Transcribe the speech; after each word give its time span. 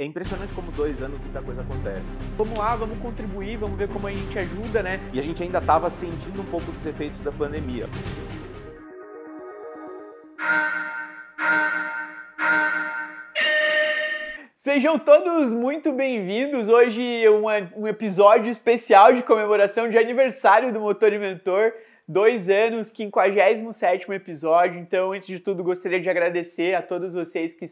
É 0.00 0.04
impressionante 0.04 0.54
como 0.54 0.70
dois 0.70 1.02
anos 1.02 1.18
muita 1.20 1.42
coisa 1.42 1.60
acontece. 1.60 2.06
Vamos 2.36 2.56
lá, 2.56 2.76
vamos 2.76 2.96
contribuir, 2.98 3.56
vamos 3.56 3.76
ver 3.76 3.88
como 3.88 4.06
a 4.06 4.12
gente 4.12 4.38
ajuda, 4.38 4.80
né? 4.80 5.00
E 5.12 5.18
a 5.18 5.22
gente 5.24 5.42
ainda 5.42 5.58
estava 5.58 5.90
sentindo 5.90 6.40
um 6.40 6.44
pouco 6.44 6.70
dos 6.70 6.86
efeitos 6.86 7.20
da 7.20 7.32
pandemia. 7.32 7.86
Sejam 14.56 15.00
todos 15.00 15.52
muito 15.52 15.92
bem-vindos. 15.92 16.68
Hoje 16.68 17.28
um, 17.28 17.46
um 17.82 17.88
episódio 17.88 18.52
especial 18.52 19.12
de 19.12 19.24
comemoração 19.24 19.88
de 19.88 19.98
aniversário 19.98 20.72
do 20.72 20.78
Motor 20.78 21.12
Inventor. 21.12 21.74
Dois 22.06 22.48
anos, 22.48 22.90
57 22.90 24.12
episódio. 24.12 24.78
Então, 24.78 25.10
antes 25.10 25.26
de 25.26 25.40
tudo, 25.40 25.64
gostaria 25.64 26.00
de 26.00 26.08
agradecer 26.08 26.76
a 26.76 26.82
todos 26.82 27.14
vocês 27.14 27.52
que 27.52 27.66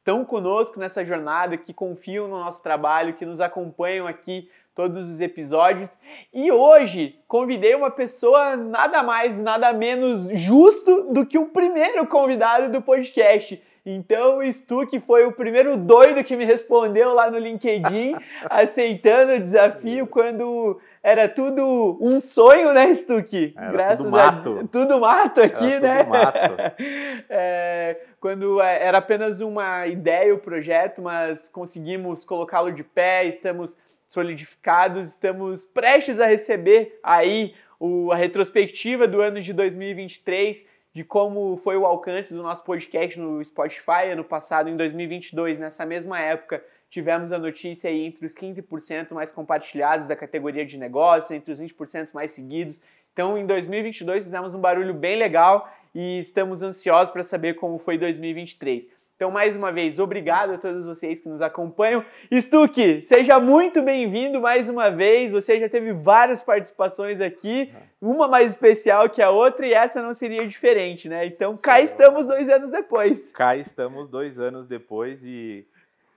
estão 0.00 0.24
conosco 0.24 0.80
nessa 0.80 1.04
jornada, 1.04 1.58
que 1.58 1.74
confiam 1.74 2.26
no 2.26 2.38
nosso 2.38 2.62
trabalho, 2.62 3.14
que 3.14 3.26
nos 3.26 3.38
acompanham 3.38 4.06
aqui 4.06 4.48
todos 4.74 5.06
os 5.10 5.20
episódios. 5.20 5.90
E 6.32 6.50
hoje 6.50 7.18
convidei 7.28 7.74
uma 7.74 7.90
pessoa 7.90 8.56
nada 8.56 9.02
mais, 9.02 9.40
nada 9.40 9.72
menos 9.74 10.28
justo 10.38 11.12
do 11.12 11.26
que 11.26 11.38
o 11.38 11.48
primeiro 11.48 12.06
convidado 12.06 12.72
do 12.72 12.80
podcast. 12.80 13.62
Então 13.84 14.38
o 14.38 14.52
Stuck 14.52 14.98
foi 15.00 15.26
o 15.26 15.32
primeiro 15.32 15.76
doido 15.76 16.24
que 16.24 16.36
me 16.36 16.46
respondeu 16.46 17.12
lá 17.12 17.30
no 17.30 17.38
LinkedIn, 17.38 18.14
aceitando 18.48 19.34
o 19.34 19.40
desafio 19.40 20.06
quando 20.06 20.80
era 21.02 21.28
tudo 21.28 21.98
um 22.00 22.20
sonho, 22.20 22.72
né, 22.72 22.94
Stuck? 22.94 23.54
Era 23.56 23.72
Graças 23.72 23.98
tudo 23.98 24.10
mato. 24.10 24.58
A... 24.58 24.68
Tudo 24.68 25.00
mato 25.00 25.40
aqui, 25.40 25.72
era 25.72 25.80
né? 25.80 25.98
Tudo 26.04 26.10
mato. 26.10 26.74
é, 27.30 28.00
quando 28.20 28.60
é, 28.60 28.84
era 28.84 28.98
apenas 28.98 29.40
uma 29.40 29.86
ideia 29.86 30.34
o 30.34 30.38
projeto, 30.38 31.00
mas 31.00 31.48
conseguimos 31.48 32.24
colocá-lo 32.24 32.72
de 32.72 32.84
pé, 32.84 33.24
estamos 33.24 33.78
solidificados, 34.08 35.08
estamos 35.08 35.64
prestes 35.64 36.20
a 36.20 36.26
receber 36.26 36.98
aí 37.02 37.54
o, 37.78 38.12
a 38.12 38.16
retrospectiva 38.16 39.06
do 39.06 39.20
ano 39.22 39.40
de 39.40 39.52
2023 39.52 40.68
de 40.92 41.04
como 41.04 41.56
foi 41.56 41.76
o 41.76 41.86
alcance 41.86 42.34
do 42.34 42.42
nosso 42.42 42.64
podcast 42.64 43.18
no 43.18 43.42
Spotify 43.44 44.10
ano 44.12 44.24
passado, 44.24 44.68
em 44.68 44.76
2022, 44.76 45.58
nessa 45.58 45.86
mesma 45.86 46.18
época, 46.20 46.62
tivemos 46.90 47.32
a 47.32 47.38
notícia 47.38 47.88
aí 47.88 48.06
entre 48.06 48.26
os 48.26 48.34
15% 48.34 49.12
mais 49.12 49.30
compartilhados 49.30 50.06
da 50.08 50.16
categoria 50.16 50.66
de 50.66 50.76
negócios, 50.76 51.30
entre 51.30 51.52
os 51.52 51.60
20% 51.60 52.12
mais 52.12 52.32
seguidos. 52.32 52.82
Então, 53.12 53.38
em 53.38 53.46
2022 53.46 54.24
fizemos 54.24 54.54
um 54.54 54.60
barulho 54.60 54.92
bem 54.92 55.16
legal 55.16 55.72
e 55.94 56.18
estamos 56.18 56.62
ansiosos 56.62 57.12
para 57.12 57.22
saber 57.22 57.54
como 57.54 57.78
foi 57.78 57.96
2023. 57.96 58.88
Então, 59.20 59.30
mais 59.30 59.54
uma 59.54 59.70
vez, 59.70 59.98
obrigado 59.98 60.54
a 60.54 60.56
todos 60.56 60.86
vocês 60.86 61.20
que 61.20 61.28
nos 61.28 61.42
acompanham. 61.42 62.02
Stuck, 62.32 63.02
seja 63.02 63.38
muito 63.38 63.82
bem-vindo 63.82 64.40
mais 64.40 64.70
uma 64.70 64.90
vez. 64.90 65.30
Você 65.30 65.60
já 65.60 65.68
teve 65.68 65.92
várias 65.92 66.42
participações 66.42 67.20
aqui, 67.20 67.70
uma 68.00 68.26
mais 68.26 68.52
especial 68.52 69.10
que 69.10 69.20
a 69.20 69.28
outra, 69.28 69.66
e 69.66 69.74
essa 69.74 70.00
não 70.00 70.14
seria 70.14 70.48
diferente, 70.48 71.06
né? 71.06 71.26
Então, 71.26 71.54
cá 71.54 71.82
estamos 71.82 72.26
dois 72.26 72.48
anos 72.48 72.70
depois. 72.70 73.30
Cá 73.32 73.54
estamos 73.54 74.08
dois 74.08 74.40
anos 74.40 74.66
depois 74.66 75.22
e, 75.22 75.66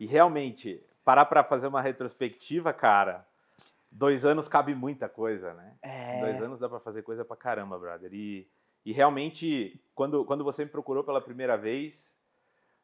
e 0.04 0.06
realmente, 0.06 0.86
parar 1.02 1.24
para 1.24 1.46
fazer 1.46 1.68
uma 1.68 1.82
retrospectiva, 1.82 2.74
cara, 2.74 3.26
dois 3.90 4.26
anos 4.26 4.50
cabe 4.50 4.76
muita 4.76 5.08
coisa, 5.08 5.54
né? 5.54 5.78
É... 5.82 6.20
Dois 6.20 6.42
anos 6.42 6.60
dá 6.60 6.68
para 6.68 6.82
fazer 6.82 7.04
coisa 7.04 7.24
pra 7.24 7.38
caramba, 7.38 7.80
brother. 7.80 8.14
E, 8.14 8.46
e 8.86 8.92
realmente, 8.92 9.82
quando, 9.96 10.26
quando 10.26 10.44
você 10.44 10.66
me 10.66 10.70
procurou 10.70 11.06
pela 11.06 11.22
primeira 11.22 11.58
vez 11.58 12.20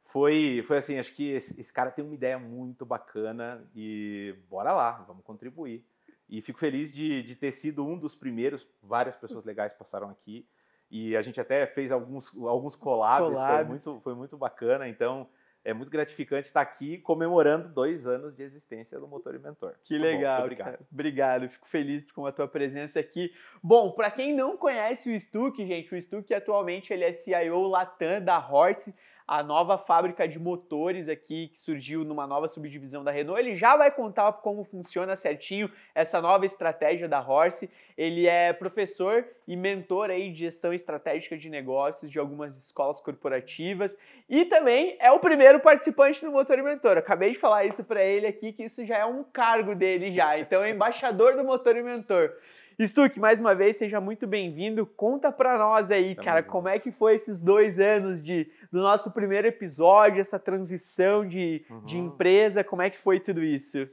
foi, 0.02 0.64
foi 0.66 0.78
assim, 0.78 0.97
acho 0.97 1.14
que 1.14 1.30
esse, 1.30 1.59
esse, 1.59 1.73
cara 1.73 1.92
tem 1.92 2.06
uma 2.06 2.14
ideia 2.14 2.40
muito 2.40 2.86
bacana 2.86 3.70
e 3.75 4.34
bora 4.50 4.72
lá, 4.72 5.03
vamos 5.06 5.25
contribuir. 5.25 5.86
E 6.30 6.42
fico 6.42 6.58
feliz 6.58 6.94
de, 6.94 7.22
de 7.22 7.36
ter 7.36 7.52
sido 7.52 7.86
um 7.86 7.97
dos 7.97 8.16
primeiros, 8.16 8.66
várias 8.81 9.17
pessoas 9.17 9.44
legais 9.44 9.73
passaram 9.73 10.09
aqui 10.09 10.47
e 10.90 11.18
a 11.18 11.22
gente 11.22 11.41
até 11.41 11.68
fez 11.68 11.91
alguns, 11.91 12.34
alguns 12.47 12.78
collabs, 12.78 13.38
collabs. 13.38 13.57
Foi, 13.57 13.66
muito, 13.66 14.00
foi 14.06 14.16
muito 14.16 14.38
bacana, 14.38 14.88
então 14.88 15.28
é 15.64 15.74
muito 15.74 15.90
gratificante 15.90 16.47
estar 16.47 16.62
aqui 16.62 16.97
comemorando 17.00 17.70
dois 17.70 18.08
anos 18.08 18.36
de 18.36 18.44
existência 18.44 19.00
do 19.00 19.08
Motor 19.08 19.36
Inventor. 19.36 19.75
Que 19.84 19.97
tá 19.97 20.02
legal. 20.02 20.38
Bom, 20.38 20.44
obrigado. 20.44 20.66
Cara. 20.66 20.80
Obrigado, 20.92 21.50
fico 21.50 21.68
feliz 21.68 22.12
com 22.12 22.25
a 22.25 22.31
tua 22.31 22.47
presença 22.47 23.00
aqui. 23.00 23.31
Bom, 23.62 23.92
para 23.92 24.09
quem 24.09 24.34
não 24.34 24.58
conhece 24.58 25.09
o 25.09 25.19
Stuck, 25.19 25.66
gente, 25.66 25.94
o 25.94 26.02
Stuck 26.02 26.34
atualmente 26.34 26.94
ele 26.94 27.03
é 27.03 27.14
CIO 27.14 27.68
Latam 27.68 28.22
da 28.24 28.38
Horse 28.40 28.94
a 29.29 29.44
nova 29.44 29.78
fábrica 29.78 30.28
de 30.28 30.40
motores 30.40 31.07
aqui 31.07 31.50
que 31.50 31.59
surgiu 31.59 32.03
numa 32.03 32.25
nova 32.25 32.47
subdivisão 32.47 33.03
da 33.03 33.12
Renault. 33.12 33.40
Ele 33.40 33.56
já 33.56 33.78
vai 33.78 33.91
contar 33.91 34.34
como 34.34 34.63
funciona 34.63 35.16
certinho 35.16 35.69
essa 35.94 36.19
nova 36.19 36.47
estratégia 36.47 37.07
da 37.07 37.22
Horse. 37.22 37.69
Ele 37.95 38.25
é 38.25 38.51
professor 38.51 39.23
e 39.47 39.56
mentor 39.56 40.09
aí 40.09 40.31
de 40.31 40.39
gestão 40.39 40.73
estratégica 40.73 41.38
de 41.38 41.47
negócios 41.47 42.09
de 42.09 42.18
algumas 42.18 42.57
escolas 42.57 43.00
corporativas 43.00 43.95
e 44.28 44.45
também 44.45 44.97
é 45.00 45.12
o 45.12 45.19
primeiro 45.19 45.59
participante 45.59 46.25
do 46.25 46.31
Motor 46.31 46.57
Inventor. 46.57 46.97
Acabei 46.97 47.34
de 47.34 47.38
falar 47.38 47.66
isso 47.66 47.84
para 47.84 48.03
ele 48.03 48.25
aqui 48.25 48.51
que 48.51 48.63
isso 48.63 48.84
já 48.84 48.97
é 48.97 49.06
um 49.06 49.23
cargo 49.23 49.75
dele 49.75 50.12
já. 50.12 50.39
Então 50.39 50.63
é 50.63 50.72
embaixador 50.72 51.35
do 51.35 51.44
Motor 51.44 51.78
Inventor. 51.78 52.34
Stuck, 52.88 53.19
mais 53.19 53.40
uma 53.41 53.53
vez, 53.53 53.75
seja 53.75 54.00
muito 54.00 54.25
bem-vindo. 54.25 54.85
Conta 54.85 55.31
para 55.34 55.57
nós 55.57 55.91
aí, 55.91 56.16
Tamo 56.16 56.25
cara, 56.25 56.41
junto. 56.41 56.51
como 56.51 56.67
é 56.69 56.79
que 56.79 56.91
foi 56.91 57.16
esses 57.16 57.41
dois 57.41 57.78
anos 57.78 58.23
de, 58.23 58.50
do 58.72 58.79
nosso 58.79 59.12
primeiro 59.12 59.47
episódio, 59.47 60.22
essa 60.22 60.40
transição 60.40 61.28
de, 61.28 61.66
uhum. 61.69 61.84
de 61.84 61.97
empresa, 61.97 62.63
como 62.63 62.81
é 62.81 62.89
que 62.89 62.97
foi 62.97 63.19
tudo 63.19 63.44
isso? 63.44 63.85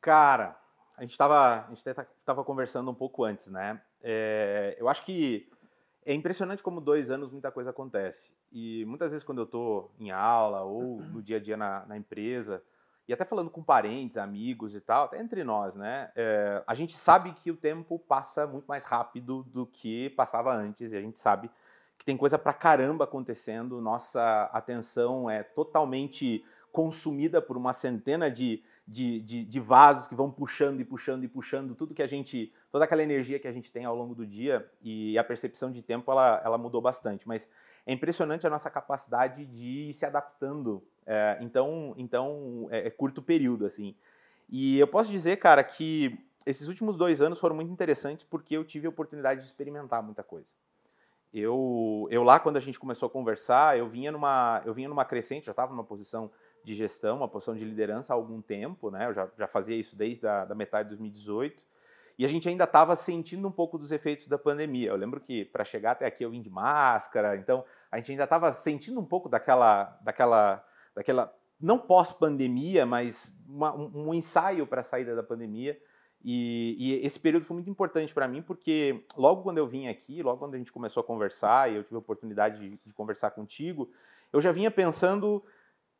Cara, 0.00 0.56
a 0.96 1.02
gente 1.02 1.10
estava 1.10 1.66
a 1.66 1.74
gente 1.74 1.84
tava 2.24 2.44
conversando 2.44 2.88
um 2.88 2.94
pouco 2.94 3.24
antes, 3.24 3.50
né? 3.50 3.80
É, 4.00 4.76
eu 4.78 4.88
acho 4.88 5.04
que 5.04 5.50
é 6.06 6.14
impressionante 6.14 6.62
como 6.62 6.80
dois 6.80 7.10
anos 7.10 7.32
muita 7.32 7.50
coisa 7.50 7.70
acontece. 7.70 8.32
E 8.52 8.84
muitas 8.84 9.10
vezes 9.10 9.24
quando 9.24 9.38
eu 9.38 9.44
estou 9.44 9.92
em 9.98 10.12
aula 10.12 10.62
ou 10.62 11.00
no 11.00 11.20
dia 11.20 11.38
a 11.38 11.40
dia 11.40 11.56
na, 11.56 11.84
na 11.84 11.96
empresa, 11.96 12.62
e 13.08 13.12
até 13.12 13.24
falando 13.24 13.50
com 13.50 13.62
parentes, 13.62 14.16
amigos 14.16 14.74
e 14.74 14.80
tal, 14.80 15.04
até 15.04 15.20
entre 15.20 15.42
nós, 15.42 15.74
né? 15.74 16.10
É, 16.14 16.62
a 16.66 16.74
gente 16.74 16.96
sabe 16.96 17.32
que 17.32 17.50
o 17.50 17.56
tempo 17.56 17.98
passa 17.98 18.46
muito 18.46 18.66
mais 18.66 18.84
rápido 18.84 19.42
do 19.44 19.66
que 19.66 20.10
passava 20.10 20.54
antes, 20.54 20.92
e 20.92 20.96
a 20.96 21.00
gente 21.00 21.18
sabe 21.18 21.50
que 21.98 22.04
tem 22.04 22.16
coisa 22.16 22.38
pra 22.38 22.52
caramba 22.52 23.04
acontecendo, 23.04 23.80
nossa 23.80 24.44
atenção 24.52 25.28
é 25.28 25.42
totalmente 25.42 26.44
consumida 26.72 27.42
por 27.42 27.56
uma 27.56 27.72
centena 27.72 28.30
de, 28.30 28.62
de, 28.86 29.20
de, 29.20 29.44
de, 29.44 29.60
vasos 29.60 30.08
que 30.08 30.14
vão 30.14 30.30
puxando 30.30 30.80
e 30.80 30.84
puxando 30.84 31.24
e 31.24 31.28
puxando 31.28 31.74
tudo 31.74 31.94
que 31.94 32.02
a 32.02 32.06
gente, 32.06 32.52
toda 32.70 32.84
aquela 32.84 33.02
energia 33.02 33.38
que 33.38 33.48
a 33.48 33.52
gente 33.52 33.72
tem 33.72 33.84
ao 33.84 33.94
longo 33.94 34.14
do 34.14 34.26
dia 34.26 34.68
e 34.80 35.18
a 35.18 35.24
percepção 35.24 35.70
de 35.70 35.82
tempo 35.82 36.10
ela, 36.10 36.40
ela 36.44 36.56
mudou 36.56 36.80
bastante. 36.80 37.26
Mas 37.26 37.48
é 37.84 37.92
impressionante 37.92 38.46
a 38.46 38.50
nossa 38.50 38.70
capacidade 38.70 39.44
de 39.46 39.90
ir 39.90 39.94
se 39.94 40.06
adaptando 40.06 40.82
é, 41.06 41.38
então, 41.40 41.94
então 41.96 42.68
é, 42.70 42.86
é, 42.86 42.90
curto 42.90 43.22
período, 43.22 43.66
assim. 43.66 43.94
E 44.48 44.78
eu 44.78 44.86
posso 44.86 45.10
dizer, 45.10 45.36
cara, 45.36 45.62
que 45.62 46.18
esses 46.46 46.68
últimos 46.68 46.96
dois 46.96 47.20
anos 47.20 47.38
foram 47.38 47.54
muito 47.54 47.72
interessantes 47.72 48.24
porque 48.24 48.56
eu 48.56 48.64
tive 48.64 48.86
a 48.86 48.90
oportunidade 48.90 49.40
de 49.40 49.46
experimentar 49.46 50.02
muita 50.02 50.22
coisa. 50.22 50.52
Eu, 51.32 52.08
eu 52.10 52.24
lá, 52.24 52.40
quando 52.40 52.56
a 52.56 52.60
gente 52.60 52.78
começou 52.78 53.06
a 53.06 53.10
conversar, 53.10 53.78
eu 53.78 53.88
vinha 53.88 54.10
numa, 54.10 54.62
eu 54.64 54.74
vinha 54.74 54.88
numa 54.88 55.04
crescente, 55.04 55.46
já 55.46 55.52
estava 55.52 55.70
numa 55.70 55.84
posição 55.84 56.30
de 56.64 56.74
gestão, 56.74 57.18
uma 57.18 57.28
posição 57.28 57.54
de 57.54 57.64
liderança 57.64 58.12
há 58.12 58.16
algum 58.16 58.42
tempo, 58.42 58.90
né? 58.90 59.06
Eu 59.06 59.14
já, 59.14 59.28
já 59.38 59.46
fazia 59.46 59.76
isso 59.76 59.96
desde 59.96 60.26
a 60.26 60.44
da 60.44 60.54
metade 60.54 60.88
de 60.88 60.96
2018. 60.96 61.64
E 62.18 62.24
a 62.24 62.28
gente 62.28 62.48
ainda 62.48 62.64
estava 62.64 62.94
sentindo 62.96 63.48
um 63.48 63.52
pouco 63.52 63.78
dos 63.78 63.92
efeitos 63.92 64.28
da 64.28 64.36
pandemia. 64.36 64.90
Eu 64.90 64.96
lembro 64.96 65.20
que 65.20 65.44
para 65.46 65.64
chegar 65.64 65.92
até 65.92 66.04
aqui 66.04 66.22
eu 66.22 66.30
vim 66.30 66.42
de 66.42 66.50
máscara, 66.50 67.36
então 67.36 67.64
a 67.90 67.96
gente 67.96 68.10
ainda 68.10 68.24
estava 68.24 68.52
sentindo 68.52 69.00
um 69.00 69.04
pouco 69.04 69.28
daquela, 69.28 69.98
daquela 70.02 70.62
daquela 70.94 71.34
não 71.60 71.78
pós-pandemia, 71.78 72.86
mas 72.86 73.36
uma, 73.46 73.74
um, 73.74 74.14
ensaio 74.14 74.66
para 74.66 74.80
a 74.80 74.84
saída 74.84 75.14
da 75.14 75.22
pandemia. 75.22 75.78
E, 76.22 76.76
e, 76.78 77.06
esse 77.06 77.18
período 77.18 77.44
foi 77.44 77.54
muito 77.54 77.70
importante 77.70 78.12
para 78.12 78.28
mim, 78.28 78.42
porque 78.42 79.04
logo 79.16 79.42
quando 79.42 79.58
eu 79.58 79.66
vim 79.66 79.88
aqui, 79.88 80.22
logo 80.22 80.38
quando 80.38 80.54
a 80.54 80.58
gente 80.58 80.72
começou 80.72 81.00
a 81.00 81.04
conversar 81.04 81.70
e 81.70 81.76
eu 81.76 81.84
tive 81.84 81.96
a 81.96 81.98
oportunidade 81.98 82.58
de, 82.58 82.80
de 82.84 82.92
conversar 82.92 83.30
contigo, 83.30 83.90
eu 84.32 84.40
já 84.40 84.52
vinha 84.52 84.70
pensando 84.70 85.42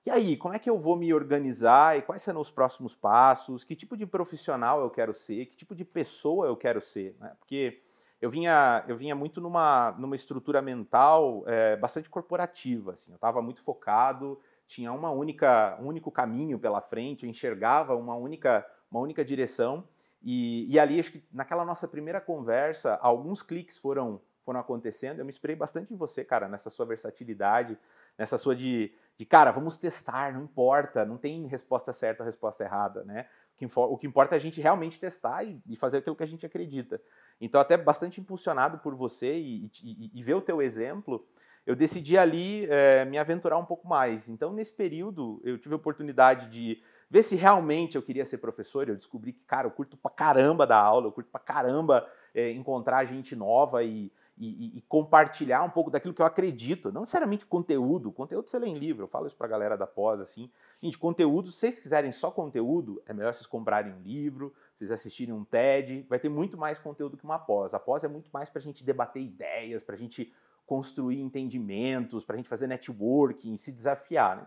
e 0.04 0.10
aí, 0.10 0.36
como 0.36 0.54
é 0.54 0.58
que 0.58 0.70
eu 0.70 0.78
vou 0.78 0.96
me 0.96 1.12
organizar 1.12 1.98
e 1.98 2.02
quais 2.02 2.22
serão 2.22 2.40
os 2.40 2.50
próximos 2.50 2.94
passos? 2.94 3.64
Que 3.64 3.76
tipo 3.76 3.96
de 3.96 4.06
profissional 4.06 4.80
eu 4.80 4.88
quero 4.88 5.14
ser? 5.14 5.44
Que 5.46 5.56
tipo 5.56 5.74
de 5.74 5.84
pessoa 5.84 6.46
eu 6.46 6.56
quero 6.56 6.80
ser? 6.80 7.14
Né? 7.20 7.34
Porque 7.38 7.82
eu 8.20 8.28
vinha, 8.28 8.84
eu 8.86 8.96
vinha 8.96 9.14
muito 9.14 9.40
numa, 9.40 9.92
numa 9.92 10.14
estrutura 10.14 10.60
mental 10.60 11.44
é, 11.46 11.76
bastante 11.76 12.10
corporativa. 12.10 12.92
Assim, 12.92 13.12
eu 13.12 13.16
estava 13.16 13.40
muito 13.40 13.62
focado 13.62 14.38
tinha 14.70 14.92
uma 14.92 15.10
única, 15.10 15.76
um 15.80 15.86
único 15.88 16.12
caminho 16.12 16.56
pela 16.56 16.80
frente, 16.80 17.24
eu 17.24 17.28
enxergava 17.28 17.96
uma 17.96 18.14
única, 18.14 18.64
uma 18.88 19.00
única 19.00 19.24
direção. 19.24 19.82
E, 20.22 20.64
e 20.72 20.78
ali, 20.78 21.00
acho 21.00 21.10
que 21.10 21.24
naquela 21.32 21.64
nossa 21.64 21.88
primeira 21.88 22.20
conversa, 22.20 22.94
alguns 23.02 23.42
cliques 23.42 23.76
foram, 23.76 24.20
foram 24.44 24.60
acontecendo. 24.60 25.18
Eu 25.18 25.24
me 25.24 25.30
inspirei 25.30 25.56
bastante 25.56 25.92
em 25.92 25.96
você, 25.96 26.24
cara, 26.24 26.46
nessa 26.46 26.70
sua 26.70 26.86
versatilidade, 26.86 27.76
nessa 28.16 28.38
sua 28.38 28.54
de, 28.54 28.94
de 29.16 29.26
cara, 29.26 29.50
vamos 29.50 29.76
testar, 29.76 30.32
não 30.32 30.44
importa, 30.44 31.04
não 31.04 31.18
tem 31.18 31.48
resposta 31.48 31.92
certa, 31.92 32.22
resposta 32.22 32.62
errada, 32.62 33.02
né? 33.02 33.26
O 33.74 33.98
que, 33.98 34.06
importa 34.06 34.36
é 34.36 34.38
a 34.38 34.40
gente 34.40 34.60
realmente 34.60 34.98
testar 34.98 35.42
e, 35.44 35.76
fazer 35.76 35.98
aquilo 35.98 36.16
que 36.16 36.22
a 36.22 36.26
gente 36.26 36.46
acredita. 36.46 37.02
Então, 37.40 37.60
até 37.60 37.76
bastante 37.76 38.20
impulsionado 38.20 38.78
por 38.78 38.94
você 38.94 39.38
e, 39.38 39.70
e, 39.82 40.10
e 40.14 40.22
ver 40.22 40.34
o 40.34 40.42
teu 40.42 40.60
exemplo, 40.60 41.26
eu 41.66 41.74
decidi 41.74 42.18
ali 42.18 42.66
é, 42.70 43.04
me 43.04 43.18
aventurar 43.18 43.56
um 43.58 43.64
pouco 43.64 43.86
mais. 43.88 44.28
Então, 44.28 44.52
nesse 44.52 44.72
período, 44.72 45.40
eu 45.44 45.58
tive 45.58 45.74
a 45.74 45.76
oportunidade 45.76 46.48
de 46.48 46.82
ver 47.08 47.22
se 47.22 47.34
realmente 47.36 47.96
eu 47.96 48.02
queria 48.02 48.24
ser 48.24 48.38
professor. 48.38 48.88
Eu 48.88 48.96
descobri 48.96 49.32
que, 49.32 49.42
cara, 49.44 49.66
eu 49.66 49.70
curto 49.70 49.96
pra 49.96 50.10
caramba 50.10 50.66
da 50.66 50.76
aula, 50.76 51.06
eu 51.06 51.12
curto 51.12 51.30
pra 51.30 51.40
caramba 51.40 52.06
é, 52.34 52.50
encontrar 52.50 53.04
gente 53.04 53.34
nova 53.34 53.82
e, 53.82 54.12
e, 54.38 54.78
e, 54.78 54.80
compartilhar 54.82 55.62
um 55.62 55.70
pouco 55.70 55.90
daquilo 55.90 56.14
que 56.14 56.22
eu 56.22 56.26
acredito. 56.26 56.90
Não 56.90 57.02
necessariamente 57.02 57.44
conteúdo, 57.44 58.10
conteúdo 58.12 58.48
você 58.48 58.58
lê 58.58 58.68
em 58.68 58.78
livro, 58.78 59.04
eu 59.04 59.08
falo 59.08 59.26
isso 59.26 59.36
pra 59.36 59.48
galera 59.48 59.76
da 59.76 59.86
pós, 59.86 60.20
assim. 60.20 60.50
Gente, 60.82 60.96
conteúdo, 60.96 61.48
se 61.48 61.58
vocês 61.58 61.78
quiserem 61.78 62.10
só 62.10 62.30
conteúdo, 62.30 63.02
é 63.04 63.12
melhor 63.12 63.34
vocês 63.34 63.46
comprarem 63.46 63.92
um 63.92 64.00
livro, 64.00 64.54
vocês 64.74 64.90
assistirem 64.90 65.34
um 65.34 65.44
TED, 65.44 66.06
vai 66.08 66.18
ter 66.18 66.30
muito 66.30 66.56
mais 66.56 66.78
conteúdo 66.78 67.18
que 67.18 67.24
uma 67.24 67.38
pós. 67.38 67.74
A 67.74 67.78
pós 67.78 68.02
é 68.02 68.08
muito 68.08 68.30
mais 68.32 68.48
pra 68.48 68.62
gente 68.62 68.82
debater 68.82 69.22
ideias, 69.22 69.82
pra 69.82 69.94
gente 69.94 70.32
construir 70.64 71.20
entendimentos, 71.20 72.24
pra 72.24 72.36
gente 72.36 72.48
fazer 72.48 72.66
networking, 72.66 73.58
se 73.58 73.70
desafiar, 73.72 74.36
né? 74.36 74.46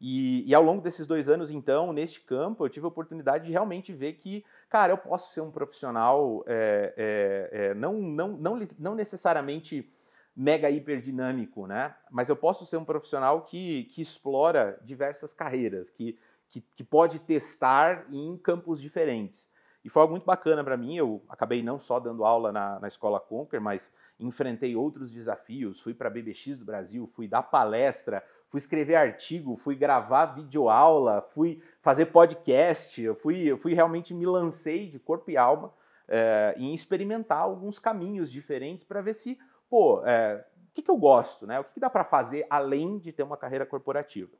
E, 0.00 0.48
e, 0.48 0.54
ao 0.54 0.62
longo 0.62 0.80
desses 0.80 1.06
dois 1.06 1.28
anos, 1.28 1.50
então, 1.50 1.92
neste 1.92 2.22
campo, 2.22 2.64
eu 2.64 2.70
tive 2.70 2.86
a 2.86 2.88
oportunidade 2.88 3.44
de 3.44 3.50
realmente 3.50 3.92
ver 3.92 4.14
que, 4.14 4.42
cara, 4.66 4.94
eu 4.94 4.98
posso 4.98 5.32
ser 5.34 5.42
um 5.42 5.50
profissional 5.50 6.42
é, 6.46 6.94
é, 6.96 7.66
é, 7.66 7.74
não, 7.74 8.00
não, 8.00 8.28
não, 8.28 8.68
não 8.78 8.94
necessariamente 8.94 9.92
mega 10.40 10.70
hiper 10.70 11.02
dinâmico, 11.02 11.66
né? 11.66 11.94
Mas 12.10 12.30
eu 12.30 12.34
posso 12.34 12.64
ser 12.64 12.78
um 12.78 12.84
profissional 12.84 13.42
que, 13.42 13.84
que 13.84 14.00
explora 14.00 14.80
diversas 14.82 15.34
carreiras, 15.34 15.90
que, 15.90 16.18
que, 16.48 16.62
que 16.74 16.82
pode 16.82 17.18
testar 17.18 18.06
em 18.10 18.38
campos 18.38 18.80
diferentes. 18.80 19.50
E 19.84 19.90
foi 19.90 20.00
algo 20.00 20.12
muito 20.12 20.24
bacana 20.24 20.64
para 20.64 20.78
mim. 20.78 20.96
Eu 20.96 21.22
acabei 21.28 21.62
não 21.62 21.78
só 21.78 22.00
dando 22.00 22.24
aula 22.24 22.50
na, 22.50 22.80
na 22.80 22.88
escola 22.88 23.20
Conquer, 23.20 23.60
mas 23.60 23.92
enfrentei 24.18 24.74
outros 24.74 25.10
desafios. 25.10 25.78
Fui 25.82 25.92
para 25.92 26.08
a 26.08 26.10
BBX 26.10 26.58
do 26.58 26.64
Brasil, 26.64 27.06
fui 27.06 27.28
dar 27.28 27.42
palestra, 27.42 28.24
fui 28.48 28.56
escrever 28.56 28.94
artigo, 28.94 29.58
fui 29.58 29.74
gravar 29.76 30.24
videoaula, 30.24 31.20
fui 31.20 31.62
fazer 31.82 32.06
podcast, 32.06 33.00
eu 33.00 33.14
fui, 33.14 33.42
eu 33.42 33.58
fui 33.58 33.74
realmente 33.74 34.14
me 34.14 34.24
lancei 34.24 34.88
de 34.88 34.98
corpo 34.98 35.30
e 35.30 35.36
alma 35.36 35.70
é, 36.10 36.54
em 36.58 36.74
experimentar 36.74 37.38
alguns 37.38 37.78
caminhos 37.78 38.32
diferentes 38.32 38.84
para 38.84 39.00
ver 39.00 39.14
se, 39.14 39.38
pô, 39.70 40.02
é, 40.04 40.44
o 40.70 40.74
que, 40.74 40.82
que 40.82 40.90
eu 40.90 40.96
gosto, 40.96 41.46
né? 41.46 41.60
O 41.60 41.64
que, 41.64 41.74
que 41.74 41.80
dá 41.80 41.88
para 41.88 42.04
fazer 42.04 42.44
além 42.50 42.98
de 42.98 43.12
ter 43.12 43.22
uma 43.22 43.36
carreira 43.36 43.64
corporativa? 43.64 44.36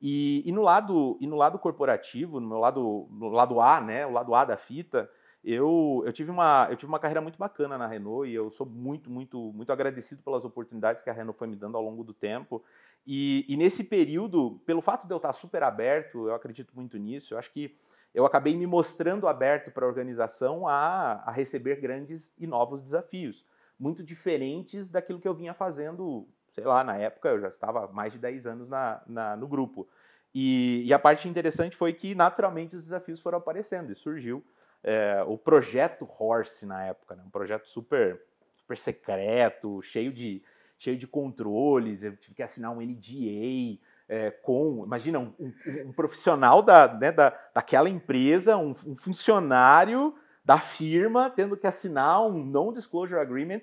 E, 0.00 0.42
e, 0.48 0.52
no 0.52 0.62
lado 0.62 1.18
e 1.20 1.26
no 1.26 1.36
lado 1.36 1.58
corporativo, 1.58 2.40
no 2.40 2.48
meu 2.48 2.58
lado 2.58 3.06
no 3.10 3.28
lado 3.28 3.60
A, 3.60 3.80
né, 3.82 4.06
o 4.06 4.12
lado 4.12 4.34
A 4.34 4.46
da 4.46 4.56
fita, 4.56 5.10
eu, 5.44 6.02
eu, 6.06 6.12
tive 6.12 6.30
uma, 6.30 6.68
eu 6.70 6.76
tive 6.76 6.90
uma 6.90 6.98
carreira 6.98 7.20
muito 7.20 7.38
bacana 7.38 7.76
na 7.76 7.86
Renault 7.86 8.28
e 8.28 8.34
eu 8.34 8.50
sou 8.50 8.66
muito, 8.66 9.10
muito, 9.10 9.52
muito 9.52 9.72
agradecido 9.72 10.22
pelas 10.22 10.44
oportunidades 10.44 11.02
que 11.02 11.10
a 11.10 11.12
Renault 11.12 11.38
foi 11.38 11.48
me 11.48 11.56
dando 11.56 11.76
ao 11.76 11.82
longo 11.82 12.02
do 12.02 12.14
tempo. 12.14 12.62
E, 13.06 13.44
e, 13.48 13.56
nesse 13.56 13.84
período, 13.84 14.60
pelo 14.64 14.80
fato 14.80 15.06
de 15.06 15.12
eu 15.12 15.16
estar 15.16 15.32
super 15.32 15.62
aberto, 15.62 16.28
eu 16.28 16.34
acredito 16.34 16.72
muito 16.74 16.96
nisso, 16.98 17.34
eu 17.34 17.38
acho 17.38 17.50
que 17.52 17.76
eu 18.14 18.26
acabei 18.26 18.56
me 18.56 18.66
mostrando 18.66 19.28
aberto 19.28 19.70
para 19.70 19.84
a 19.84 19.88
organização 19.88 20.66
a, 20.66 21.22
a 21.24 21.30
receber 21.30 21.76
grandes 21.76 22.32
e 22.38 22.46
novos 22.46 22.82
desafios, 22.82 23.44
muito 23.80 24.04
diferentes 24.04 24.90
daquilo 24.90 25.18
que 25.18 25.26
eu 25.26 25.34
vinha 25.34 25.54
fazendo, 25.54 26.28
sei 26.52 26.64
lá, 26.64 26.84
na 26.84 26.96
época 26.96 27.30
eu 27.30 27.40
já 27.40 27.48
estava 27.48 27.88
mais 27.88 28.12
de 28.12 28.18
10 28.18 28.46
anos 28.46 28.68
na, 28.68 29.02
na 29.06 29.36
no 29.36 29.48
grupo. 29.48 29.88
E, 30.32 30.84
e, 30.86 30.92
a 30.92 30.98
parte 30.98 31.28
interessante 31.28 31.74
foi 31.74 31.92
que, 31.92 32.14
naturalmente, 32.14 32.76
os 32.76 32.84
desafios 32.84 33.18
foram 33.18 33.38
aparecendo 33.38 33.90
e 33.90 33.96
surgiu 33.96 34.44
é, 34.84 35.24
o 35.26 35.36
projeto 35.36 36.08
Horse 36.18 36.64
na 36.64 36.84
época, 36.84 37.16
né? 37.16 37.22
um 37.26 37.30
projeto 37.30 37.68
super, 37.68 38.20
super 38.56 38.78
secreto, 38.78 39.82
cheio 39.82 40.12
de 40.12 40.42
cheio 40.80 40.96
de 40.96 41.06
controles, 41.06 42.04
eu 42.04 42.16
tive 42.16 42.36
que 42.36 42.42
assinar 42.42 42.70
um 42.70 42.80
NDA 42.80 43.78
é, 44.08 44.30
com, 44.30 44.82
imagina, 44.82 45.18
um, 45.18 45.32
um, 45.38 45.52
um 45.88 45.92
profissional 45.92 46.62
da, 46.62 46.92
né, 46.94 47.12
da, 47.12 47.38
daquela 47.54 47.88
empresa, 47.88 48.56
um, 48.56 48.70
um, 48.70 48.96
funcionário 48.96 50.14
da 50.44 50.58
firma 50.58 51.30
tendo 51.30 51.56
que 51.56 51.66
assinar 51.66 52.26
um 52.26 52.44
non-disclosure 52.44 53.20
agreement 53.20 53.60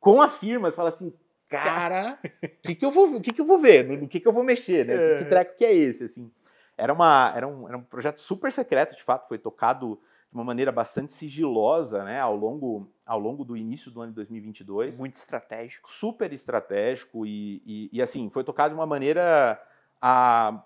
com 0.00 0.20
a 0.20 0.28
firma. 0.28 0.70
Você 0.70 0.76
fala 0.76 0.88
assim, 0.88 1.12
cara, 1.48 2.18
o 2.22 2.48
que, 2.62 2.74
que, 2.74 2.84
eu 2.84 2.90
vou, 2.90 3.20
que, 3.20 3.32
que 3.32 3.40
eu 3.40 3.44
vou 3.44 3.58
ver? 3.58 3.86
No 3.86 4.08
que, 4.08 4.20
que 4.20 4.28
eu 4.28 4.32
vou 4.32 4.44
mexer? 4.44 4.86
Né? 4.86 4.94
É. 4.94 5.18
Que 5.18 5.24
treco 5.26 5.56
que 5.56 5.64
é 5.64 5.74
esse? 5.74 6.04
Assim, 6.04 6.30
era, 6.76 6.92
uma, 6.92 7.32
era, 7.34 7.46
um, 7.46 7.68
era 7.68 7.76
um 7.76 7.82
projeto 7.82 8.20
super 8.20 8.52
secreto, 8.52 8.94
de 8.94 9.02
fato, 9.02 9.28
foi 9.28 9.38
tocado 9.38 9.98
de 10.30 10.36
uma 10.36 10.44
maneira 10.44 10.70
bastante 10.70 11.12
sigilosa 11.12 12.04
né, 12.04 12.20
ao, 12.20 12.36
longo, 12.36 12.90
ao 13.06 13.18
longo 13.18 13.44
do 13.44 13.56
início 13.56 13.90
do 13.90 14.02
ano 14.02 14.12
de 14.12 14.16
2022. 14.16 14.98
Muito 14.98 15.14
estratégico. 15.14 15.88
Super 15.88 16.32
estratégico 16.32 17.24
e, 17.24 17.62
e, 17.64 17.90
e 17.92 18.02
assim, 18.02 18.28
foi 18.28 18.44
tocado 18.44 18.74
de 18.74 18.78
uma 18.78 18.86
maneira 18.86 19.60
a, 20.00 20.62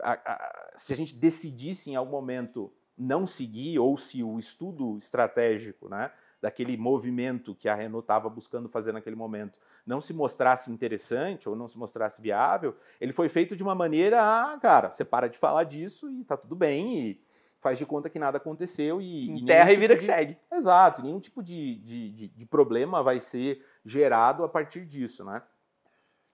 a, 0.00 0.12
a, 0.12 0.72
se 0.76 0.92
a 0.92 0.96
gente 0.96 1.14
decidisse 1.14 1.90
em 1.90 1.96
algum 1.96 2.12
momento 2.12 2.72
não 2.96 3.26
seguir 3.26 3.78
ou 3.78 3.96
se 3.96 4.22
o 4.22 4.38
estudo 4.38 4.96
estratégico 4.98 5.88
né, 5.88 6.10
daquele 6.40 6.76
movimento 6.76 7.54
que 7.54 7.68
a 7.68 7.74
Renault 7.74 8.04
estava 8.04 8.28
buscando 8.28 8.68
fazer 8.68 8.92
naquele 8.92 9.16
momento 9.16 9.58
não 9.86 10.00
se 10.00 10.12
mostrasse 10.12 10.70
interessante 10.70 11.48
ou 11.48 11.54
não 11.54 11.68
se 11.68 11.78
mostrasse 11.78 12.20
viável, 12.20 12.74
ele 13.00 13.12
foi 13.12 13.28
feito 13.28 13.54
de 13.54 13.62
uma 13.62 13.74
maneira, 13.74 14.20
ah, 14.20 14.58
cara, 14.58 14.90
você 14.90 15.04
para 15.04 15.28
de 15.28 15.36
falar 15.36 15.64
disso 15.64 16.10
e 16.10 16.24
tá 16.24 16.36
tudo 16.36 16.56
bem, 16.56 16.98
e 16.98 17.20
faz 17.60 17.78
de 17.78 17.86
conta 17.86 18.10
que 18.10 18.18
nada 18.18 18.38
aconteceu 18.38 19.00
e. 19.00 19.30
Enterra 19.30 19.70
e, 19.70 19.74
e 19.74 19.78
vida 19.78 19.94
tipo 19.94 20.06
que 20.06 20.12
segue. 20.12 20.38
Exato, 20.52 21.02
nenhum 21.02 21.20
tipo 21.20 21.42
de, 21.42 21.76
de, 21.76 22.10
de, 22.10 22.28
de, 22.28 22.46
problema 22.46 23.02
vai 23.02 23.20
ser 23.20 23.64
gerado 23.84 24.42
a 24.44 24.48
partir 24.48 24.86
disso, 24.86 25.24
né? 25.24 25.42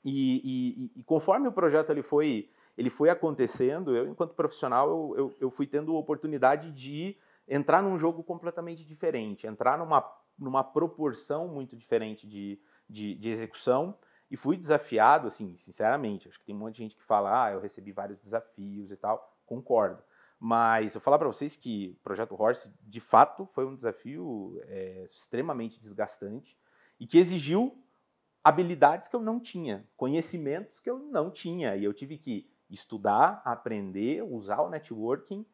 E, 0.04 0.90
e, 0.96 1.00
e, 1.00 1.02
conforme 1.04 1.46
o 1.46 1.52
projeto 1.52 1.90
ele 1.90 2.02
foi, 2.02 2.50
ele 2.80 2.88
foi 2.88 3.10
acontecendo, 3.10 3.94
eu, 3.94 4.08
enquanto 4.08 4.32
profissional, 4.32 4.88
eu, 4.88 5.14
eu, 5.14 5.36
eu 5.38 5.50
fui 5.50 5.66
tendo 5.66 5.94
oportunidade 5.94 6.72
de 6.72 7.14
entrar 7.46 7.82
num 7.82 7.98
jogo 7.98 8.24
completamente 8.24 8.86
diferente, 8.86 9.46
entrar 9.46 9.76
numa, 9.76 10.02
numa 10.38 10.64
proporção 10.64 11.46
muito 11.46 11.76
diferente 11.76 12.26
de, 12.26 12.58
de, 12.88 13.14
de 13.16 13.28
execução 13.28 13.94
e 14.30 14.36
fui 14.36 14.56
desafiado, 14.56 15.26
assim, 15.26 15.58
sinceramente. 15.58 16.26
Acho 16.26 16.38
que 16.38 16.46
tem 16.46 16.54
um 16.54 16.58
monte 16.58 16.76
de 16.76 16.82
gente 16.84 16.96
que 16.96 17.04
fala, 17.04 17.44
ah, 17.44 17.52
eu 17.52 17.60
recebi 17.60 17.92
vários 17.92 18.18
desafios 18.18 18.90
e 18.90 18.96
tal. 18.96 19.36
Concordo. 19.44 20.02
Mas 20.38 20.94
eu 20.94 21.02
falar 21.02 21.18
para 21.18 21.28
vocês 21.28 21.56
que 21.56 21.94
o 22.00 22.02
projeto 22.02 22.34
Horse, 22.34 22.72
de 22.80 23.00
fato, 23.00 23.44
foi 23.44 23.66
um 23.66 23.74
desafio 23.74 24.58
é, 24.62 25.06
extremamente 25.10 25.78
desgastante 25.78 26.56
e 26.98 27.06
que 27.06 27.18
exigiu 27.18 27.76
habilidades 28.42 29.06
que 29.06 29.14
eu 29.14 29.20
não 29.20 29.38
tinha, 29.38 29.86
conhecimentos 29.98 30.80
que 30.80 30.88
eu 30.88 30.98
não 30.98 31.30
tinha. 31.30 31.76
E 31.76 31.84
eu 31.84 31.92
tive 31.92 32.16
que 32.16 32.49
estudar, 32.70 33.42
aprender, 33.44 34.22
usar 34.22 34.62
o 34.62 34.70
networking 34.70 35.44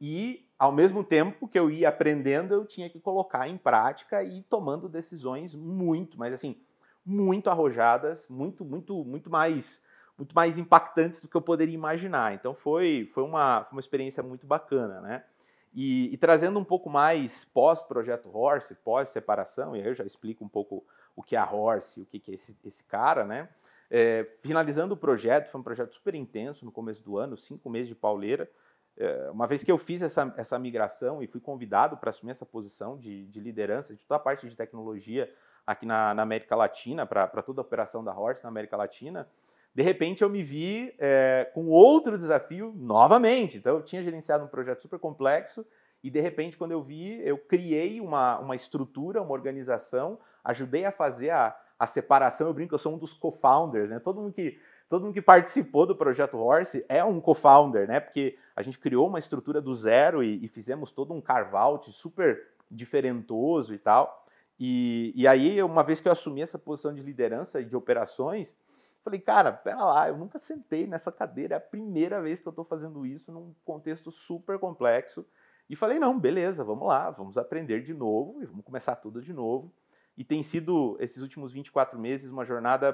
e, 0.00 0.48
ao 0.58 0.72
mesmo 0.72 1.04
tempo 1.04 1.46
que 1.46 1.58
eu 1.58 1.70
ia 1.70 1.88
aprendendo, 1.88 2.54
eu 2.54 2.64
tinha 2.64 2.88
que 2.88 2.98
colocar 2.98 3.48
em 3.48 3.58
prática 3.58 4.22
e 4.22 4.42
tomando 4.42 4.88
decisões 4.88 5.54
muito, 5.54 6.18
mas 6.18 6.32
assim, 6.32 6.56
muito 7.04 7.50
arrojadas, 7.50 8.28
muito, 8.28 8.64
muito, 8.64 9.04
muito 9.04 9.30
mais 9.30 9.82
muito 10.16 10.34
mais 10.34 10.58
impactantes 10.58 11.18
do 11.18 11.28
que 11.28 11.34
eu 11.34 11.40
poderia 11.40 11.74
imaginar. 11.74 12.34
Então 12.34 12.52
foi, 12.52 13.06
foi, 13.06 13.22
uma, 13.22 13.64
foi 13.64 13.72
uma 13.72 13.80
experiência 13.80 14.22
muito 14.22 14.46
bacana, 14.46 15.00
né? 15.00 15.24
E, 15.72 16.12
e 16.12 16.16
trazendo 16.18 16.58
um 16.58 16.64
pouco 16.64 16.90
mais 16.90 17.46
pós-projeto 17.46 18.28
Horse, 18.30 18.74
pós-separação, 18.74 19.74
e 19.74 19.80
aí 19.80 19.86
eu 19.86 19.94
já 19.94 20.04
explico 20.04 20.44
um 20.44 20.48
pouco 20.48 20.84
o 21.16 21.22
que 21.22 21.36
é 21.36 21.38
a 21.38 21.50
Horse, 21.50 22.02
o 22.02 22.04
que 22.04 22.30
é 22.30 22.34
esse, 22.34 22.54
esse 22.62 22.84
cara, 22.84 23.24
né? 23.24 23.48
É, 23.90 24.24
finalizando 24.40 24.94
o 24.94 24.96
projeto, 24.96 25.48
foi 25.48 25.60
um 25.60 25.64
projeto 25.64 25.94
super 25.94 26.14
intenso 26.14 26.64
no 26.64 26.70
começo 26.70 27.02
do 27.02 27.18
ano, 27.18 27.36
cinco 27.36 27.68
meses 27.68 27.88
de 27.88 27.96
pauleira. 27.96 28.48
É, 28.96 29.30
uma 29.30 29.46
vez 29.46 29.64
que 29.64 29.72
eu 29.72 29.78
fiz 29.78 30.00
essa, 30.02 30.32
essa 30.36 30.58
migração 30.58 31.22
e 31.22 31.26
fui 31.26 31.40
convidado 31.40 31.96
para 31.96 32.10
assumir 32.10 32.30
essa 32.30 32.46
posição 32.46 32.96
de, 32.96 33.26
de, 33.26 33.40
liderança 33.40 33.94
de 33.94 34.04
toda 34.04 34.16
a 34.16 34.22
parte 34.22 34.48
de 34.48 34.54
tecnologia 34.54 35.32
aqui 35.66 35.86
na, 35.86 36.14
na 36.14 36.22
América 36.22 36.54
Latina, 36.54 37.04
para 37.04 37.42
toda 37.42 37.60
a 37.60 37.64
operação 37.64 38.04
da 38.04 38.16
Horse 38.16 38.42
na 38.42 38.48
América 38.48 38.76
Latina, 38.76 39.28
de 39.74 39.82
repente 39.82 40.22
eu 40.22 40.28
me 40.28 40.42
vi 40.42 40.94
é, 40.98 41.50
com 41.54 41.68
outro 41.68 42.18
desafio 42.18 42.72
novamente. 42.76 43.58
Então 43.58 43.76
eu 43.76 43.82
tinha 43.82 44.02
gerenciado 44.02 44.44
um 44.44 44.48
projeto 44.48 44.82
super 44.82 44.98
complexo 44.98 45.64
e 46.02 46.10
de 46.10 46.20
repente 46.20 46.56
quando 46.56 46.72
eu 46.72 46.82
vi, 46.82 47.20
eu 47.24 47.38
criei 47.38 48.00
uma, 48.00 48.38
uma 48.38 48.54
estrutura, 48.54 49.22
uma 49.22 49.32
organização, 49.32 50.18
ajudei 50.44 50.84
a 50.84 50.92
fazer 50.92 51.30
a, 51.30 51.56
a 51.80 51.86
separação. 51.86 52.46
Eu 52.46 52.52
brinco, 52.52 52.74
eu 52.74 52.78
sou 52.78 52.94
um 52.94 52.98
dos 52.98 53.14
co-founders, 53.14 53.88
né? 53.88 53.98
Todo 53.98 54.20
mundo 54.20 54.34
que 54.34 54.60
todo 54.86 55.04
mundo 55.04 55.14
que 55.14 55.22
participou 55.22 55.86
do 55.86 55.96
projeto 55.96 56.36
Horse 56.36 56.84
é 56.88 57.02
um 57.02 57.20
co-founder, 57.20 57.88
né? 57.88 58.00
Porque 58.00 58.36
a 58.54 58.60
gente 58.60 58.78
criou 58.78 59.08
uma 59.08 59.18
estrutura 59.18 59.60
do 59.60 59.72
zero 59.72 60.22
e, 60.22 60.44
e 60.44 60.48
fizemos 60.48 60.90
todo 60.90 61.14
um 61.14 61.20
carve-out 61.20 61.90
super 61.92 62.48
diferentoso 62.70 63.72
e 63.72 63.78
tal. 63.78 64.26
E, 64.58 65.12
e 65.16 65.26
aí, 65.26 65.62
uma 65.62 65.82
vez 65.82 66.00
que 66.00 66.08
eu 66.08 66.12
assumi 66.12 66.42
essa 66.42 66.58
posição 66.58 66.92
de 66.92 67.00
liderança 67.00 67.60
e 67.60 67.64
de 67.64 67.74
operações, 67.74 68.56
Falei, 69.02 69.18
cara, 69.18 69.50
pera 69.50 69.82
lá, 69.82 70.08
eu 70.08 70.18
nunca 70.18 70.38
sentei 70.38 70.86
nessa 70.86 71.10
cadeira, 71.10 71.54
é 71.54 71.56
a 71.56 71.60
primeira 71.60 72.20
vez 72.20 72.38
que 72.38 72.46
eu 72.46 72.50
estou 72.50 72.64
fazendo 72.64 73.06
isso 73.06 73.32
num 73.32 73.54
contexto 73.64 74.10
super 74.10 74.58
complexo. 74.58 75.24
E 75.70 75.76
falei, 75.76 75.98
não, 75.98 76.18
beleza, 76.20 76.62
vamos 76.62 76.86
lá, 76.86 77.10
vamos 77.10 77.38
aprender 77.38 77.82
de 77.82 77.94
novo 77.94 78.42
e 78.42 78.44
vamos 78.44 78.62
começar 78.62 78.96
tudo 78.96 79.22
de 79.22 79.32
novo. 79.32 79.72
E 80.20 80.24
tem 80.24 80.42
sido, 80.42 80.98
esses 81.00 81.22
últimos 81.22 81.50
24 81.50 81.98
meses, 81.98 82.30
uma 82.30 82.44
jornada 82.44 82.92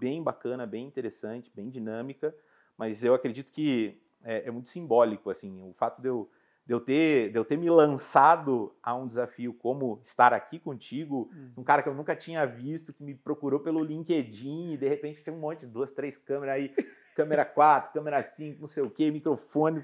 bem 0.00 0.22
bacana, 0.22 0.66
bem 0.66 0.86
interessante, 0.86 1.52
bem 1.54 1.68
dinâmica, 1.68 2.34
mas 2.78 3.04
eu 3.04 3.12
acredito 3.12 3.52
que 3.52 4.00
é, 4.24 4.48
é 4.48 4.50
muito 4.50 4.70
simbólico, 4.70 5.28
assim, 5.28 5.62
o 5.68 5.74
fato 5.74 6.00
de 6.00 6.08
eu 6.08 6.30
de 6.64 6.72
eu 6.72 6.80
ter, 6.80 7.30
de 7.30 7.38
eu 7.38 7.44
ter 7.44 7.58
me 7.58 7.68
lançado 7.68 8.72
a 8.82 8.94
um 8.94 9.06
desafio 9.06 9.52
como 9.52 10.00
estar 10.02 10.32
aqui 10.32 10.58
contigo, 10.58 11.28
uhum. 11.34 11.52
um 11.58 11.64
cara 11.64 11.82
que 11.82 11.88
eu 11.90 11.94
nunca 11.94 12.16
tinha 12.16 12.46
visto, 12.46 12.92
que 12.92 13.02
me 13.02 13.16
procurou 13.16 13.60
pelo 13.60 13.82
LinkedIn 13.84 14.72
e 14.72 14.76
de 14.78 14.88
repente 14.88 15.22
tem 15.22 15.34
um 15.34 15.40
monte 15.40 15.66
de 15.66 15.72
duas, 15.72 15.92
três 15.92 16.16
câmeras 16.16 16.54
aí, 16.54 16.72
câmera 17.14 17.44
4, 17.44 17.92
câmera 17.92 18.22
5, 18.22 18.60
não 18.60 18.68
sei 18.68 18.82
o 18.82 18.88
que, 18.88 19.10
microfone. 19.10 19.82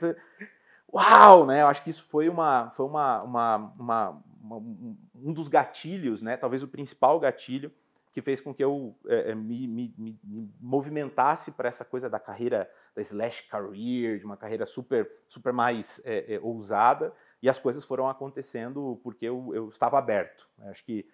Uau, 0.90 1.45
né? 1.45 1.61
Eu 1.61 1.66
acho 1.66 1.83
que 1.83 1.90
isso 1.90 2.04
foi 2.04 2.28
uma, 2.28 2.71
foi 2.71 2.87
uma, 2.87 3.23
uma, 3.23 3.57
uma, 3.78 4.25
uma 4.40 4.57
um 4.57 5.33
dos 5.33 5.49
gatilhos, 5.49 6.23
né? 6.23 6.37
Talvez 6.37 6.62
o 6.62 6.68
principal 6.68 7.18
gatilho 7.18 7.73
que 8.12 8.23
fez 8.23 8.40
com 8.40 8.52
que 8.52 8.64
eu 8.64 8.97
é, 9.07 9.35
me, 9.35 9.68
me, 9.68 9.95
me, 9.97 10.18
movimentasse 10.61 11.52
para 11.52 11.68
essa 11.68 11.85
coisa 11.85 12.11
da 12.11 12.18
carreira 12.18 12.68
da 12.95 13.00
slash 13.00 13.45
career, 13.45 14.18
de 14.18 14.25
uma 14.25 14.37
carreira 14.37 14.66
super, 14.66 15.09
super 15.28 15.52
mais 15.52 16.00
é, 16.04 16.35
é, 16.35 16.40
ousada, 16.40 17.12
e 17.40 17.49
as 17.49 17.59
coisas 17.59 17.85
foram 17.85 18.09
acontecendo 18.09 18.99
porque 19.04 19.26
eu, 19.26 19.54
eu 19.54 19.68
estava 19.68 19.99
aberto. 19.99 20.49
Acho 20.62 20.85
que, 20.85 21.07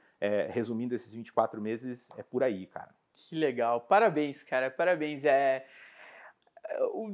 resumindo 0.48 0.94
esses 0.94 1.12
24 1.12 1.60
meses, 1.60 2.10
é 2.16 2.22
por 2.22 2.42
aí, 2.42 2.66
cara. 2.66 2.94
Que 3.14 3.36
legal, 3.36 3.82
parabéns, 3.82 4.42
cara, 4.42 4.70
parabéns. 4.70 5.24
É, 5.24 5.66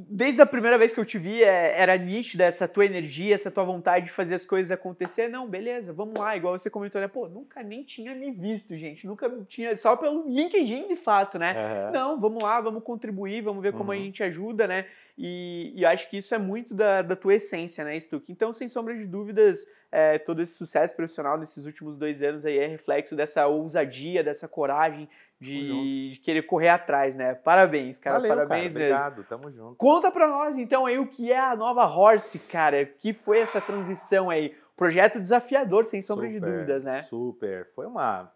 desde 0.07 0.41
a 0.41 0.45
primeira 0.45 0.77
vez 0.77 0.93
que 0.93 0.99
eu 0.99 1.05
te 1.05 1.17
vi, 1.17 1.43
é, 1.43 1.79
era 1.79 1.97
nítida 1.97 2.45
essa 2.45 2.67
tua 2.67 2.85
energia, 2.85 3.35
essa 3.35 3.51
tua 3.51 3.63
vontade 3.63 4.05
de 4.05 4.11
fazer 4.11 4.35
as 4.35 4.45
coisas 4.45 4.71
acontecer. 4.71 5.27
Não, 5.27 5.47
beleza, 5.47 5.93
vamos 5.93 6.15
lá. 6.19 6.35
Igual 6.35 6.57
você 6.57 6.69
comentou, 6.69 6.99
né? 7.01 7.07
Pô, 7.07 7.27
nunca 7.27 7.61
nem 7.61 7.83
tinha 7.83 8.15
me 8.15 8.31
visto, 8.31 8.75
gente. 8.77 9.05
Nunca 9.05 9.29
tinha, 9.47 9.75
só 9.75 9.95
pelo 9.95 10.27
LinkedIn, 10.29 10.87
de 10.87 10.95
fato, 10.95 11.37
né? 11.37 11.53
Uhum. 11.53 11.91
Não, 11.91 12.19
vamos 12.19 12.41
lá, 12.41 12.59
vamos 12.61 12.83
contribuir, 12.83 13.41
vamos 13.41 13.61
ver 13.61 13.73
como 13.73 13.91
uhum. 13.91 13.91
a 13.91 13.95
gente 13.97 14.23
ajuda, 14.23 14.67
né? 14.67 14.85
E, 15.17 15.73
e, 15.75 15.85
acho 15.85 16.09
que 16.09 16.17
isso 16.17 16.33
é 16.33 16.37
muito 16.37 16.73
da, 16.73 17.01
da 17.01 17.15
tua 17.15 17.35
essência, 17.35 17.83
né, 17.83 17.99
Stuck? 17.99 18.31
Então, 18.31 18.51
sem 18.53 18.67
sombra 18.67 18.95
de 18.95 19.05
dúvidas, 19.05 19.67
é, 19.91 20.17
todo 20.17 20.41
esse 20.41 20.53
sucesso 20.53 20.95
profissional 20.95 21.37
nesses 21.37 21.65
últimos 21.65 21.97
dois 21.97 22.23
anos 22.23 22.45
aí 22.45 22.57
é 22.57 22.65
reflexo 22.65 23.15
dessa 23.15 23.45
ousadia, 23.45 24.23
dessa 24.23 24.47
coragem 24.47 25.07
de, 25.41 26.11
de, 26.11 26.19
querer 26.19 26.43
correr 26.43 26.69
atrás, 26.69 27.15
né? 27.15 27.33
Parabéns, 27.33 27.97
cara. 27.97 28.17
Valeu, 28.17 28.29
parabéns 28.29 28.73
cara, 28.73 28.85
obrigado, 28.85 29.23
tamo 29.23 29.51
junto. 29.51 29.75
Conta 29.75 30.11
pra 30.11 30.27
nós, 30.27 30.55
então, 30.55 30.85
aí 30.85 30.99
o 30.99 31.07
que 31.07 31.31
é 31.31 31.39
a 31.39 31.55
nova 31.55 31.83
Horse, 31.83 32.37
cara. 32.37 32.85
que 32.85 33.11
foi 33.11 33.39
essa 33.39 33.59
transição 33.59 34.29
aí? 34.29 34.55
Projeto 34.77 35.19
desafiador, 35.19 35.87
sem 35.87 36.01
sombra 36.01 36.27
super, 36.27 36.39
de 36.39 36.45
dúvidas, 36.45 36.83
né? 36.83 37.01
Super. 37.03 37.67
Foi 37.73 37.87
uma. 37.87 38.31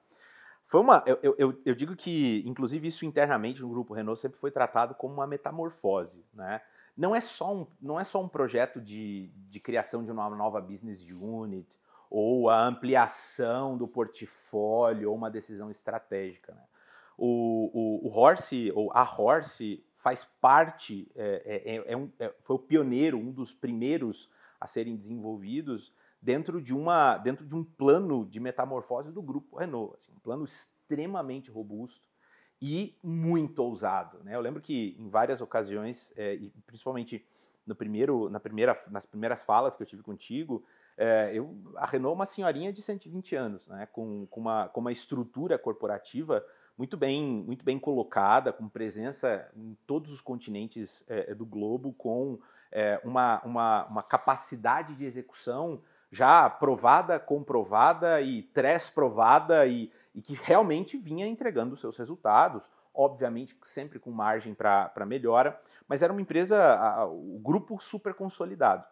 Foi 0.66 0.82
uma. 0.82 1.04
Eu, 1.06 1.36
eu, 1.38 1.62
eu 1.64 1.76
digo 1.76 1.96
que, 1.96 2.44
inclusive, 2.46 2.88
isso 2.88 3.06
internamente 3.06 3.62
no 3.62 3.70
grupo 3.70 3.94
Renault 3.94 4.20
sempre 4.20 4.40
foi 4.40 4.50
tratado 4.50 4.96
como 4.96 5.14
uma 5.14 5.28
metamorfose, 5.28 6.26
né? 6.34 6.60
Não 6.98 7.16
é 7.16 7.22
só 7.22 7.54
um, 7.54 7.68
não 7.80 8.00
é 8.00 8.04
só 8.04 8.22
um 8.22 8.28
projeto 8.28 8.82
de, 8.82 9.30
de 9.50 9.60
criação 9.60 10.04
de 10.04 10.12
uma 10.12 10.30
nova 10.30 10.60
business 10.62 11.06
unit 11.06 11.78
ou 12.10 12.50
a 12.50 12.66
ampliação 12.66 13.78
do 13.78 13.88
portfólio 13.88 15.10
ou 15.10 15.16
uma 15.16 15.30
decisão 15.30 15.70
estratégica, 15.70 16.54
né? 16.54 16.62
O, 17.18 17.72
o, 17.74 18.08
o 18.08 18.20
Horse, 18.20 18.72
ou 18.76 18.92
a 18.94 19.04
Horse, 19.04 19.84
faz 19.96 20.26
parte, 20.26 21.10
é, 21.16 21.42
é, 21.46 21.76
é, 21.76 21.84
é 21.94 21.98
um, 21.98 22.12
é, 22.20 22.34
foi 22.42 22.56
o 22.56 22.60
pioneiro, 22.60 23.18
um 23.18 23.32
dos 23.32 23.54
primeiros 23.54 24.30
a 24.60 24.68
serem 24.68 24.96
desenvolvidos 24.96 25.94
dentro 26.22 26.62
de, 26.62 26.74
uma, 26.74 27.18
dentro 27.18 27.46
de 27.46 27.56
um 27.56 27.64
plano 27.64 28.26
de 28.26 28.40
metamorfose 28.40 29.12
do 29.12 29.22
grupo 29.22 29.58
Renault. 29.58 29.96
Assim, 29.98 30.12
um 30.12 30.20
plano 30.20 30.44
extremamente 30.44 31.52
robusto 31.52 32.08
e 32.62 32.98
muito 33.04 33.60
ousado. 33.60 34.24
Né? 34.24 34.36
Eu 34.36 34.42
lembro 34.42 34.62
que 34.62 34.96
em 35.00 35.10
várias 35.10 35.42
ocasiões, 35.42 36.14
é, 36.16 36.36
e 36.36 36.50
principalmente 36.66 37.26
no 37.66 37.76
primeiro, 37.76 38.30
na 38.30 38.40
primeira, 38.40 38.80
nas 38.92 39.06
primeiras 39.06 39.42
falas 39.42 39.76
que 39.76 39.84
eu 39.84 39.88
tive 39.88 40.04
contigo, 40.04 40.64
é, 40.98 41.32
eu, 41.34 41.56
a 41.76 41.86
Renault 41.86 42.14
é 42.14 42.16
uma 42.16 42.26
senhorinha 42.26 42.72
de 42.72 42.82
120 42.82 43.36
anos, 43.36 43.68
né? 43.68 43.86
com, 43.88 44.26
com, 44.28 44.40
uma, 44.40 44.68
com 44.70 44.82
uma 44.82 44.92
estrutura 44.92 45.58
corporativa 45.58 46.46
muito 46.78 46.98
bem, 46.98 47.24
muito 47.24 47.64
bem 47.64 47.80
colocada, 47.80 48.52
com 48.52 48.68
presença 48.68 49.50
em 49.56 49.78
todos 49.88 50.12
os 50.12 50.22
continentes 50.22 51.04
é, 51.08 51.34
do 51.34 51.46
globo, 51.46 51.94
com 51.94 52.40
é, 52.72 53.00
uma, 53.04 53.42
uma, 53.44 53.86
uma 53.86 54.04
capacidade 54.04 54.96
de 54.96 55.06
execução 55.06 55.82
já 56.12 56.50
provada, 56.50 57.20
comprovada 57.20 58.22
e 58.22 58.42
tres 58.42 58.90
provada 58.90 59.66
e, 59.66 59.92
e 60.14 60.22
que 60.22 60.34
realmente 60.34 60.98
vinha 60.98 61.28
entregando 61.28 61.76
seus 61.76 61.98
resultados, 61.98 62.70
obviamente 62.94 63.58
sempre 63.64 64.00
com 64.00 64.12
margem 64.12 64.54
para 64.54 65.06
melhora, 65.06 65.60
mas 65.88 66.02
era 66.02 66.12
uma 66.12 66.22
empresa, 66.22 66.76
a, 66.76 67.06
o 67.06 67.40
grupo 67.42 67.82
super 67.82 68.14
consolidado. 68.14 68.84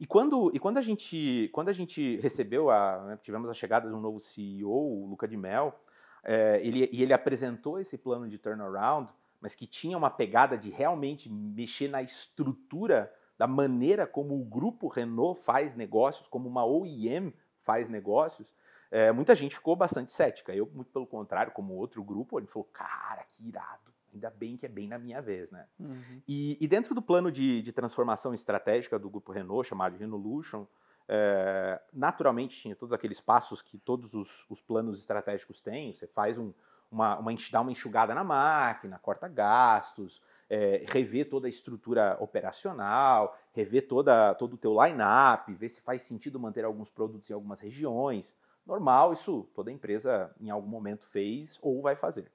E 0.00 0.06
quando, 0.06 0.50
e 0.54 0.58
quando, 0.60 0.78
a, 0.78 0.82
gente, 0.82 1.50
quando 1.52 1.68
a 1.68 1.72
gente 1.72 2.16
recebeu, 2.18 2.70
a, 2.70 3.04
né, 3.04 3.18
tivemos 3.20 3.50
a 3.50 3.54
chegada 3.54 3.88
de 3.88 3.94
um 3.94 4.00
novo 4.00 4.20
CEO, 4.20 4.70
o 4.70 5.06
Luca 5.06 5.26
de 5.26 5.36
Mel, 5.36 5.74
é, 6.22 6.60
ele, 6.62 6.88
e 6.92 7.02
ele 7.02 7.12
apresentou 7.12 7.78
esse 7.78 7.96
plano 7.96 8.28
de 8.28 8.38
turnaround, 8.38 9.12
mas 9.40 9.54
que 9.54 9.66
tinha 9.66 9.96
uma 9.96 10.10
pegada 10.10 10.56
de 10.56 10.70
realmente 10.70 11.30
mexer 11.30 11.88
na 11.88 12.02
estrutura 12.02 13.12
da 13.36 13.46
maneira 13.46 14.06
como 14.06 14.40
o 14.40 14.44
grupo 14.44 14.88
Renault 14.88 15.40
faz 15.40 15.74
negócios, 15.74 16.26
como 16.26 16.48
uma 16.48 16.64
OEM 16.64 17.32
faz 17.62 17.88
negócios, 17.88 18.52
é, 18.90 19.12
muita 19.12 19.34
gente 19.34 19.54
ficou 19.54 19.76
bastante 19.76 20.12
cética. 20.12 20.54
Eu, 20.54 20.68
muito 20.74 20.90
pelo 20.90 21.06
contrário, 21.06 21.52
como 21.52 21.74
outro 21.74 22.02
grupo, 22.02 22.38
ele 22.38 22.46
falou, 22.46 22.68
cara, 22.72 23.22
que 23.28 23.46
irado. 23.46 23.92
Ainda 24.12 24.30
bem 24.30 24.56
que 24.56 24.64
é 24.64 24.68
bem 24.68 24.88
na 24.88 24.98
minha 24.98 25.20
vez, 25.20 25.50
né? 25.50 25.66
Uhum. 25.78 26.22
E, 26.26 26.56
e, 26.58 26.66
dentro 26.66 26.94
do 26.94 27.02
plano 27.02 27.30
de, 27.30 27.60
de, 27.60 27.72
transformação 27.72 28.32
estratégica 28.32 28.98
do 28.98 29.10
grupo 29.10 29.30
Renault, 29.30 29.68
chamado 29.68 29.98
Renolution, 29.98 30.66
é, 31.08 31.80
naturalmente 31.92 32.60
tinha 32.60 32.76
todos 32.76 32.92
aqueles 32.92 33.20
passos 33.20 33.62
que 33.62 33.78
todos 33.78 34.12
os, 34.14 34.44
os 34.50 34.60
planos 34.60 34.98
estratégicos 34.98 35.60
têm. 35.60 35.94
Você 35.94 36.06
faz 36.06 36.36
um, 36.36 36.52
uma, 36.90 37.18
uma, 37.18 37.34
dá 37.50 37.60
uma 37.62 37.72
enxugada 37.72 38.14
na 38.14 38.22
máquina, 38.22 38.98
corta 38.98 39.26
gastos, 39.26 40.20
é, 40.50 40.84
rever 40.88 41.28
toda 41.28 41.46
a 41.46 41.50
estrutura 41.50 42.16
operacional, 42.20 43.38
rever 43.52 43.88
toda, 43.88 44.34
todo 44.34 44.54
o 44.54 44.58
teu 44.58 44.76
line-up, 44.82 45.52
ver 45.54 45.68
se 45.70 45.80
faz 45.80 46.02
sentido 46.02 46.38
manter 46.38 46.64
alguns 46.64 46.90
produtos 46.90 47.30
em 47.30 47.34
algumas 47.34 47.60
regiões. 47.60 48.36
Normal, 48.66 49.14
isso 49.14 49.48
toda 49.54 49.72
empresa 49.72 50.34
em 50.38 50.50
algum 50.50 50.68
momento 50.68 51.06
fez 51.06 51.58
ou 51.62 51.80
vai 51.80 51.96
fazer. 51.96 52.30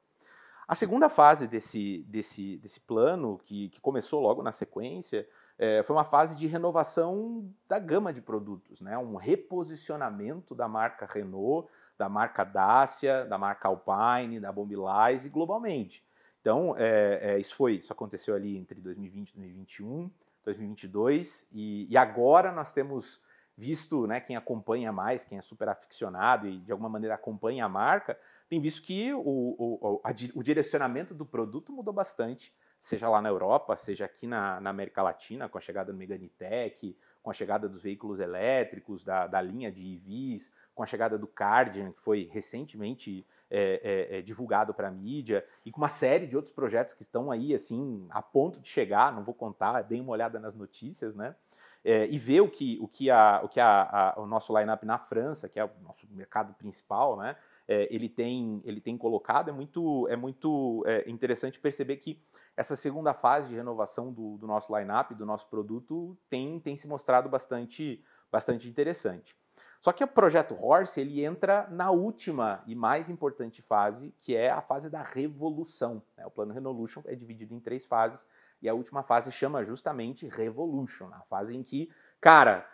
A 0.67 0.75
segunda 0.75 1.09
fase 1.09 1.47
desse, 1.47 2.03
desse, 2.07 2.57
desse 2.57 2.79
plano, 2.79 3.37
que, 3.43 3.69
que 3.69 3.81
começou 3.81 4.21
logo 4.21 4.41
na 4.41 4.51
sequência, 4.51 5.27
é, 5.63 5.81
foi 5.81 5.95
uma 5.95 6.03
fase 6.03 6.35
de 6.35 6.45
renovação 6.45 7.49
da 7.69 7.79
gama 7.79 8.11
de 8.11 8.21
produtos, 8.21 8.81
né? 8.81 8.97
um 8.97 9.15
reposicionamento 9.15 10.53
da 10.53 10.67
marca 10.67 11.05
Renault, 11.05 11.69
da 11.97 12.09
marca 12.09 12.43
Dacia, 12.43 13.23
da 13.23 13.37
marca 13.37 13.69
Alpine, 13.69 14.41
da 14.41 14.51
Mobilize 14.51 15.29
globalmente. 15.29 16.03
Então, 16.41 16.75
é, 16.77 17.19
é, 17.21 17.39
isso 17.39 17.55
foi, 17.55 17.75
isso 17.75 17.93
aconteceu 17.93 18.35
ali 18.35 18.57
entre 18.57 18.81
2020 18.81 19.29
e 19.29 19.37
2021, 19.37 20.11
2022, 20.43 21.47
e, 21.53 21.87
e 21.89 21.95
agora 21.95 22.51
nós 22.51 22.73
temos 22.73 23.21
visto, 23.57 24.05
né, 24.05 24.19
quem 24.19 24.35
acompanha 24.35 24.91
mais, 24.91 25.23
quem 25.23 25.37
é 25.37 25.41
super 25.41 25.69
aficionado 25.69 26.45
e 26.45 26.59
de 26.59 26.73
alguma 26.73 26.89
maneira 26.89 27.15
acompanha 27.15 27.63
a 27.63 27.69
marca, 27.69 28.19
tem 28.49 28.59
visto 28.59 28.81
que 28.81 29.13
o, 29.13 29.21
o, 29.23 30.01
a, 30.03 30.09
o 30.35 30.43
direcionamento 30.43 31.13
do 31.13 31.25
produto 31.25 31.71
mudou 31.71 31.93
bastante 31.93 32.53
seja 32.83 33.07
lá 33.07 33.21
na 33.21 33.29
Europa, 33.29 33.77
seja 33.77 34.03
aqui 34.03 34.27
na, 34.27 34.59
na 34.59 34.69
América 34.69 35.01
Latina, 35.01 35.47
com 35.47 35.57
a 35.57 35.61
chegada 35.61 35.93
do 35.93 35.97
Meganitec, 35.97 36.97
com 37.21 37.31
a 37.31 37.33
chegada 37.33 37.69
dos 37.69 37.81
veículos 37.81 38.19
elétricos, 38.19 39.05
da, 39.05 39.25
da 39.25 39.41
linha 39.41 39.71
de 39.71 39.95
EVs, 39.95 40.51
com 40.75 40.83
a 40.83 40.85
chegada 40.85 41.17
do 41.17 41.25
Cardian, 41.25 41.93
que 41.93 42.01
foi 42.01 42.29
recentemente 42.29 43.25
é, 43.49 44.09
é, 44.11 44.17
é, 44.17 44.21
divulgado 44.21 44.73
para 44.73 44.89
a 44.89 44.91
mídia, 44.91 45.45
e 45.65 45.71
com 45.71 45.77
uma 45.77 45.87
série 45.87 46.27
de 46.27 46.35
outros 46.35 46.53
projetos 46.53 46.93
que 46.93 47.03
estão 47.03 47.31
aí, 47.31 47.55
assim, 47.55 48.05
a 48.09 48.21
ponto 48.21 48.59
de 48.59 48.67
chegar, 48.67 49.13
não 49.13 49.23
vou 49.23 49.33
contar, 49.33 49.81
deem 49.83 50.01
uma 50.01 50.11
olhada 50.11 50.37
nas 50.37 50.53
notícias, 50.53 51.15
né? 51.15 51.37
É, 51.85 52.05
e 52.07 52.17
ver 52.17 52.41
o 52.41 52.49
que, 52.49 52.77
o, 52.81 52.87
que 52.89 53.09
a, 53.09 53.39
o, 53.45 53.47
que 53.47 53.61
a, 53.61 54.13
a, 54.17 54.19
o 54.19 54.25
nosso 54.25 54.57
line-up 54.57 54.85
na 54.85 54.97
França, 54.97 55.47
que 55.47 55.57
é 55.57 55.63
o 55.63 55.71
nosso 55.81 56.05
mercado 56.11 56.53
principal, 56.55 57.15
né? 57.15 57.37
É, 57.67 57.87
ele, 57.93 58.09
tem, 58.09 58.61
ele 58.65 58.81
tem 58.81 58.97
colocado, 58.97 59.49
é 59.49 59.51
muito, 59.53 60.07
é 60.09 60.15
muito 60.15 60.83
é, 60.85 61.09
interessante 61.09 61.59
perceber 61.59 61.97
que 61.97 62.21
essa 62.55 62.75
segunda 62.75 63.13
fase 63.13 63.49
de 63.49 63.55
renovação 63.55 64.11
do, 64.11 64.37
do 64.37 64.45
nosso 64.45 64.75
line-up, 64.75 65.15
do 65.15 65.25
nosso 65.25 65.47
produto, 65.47 66.17
tem, 66.29 66.59
tem 66.59 66.75
se 66.75 66.87
mostrado 66.87 67.29
bastante, 67.29 68.03
bastante 68.31 68.69
interessante. 68.69 69.35
Só 69.83 69.91
que 69.91 70.01
o 70.01 70.07
projeto 70.07 70.57
Horse 70.61 71.01
ele 71.01 71.25
entra 71.25 71.67
na 71.69 71.91
última 71.91 72.63
e 72.65 72.73
mais 72.73 73.09
importante 73.09 73.61
fase, 73.61 74.15
que 74.21 74.33
é 74.33 74.49
a 74.49 74.61
fase 74.61 74.89
da 74.89 75.01
revolução. 75.01 76.01
Né? 76.15 76.25
O 76.25 76.31
plano 76.31 76.53
Renolution 76.53 77.01
é 77.05 77.13
dividido 77.15 77.53
em 77.53 77.59
três 77.59 77.85
fases 77.85 78.25
e 78.61 78.69
a 78.69 78.73
última 78.73 79.03
fase 79.03 79.29
chama 79.29 79.65
justamente 79.65 80.25
Revolution, 80.29 81.09
a 81.11 81.19
fase 81.23 81.53
em 81.53 81.61
que, 81.61 81.89
cara, 82.21 82.65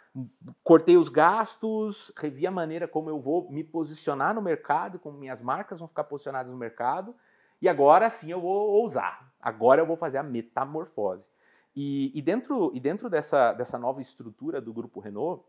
cortei 0.64 0.98
os 0.98 1.10
gastos, 1.10 2.12
revi 2.18 2.46
a 2.48 2.52
maneira 2.52 2.88
como 2.88 3.10
eu 3.10 3.20
vou 3.20 3.50
me 3.50 3.64
posicionar 3.64 4.34
no 4.34 4.42
mercado, 4.42 5.00
como 5.00 5.18
minhas 5.18 5.42
marcas 5.42 5.80
vão 5.80 5.88
ficar 5.88 6.04
posicionadas 6.04 6.52
no 6.52 6.58
mercado, 6.58 7.16
e 7.62 7.70
agora 7.70 8.10
sim 8.10 8.32
eu 8.32 8.42
vou 8.42 8.70
ousar. 8.72 9.32
Agora 9.42 9.82
eu 9.82 9.86
vou 9.86 9.96
fazer 9.96 10.18
a 10.18 10.24
metamorfose. 10.24 11.30
E, 11.76 12.12
e 12.18 12.22
dentro, 12.22 12.72
e 12.74 12.80
dentro 12.80 13.10
dessa, 13.10 13.54
dessa 13.54 13.78
nova 13.78 14.02
estrutura 14.02 14.60
do 14.60 14.74
Grupo 14.74 15.00
Renault, 15.00 15.44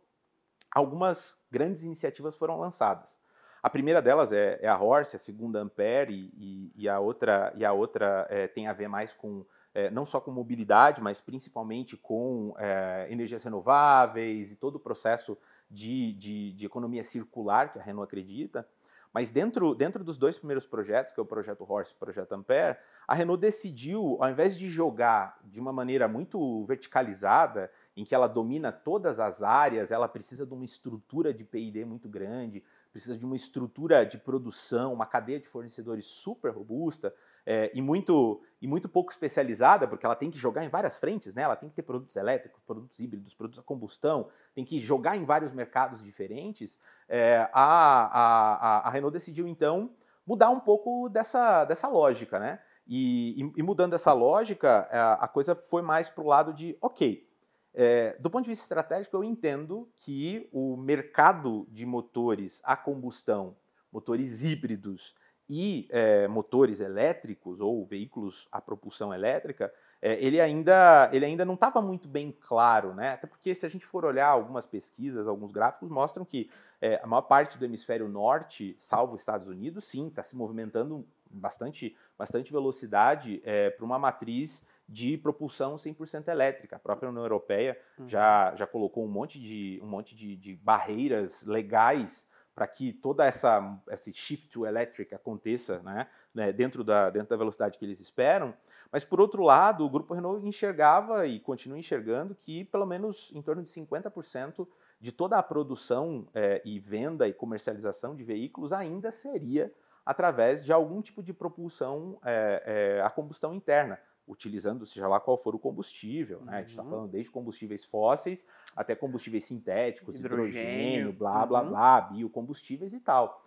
algumas 0.70 1.40
grandes 1.50 1.82
iniciativas 1.82 2.36
foram 2.36 2.58
lançadas. 2.58 3.18
A 3.62 3.68
primeira 3.68 4.00
delas 4.00 4.32
é, 4.32 4.58
é 4.62 4.68
a 4.68 4.78
Horse, 4.78 5.16
a 5.16 5.18
segunda 5.18 5.60
Ampere 5.60 6.30
e, 6.34 6.72
e, 6.74 6.88
a 6.88 6.98
outra, 6.98 7.52
e 7.56 7.64
a 7.64 7.72
outra 7.72 8.26
é, 8.30 8.46
tem 8.46 8.66
a 8.66 8.72
ver 8.72 8.88
mais 8.88 9.12
com 9.12 9.44
é, 9.74 9.90
não 9.90 10.04
só 10.04 10.20
com 10.20 10.30
mobilidade, 10.30 11.00
mas 11.00 11.20
principalmente 11.20 11.96
com 11.96 12.54
é, 12.58 13.06
energias 13.10 13.42
renováveis 13.42 14.52
e 14.52 14.56
todo 14.56 14.76
o 14.76 14.80
processo 14.80 15.36
de, 15.70 16.12
de, 16.14 16.52
de, 16.52 16.66
economia 16.66 17.04
circular 17.04 17.72
que 17.72 17.78
a 17.78 17.82
Renault 17.82 18.08
acredita. 18.08 18.66
Mas 19.12 19.30
dentro, 19.30 19.74
dentro 19.74 20.04
dos 20.04 20.16
dois 20.16 20.38
primeiros 20.38 20.64
projetos, 20.64 21.12
que 21.12 21.18
é 21.18 21.22
o 21.22 21.26
projeto 21.26 21.66
Horse 21.68 21.92
e 21.92 21.96
o 21.96 21.98
projeto 21.98 22.32
Ampere, 22.32 22.78
a 23.08 23.14
Renault 23.14 23.40
decidiu, 23.40 24.16
ao 24.20 24.30
invés 24.30 24.56
de 24.56 24.68
jogar 24.68 25.38
de 25.42 25.60
uma 25.60 25.72
maneira 25.72 26.06
muito 26.06 26.64
verticalizada 26.66 27.70
em 27.96 28.04
que 28.04 28.14
ela 28.14 28.28
domina 28.28 28.70
todas 28.70 29.18
as 29.18 29.42
áreas, 29.42 29.90
ela 29.90 30.08
precisa 30.08 30.46
de 30.46 30.54
uma 30.54 30.64
estrutura 30.64 31.34
de 31.34 31.42
P&D 31.42 31.84
muito 31.84 32.08
grande, 32.08 32.62
precisa 32.92 33.16
de 33.16 33.24
uma 33.26 33.34
estrutura 33.34 34.04
de 34.06 34.16
produção, 34.16 34.92
uma 34.92 35.06
cadeia 35.06 35.40
de 35.40 35.48
fornecedores 35.48 36.06
super 36.06 36.52
robusta 36.52 37.12
é, 37.46 37.70
e, 37.74 37.82
muito, 37.82 38.40
e 38.60 38.66
muito 38.66 38.88
pouco 38.88 39.10
especializada, 39.10 39.86
porque 39.86 40.04
ela 40.04 40.14
tem 40.14 40.30
que 40.30 40.38
jogar 40.38 40.64
em 40.64 40.68
várias 40.68 40.98
frentes, 40.98 41.34
né? 41.34 41.42
ela 41.42 41.56
tem 41.56 41.68
que 41.68 41.74
ter 41.74 41.82
produtos 41.82 42.16
elétricos, 42.16 42.62
produtos 42.66 42.98
híbridos, 42.98 43.34
produtos 43.34 43.58
a 43.58 43.62
combustão, 43.62 44.28
tem 44.54 44.64
que 44.64 44.78
jogar 44.78 45.16
em 45.16 45.24
vários 45.24 45.52
mercados 45.52 46.02
diferentes. 46.02 46.78
É, 47.08 47.48
a, 47.52 48.82
a, 48.82 48.88
a 48.88 48.90
Renault 48.90 49.12
decidiu, 49.12 49.46
então, 49.48 49.90
mudar 50.26 50.50
um 50.50 50.60
pouco 50.60 51.08
dessa, 51.08 51.64
dessa 51.64 51.88
lógica, 51.88 52.38
né? 52.38 52.60
E, 52.86 53.40
e, 53.40 53.52
e 53.60 53.62
mudando 53.62 53.94
essa 53.94 54.12
lógica, 54.12 54.88
a, 54.90 55.24
a 55.24 55.28
coisa 55.28 55.54
foi 55.54 55.82
mais 55.82 56.08
para 56.08 56.24
o 56.24 56.26
lado 56.26 56.52
de, 56.52 56.76
ok, 56.80 57.28
é, 57.72 58.16
do 58.18 58.28
ponto 58.28 58.44
de 58.44 58.50
vista 58.50 58.64
estratégico, 58.64 59.16
eu 59.16 59.24
entendo 59.24 59.88
que 59.96 60.48
o 60.52 60.76
mercado 60.76 61.66
de 61.70 61.86
motores 61.86 62.60
a 62.64 62.76
combustão, 62.76 63.56
motores 63.92 64.42
híbridos 64.42 65.14
e 65.52 65.88
é, 65.90 66.28
motores 66.28 66.78
elétricos 66.78 67.60
ou 67.60 67.84
veículos 67.84 68.46
a 68.52 68.60
propulsão 68.60 69.12
elétrica, 69.12 69.74
é, 70.00 70.14
ele, 70.24 70.40
ainda, 70.40 71.10
ele 71.12 71.24
ainda 71.24 71.44
não 71.44 71.54
estava 71.54 71.82
muito 71.82 72.08
bem 72.08 72.30
claro, 72.30 72.94
né? 72.94 73.14
Até 73.14 73.26
porque 73.26 73.52
se 73.52 73.66
a 73.66 73.68
gente 73.68 73.84
for 73.84 74.04
olhar 74.04 74.28
algumas 74.28 74.64
pesquisas, 74.64 75.26
alguns 75.26 75.50
gráficos 75.50 75.90
mostram 75.90 76.24
que 76.24 76.48
é, 76.80 77.00
a 77.02 77.06
maior 77.06 77.22
parte 77.22 77.58
do 77.58 77.64
hemisfério 77.64 78.08
norte, 78.08 78.76
salvo 78.78 79.14
os 79.14 79.22
Estados 79.22 79.48
Unidos, 79.48 79.86
sim, 79.86 80.06
está 80.06 80.22
se 80.22 80.36
movimentando 80.36 81.04
bastante, 81.28 81.96
bastante 82.16 82.52
velocidade 82.52 83.42
é, 83.44 83.70
para 83.70 83.84
uma 83.84 83.98
matriz 83.98 84.64
de 84.88 85.18
propulsão 85.18 85.74
100% 85.74 86.28
elétrica. 86.28 86.76
A 86.76 86.78
própria 86.78 87.08
União 87.08 87.24
Europeia 87.24 87.76
uhum. 87.98 88.08
já, 88.08 88.54
já 88.54 88.68
colocou 88.68 89.04
um 89.04 89.10
monte 89.10 89.40
de, 89.40 89.80
um 89.82 89.86
monte 89.88 90.14
de, 90.14 90.36
de 90.36 90.54
barreiras 90.54 91.42
legais 91.42 92.29
para 92.60 92.66
que 92.66 92.92
toda 92.92 93.24
essa 93.24 93.74
esse 93.88 94.12
shift 94.12 94.46
to 94.48 94.66
electric 94.66 95.14
aconteça 95.14 95.78
né, 95.82 96.06
né, 96.34 96.52
dentro, 96.52 96.84
da, 96.84 97.08
dentro 97.08 97.30
da 97.30 97.36
velocidade 97.38 97.78
que 97.78 97.84
eles 97.86 98.00
esperam. 98.00 98.52
Mas, 98.92 99.02
por 99.02 99.18
outro 99.18 99.42
lado, 99.42 99.82
o 99.82 99.88
Grupo 99.88 100.12
Renault 100.12 100.46
enxergava 100.46 101.26
e 101.26 101.40
continua 101.40 101.78
enxergando 101.78 102.34
que 102.34 102.66
pelo 102.66 102.84
menos 102.84 103.32
em 103.34 103.40
torno 103.40 103.62
de 103.62 103.70
50% 103.70 104.68
de 105.00 105.10
toda 105.10 105.38
a 105.38 105.42
produção 105.42 106.28
é, 106.34 106.60
e 106.62 106.78
venda 106.78 107.26
e 107.26 107.32
comercialização 107.32 108.14
de 108.14 108.24
veículos 108.24 108.74
ainda 108.74 109.10
seria 109.10 109.72
através 110.04 110.62
de 110.62 110.70
algum 110.70 111.00
tipo 111.00 111.22
de 111.22 111.32
propulsão 111.32 112.18
é, 112.22 112.98
é, 112.98 113.02
a 113.02 113.08
combustão 113.08 113.54
interna 113.54 113.98
utilizando 114.30 114.86
seja 114.86 115.08
lá 115.08 115.18
qual 115.18 115.36
for 115.36 115.54
o 115.54 115.58
combustível, 115.58 116.40
né? 116.42 116.56
A 116.56 116.60
gente 116.60 116.70
está 116.70 116.82
uhum. 116.82 116.90
falando 116.90 117.10
desde 117.10 117.30
combustíveis 117.30 117.84
fósseis 117.84 118.46
até 118.76 118.94
combustíveis 118.94 119.44
sintéticos, 119.44 120.18
hidrogênio, 120.18 120.48
hidrogênio 120.48 121.12
blá, 121.12 121.44
blá, 121.44 121.62
uhum. 121.62 121.68
blá, 121.68 122.00
biocombustíveis 122.00 122.92
e 122.94 123.00
tal. 123.00 123.44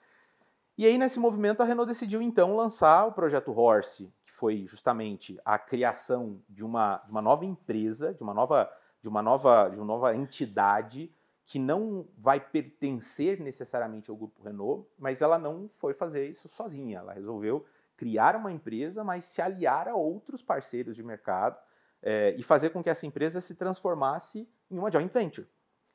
E 0.77 0.87
aí, 0.87 0.97
nesse 0.97 1.19
movimento, 1.19 1.61
a 1.61 1.65
Renault 1.65 1.87
decidiu, 1.87 2.19
então, 2.21 2.55
lançar 2.55 3.05
o 3.05 3.11
projeto 3.11 3.51
Horse, 3.51 4.11
que 4.25 4.33
foi 4.33 4.65
justamente 4.65 5.39
a 5.45 5.59
criação 5.59 6.41
de 6.49 6.65
uma, 6.65 6.97
de 7.05 7.11
uma 7.11 7.21
nova 7.21 7.45
empresa, 7.45 8.11
de 8.11 8.23
uma 8.23 8.33
nova, 8.33 8.71
de 8.99 9.07
uma 9.07 9.21
nova, 9.21 9.69
de 9.69 9.77
uma 9.77 9.85
nova 9.85 10.15
entidade 10.15 11.13
que 11.45 11.59
não 11.59 12.07
vai 12.17 12.39
pertencer 12.39 13.39
necessariamente 13.39 14.09
ao 14.09 14.17
grupo 14.17 14.41
Renault, 14.41 14.87
mas 14.97 15.21
ela 15.21 15.37
não 15.37 15.69
foi 15.69 15.93
fazer 15.93 16.27
isso 16.27 16.49
sozinha. 16.49 16.99
Ela 16.99 17.13
resolveu 17.13 17.63
criar 18.03 18.35
uma 18.35 18.51
empresa, 18.51 19.01
mas 19.01 19.23
se 19.23 19.41
aliar 19.41 19.87
a 19.87 19.95
outros 19.95 20.41
parceiros 20.41 20.93
de 20.93 21.01
mercado 21.01 21.57
é, 22.01 22.35
e 22.37 22.43
fazer 22.43 22.71
com 22.71 22.83
que 22.83 22.89
essa 22.89 23.07
empresa 23.07 23.39
se 23.39 23.55
transformasse 23.55 24.45
em 24.69 24.77
uma 24.77 24.91
joint 24.91 25.09
venture. 25.09 25.47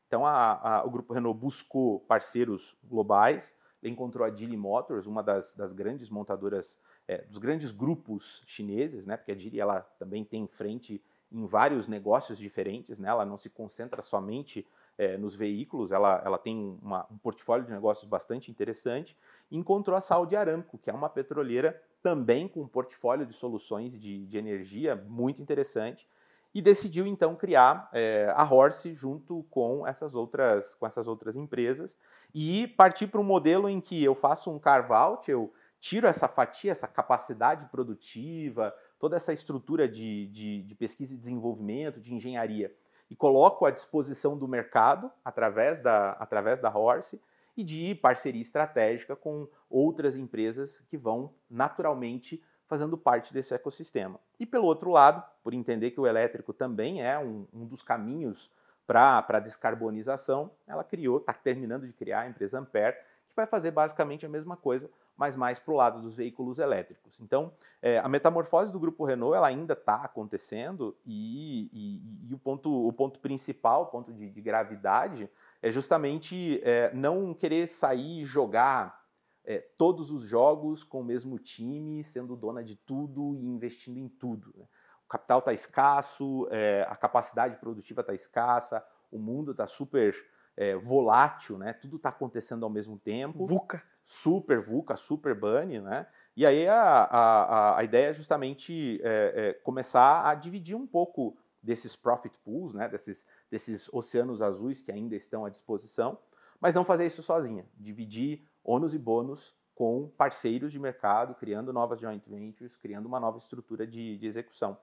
Então, 0.07 0.25
a, 0.25 0.79
a, 0.79 0.87
o 0.87 0.91
Grupo 0.91 1.13
Renault 1.13 1.39
buscou 1.39 2.01
parceiros 2.01 2.75
globais, 2.83 3.55
encontrou 3.83 4.27
a 4.27 4.35
Geely 4.35 4.57
Motors, 4.57 5.07
uma 5.07 5.23
das, 5.23 5.53
das 5.53 5.71
grandes 5.71 6.09
montadoras, 6.09 6.81
é, 7.07 7.19
dos 7.27 7.37
grandes 7.37 7.71
grupos 7.73 8.43
chineses, 8.47 9.05
né, 9.05 9.19
porque 9.19 9.33
a 9.33 9.37
Geely 9.37 9.61
ela 9.61 9.83
também 9.99 10.25
tem 10.25 10.47
frente 10.47 11.05
em 11.31 11.45
vários 11.45 11.89
negócios 11.89 12.39
diferentes, 12.39 12.99
né, 12.99 13.11
ela 13.11 13.27
não 13.27 13.37
se 13.37 13.51
concentra 13.51 14.01
somente 14.01 14.67
é, 14.97 15.19
nos 15.19 15.35
veículos, 15.35 15.93
ela, 15.93 16.23
ela 16.25 16.39
tem 16.39 16.79
uma, 16.83 17.07
um 17.11 17.19
portfólio 17.19 17.67
de 17.67 17.71
negócios 17.71 18.09
bastante 18.09 18.51
interessante, 18.51 19.15
e 19.51 19.59
encontrou 19.59 19.95
a 19.95 20.01
Saudi 20.01 20.35
Aramco, 20.35 20.79
que 20.79 20.89
é 20.89 20.95
uma 20.95 21.11
petroleira 21.11 21.81
também 22.03 22.49
com 22.49 22.61
um 22.61 22.69
portfólio 22.69 23.27
de 23.27 23.33
soluções 23.33 23.99
de, 23.99 24.27
de 24.27 24.39
energia 24.39 24.97
muito 24.97 25.43
interessante, 25.43 26.09
e 26.55 26.63
decidiu 26.63 27.07
então 27.07 27.37
criar 27.37 27.89
é, 27.93 28.33
a 28.35 28.43
Horse 28.43 28.95
junto 28.95 29.45
com 29.51 29.87
essas 29.87 30.15
outras, 30.15 30.75
com 30.75 30.87
essas 30.87 31.07
outras 31.07 31.37
empresas 31.37 31.97
e 32.35 32.67
partir 32.69 33.07
para 33.07 33.21
um 33.21 33.25
modelo 33.25 33.69
em 33.69 33.81
que 33.81 34.03
eu 34.03 34.15
faço 34.15 34.51
um 34.51 34.59
carve-out, 34.59 35.31
eu 35.31 35.53
tiro 35.79 36.07
essa 36.07 36.27
fatia, 36.27 36.73
essa 36.73 36.89
capacidade 36.89 37.67
produtiva, 37.67 38.75
toda 38.99 39.17
essa 39.17 39.33
estrutura 39.33 39.89
de, 39.89 40.27
de, 40.29 40.63
de 40.63 40.75
pesquisa 40.75 41.15
e 41.15 41.19
desenvolvimento, 41.19 42.01
de 42.01 42.15
engenharia, 42.15 42.75
e 43.11 43.17
coloco 43.17 43.65
à 43.65 43.71
disposição 43.71 44.37
do 44.37 44.49
mercado 44.49 45.11
através 45.25 45.81
da, 45.81 46.13
através 46.13 46.61
da 46.61 46.77
Horse 46.77 47.21
e 47.59 47.65
de 47.65 47.93
parceria 47.97 48.41
estratégica 48.41 49.17
com 49.17 49.49
outras 49.69 50.17
empresas 50.17 50.79
que 50.89 50.97
vão 50.97 51.35
naturalmente 51.51 52.41
fazendo 52.69 52.97
parte 52.97 53.35
desse 53.35 53.53
ecossistema. 53.53 54.21
E 54.39 54.47
pelo 54.47 54.67
outro 54.67 54.93
lado, 54.93 55.25
por 55.43 55.53
entender 55.53 55.91
que 55.91 56.01
o 56.01 56.07
elétrico 56.07 56.53
também 56.53 57.03
é 57.03 57.19
um, 57.19 57.49
um 57.53 57.67
dos 57.67 57.83
caminhos 57.83 58.49
para 58.87 59.27
a 59.29 59.41
descarbonização, 59.41 60.53
ela 60.69 60.85
criou, 60.85 61.19
está 61.19 61.33
terminando 61.33 61.85
de 61.85 61.93
criar 61.93 62.21
a 62.21 62.29
empresa 62.29 62.61
Ampere, 62.61 62.97
que 63.29 63.35
vai 63.35 63.45
fazer 63.45 63.73
basicamente 63.73 64.25
a 64.25 64.29
mesma 64.29 64.57
coisa, 64.57 64.89
mas 65.17 65.35
mais 65.35 65.59
para 65.59 65.75
o 65.75 65.77
lado 65.77 66.01
dos 66.01 66.17
veículos 66.17 66.61
elétricos. 66.61 67.19
Então, 67.21 67.53
é, 67.83 67.99
a 67.99 68.09
metamorfose 68.09 68.71
do 68.71 68.79
grupo 68.79 69.05
Renault 69.05 69.37
ela 69.37 69.49
ainda 69.49 69.73
está 69.73 69.97
acontecendo 69.97 70.97
e, 71.05 71.69
e, 71.73 72.31
e, 72.31 72.35
o, 72.35 72.39
ponto, 72.39 72.87
o 72.87 72.93
ponto 72.93 73.19
principal, 73.19 73.83
o 73.83 73.87
ponto 73.87 74.13
de, 74.13 74.31
de 74.31 74.41
gravidade, 74.41 75.29
é 75.63 75.73
justamente 75.73 76.61
é, 76.63 76.93
não 76.95 77.35
querer 77.35 77.67
sair 77.67 78.23
e 78.23 78.25
jogar 78.25 79.05
é, 79.45 79.59
todos 79.77 80.11
os 80.11 80.23
jogos 80.23 80.85
com 80.85 81.01
o 81.01 81.05
mesmo 81.05 81.39
time, 81.39 82.03
sendo 82.05 82.37
dona 82.37 82.63
de 82.63 82.77
tudo 82.77 83.35
e 83.35 83.45
investindo 83.45 83.99
em 83.99 84.09
tudo. 84.09 84.53
Né? 84.57 84.67
O 85.05 85.09
capital 85.09 85.39
está 85.39 85.53
escasso, 85.53 86.47
é, 86.51 86.87
a 86.89 86.97
capacidade 86.97 87.57
produtiva 87.57 88.03
está 88.03 88.15
escassa, 88.15 88.85
o 89.11 89.19
mundo 89.19 89.53
está 89.53 89.67
super 89.67 90.15
é, 90.57 90.77
volátil, 90.77 91.57
né? 91.59 91.73
tudo 91.73 91.97
está 91.97 92.11
acontecendo 92.11 92.65
ao 92.65 92.71
mesmo 92.71 92.99
tempo. 92.99 93.47
VUCA 93.47 93.83
super 94.09 94.59
VUCA, 94.59 94.97
super 94.97 95.35
bunny, 95.35 95.83
né? 95.83 96.07
E 96.35 96.47
aí 96.47 96.67
a, 96.67 96.81
a, 96.81 97.79
a 97.79 97.85
ideia 97.85 98.09
é 98.09 98.15
justamente 98.15 98.99
é, 99.05 99.33
é, 99.37 99.53
começar 99.53 100.27
a 100.27 100.35
dividir 100.35 100.75
um 100.75 100.87
pouco 100.87 101.37
desses 101.63 101.95
profit 101.95 102.39
pools, 102.39 102.73
né? 102.73 102.89
Desses, 102.89 103.27
desses 103.51 103.89
oceanos 103.93 104.43
azuis 104.43 104.81
que 104.81 104.93
ainda 104.93 105.17
estão 105.17 105.45
à 105.45 105.51
disposição, 105.51 106.19
mas 106.61 106.75
não 106.75 106.85
fazer 106.85 107.07
isso 107.07 107.23
sozinha. 107.23 107.67
Dividir 107.77 108.45
ônus 108.65 108.95
e 108.95 108.99
bônus 108.99 109.55
com 109.75 110.11
parceiros 110.17 110.73
de 110.73 110.79
mercado, 110.79 111.35
criando 111.35 111.73
novas 111.73 112.01
joint 112.01 112.29
ventures, 112.29 112.77
criando 112.77 113.07
uma 113.07 113.21
nova 113.21 113.39
estrutura 113.39 113.87
de, 113.87 114.19
de 114.19 114.27
execução. 114.27 114.77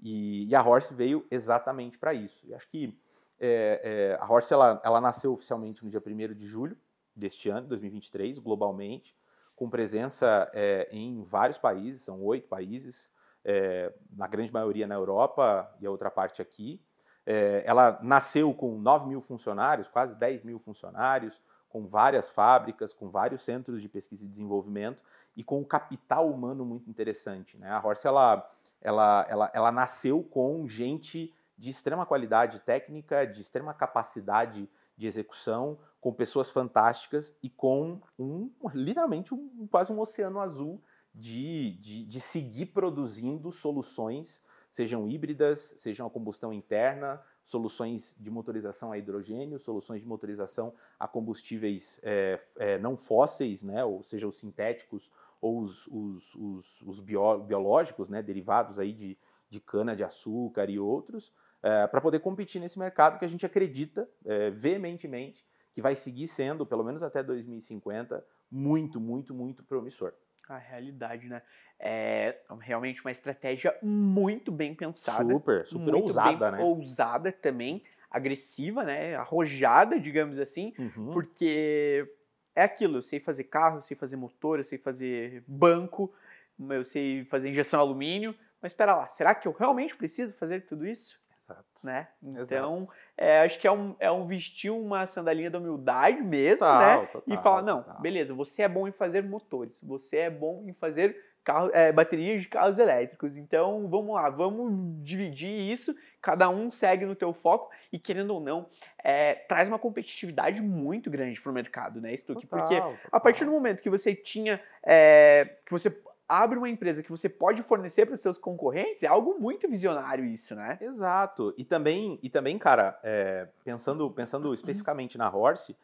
E, 0.00 0.48
e, 0.48 0.54
a 0.54 0.62
Horse 0.62 0.94
veio 0.94 1.26
exatamente 1.30 1.98
para 1.98 2.14
isso. 2.14 2.46
E 2.46 2.54
acho 2.54 2.68
que 2.68 2.98
é, 3.38 3.80
é, 3.84 4.18
a 4.20 4.26
Horse 4.26 4.52
ela, 4.52 4.80
ela 4.82 5.00
nasceu 5.00 5.32
oficialmente 5.32 5.84
no 5.84 5.90
dia 5.90 6.02
1 6.04 6.34
de 6.34 6.46
julho, 6.46 6.78
deste 7.14 7.48
ano, 7.50 7.66
2023, 7.66 8.38
globalmente, 8.38 9.14
com 9.54 9.68
presença 9.68 10.48
é, 10.54 10.88
em 10.92 11.22
vários 11.24 11.58
países, 11.58 12.02
são 12.02 12.22
oito 12.22 12.48
países, 12.48 13.12
é, 13.44 13.92
na 14.10 14.26
grande 14.28 14.52
maioria 14.52 14.86
na 14.86 14.94
Europa 14.94 15.76
e 15.80 15.86
a 15.86 15.90
outra 15.90 16.10
parte 16.10 16.40
aqui. 16.40 16.80
É, 17.30 17.62
ela 17.66 17.98
nasceu 18.02 18.54
com 18.54 18.78
9 18.78 19.06
mil 19.06 19.20
funcionários, 19.20 19.86
quase 19.86 20.14
10 20.14 20.44
mil 20.44 20.58
funcionários, 20.58 21.38
com 21.68 21.86
várias 21.86 22.30
fábricas, 22.30 22.94
com 22.94 23.10
vários 23.10 23.42
centros 23.42 23.82
de 23.82 23.88
pesquisa 23.88 24.24
e 24.24 24.28
desenvolvimento 24.28 25.02
e 25.36 25.44
com 25.44 25.60
um 25.60 25.64
capital 25.64 26.26
humano 26.30 26.64
muito 26.64 26.88
interessante. 26.88 27.58
Né? 27.58 27.70
A 27.70 27.86
Horse 27.86 28.06
ela, 28.06 28.50
ela, 28.80 29.26
ela, 29.28 29.50
ela 29.52 29.70
nasceu 29.70 30.22
com 30.22 30.66
gente 30.66 31.34
de 31.58 31.68
extrema 31.68 32.06
qualidade 32.06 32.60
técnica, 32.60 33.26
de 33.26 33.42
extrema 33.42 33.74
capacidade 33.74 34.66
de 34.96 35.06
execução, 35.06 35.78
com 36.00 36.14
pessoas 36.14 36.48
fantásticas 36.48 37.36
e 37.42 37.50
com 37.50 38.00
um 38.18 38.50
literalmente 38.72 39.34
um, 39.34 39.68
quase 39.70 39.92
um 39.92 40.00
oceano 40.00 40.40
azul 40.40 40.82
de, 41.14 41.72
de, 41.72 42.06
de 42.06 42.20
seguir 42.20 42.66
produzindo 42.66 43.52
soluções, 43.52 44.40
sejam 44.70 45.08
híbridas, 45.08 45.74
sejam 45.76 46.06
a 46.06 46.10
combustão 46.10 46.52
interna, 46.52 47.20
soluções 47.44 48.14
de 48.18 48.30
motorização 48.30 48.92
a 48.92 48.98
hidrogênio, 48.98 49.58
soluções 49.58 50.02
de 50.02 50.08
motorização 50.08 50.74
a 50.98 51.08
combustíveis 51.08 51.98
é, 52.02 52.38
é, 52.56 52.78
não 52.78 52.96
fósseis, 52.96 53.62
né, 53.62 53.84
ou 53.84 54.02
seja, 54.02 54.28
os 54.28 54.38
sintéticos 54.38 55.10
ou 55.40 55.60
os, 55.60 55.86
os, 55.86 56.34
os, 56.34 56.82
os 56.82 57.00
bio, 57.00 57.38
biológicos, 57.38 58.08
né, 58.08 58.22
derivados 58.22 58.78
aí 58.78 58.92
de, 58.92 59.16
de 59.48 59.60
cana-de-açúcar 59.60 60.68
e 60.68 60.78
outros, 60.78 61.32
é, 61.62 61.86
para 61.86 62.00
poder 62.00 62.20
competir 62.20 62.60
nesse 62.60 62.78
mercado 62.78 63.18
que 63.18 63.24
a 63.24 63.28
gente 63.28 63.46
acredita 63.46 64.08
é, 64.24 64.50
veementemente 64.50 65.44
que 65.72 65.82
vai 65.82 65.94
seguir 65.94 66.26
sendo, 66.26 66.66
pelo 66.66 66.82
menos 66.82 67.04
até 67.04 67.22
2050, 67.22 68.24
muito, 68.50 69.00
muito, 69.00 69.32
muito 69.32 69.62
promissor. 69.62 70.12
A 70.48 70.56
realidade, 70.56 71.28
né? 71.28 71.42
É 71.78 72.36
realmente 72.60 73.00
uma 73.02 73.10
estratégia 73.10 73.76
muito 73.82 74.50
bem 74.50 74.74
pensada. 74.74 75.32
Super, 75.32 75.66
super 75.66 75.94
ousada, 75.94 76.50
né? 76.50 76.58
Ousada 76.62 77.30
também, 77.30 77.82
agressiva, 78.10 78.82
né? 78.82 79.14
Arrojada, 79.14 80.00
digamos 80.00 80.38
assim, 80.38 80.72
uhum. 80.78 81.12
porque 81.12 82.08
é 82.54 82.62
aquilo, 82.64 82.98
eu 82.98 83.02
sei 83.02 83.20
fazer 83.20 83.44
carro, 83.44 83.78
eu 83.78 83.82
sei 83.82 83.96
fazer 83.96 84.16
motor, 84.16 84.58
eu 84.58 84.64
sei 84.64 84.78
fazer 84.78 85.44
banco, 85.46 86.12
eu 86.58 86.84
sei 86.84 87.24
fazer 87.26 87.50
injeção 87.50 87.78
alumínio, 87.78 88.34
mas 88.60 88.72
espera 88.72 88.96
lá, 88.96 89.06
será 89.08 89.34
que 89.34 89.46
eu 89.46 89.52
realmente 89.52 89.94
preciso 89.94 90.32
fazer 90.32 90.62
tudo 90.62 90.86
isso? 90.86 91.20
Exato. 91.48 91.64
Né? 91.82 92.08
Então, 92.22 92.88
é, 93.16 93.40
acho 93.40 93.58
que 93.58 93.66
é 93.66 93.72
um, 93.72 93.96
é 93.98 94.10
um 94.10 94.26
vestir 94.26 94.70
uma 94.70 95.06
sandalinha 95.06 95.50
da 95.50 95.58
humildade 95.58 96.20
mesmo, 96.20 96.58
total, 96.58 97.00
né? 97.00 97.06
Total, 97.06 97.22
e 97.26 97.42
falar, 97.42 97.62
não, 97.62 97.82
total. 97.82 98.00
beleza, 98.00 98.34
você 98.34 98.62
é 98.62 98.68
bom 98.68 98.86
em 98.86 98.92
fazer 98.92 99.22
motores, 99.22 99.80
você 99.82 100.18
é 100.18 100.30
bom 100.30 100.64
em 100.66 100.72
fazer 100.74 101.16
carro, 101.48 101.70
é, 101.72 101.90
baterias 101.90 102.42
de 102.42 102.48
carros 102.48 102.78
elétricos. 102.78 103.36
Então, 103.36 103.88
vamos 103.88 104.14
lá, 104.14 104.28
vamos 104.28 105.02
dividir 105.02 105.48
isso, 105.48 105.96
cada 106.20 106.50
um 106.50 106.70
segue 106.70 107.06
no 107.06 107.14
teu 107.14 107.32
foco 107.32 107.70
e, 107.90 107.98
querendo 107.98 108.34
ou 108.34 108.40
não, 108.40 108.66
é, 109.02 109.34
traz 109.34 109.68
uma 109.68 109.78
competitividade 109.78 110.60
muito 110.60 111.10
grande 111.10 111.40
para 111.40 111.50
o 111.50 111.54
mercado, 111.54 112.00
né, 112.00 112.14
Stuck? 112.14 112.46
Porque 112.46 112.74
a 113.10 113.18
partir 113.18 113.46
do 113.46 113.50
momento 113.50 113.80
que 113.80 113.88
você 113.88 114.14
tinha, 114.14 114.60
é, 114.84 115.56
que 115.64 115.72
você 115.72 115.90
abre 116.28 116.58
uma 116.58 116.68
empresa 116.68 117.02
que 117.02 117.10
você 117.10 117.28
pode 117.28 117.62
fornecer 117.62 118.04
para 118.04 118.14
os 118.14 118.20
seus 118.20 118.36
concorrentes, 118.36 119.02
é 119.02 119.06
algo 119.06 119.36
muito 119.40 119.68
visionário 119.68 120.24
isso, 120.24 120.54
né? 120.54 120.78
Exato. 120.80 121.54
E 121.56 121.64
também, 121.64 122.18
e 122.22 122.28
também 122.28 122.58
cara, 122.58 122.98
é, 123.02 123.48
pensando, 123.64 124.10
pensando 124.10 124.52
especificamente 124.52 125.16
na 125.16 125.34
Horse, 125.34 125.74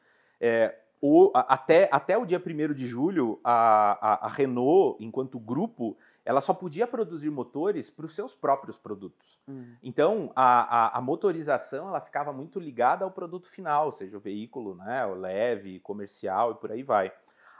é, 0.41 0.75
o, 1.01 1.31
até, 1.35 1.89
até 1.93 2.17
o 2.17 2.25
dia 2.25 2.43
1 2.45 2.73
de 2.73 2.87
julho, 2.87 3.39
a, 3.45 3.99
a, 4.01 4.27
a, 4.27 4.29
Renault, 4.29 4.97
enquanto 5.05 5.39
grupo, 5.39 5.97
ela 6.25 6.41
só 6.41 6.55
podia 6.55 6.87
produzir 6.87 7.29
motores 7.29 7.91
para 7.91 8.07
os 8.07 8.15
seus 8.15 8.35
próprios 8.35 8.79
produtos. 8.79 9.39
Hum. 9.47 9.75
Então, 9.83 10.33
a, 10.35 10.97
a, 10.97 10.99
a, 10.99 11.01
motorização 11.03 11.89
ela 11.89 12.01
ficava 12.01 12.33
muito 12.33 12.59
ligada 12.59 13.05
ao 13.05 13.11
produto 13.11 13.49
final, 13.49 13.93
seja 13.93 14.17
o 14.17 14.21
veículo, 14.21 14.75
né, 14.77 15.05
o 15.05 15.15
leve, 15.15 15.79
comercial 15.81 16.53
e 16.53 16.55
por 16.55 16.73
aí 16.73 16.83
vai. 16.83 17.13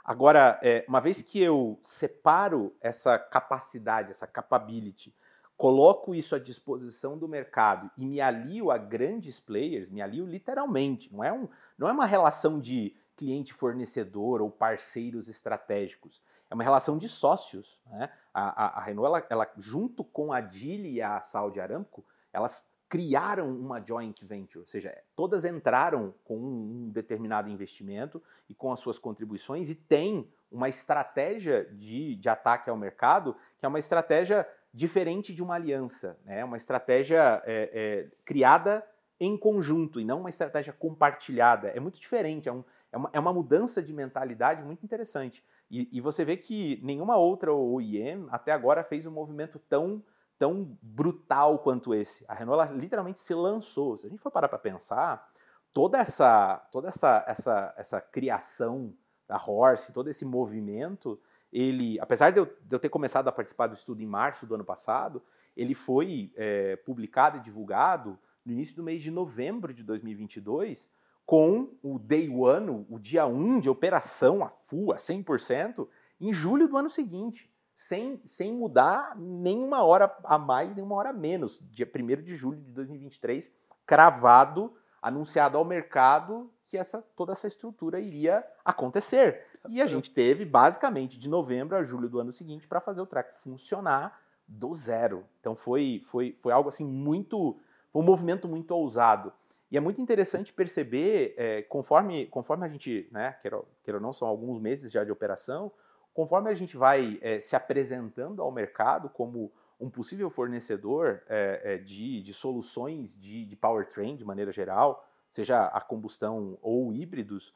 Agora, 0.05 0.59
é, 0.61 0.85
uma 0.87 1.01
vez 1.01 1.23
que 1.23 1.41
eu 1.41 1.79
separo 1.81 2.75
essa 2.79 3.17
capacidade, 3.17 4.11
essa 4.11 4.27
capability, 4.27 5.11
coloco 5.57 6.13
isso 6.13 6.35
à 6.35 6.39
disposição 6.39 7.17
do 7.17 7.27
mercado 7.27 7.89
e 7.97 8.05
me 8.05 8.21
alio 8.21 8.69
a 8.69 8.77
grandes 8.77 9.39
players, 9.39 9.89
me 9.89 10.03
alio 10.03 10.27
literalmente, 10.27 11.11
não 11.11 11.23
é, 11.23 11.33
um, 11.33 11.49
não 11.75 11.87
é 11.87 11.91
uma 11.91 12.05
relação 12.05 12.59
de 12.59 12.95
cliente-fornecedor 13.17 14.41
ou 14.41 14.51
parceiros 14.51 15.27
estratégicos, 15.27 16.21
é 16.51 16.53
uma 16.53 16.63
relação 16.63 16.99
de 16.99 17.09
sócios. 17.09 17.79
Né? 17.87 18.07
A, 18.31 18.65
a, 18.65 18.79
a 18.79 18.83
Renault, 18.83 19.07
ela, 19.07 19.25
ela, 19.27 19.51
junto 19.57 20.03
com 20.03 20.31
a 20.31 20.39
Geely 20.39 20.95
e 20.95 21.01
a 21.01 21.19
Saudi 21.21 21.59
Aramco, 21.59 22.05
elas 22.31 22.67
criaram 22.95 23.53
uma 23.53 23.83
joint 23.85 24.23
venture, 24.23 24.59
ou 24.59 24.65
seja, 24.65 24.97
todas 25.17 25.43
entraram 25.43 26.13
com 26.23 26.37
um 26.37 26.89
determinado 26.89 27.49
investimento 27.49 28.23
e 28.47 28.55
com 28.55 28.71
as 28.71 28.79
suas 28.79 28.97
contribuições 28.97 29.69
e 29.69 29.75
tem 29.75 30.31
uma 30.49 30.69
estratégia 30.69 31.65
de, 31.73 32.15
de 32.15 32.29
ataque 32.29 32.69
ao 32.69 32.77
mercado 32.77 33.35
que 33.59 33.65
é 33.65 33.67
uma 33.67 33.79
estratégia 33.79 34.47
diferente 34.73 35.33
de 35.33 35.43
uma 35.43 35.55
aliança, 35.55 36.17
né? 36.23 36.45
uma 36.45 36.55
estratégia 36.55 37.43
é, 37.45 37.69
é, 37.73 38.07
criada 38.23 38.81
em 39.19 39.35
conjunto 39.35 39.99
e 39.99 40.05
não 40.05 40.21
uma 40.21 40.29
estratégia 40.29 40.71
compartilhada. 40.71 41.67
É 41.67 41.81
muito 41.81 41.99
diferente, 41.99 42.47
é, 42.47 42.53
um, 42.53 42.63
é, 42.93 42.97
uma, 42.97 43.09
é 43.11 43.19
uma 43.19 43.33
mudança 43.33 43.83
de 43.83 43.91
mentalidade 43.91 44.63
muito 44.63 44.85
interessante. 44.85 45.43
E, 45.69 45.89
e 45.91 45.99
você 45.99 46.23
vê 46.23 46.37
que 46.37 46.79
nenhuma 46.81 47.17
outra 47.17 47.53
OEM 47.53 48.25
até 48.29 48.53
agora 48.53 48.85
fez 48.85 49.05
um 49.05 49.11
movimento 49.11 49.59
tão 49.59 50.01
tão 50.37 50.77
brutal 50.81 51.59
quanto 51.59 51.93
esse. 51.93 52.25
A 52.27 52.33
Renault 52.33 52.73
literalmente 52.73 53.19
se 53.19 53.33
lançou. 53.33 53.97
Se 53.97 54.05
a 54.05 54.09
gente 54.09 54.21
for 54.21 54.31
parar 54.31 54.47
para 54.47 54.59
pensar, 54.59 55.31
toda 55.73 55.97
essa 55.97 56.57
toda 56.71 56.87
essa, 56.87 57.23
essa, 57.27 57.73
essa 57.77 58.01
criação 58.01 58.93
da 59.27 59.37
Horse, 59.37 59.93
todo 59.93 60.09
esse 60.09 60.23
movimento, 60.23 61.19
ele, 61.51 61.99
apesar 61.99 62.31
de 62.31 62.39
eu, 62.39 62.45
de 62.45 62.75
eu, 62.75 62.79
ter 62.79 62.89
começado 62.89 63.27
a 63.27 63.31
participar 63.31 63.67
do 63.67 63.73
estudo 63.73 64.01
em 64.01 64.05
março 64.05 64.45
do 64.45 64.55
ano 64.55 64.63
passado, 64.63 65.23
ele 65.55 65.73
foi 65.73 66.31
é, 66.35 66.75
publicado 66.75 67.37
e 67.37 67.41
divulgado 67.41 68.19
no 68.45 68.51
início 68.51 68.75
do 68.75 68.83
mês 68.83 69.01
de 69.01 69.09
novembro 69.09 69.73
de 69.73 69.83
2022, 69.83 70.89
com 71.25 71.73
o 71.81 71.97
day 71.97 72.29
one, 72.29 72.85
o 72.87 72.99
dia 72.99 73.25
1 73.25 73.61
de 73.61 73.69
operação 73.69 74.43
a 74.43 74.49
full, 74.49 74.91
a 74.91 74.97
100%, 74.97 75.87
em 76.21 76.31
julho 76.31 76.67
do 76.67 76.77
ano 76.77 76.89
seguinte 76.89 77.49
sem, 77.75 78.21
sem 78.23 78.53
mudar 78.53 79.15
nenhuma 79.17 79.83
hora 79.83 80.15
a 80.23 80.39
mais, 80.39 80.73
nenhuma 80.73 80.95
hora 80.95 81.09
a 81.09 81.13
menos. 81.13 81.59
Dia 81.69 81.89
1 81.93 82.23
de 82.23 82.35
julho 82.35 82.61
de 82.61 82.71
2023, 82.71 83.51
cravado, 83.85 84.73
anunciado 85.01 85.57
ao 85.57 85.65
mercado 85.65 86.49
que 86.65 86.77
essa, 86.77 87.01
toda 87.15 87.33
essa 87.33 87.47
estrutura 87.47 87.99
iria 87.99 88.43
acontecer. 88.63 89.45
E 89.69 89.81
a 89.81 89.85
gente 89.85 90.09
teve, 90.09 90.45
basicamente, 90.45 91.19
de 91.19 91.27
novembro 91.27 91.75
a 91.75 91.83
julho 91.83 92.09
do 92.09 92.19
ano 92.19 92.31
seguinte 92.31 92.67
para 92.67 92.79
fazer 92.79 93.01
o 93.01 93.05
track 93.05 93.35
funcionar 93.35 94.19
do 94.47 94.73
zero. 94.73 95.25
Então 95.39 95.55
foi, 95.55 96.01
foi, 96.05 96.33
foi 96.33 96.53
algo 96.53 96.69
assim 96.69 96.85
muito. 96.85 97.59
Foi 97.91 98.01
um 98.01 98.05
movimento 98.05 98.47
muito 98.47 98.71
ousado. 98.71 99.33
E 99.69 99.77
é 99.77 99.81
muito 99.81 99.99
interessante 99.99 100.53
perceber, 100.53 101.33
é, 101.37 101.61
conforme, 101.63 102.27
conforme 102.27 102.65
a 102.65 102.69
gente, 102.69 103.09
né, 103.11 103.35
quer 103.41 103.95
ou 103.95 104.01
não, 104.01 104.13
são 104.13 104.27
alguns 104.27 104.59
meses 104.59 104.91
já 104.91 105.03
de 105.03 105.11
operação, 105.11 105.71
Conforme 106.15 106.49
a 106.49 106.53
gente 106.53 106.77
vai 106.77 107.19
é, 107.21 107.41
se 107.41 107.57
apresentando 107.57 108.41
ao 108.41 108.49
mercado 108.49 109.09
como 109.09 109.51
um 109.77 109.89
possível 109.89 110.29
fornecedor 110.29 111.21
é, 111.27 111.61
é, 111.61 111.77
de, 111.77 112.21
de, 112.21 112.33
soluções 112.33 113.13
de, 113.19 113.45
de, 113.45 113.55
powertrain 113.57 114.15
de 114.15 114.23
maneira 114.23 114.49
geral, 114.49 115.05
seja 115.29 115.65
a 115.65 115.81
combustão 115.81 116.57
ou 116.61 116.93
híbridos, 116.93 117.53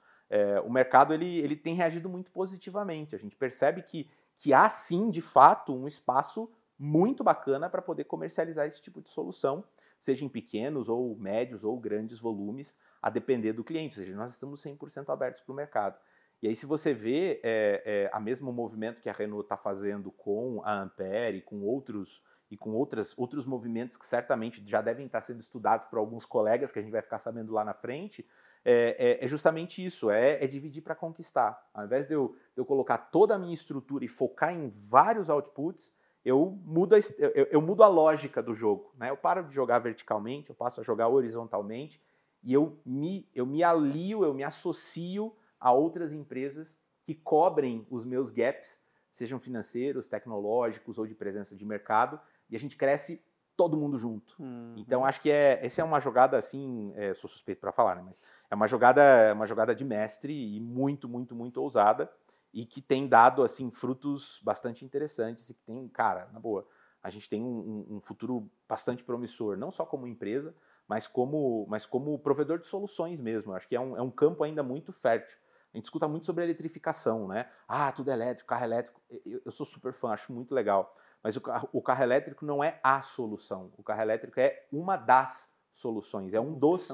o 0.66 0.70
mercado 0.70 1.14
ele, 1.14 1.38
ele 1.40 1.56
tem 1.56 1.74
reagido 1.74 2.10
muito 2.10 2.30
positivamente. 2.32 3.16
A 3.16 3.18
gente 3.18 3.36
percebe 3.36 3.82
que, 3.82 4.12
que 4.38 4.54
há 4.54 4.68
sim, 4.70 5.10
de 5.10 5.22
fato, 5.22 5.74
um 5.74 5.88
espaço 5.88 6.52
muito 6.78 7.24
bacana 7.24 7.70
para 7.70 7.82
poder 7.82 8.04
comercializar 8.04 8.68
esse 8.68 8.82
tipo 8.82 9.02
de 9.02 9.10
solução, 9.10 9.64
seja 10.00 10.26
em 10.26 10.30
pequenos 10.30 10.90
ou 10.90 11.16
médios 11.16 11.64
ou 11.64 11.80
grandes 11.80 12.20
volumes, 12.20 12.78
a 13.02 13.10
depender 13.10 13.54
do 13.54 13.64
cliente. 13.64 13.98
Ou 13.98 14.06
seja, 14.06 14.18
nós 14.18 14.34
estamos 14.34 14.62
100% 14.62 15.10
abertos 15.10 15.42
para 15.42 15.54
o 15.54 15.56
mercado. 15.56 15.98
E 16.42 16.48
aí, 16.48 16.56
se 16.56 16.66
você 16.66 16.94
vê 16.94 17.42
é, 17.44 17.84
é, 17.86 18.10
a 18.14 18.20
mesmo 18.20 18.52
movimento 18.52 19.02
que 19.02 19.10
a 19.10 19.14
Renault 19.14 19.44
está 19.44 19.58
fazendo 19.58 20.12
com 20.12 20.62
a 20.64 20.82
Ampere 20.82 21.38
e 21.38 21.42
com 21.42 21.62
outros 21.62 22.22
e 22.52 22.58
com 22.58 22.72
outras, 22.72 23.16
outros 23.18 23.46
movimentos 23.46 23.96
que 23.96 24.06
certamente 24.06 24.64
já 24.66 24.82
devem 24.82 25.06
estar 25.06 25.22
sendo 25.22 25.40
estudados 25.40 25.88
por 25.88 26.00
alguns 26.00 26.26
colegas 26.26 26.72
que 26.72 26.80
a 26.80 26.82
gente 26.82 26.92
vai 26.92 27.02
ficar 27.02 27.20
sabendo 27.20 27.54
lá 27.54 27.64
na 27.64 27.76
frente, 27.76 28.26
é, 28.66 29.20
é, 29.22 29.26
é 29.26 29.28
justamente 29.28 29.86
isso, 29.86 30.10
é, 30.10 30.44
é 30.44 30.48
dividir 30.48 30.82
para 30.82 30.96
conquistar. 30.96 31.70
Ao 31.74 31.86
invés 31.86 32.08
de 32.08 32.14
eu, 32.14 32.36
de 32.56 32.60
eu 32.60 32.66
colocar 32.66 32.98
toda 32.98 33.36
a 33.36 33.40
minha 33.40 33.54
estrutura 33.54 34.04
e 34.04 34.08
focar 34.08 34.52
em 34.52 34.68
vários 34.68 35.30
outputs, 35.30 35.94
eu 36.26 36.60
mudo, 36.66 36.96
a, 36.96 37.00
eu, 37.18 37.48
eu 37.52 37.62
mudo 37.62 37.84
a 37.84 37.88
lógica 37.88 38.42
do 38.42 38.54
jogo. 38.54 38.94
Né? 38.98 39.10
Eu 39.10 39.18
paro 39.18 39.44
de 39.44 39.54
jogar 39.54 39.80
verticalmente, 39.80 40.50
eu 40.50 40.56
passo 40.56 40.82
a 40.82 40.84
jogar 40.84 41.08
horizontalmente 41.08 42.02
e 42.44 42.54
eu 42.54 42.80
me, 42.86 43.30
eu 43.34 43.46
me 43.46 43.64
alio, 43.64 44.24
eu 44.24 44.34
me 44.34 44.44
associo 44.44 45.36
a 45.60 45.72
outras 45.72 46.14
empresas 46.14 46.78
que 47.04 47.16
cobrem 47.16 47.86
os 47.90 48.06
meus 48.06 48.30
gaps, 48.30 48.80
sejam 49.12 49.40
financeiros, 49.40 50.08
tecnológicos 50.08 50.98
ou 50.98 51.08
de 51.08 51.16
presença 51.16 51.56
de 51.56 51.66
mercado, 51.66 52.20
e 52.50 52.56
a 52.56 52.60
gente 52.60 52.78
cresce 52.78 53.24
todo 53.56 53.76
mundo 53.76 53.98
junto. 53.98 54.36
Uhum. 54.40 54.76
Então 54.78 55.04
acho 55.04 55.20
que 55.20 55.30
é, 55.30 55.60
essa 55.66 55.82
é 55.82 55.84
uma 55.84 56.00
jogada 56.00 56.38
assim, 56.38 56.94
é, 56.96 57.14
sou 57.14 57.30
suspeito 57.30 57.60
para 57.60 57.72
falar, 57.72 57.96
né, 57.96 58.04
mas 58.06 58.22
é 58.50 58.56
uma 58.56 58.68
jogada, 58.68 59.34
uma 59.34 59.46
jogada 59.46 59.76
de 59.76 59.84
mestre 59.84 60.34
e 60.34 60.60
muito, 60.62 61.10
muito, 61.10 61.36
muito 61.36 61.62
ousada 61.62 62.10
e 62.54 62.66
que 62.66 62.82
tem 62.82 63.08
dado 63.08 63.44
assim 63.44 63.70
frutos 63.70 64.40
bastante 64.44 64.86
interessantes 64.86 65.50
e 65.50 65.54
que 65.54 65.62
tem, 65.64 65.88
cara, 65.90 66.30
na 66.32 66.40
boa, 66.40 66.66
a 67.02 67.10
gente 67.10 67.30
tem 67.30 67.42
um, 67.44 67.86
um 67.90 68.02
futuro 68.02 68.50
bastante 68.68 69.04
promissor, 69.04 69.58
não 69.58 69.72
só 69.72 69.86
como 69.86 70.08
empresa, 70.08 70.54
mas 70.88 71.08
como, 71.08 71.66
mas 71.70 71.86
como 71.86 72.18
provedor 72.20 72.60
de 72.60 72.68
soluções 72.68 73.20
mesmo. 73.20 73.54
Acho 73.54 73.68
que 73.68 73.76
é 73.76 73.80
um, 73.80 73.96
é 73.96 74.02
um 74.02 74.10
campo 74.10 74.44
ainda 74.44 74.64
muito 74.64 74.92
fértil. 74.92 75.38
A 75.74 75.78
gente 75.78 75.86
escuta 75.86 76.08
muito 76.08 76.26
sobre 76.26 76.44
a 76.44 76.46
eletrificação, 76.46 77.28
né? 77.28 77.48
Ah, 77.68 77.92
tudo 77.92 78.10
é 78.10 78.14
elétrico, 78.14 78.50
carro 78.50 78.64
elétrico. 78.64 79.02
Eu, 79.26 79.42
eu 79.46 79.52
sou 79.52 79.66
super 79.66 79.94
fã, 79.94 80.10
acho 80.10 80.34
muito 80.34 80.54
legal. 80.54 80.96
Mas 81.22 81.36
o 81.36 81.42
carro, 81.42 81.70
o 81.72 81.82
carro 81.82 82.04
elétrico 82.04 82.46
não 82.46 82.64
é 82.64 82.80
a 82.84 83.02
solução. 83.02 83.72
O 83.78 83.84
carro 83.84 84.02
elétrico 84.02 84.40
é 84.40 84.66
uma 84.72 84.98
das 84.98 85.52
soluções, 85.72 86.34
é 86.34 86.40
um 86.40 86.54
dos, 86.54 86.88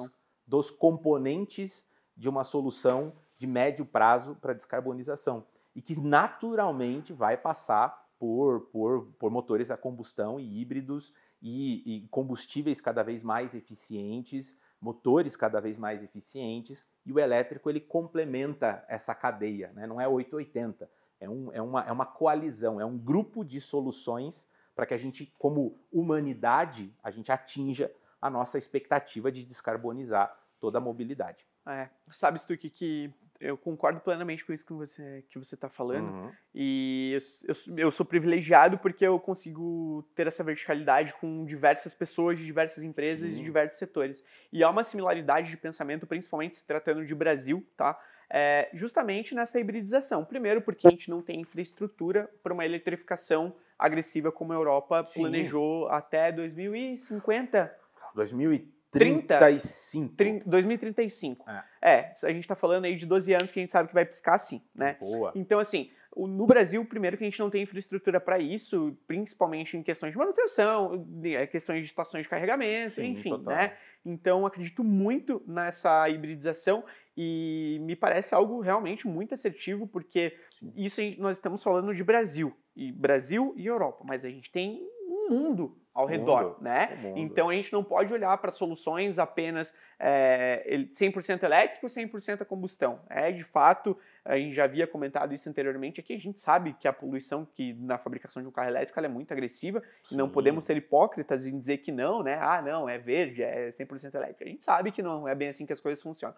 dos 0.46 0.70
componentes 0.70 1.86
de 2.16 2.28
uma 2.28 2.44
solução 2.44 3.14
de 3.38 3.48
médio 3.48 3.86
prazo 3.86 4.36
para 4.36 4.54
descarbonização. 4.54 5.46
E 5.76 5.82
que 5.82 6.00
naturalmente 6.00 7.14
vai 7.14 7.38
passar 7.38 8.06
por, 8.18 8.62
por, 8.72 9.08
por 9.20 9.30
motores 9.30 9.72
a 9.72 9.78
combustão 9.78 10.40
e 10.40 10.62
híbridos 10.62 11.14
e, 11.42 11.98
e 11.98 12.08
combustíveis 12.08 12.80
cada 12.80 13.04
vez 13.04 13.22
mais 13.24 13.54
eficientes, 13.54 14.56
motores 14.80 15.36
cada 15.36 15.60
vez 15.60 15.78
mais 15.78 16.04
eficientes, 16.04 16.86
e 17.06 17.12
o 17.12 17.20
elétrico 17.20 17.70
ele 17.70 17.80
complementa 17.80 18.86
essa 18.88 19.16
cadeia, 19.16 19.72
né? 19.74 19.88
não 19.88 20.00
é 20.00 20.08
880, 20.08 20.90
é, 21.20 21.30
um, 21.30 21.52
é, 21.52 21.62
uma, 21.62 21.82
é 21.82 21.92
uma 21.92 22.06
coalizão, 22.06 22.80
é 22.80 22.86
um 22.86 22.98
grupo 22.98 23.44
de 23.44 23.60
soluções 23.62 24.48
para 24.76 24.86
que 24.86 24.94
a 24.94 24.98
gente, 24.98 25.34
como 25.40 25.80
humanidade, 25.92 26.94
a 27.02 27.10
gente 27.10 27.32
atinja 27.32 27.92
a 28.22 28.30
nossa 28.30 28.58
expectativa 28.58 29.32
de 29.32 29.44
descarbonizar 29.44 30.38
toda 30.60 30.78
a 30.78 30.82
mobilidade. 30.82 31.46
É, 31.68 31.90
sabes 32.12 32.46
tu 32.46 32.58
que, 32.58 32.70
que 32.70 33.14
eu 33.40 33.58
concordo 33.58 34.00
plenamente 34.00 34.46
com 34.46 34.54
isso 34.54 34.66
que 34.66 34.74
você 34.74 35.24
que 35.30 35.38
você 35.38 35.56
está 35.56 35.70
falando 35.70 36.10
uhum. 36.10 36.32
e 36.54 37.20
eu, 37.46 37.56
eu, 37.56 37.78
eu, 37.78 37.92
sou 37.92 38.06
privilegiado 38.06 38.78
porque 38.78 39.06
eu 39.06 39.20
consigo 39.20 40.08
ter 40.16 40.28
essa 40.28 40.44
verticalidade 40.44 41.14
com 41.20 41.46
diversas 41.46 41.94
pessoas 41.94 42.38
de 42.38 42.46
diversas 42.46 42.84
empresas 42.84 43.30
Sim. 43.30 43.38
de 43.38 43.44
diversos 43.44 43.78
setores 43.78 44.24
e 44.52 44.64
há 44.64 44.70
uma 44.70 44.84
similaridade 44.84 45.50
de 45.50 45.58
pensamento 45.58 46.08
principalmente 46.08 46.58
se 46.58 46.66
tratando 46.66 47.06
de 47.06 47.14
Brasil 47.14 47.66
tá 47.76 48.00
é, 48.30 48.70
justamente 48.74 49.36
nessa 49.36 49.60
hibridização 49.60 50.24
primeiro 50.24 50.62
porque 50.62 50.88
a 50.88 50.92
gente 50.92 51.10
não 51.10 51.22
tem 51.22 51.42
infraestrutura 51.42 52.30
para 52.42 52.54
uma 52.54 52.66
eletrificação 52.66 53.54
agressiva 53.78 54.32
como 54.32 54.54
a 54.54 54.56
Europa 54.56 55.06
Sim. 55.08 55.22
planejou 55.22 55.88
até 55.90 56.32
2050 56.32 57.76
2030 58.16 58.75
35. 59.00 60.16
30, 60.16 60.50
2035. 60.50 61.50
É. 61.50 61.64
é, 61.82 62.12
a 62.24 62.30
gente 62.30 62.42
está 62.42 62.56
falando 62.56 62.86
aí 62.86 62.96
de 62.96 63.06
12 63.06 63.34
anos 63.34 63.52
que 63.52 63.60
a 63.60 63.64
gente 63.64 63.72
sabe 63.72 63.90
que 63.90 63.94
vai 63.94 64.06
piscar 64.06 64.36
assim, 64.36 64.62
né? 64.74 64.98
Boa. 65.00 65.32
Então, 65.36 65.60
assim, 65.60 65.92
no 66.16 66.46
Brasil, 66.46 66.84
primeiro 66.86 67.18
que 67.18 67.24
a 67.24 67.30
gente 67.30 67.40
não 67.40 67.50
tem 67.50 67.64
infraestrutura 67.64 68.22
para 68.22 68.40
isso, 68.40 68.98
principalmente 69.06 69.76
em 69.76 69.84
questões 69.84 70.14
de 70.14 70.18
manutenção, 70.18 71.06
é, 71.24 71.46
questões 71.46 71.82
de 71.82 71.88
estações 71.88 72.24
de 72.24 72.30
carregamento, 72.30 72.96
Sim, 72.96 73.12
enfim, 73.12 73.30
total. 73.32 73.54
né? 73.54 73.74
Então, 74.06 74.46
acredito 74.46 74.84
muito 74.84 75.44
nessa 75.46 76.08
hibridização 76.10 76.86
e 77.18 77.80
me 77.82 77.96
parece 77.96 78.34
algo 78.34 78.62
realmente 78.62 79.08
muito 79.08 79.34
assertivo, 79.34 79.88
porque 79.88 80.38
Sim. 80.52 80.72
isso 80.76 81.02
nós 81.18 81.38
estamos 81.38 81.62
falando 81.62 81.94
de 81.94 82.04
Brasil, 82.04 82.56
e 82.76 82.92
Brasil 82.92 83.54
e 83.58 83.66
Europa, 83.66 84.04
mas 84.06 84.24
a 84.24 84.30
gente 84.30 84.52
tem 84.52 84.82
um 85.08 85.30
mundo 85.30 85.78
ao 85.96 86.06
redor, 86.06 86.58
né? 86.62 87.14
Então 87.16 87.50
a 87.50 87.54
gente 87.54 87.72
não 87.72 87.82
pode 87.82 88.14
olhar 88.14 88.38
para 88.38 88.52
soluções 88.52 89.18
apenas 89.18 89.74
é, 89.98 90.86
100% 90.94 91.42
elétrico, 91.44 91.88
100% 91.88 92.42
a 92.42 92.46
combustão. 92.46 93.00
É 93.10 93.32
de 93.32 93.46
fato, 93.46 93.98
a 94.26 94.38
gente 94.38 94.54
já 94.54 94.66
havia 94.66 94.86
comentado 94.86 95.34
isso 95.34 95.48
anteriormente 95.48 96.02
aqui, 96.02 96.14
a 96.14 96.20
gente 96.20 96.42
sabe 96.42 96.74
que 96.74 96.86
a 96.86 96.92
poluição 96.92 97.48
que 97.56 97.74
na 97.76 97.98
fabricação 97.98 98.42
de 98.42 98.48
um 98.50 98.52
carro 98.52 98.68
elétrico 98.68 99.00
é 99.00 99.08
muito 99.08 99.32
agressiva 99.32 99.82
Sim. 100.04 100.16
e 100.16 100.18
não 100.18 100.30
podemos 100.30 100.66
ser 100.66 100.76
hipócritas 100.76 101.48
em 101.48 101.58
dizer 101.58 101.78
que 101.78 101.94
não, 101.94 102.22
né? 102.22 102.38
Ah, 102.42 102.62
não, 102.62 102.90
é 102.90 102.98
verde, 102.98 103.42
é 103.42 103.70
100% 103.70 104.16
elétrico. 104.16 104.44
A 104.44 104.48
gente 104.48 104.66
sabe 104.66 104.92
que 104.92 105.02
não 105.02 105.26
é 105.26 105.34
bem 105.34 105.48
assim 105.48 105.66
que 105.66 105.72
as 105.72 105.80
coisas 105.80 106.04
funcionam. 106.04 106.36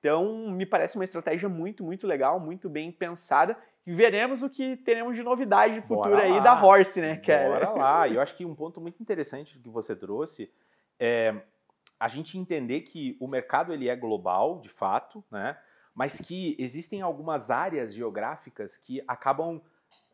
Então, 0.00 0.50
me 0.50 0.64
parece 0.64 0.96
uma 0.96 1.04
estratégia 1.04 1.48
muito, 1.48 1.84
muito 1.84 2.06
legal, 2.06 2.40
muito 2.40 2.68
bem 2.68 2.90
pensada 2.90 3.56
e 3.86 3.94
veremos 3.94 4.42
o 4.42 4.48
que 4.48 4.76
teremos 4.78 5.14
de 5.14 5.22
novidade 5.22 5.80
futura 5.82 6.22
aí 6.22 6.42
da 6.42 6.62
Horse, 6.62 7.00
né, 7.00 7.16
cara? 7.16 7.48
Bora 7.48 7.70
lá. 7.70 8.08
E 8.08 8.14
eu 8.14 8.20
acho 8.20 8.34
que 8.34 8.44
um 8.44 8.54
ponto 8.54 8.80
muito 8.80 9.00
interessante 9.02 9.58
que 9.58 9.68
você 9.68 9.94
trouxe 9.94 10.50
é 10.98 11.34
a 11.98 12.08
gente 12.08 12.38
entender 12.38 12.80
que 12.80 13.16
o 13.20 13.28
mercado 13.28 13.74
ele 13.74 13.88
é 13.88 13.94
global, 13.94 14.58
de 14.60 14.70
fato, 14.70 15.22
né? 15.30 15.58
Mas 15.94 16.18
que 16.18 16.56
existem 16.58 17.02
algumas 17.02 17.50
áreas 17.50 17.92
geográficas 17.92 18.78
que 18.78 19.02
acabam 19.06 19.60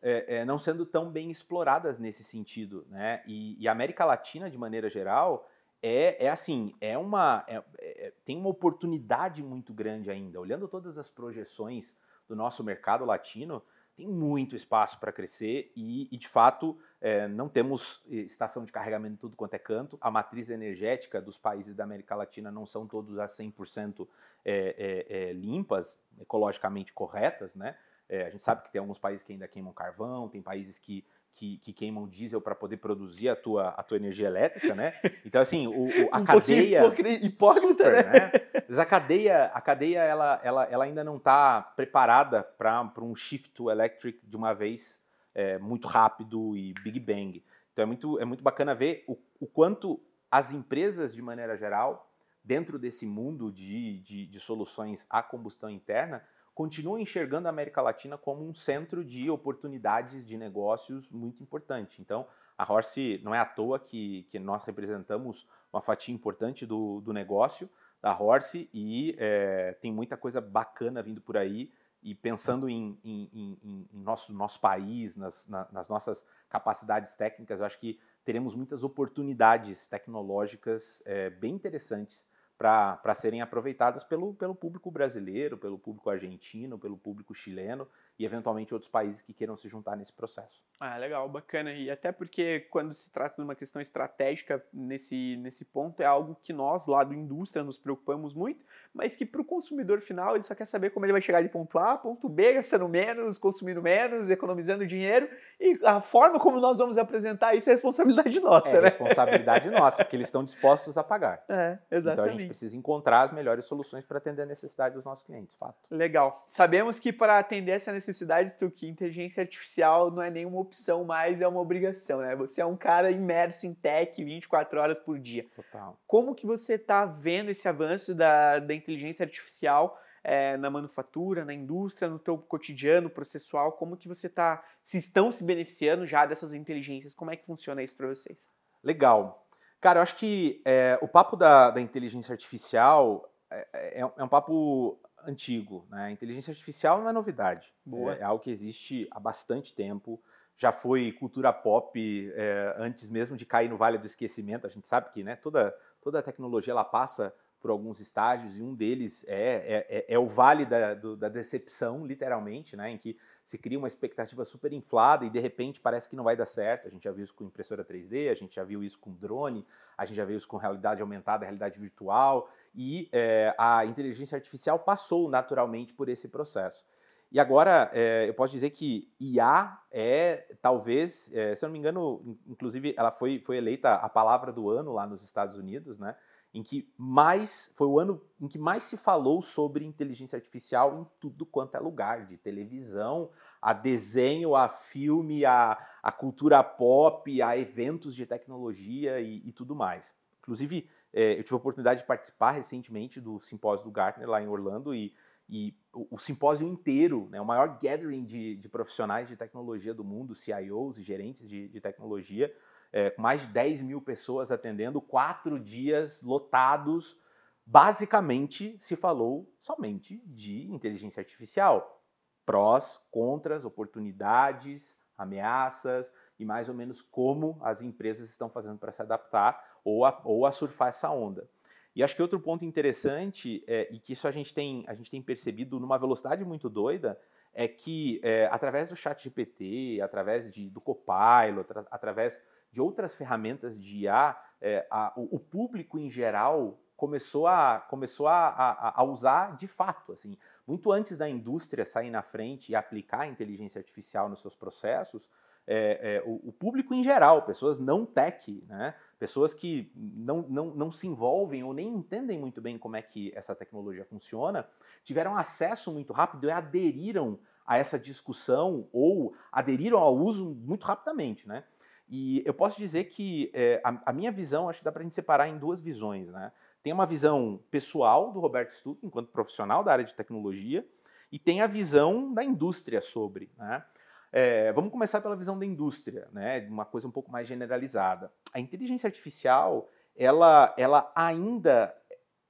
é, 0.01 0.39
é, 0.39 0.45
não 0.45 0.59
sendo 0.59 0.85
tão 0.85 1.09
bem 1.09 1.31
exploradas 1.31 1.97
nesse 1.97 2.25
sentido, 2.25 2.85
né? 2.89 3.21
E, 3.25 3.55
e 3.57 3.67
a 3.69 3.71
América 3.71 4.03
Latina, 4.03 4.49
de 4.49 4.57
maneira 4.57 4.89
geral, 4.89 5.49
é, 5.81 6.25
é 6.25 6.29
assim, 6.29 6.73
é 6.81 6.97
uma, 6.97 7.43
é, 7.47 7.63
é, 7.79 8.13
tem 8.25 8.37
uma 8.37 8.49
oportunidade 8.49 9.43
muito 9.43 9.73
grande 9.73 10.09
ainda. 10.09 10.39
Olhando 10.39 10.67
todas 10.67 10.97
as 10.97 11.09
projeções 11.09 11.95
do 12.27 12.35
nosso 12.35 12.63
mercado 12.63 13.05
latino, 13.05 13.63
tem 13.97 14.07
muito 14.07 14.55
espaço 14.55 14.99
para 14.99 15.11
crescer 15.11 15.71
e, 15.75 16.07
e, 16.11 16.17
de 16.17 16.27
fato, 16.27 16.77
é, 17.01 17.27
não 17.27 17.49
temos 17.49 18.03
eh, 18.07 18.17
estação 18.17 18.63
de 18.63 18.71
carregamento 18.71 19.15
em 19.15 19.17
tudo 19.17 19.35
quanto 19.35 19.55
é 19.55 19.57
canto. 19.57 19.97
A 19.99 20.11
matriz 20.11 20.51
energética 20.51 21.19
dos 21.19 21.35
países 21.35 21.73
da 21.75 21.83
América 21.83 22.15
Latina 22.15 22.51
não 22.51 22.67
são 22.67 22.85
todos 22.85 23.17
a 23.17 23.25
100% 23.25 24.07
é, 24.45 25.05
é, 25.09 25.29
é, 25.29 25.33
limpas, 25.33 25.99
ecologicamente 26.19 26.93
corretas, 26.93 27.55
né? 27.55 27.75
É, 28.07 28.27
a 28.27 28.29
gente 28.29 28.43
sabe 28.43 28.61
que 28.61 28.71
tem 28.71 28.79
alguns 28.79 28.99
países 28.99 29.23
que 29.23 29.33
ainda 29.33 29.47
queimam 29.47 29.73
carvão, 29.73 30.29
tem 30.29 30.43
países 30.43 30.77
que 30.77 31.03
que, 31.37 31.59
que 31.59 31.71
queimam 31.71 32.07
diesel 32.07 32.41
para 32.41 32.55
poder 32.55 32.77
produzir 32.77 33.29
a 33.29 33.35
tua, 33.35 33.69
a 33.69 33.83
tua 33.83 33.95
energia 33.95 34.25
elétrica, 34.25 34.73
né? 34.73 34.99
Então, 35.23 35.39
assim, 35.39 35.67
o, 35.67 35.85
o 35.85 36.09
a 36.11 36.17
um 36.19 36.25
cadeia... 36.25 36.79
Hipócrita, 37.21 37.67
super, 37.67 38.05
né? 38.05 38.11
né? 38.11 38.31
Mas 38.67 38.79
a 38.79 38.85
cadeia, 38.85 39.45
a 39.53 39.61
cadeia 39.61 39.99
ela, 39.99 40.41
ela, 40.43 40.63
ela 40.63 40.83
ainda 40.85 41.03
não 41.03 41.17
está 41.17 41.61
preparada 41.61 42.41
para 42.41 42.91
um 43.03 43.13
shift 43.13 43.51
to 43.51 43.69
electric 43.69 44.19
de 44.25 44.35
uma 44.35 44.51
vez 44.51 44.99
é, 45.35 45.59
muito 45.59 45.87
rápido 45.87 46.57
e 46.57 46.73
big 46.81 46.99
bang. 46.99 47.43
Então, 47.71 47.83
é 47.83 47.85
muito, 47.85 48.19
é 48.19 48.25
muito 48.25 48.43
bacana 48.43 48.73
ver 48.73 49.03
o, 49.07 49.15
o 49.39 49.45
quanto 49.45 50.01
as 50.31 50.51
empresas, 50.51 51.13
de 51.13 51.21
maneira 51.21 51.55
geral, 51.55 52.11
dentro 52.43 52.79
desse 52.79 53.05
mundo 53.05 53.51
de, 53.51 53.99
de, 53.99 54.25
de 54.25 54.39
soluções 54.39 55.05
a 55.07 55.21
combustão 55.21 55.69
interna, 55.69 56.23
continua 56.57 56.99
enxergando 56.99 57.47
a 57.47 57.51
América 57.51 57.83
Latina 57.83 58.17
como 58.17 58.43
um 58.43 58.51
centro 58.51 59.05
de 59.05 59.29
oportunidades 59.29 60.25
de 60.25 60.35
negócios 60.35 61.07
muito 61.07 61.43
importante. 61.43 62.01
Então, 62.01 62.25
a 62.57 62.73
Horse 62.73 63.21
não 63.23 63.35
é 63.35 63.37
à 63.37 63.45
toa 63.45 63.77
que, 63.77 64.23
que 64.23 64.39
nós 64.39 64.63
representamos 64.63 65.47
uma 65.71 65.83
fatia 65.83 66.11
importante 66.11 66.65
do, 66.65 66.99
do 67.01 67.13
negócio 67.13 67.69
da 68.01 68.19
Horse 68.19 68.67
e 68.73 69.15
é, 69.19 69.77
tem 69.79 69.93
muita 69.93 70.17
coisa 70.17 70.41
bacana 70.41 71.03
vindo 71.03 71.21
por 71.21 71.37
aí. 71.37 71.71
E 72.01 72.15
pensando 72.15 72.67
em, 72.67 72.97
em, 73.03 73.29
em, 73.31 73.87
em 73.93 73.99
nosso, 73.99 74.33
nosso 74.33 74.59
país, 74.59 75.15
nas, 75.15 75.47
na, 75.47 75.67
nas 75.71 75.87
nossas 75.87 76.25
capacidades 76.49 77.13
técnicas, 77.13 77.59
eu 77.59 77.67
acho 77.67 77.77
que 77.77 77.99
teremos 78.25 78.55
muitas 78.55 78.83
oportunidades 78.83 79.87
tecnológicas 79.87 81.03
é, 81.05 81.29
bem 81.29 81.53
interessantes 81.53 82.25
para 82.57 83.13
serem 83.13 83.41
aproveitadas 83.41 84.03
pelo, 84.03 84.33
pelo 84.33 84.55
público 84.55 84.89
brasileiro, 84.89 85.57
pelo 85.57 85.77
público 85.77 86.09
argentino, 86.09 86.79
pelo 86.79 86.97
público 86.97 87.33
chileno 87.33 87.87
e 88.17 88.25
eventualmente 88.25 88.73
outros 88.73 88.89
países 88.89 89.21
que 89.21 89.31
queiram 89.31 89.55
se 89.55 89.69
juntar 89.69 89.95
nesse 89.95 90.11
processo. 90.11 90.65
Ah, 90.79 90.97
legal, 90.97 91.29
bacana. 91.29 91.71
E 91.71 91.89
até 91.89 92.11
porque 92.11 92.61
quando 92.71 92.93
se 92.93 93.11
trata 93.11 93.35
de 93.35 93.43
uma 93.43 93.55
questão 93.55 93.81
estratégica 93.81 94.63
nesse, 94.73 95.37
nesse 95.37 95.65
ponto, 95.65 96.01
é 96.01 96.05
algo 96.05 96.35
que 96.41 96.51
nós, 96.51 96.87
lá 96.87 97.03
do 97.03 97.13
indústria, 97.13 97.63
nos 97.63 97.77
preocupamos 97.77 98.33
muito, 98.33 98.65
mas 98.93 99.15
que 99.15 99.25
para 99.25 99.41
o 99.41 99.45
consumidor 99.45 100.01
final 100.01 100.35
ele 100.35 100.43
só 100.43 100.55
quer 100.55 100.65
saber 100.65 100.89
como 100.89 101.05
ele 101.05 101.13
vai 101.13 101.21
chegar 101.21 101.41
de 101.41 101.49
ponto 101.49 101.77
A 101.77 101.97
ponto 101.97 102.27
B, 102.27 102.53
gastando 102.53 102.87
menos, 102.87 103.37
consumindo 103.37 103.81
menos, 103.81 104.29
economizando 104.29 104.85
dinheiro. 104.85 105.29
E 105.59 105.79
a 105.83 106.01
forma 106.01 106.39
como 106.39 106.59
nós 106.59 106.79
vamos 106.79 106.97
apresentar 106.97 107.55
isso 107.55 107.69
é 107.69 107.73
responsabilidade 107.73 108.39
nossa, 108.41 108.69
é 108.69 108.81
né? 108.81 108.89
responsabilidade 108.89 109.69
nossa, 109.69 110.03
porque 110.03 110.15
eles 110.15 110.27
estão 110.27 110.43
dispostos 110.43 110.97
a 110.97 111.03
pagar. 111.03 111.43
É, 111.47 111.77
exatamente. 111.91 112.13
Então 112.13 112.25
a 112.25 112.39
gente 112.39 112.47
gente 112.47 112.49
precisa 112.49 112.77
encontrar 112.77 113.21
as 113.21 113.31
melhores 113.31 113.65
soluções 113.65 114.05
para 114.05 114.17
atender 114.17 114.43
a 114.43 114.45
necessidade 114.45 114.95
dos 114.95 115.03
nossos 115.03 115.25
clientes, 115.25 115.55
fato. 115.55 115.75
Legal. 115.91 116.43
Sabemos 116.47 116.99
que 116.99 117.11
para 117.11 117.37
atender 117.37 117.71
essa 117.71 117.91
necessidade, 117.91 118.53
que 118.75 118.87
inteligência 118.87 119.41
artificial 119.41 120.09
não 120.09 120.21
é 120.21 120.29
nenhuma 120.29 120.59
opção 120.59 121.03
mais, 121.03 121.41
é 121.41 121.47
uma 121.47 121.59
obrigação, 121.59 122.19
né? 122.19 122.35
Você 122.35 122.61
é 122.61 122.65
um 122.65 122.75
cara 122.75 123.11
imerso 123.11 123.67
em 123.67 123.73
tech 123.73 124.23
24 124.23 124.79
horas 124.79 124.99
por 124.99 125.19
dia. 125.19 125.45
Total. 125.55 125.97
Como 126.07 126.33
que 126.33 126.45
você 126.45 126.73
está 126.73 127.05
vendo 127.05 127.49
esse 127.49 127.67
avanço 127.67 128.15
da, 128.15 128.59
da 128.59 128.73
inteligência 128.73 128.86
artificial 129.21 129.99
é, 130.23 130.57
na 130.57 130.69
manufatura, 130.69 131.45
na 131.45 131.53
indústria, 131.53 132.09
no 132.09 132.19
teu 132.19 132.37
cotidiano 132.37 133.09
processual? 133.09 133.71
Como 133.71 133.97
que 133.97 134.07
você 134.07 134.27
está, 134.27 134.63
se 134.83 134.97
estão 134.97 135.31
se 135.31 135.43
beneficiando 135.43 136.05
já 136.05 136.25
dessas 136.25 136.53
inteligências? 136.53 137.15
Como 137.15 137.31
é 137.31 137.35
que 137.35 137.45
funciona 137.45 137.81
isso 137.81 137.95
para 137.95 138.07
vocês? 138.07 138.49
Legal. 138.83 139.47
Cara, 139.79 139.99
eu 139.99 140.03
acho 140.03 140.15
que 140.15 140.61
é, 140.65 140.97
o 141.01 141.07
papo 141.07 141.35
da, 141.35 141.69
da 141.69 141.79
inteligência 141.79 142.33
artificial 142.33 143.31
é, 143.49 143.67
é, 143.73 143.99
é, 143.99 144.23
um 144.23 144.27
papo 144.27 144.99
antigo. 145.25 145.85
Né? 145.89 146.05
A 146.05 146.11
inteligência 146.11 146.51
artificial 146.51 147.01
não 147.01 147.09
é 147.09 147.13
novidade. 147.13 147.73
Boa. 147.85 148.15
É, 148.15 148.19
é 148.19 148.23
algo 148.23 148.43
que 148.43 148.49
existe 148.49 149.07
há 149.11 149.19
bastante 149.19 149.73
tempo. 149.73 150.21
Já 150.57 150.71
foi 150.71 151.11
cultura 151.11 151.53
pop 151.53 152.33
antes 152.77 153.09
mesmo 153.09 153.37
de 153.37 153.45
cair 153.45 153.69
no 153.69 153.77
vale 153.77 153.99
do 153.99 154.07
esquecimento. 154.07 154.65
A 154.65 154.69
gente 154.69 154.87
sabe 154.87 155.11
que 155.11 155.23
né, 155.23 155.35
toda, 155.35 155.71
toda 156.01 156.17
a 156.17 156.23
tecnologia 156.23 156.71
ela 156.71 156.83
passa 156.83 157.31
por 157.59 157.71
alguns 157.71 157.99
estágios, 157.99 158.57
e 158.57 158.63
um 158.63 158.73
deles 158.73 159.25
é, 159.27 159.85
é, 159.89 159.97
é, 159.97 160.05
é 160.07 160.19
o 160.19 160.27
vale 160.27 160.65
da, 160.65 160.93
do, 160.93 161.17
da 161.17 161.27
decepção, 161.29 162.05
literalmente, 162.05 162.75
né, 162.75 162.91
em 162.91 162.97
que 162.97 163.17
se 163.43 163.57
cria 163.57 163.77
uma 163.77 163.87
expectativa 163.87 164.45
super 164.45 164.73
inflada 164.73 165.25
e 165.25 165.29
de 165.29 165.39
repente 165.39 165.79
parece 165.79 166.09
que 166.09 166.15
não 166.15 166.23
vai 166.23 166.35
dar 166.35 166.45
certo. 166.45 166.87
A 166.87 166.91
gente 166.91 167.03
já 167.03 167.11
viu 167.11 167.23
isso 167.23 167.33
com 167.33 167.43
impressora 167.43 167.83
3D, 167.83 168.29
a 168.29 168.35
gente 168.35 168.55
já 168.55 168.63
viu 168.63 168.83
isso 168.83 168.99
com 168.99 169.11
drone, 169.13 169.65
a 169.97 170.05
gente 170.05 170.17
já 170.17 170.25
viu 170.25 170.37
isso 170.37 170.47
com 170.47 170.57
realidade 170.57 171.01
aumentada, 171.01 171.45
realidade 171.45 171.79
virtual, 171.79 172.49
e 172.75 173.09
é, 173.11 173.55
a 173.57 173.85
inteligência 173.85 174.35
artificial 174.35 174.79
passou 174.79 175.29
naturalmente 175.29 175.93
por 175.93 176.09
esse 176.09 176.27
processo. 176.27 176.85
E 177.29 177.39
agora, 177.39 177.91
é, 177.93 178.27
eu 178.27 178.33
posso 178.33 178.53
dizer 178.53 178.69
que 178.69 179.11
IA 179.19 179.77
é, 179.91 180.55
talvez, 180.61 181.29
é, 181.33 181.55
se 181.55 181.65
eu 181.65 181.67
não 181.67 181.73
me 181.73 181.79
engano, 181.79 182.37
inclusive 182.47 182.93
ela 182.97 183.11
foi, 183.11 183.39
foi 183.39 183.57
eleita 183.57 183.95
a 183.95 184.07
palavra 184.07 184.53
do 184.53 184.69
ano 184.69 184.93
lá 184.93 185.05
nos 185.05 185.21
Estados 185.23 185.57
Unidos, 185.57 185.99
né? 185.99 186.15
Em 186.57 186.63
que 186.63 186.91
mais 186.97 187.71
foi 187.75 187.85
o 187.85 187.99
ano 187.99 188.19
em 188.41 188.47
que 188.47 188.57
mais 188.57 188.81
se 188.81 188.97
falou 188.97 189.43
sobre 189.43 189.85
inteligência 189.85 190.35
artificial 190.35 190.99
em 190.99 191.07
tudo 191.19 191.45
quanto 191.45 191.75
é 191.75 191.79
lugar, 191.79 192.25
de 192.25 192.35
televisão, 192.35 193.29
a 193.61 193.73
desenho, 193.73 194.55
a 194.55 194.67
filme, 194.67 195.45
a, 195.45 195.77
a 196.01 196.11
cultura 196.11 196.63
pop, 196.63 197.41
a 197.43 197.55
eventos 197.55 198.15
de 198.15 198.25
tecnologia 198.25 199.19
e, 199.19 199.47
e 199.47 199.51
tudo 199.51 199.75
mais. 199.75 200.15
Inclusive, 200.39 200.89
é, 201.13 201.33
eu 201.33 201.43
tive 201.43 201.53
a 201.53 201.57
oportunidade 201.57 202.01
de 202.01 202.07
participar 202.07 202.51
recentemente 202.51 203.21
do 203.21 203.39
simpósio 203.39 203.85
do 203.85 203.91
Gartner 203.91 204.27
lá 204.27 204.41
em 204.41 204.47
Orlando 204.47 204.95
e, 204.95 205.13
e 205.47 205.75
o, 205.93 206.15
o, 206.15 206.19
simpósio 206.19 206.67
inteiro, 206.67 207.27
né, 207.29 207.39
o 207.39 207.45
maior 207.45 207.77
gathering 207.79 208.23
de, 208.23 208.55
de, 208.55 208.67
profissionais 208.67 209.27
de 209.27 209.35
tecnologia 209.35 209.93
do 209.93 210.03
mundo, 210.03 210.33
CIOs 210.33 210.97
e 210.97 211.03
gerentes 211.03 211.47
de, 211.47 211.67
de 211.67 211.79
tecnologia, 211.79 212.51
é, 212.91 213.09
com 213.09 213.21
mais 213.21 213.41
de 213.41 213.47
10 213.47 213.81
mil 213.81 214.01
pessoas 214.01 214.51
atendendo, 214.51 215.01
quatro 215.01 215.59
dias 215.59 216.21
lotados. 216.21 217.17
Basicamente, 217.65 218.77
se 218.79 218.95
falou 218.95 219.51
somente 219.59 220.21
de 220.25 220.71
inteligência 220.71 221.19
artificial. 221.19 222.03
Prós, 222.45 223.01
contras, 223.11 223.65
oportunidades, 223.65 224.97
ameaças 225.17 226.13
e 226.39 226.45
mais 226.45 226.69
ou 226.69 226.75
menos 226.75 227.01
como 227.01 227.57
as 227.61 227.81
empresas 227.81 228.29
estão 228.29 228.49
fazendo 228.49 228.77
para 228.77 228.91
se 228.91 229.01
adaptar 229.01 229.79
ou 229.83 230.05
a, 230.05 230.21
ou 230.23 230.45
a 230.45 230.51
surfar 230.51 230.89
essa 230.89 231.09
onda. 231.09 231.49
E 231.95 232.03
acho 232.03 232.15
que 232.15 232.21
outro 232.21 232.39
ponto 232.39 232.63
interessante, 232.63 233.63
é, 233.65 233.87
e 233.91 233.99
que 233.99 234.13
isso 234.13 234.27
a 234.27 234.31
gente 234.31 234.53
tem, 234.53 234.85
a 234.87 234.93
gente 234.93 235.09
tem 235.09 235.19
percebido 235.19 235.79
numa 235.79 235.97
velocidade 235.97 236.45
muito 236.45 236.69
doida, 236.69 237.19
é 237.51 237.67
que 237.67 238.21
é, 238.21 238.45
através 238.51 238.87
do 238.87 238.95
chat 238.95 239.23
GPT, 239.23 239.99
através 239.99 240.47
de, 240.53 240.69
do 240.69 240.79
Copilot, 240.79 241.65
através 241.89 242.39
de 242.71 242.81
outras 242.81 243.15
ferramentas 243.15 243.79
de 243.79 243.99
IA, 243.99 244.37
é, 244.61 244.87
a, 244.89 245.13
o, 245.15 245.35
o, 245.35 245.39
público 245.39 245.97
em 245.97 246.09
geral 246.09 246.79
começou 246.95 247.47
a, 247.47 247.79
começou 247.79 248.27
a, 248.27 248.47
a, 248.49 249.01
a, 249.01 249.03
usar 249.03 249.55
de 249.55 249.67
fato. 249.67 250.11
Assim, 250.11 250.37
muito 250.65 250.91
antes 250.91 251.17
da 251.17 251.29
indústria 251.29 251.85
sair 251.85 252.09
na 252.09 252.21
frente 252.21 252.71
e 252.71 252.75
aplicar 252.75 253.21
a 253.21 253.27
inteligência 253.27 253.79
artificial 253.79 254.27
nos 254.27 254.41
seus 254.41 254.55
processos, 254.55 255.29
é, 255.69 256.15
é, 256.15 256.23
o, 256.25 256.47
o, 256.47 256.51
público 256.53 256.93
em 256.93 257.03
geral, 257.03 257.41
pessoas 257.41 257.77
não 257.77 258.05
tech, 258.05 258.63
né, 258.69 258.95
pessoas 259.19 259.53
que 259.53 259.91
não, 259.93 260.43
não, 260.43 260.67
não 260.67 260.91
se 260.93 261.07
envolvem 261.07 261.61
ou 261.61 261.73
nem 261.73 261.89
entendem 261.89 262.39
muito 262.39 262.61
bem 262.61 262.77
como 262.77 262.95
é 262.95 263.01
que 263.01 263.33
essa 263.35 263.53
tecnologia 263.53 264.05
funciona, 264.05 264.65
tiveram 265.03 265.35
acesso 265.35 265.91
muito 265.91 266.13
rápido 266.13 266.47
e 266.47 266.51
aderiram 266.51 267.37
a 267.65 267.77
essa 267.77 267.99
discussão 267.99 268.87
ou 268.93 269.35
aderiram 269.51 269.99
ao 269.99 270.15
uso 270.15 270.45
muito 270.45 270.85
rapidamente. 270.85 271.45
Né? 271.45 271.65
E 272.09 272.41
eu 272.45 272.53
posso 272.53 272.77
dizer 272.77 273.05
que 273.05 273.51
é, 273.53 273.81
a, 273.83 274.09
a, 274.11 274.13
minha 274.13 274.31
visão, 274.31 274.69
acho 274.69 274.79
que 274.79 274.85
dá 274.85 274.91
para 274.91 275.01
a 275.01 275.03
gente 275.03 275.15
separar 275.15 275.49
em 275.49 275.57
duas 275.57 275.81
visões. 275.81 276.29
Né? 276.29 276.51
Tem 276.81 276.93
uma 276.93 277.05
visão 277.05 277.59
pessoal 277.69 278.31
do 278.31 278.39
Roberto 278.39 278.71
Stuck, 278.71 279.05
enquanto 279.05 279.29
profissional 279.29 279.83
da 279.83 279.91
área 279.91 280.05
de 280.05 280.15
tecnologia, 280.15 280.87
e 281.29 281.37
tem 281.37 281.61
a 281.61 281.67
visão 281.67 282.33
da 282.33 282.43
indústria 282.43 283.01
sobre. 283.01 283.51
Né? 283.57 283.83
É, 284.31 284.71
vamos 284.71 284.91
começar 284.91 285.19
pela 285.19 285.35
visão 285.35 285.59
da 285.59 285.65
indústria, 285.65 286.29
né? 286.31 286.65
uma 286.69 286.85
coisa 286.85 287.07
um 287.07 287.11
pouco 287.11 287.29
mais 287.29 287.45
generalizada. 287.45 288.31
A 288.53 288.59
inteligência 288.59 289.07
artificial, 289.07 289.89
ela, 290.15 290.73
ela, 290.77 291.11
ainda, 291.13 291.93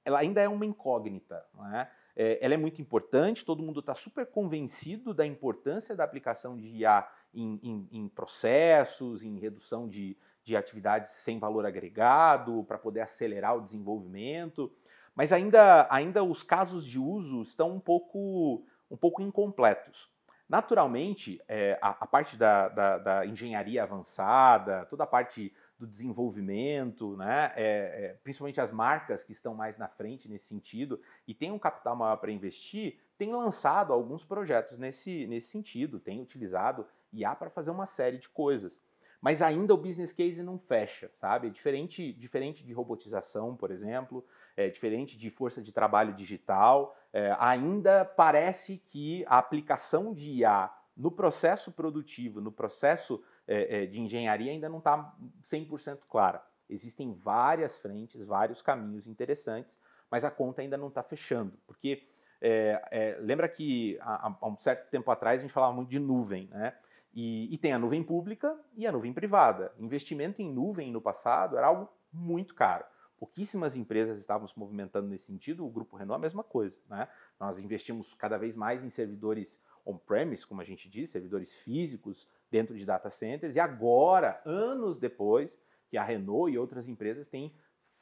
ela 0.04 0.20
ainda 0.20 0.40
é 0.40 0.48
uma 0.48 0.66
incógnita. 0.66 1.44
Né? 1.54 1.88
É, 2.14 2.38
ela 2.40 2.54
é 2.54 2.56
muito 2.56 2.80
importante, 2.80 3.44
todo 3.44 3.62
mundo 3.62 3.80
está 3.80 3.94
super 3.94 4.26
convencido 4.26 5.12
da 5.12 5.26
importância 5.26 5.96
da 5.96 6.04
aplicação 6.04 6.56
de 6.56 6.68
IA 6.68 7.08
em, 7.32 7.60
em, 7.62 7.88
em 7.92 8.08
processos, 8.08 9.22
em 9.22 9.38
redução 9.38 9.88
de, 9.88 10.16
de 10.44 10.56
atividades 10.56 11.10
sem 11.10 11.38
valor 11.38 11.66
agregado, 11.66 12.64
para 12.64 12.78
poder 12.78 13.00
acelerar 13.00 13.56
o 13.56 13.60
desenvolvimento. 13.60 14.72
Mas 15.14 15.32
ainda, 15.32 15.86
ainda 15.90 16.22
os 16.22 16.42
casos 16.42 16.86
de 16.86 16.98
uso 16.98 17.42
estão 17.42 17.72
um 17.72 17.80
pouco, 17.80 18.64
um 18.90 18.96
pouco 18.96 19.20
incompletos. 19.20 20.10
Naturalmente, 20.48 21.38
é, 21.46 21.78
a, 21.82 21.90
a, 21.90 22.06
parte 22.06 22.34
da, 22.34 22.68
da, 22.68 22.98
da, 22.98 23.26
engenharia 23.26 23.82
avançada, 23.82 24.86
toda 24.86 25.04
a 25.04 25.06
parte 25.06 25.52
do 25.78 25.86
desenvolvimento, 25.86 27.16
né, 27.18 27.52
é, 27.54 27.64
é, 27.64 28.18
principalmente 28.24 28.58
as 28.58 28.72
marcas 28.72 29.22
que 29.22 29.30
estão 29.30 29.54
mais 29.54 29.76
na 29.76 29.88
frente 29.88 30.26
nesse 30.26 30.46
sentido 30.46 31.00
e 31.26 31.34
têm 31.34 31.52
um 31.52 31.58
capital 31.58 31.94
maior 31.94 32.16
para 32.16 32.32
investir, 32.32 32.98
têm 33.18 33.30
lançado 33.30 33.92
alguns 33.92 34.24
projetos 34.24 34.78
nesse, 34.78 35.26
nesse 35.26 35.48
sentido, 35.48 36.00
têm 36.00 36.22
utilizado 36.22 36.86
IA 37.12 37.34
para 37.34 37.50
fazer 37.50 37.70
uma 37.70 37.86
série 37.86 38.18
de 38.18 38.28
coisas. 38.28 38.80
Mas 39.20 39.42
ainda 39.42 39.74
o 39.74 39.76
business 39.76 40.12
case 40.12 40.42
não 40.42 40.58
fecha, 40.58 41.10
sabe? 41.12 41.48
É 41.48 41.50
diferente, 41.50 42.12
diferente 42.12 42.64
de 42.64 42.72
robotização, 42.72 43.56
por 43.56 43.70
exemplo, 43.70 44.24
é 44.56 44.68
diferente 44.68 45.18
de 45.18 45.28
força 45.28 45.60
de 45.60 45.72
trabalho 45.72 46.12
digital, 46.14 46.96
é, 47.12 47.34
ainda 47.38 48.04
parece 48.04 48.78
que 48.78 49.24
a 49.26 49.38
aplicação 49.38 50.14
de 50.14 50.30
IA 50.30 50.72
no 50.96 51.10
processo 51.10 51.72
produtivo, 51.72 52.40
no 52.40 52.52
processo 52.52 53.22
é, 53.46 53.82
é, 53.82 53.86
de 53.86 54.00
engenharia, 54.00 54.52
ainda 54.52 54.68
não 54.68 54.78
está 54.78 55.16
100% 55.42 56.00
clara. 56.08 56.44
Existem 56.68 57.12
várias 57.12 57.78
frentes, 57.78 58.24
vários 58.24 58.60
caminhos 58.60 59.06
interessantes, 59.06 59.78
mas 60.10 60.24
a 60.24 60.30
conta 60.30 60.60
ainda 60.60 60.76
não 60.76 60.88
está 60.88 61.02
fechando, 61.02 61.58
porque 61.66 62.06
é, 62.40 62.80
é, 62.90 63.16
lembra 63.20 63.48
que 63.48 63.98
há, 64.00 64.32
há, 64.40 64.48
um 64.48 64.58
certo 64.58 64.88
tempo 64.90 65.10
atrás 65.10 65.38
a 65.38 65.42
gente 65.42 65.52
falava 65.52 65.72
muito 65.72 65.88
de 65.88 65.98
nuvem, 65.98 66.48
né? 66.48 66.74
E, 67.20 67.52
e, 67.52 67.58
tem 67.58 67.72
a 67.72 67.80
nuvem 67.80 68.00
pública 68.00 68.56
e 68.76 68.86
a 68.86 68.92
nuvem 68.92 69.12
privada. 69.12 69.74
Investimento 69.76 70.40
em 70.40 70.52
nuvem 70.52 70.92
no 70.92 71.00
passado 71.00 71.58
era 71.58 71.66
algo 71.66 71.88
muito 72.12 72.54
caro. 72.54 72.84
Pouquíssimas 73.18 73.74
empresas 73.74 74.20
estavam 74.20 74.46
se 74.46 74.56
movimentando 74.56 75.08
nesse 75.08 75.24
sentido, 75.24 75.66
o 75.66 75.68
Grupo 75.68 75.96
Renault 75.96 76.14
é 76.14 76.20
a 76.20 76.20
mesma 76.20 76.44
coisa. 76.44 76.78
Né? 76.88 77.08
Nós 77.40 77.58
investimos 77.58 78.14
cada 78.14 78.38
vez 78.38 78.54
mais 78.54 78.84
em 78.84 78.88
servidores 78.88 79.60
on-premise, 79.84 80.46
como 80.46 80.60
a 80.60 80.64
gente 80.64 80.88
diz, 80.88 81.10
servidores 81.10 81.52
físicos 81.54 82.24
dentro 82.52 82.78
de 82.78 82.86
data 82.86 83.10
centers, 83.10 83.56
e 83.56 83.58
agora, 83.58 84.40
anos 84.44 84.96
depois, 84.96 85.60
que 85.88 85.96
a 85.96 86.04
Renault 86.04 86.54
e 86.54 86.56
outras 86.56 86.86
empresas 86.86 87.26
têm, 87.26 87.52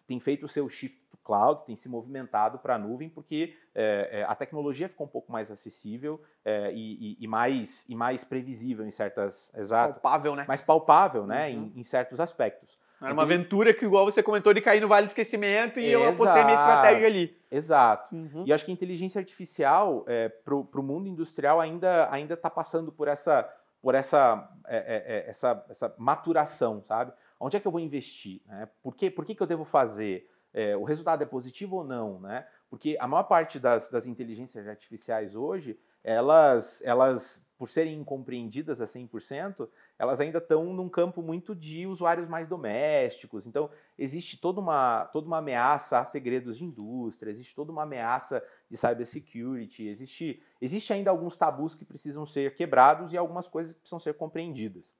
têm 0.06 0.20
feito 0.20 0.44
o 0.44 0.48
seu 0.48 0.68
shift 0.68 1.00
cloud, 1.26 1.64
têm 1.64 1.74
se 1.74 1.88
movimentado 1.88 2.58
para 2.58 2.76
a 2.76 2.78
nuvem, 2.78 3.08
porque 3.08 3.54
é, 3.74 4.24
a 4.28 4.34
tecnologia 4.34 4.88
ficou 4.88 5.06
um 5.06 5.10
pouco 5.10 5.32
mais 5.32 5.50
acessível 5.50 6.20
é, 6.44 6.72
e, 6.72 7.16
e, 7.20 7.26
mais, 7.26 7.84
e 7.88 7.94
mais 7.94 8.22
previsível 8.22 8.86
em 8.86 8.90
certas... 8.90 9.52
Exato, 9.54 10.00
palpável, 10.00 10.36
né? 10.36 10.44
Mais 10.46 10.60
palpável, 10.60 11.26
né? 11.26 11.48
Uhum. 11.48 11.72
Em, 11.74 11.80
em 11.80 11.82
certos 11.82 12.20
aspectos. 12.20 12.78
Era 13.02 13.12
uma 13.12 13.24
aventura 13.24 13.74
que, 13.74 13.84
igual 13.84 14.06
você 14.06 14.22
comentou, 14.22 14.54
de 14.54 14.62
cair 14.62 14.80
no 14.80 14.88
vale 14.88 15.06
do 15.06 15.10
esquecimento 15.10 15.78
e 15.78 15.86
Exato. 15.86 16.04
eu 16.04 16.10
apostei 16.10 16.44
minha 16.44 16.54
estratégia 16.54 17.06
ali. 17.06 17.36
Exato. 17.50 18.14
Uhum. 18.14 18.44
E 18.46 18.52
acho 18.52 18.64
que 18.64 18.70
a 18.70 18.74
inteligência 18.74 19.18
artificial, 19.18 20.04
é, 20.06 20.30
para 20.30 20.54
o 20.54 20.82
mundo 20.82 21.06
industrial, 21.06 21.60
ainda 21.60 22.08
está 22.32 22.48
passando 22.48 22.90
por 22.90 23.08
essa 23.08 23.46
por 23.86 23.94
essa, 23.94 24.48
é, 24.66 24.76
é, 24.76 25.16
é, 25.16 25.30
essa, 25.30 25.64
essa 25.68 25.94
maturação, 25.96 26.82
sabe? 26.82 27.12
Onde 27.38 27.56
é 27.56 27.60
que 27.60 27.68
eu 27.68 27.70
vou 27.70 27.80
investir? 27.80 28.40
Né? 28.44 28.68
Por, 28.82 28.96
que, 28.96 29.08
por 29.08 29.24
que, 29.24 29.32
que 29.32 29.40
eu 29.40 29.46
devo 29.46 29.64
fazer? 29.64 30.28
É, 30.56 30.74
o 30.74 30.84
resultado 30.84 31.22
é 31.22 31.26
positivo 31.26 31.76
ou 31.76 31.84
não, 31.84 32.18
né? 32.18 32.46
Porque 32.70 32.96
a 32.98 33.06
maior 33.06 33.24
parte 33.24 33.60
das, 33.60 33.90
das 33.90 34.06
inteligências 34.06 34.66
artificiais 34.66 35.34
hoje, 35.34 35.78
elas, 36.02 36.80
elas, 36.82 37.46
por 37.58 37.68
serem 37.68 38.00
incompreendidas 38.00 38.80
a 38.80 38.86
100%, 38.86 39.68
elas 39.98 40.18
ainda 40.18 40.38
estão 40.38 40.72
num 40.72 40.88
campo 40.88 41.20
muito 41.20 41.54
de 41.54 41.86
usuários 41.86 42.26
mais 42.26 42.48
domésticos. 42.48 43.46
Então, 43.46 43.68
existe 43.98 44.38
toda 44.38 44.58
uma, 44.58 45.04
toda 45.12 45.26
uma 45.26 45.38
ameaça 45.38 45.98
a 45.98 46.04
segredos 46.06 46.56
de 46.56 46.64
indústria, 46.64 47.30
existe 47.30 47.54
toda 47.54 47.70
uma 47.70 47.82
ameaça 47.82 48.42
de 48.70 48.78
cybersecurity, 48.78 49.86
existe, 49.86 50.42
existe 50.58 50.90
ainda 50.90 51.10
alguns 51.10 51.36
tabus 51.36 51.74
que 51.74 51.84
precisam 51.84 52.24
ser 52.24 52.54
quebrados 52.54 53.12
e 53.12 53.18
algumas 53.18 53.46
coisas 53.46 53.74
que 53.74 53.80
precisam 53.80 53.98
ser 53.98 54.14
compreendidas. 54.14 54.96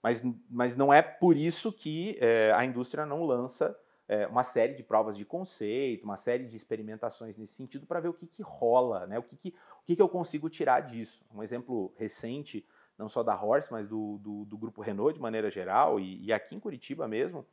Mas, 0.00 0.22
mas 0.48 0.76
não 0.76 0.94
é 0.94 1.02
por 1.02 1.36
isso 1.36 1.72
que 1.72 2.16
é, 2.20 2.52
a 2.52 2.64
indústria 2.64 3.04
não 3.04 3.24
lança 3.24 3.76
é, 4.10 4.26
uma 4.26 4.42
série 4.42 4.74
de 4.74 4.82
provas 4.82 5.16
de 5.16 5.24
conceito, 5.24 6.02
uma 6.02 6.16
série 6.16 6.44
de 6.44 6.56
experimentações 6.56 7.36
nesse 7.36 7.54
sentido 7.54 7.86
para 7.86 8.00
ver 8.00 8.08
o 8.08 8.12
que, 8.12 8.26
que 8.26 8.42
rola, 8.42 9.06
né? 9.06 9.16
o, 9.16 9.22
que, 9.22 9.36
que, 9.36 9.50
o 9.50 9.84
que, 9.84 9.94
que 9.94 10.02
eu 10.02 10.08
consigo 10.08 10.50
tirar 10.50 10.80
disso. 10.80 11.24
Um 11.32 11.44
exemplo 11.44 11.94
recente 11.96 12.66
não 12.98 13.08
só 13.08 13.22
da 13.22 13.40
Horse, 13.40 13.70
mas 13.70 13.86
do, 13.86 14.18
do, 14.18 14.44
do 14.44 14.58
grupo 14.58 14.82
Renault 14.82 15.14
de 15.14 15.20
maneira 15.20 15.48
geral, 15.48 16.00
e, 16.00 16.24
e 16.24 16.32
aqui 16.32 16.56
em 16.56 16.60
Curitiba 16.60 17.06
mesmo, 17.06 17.46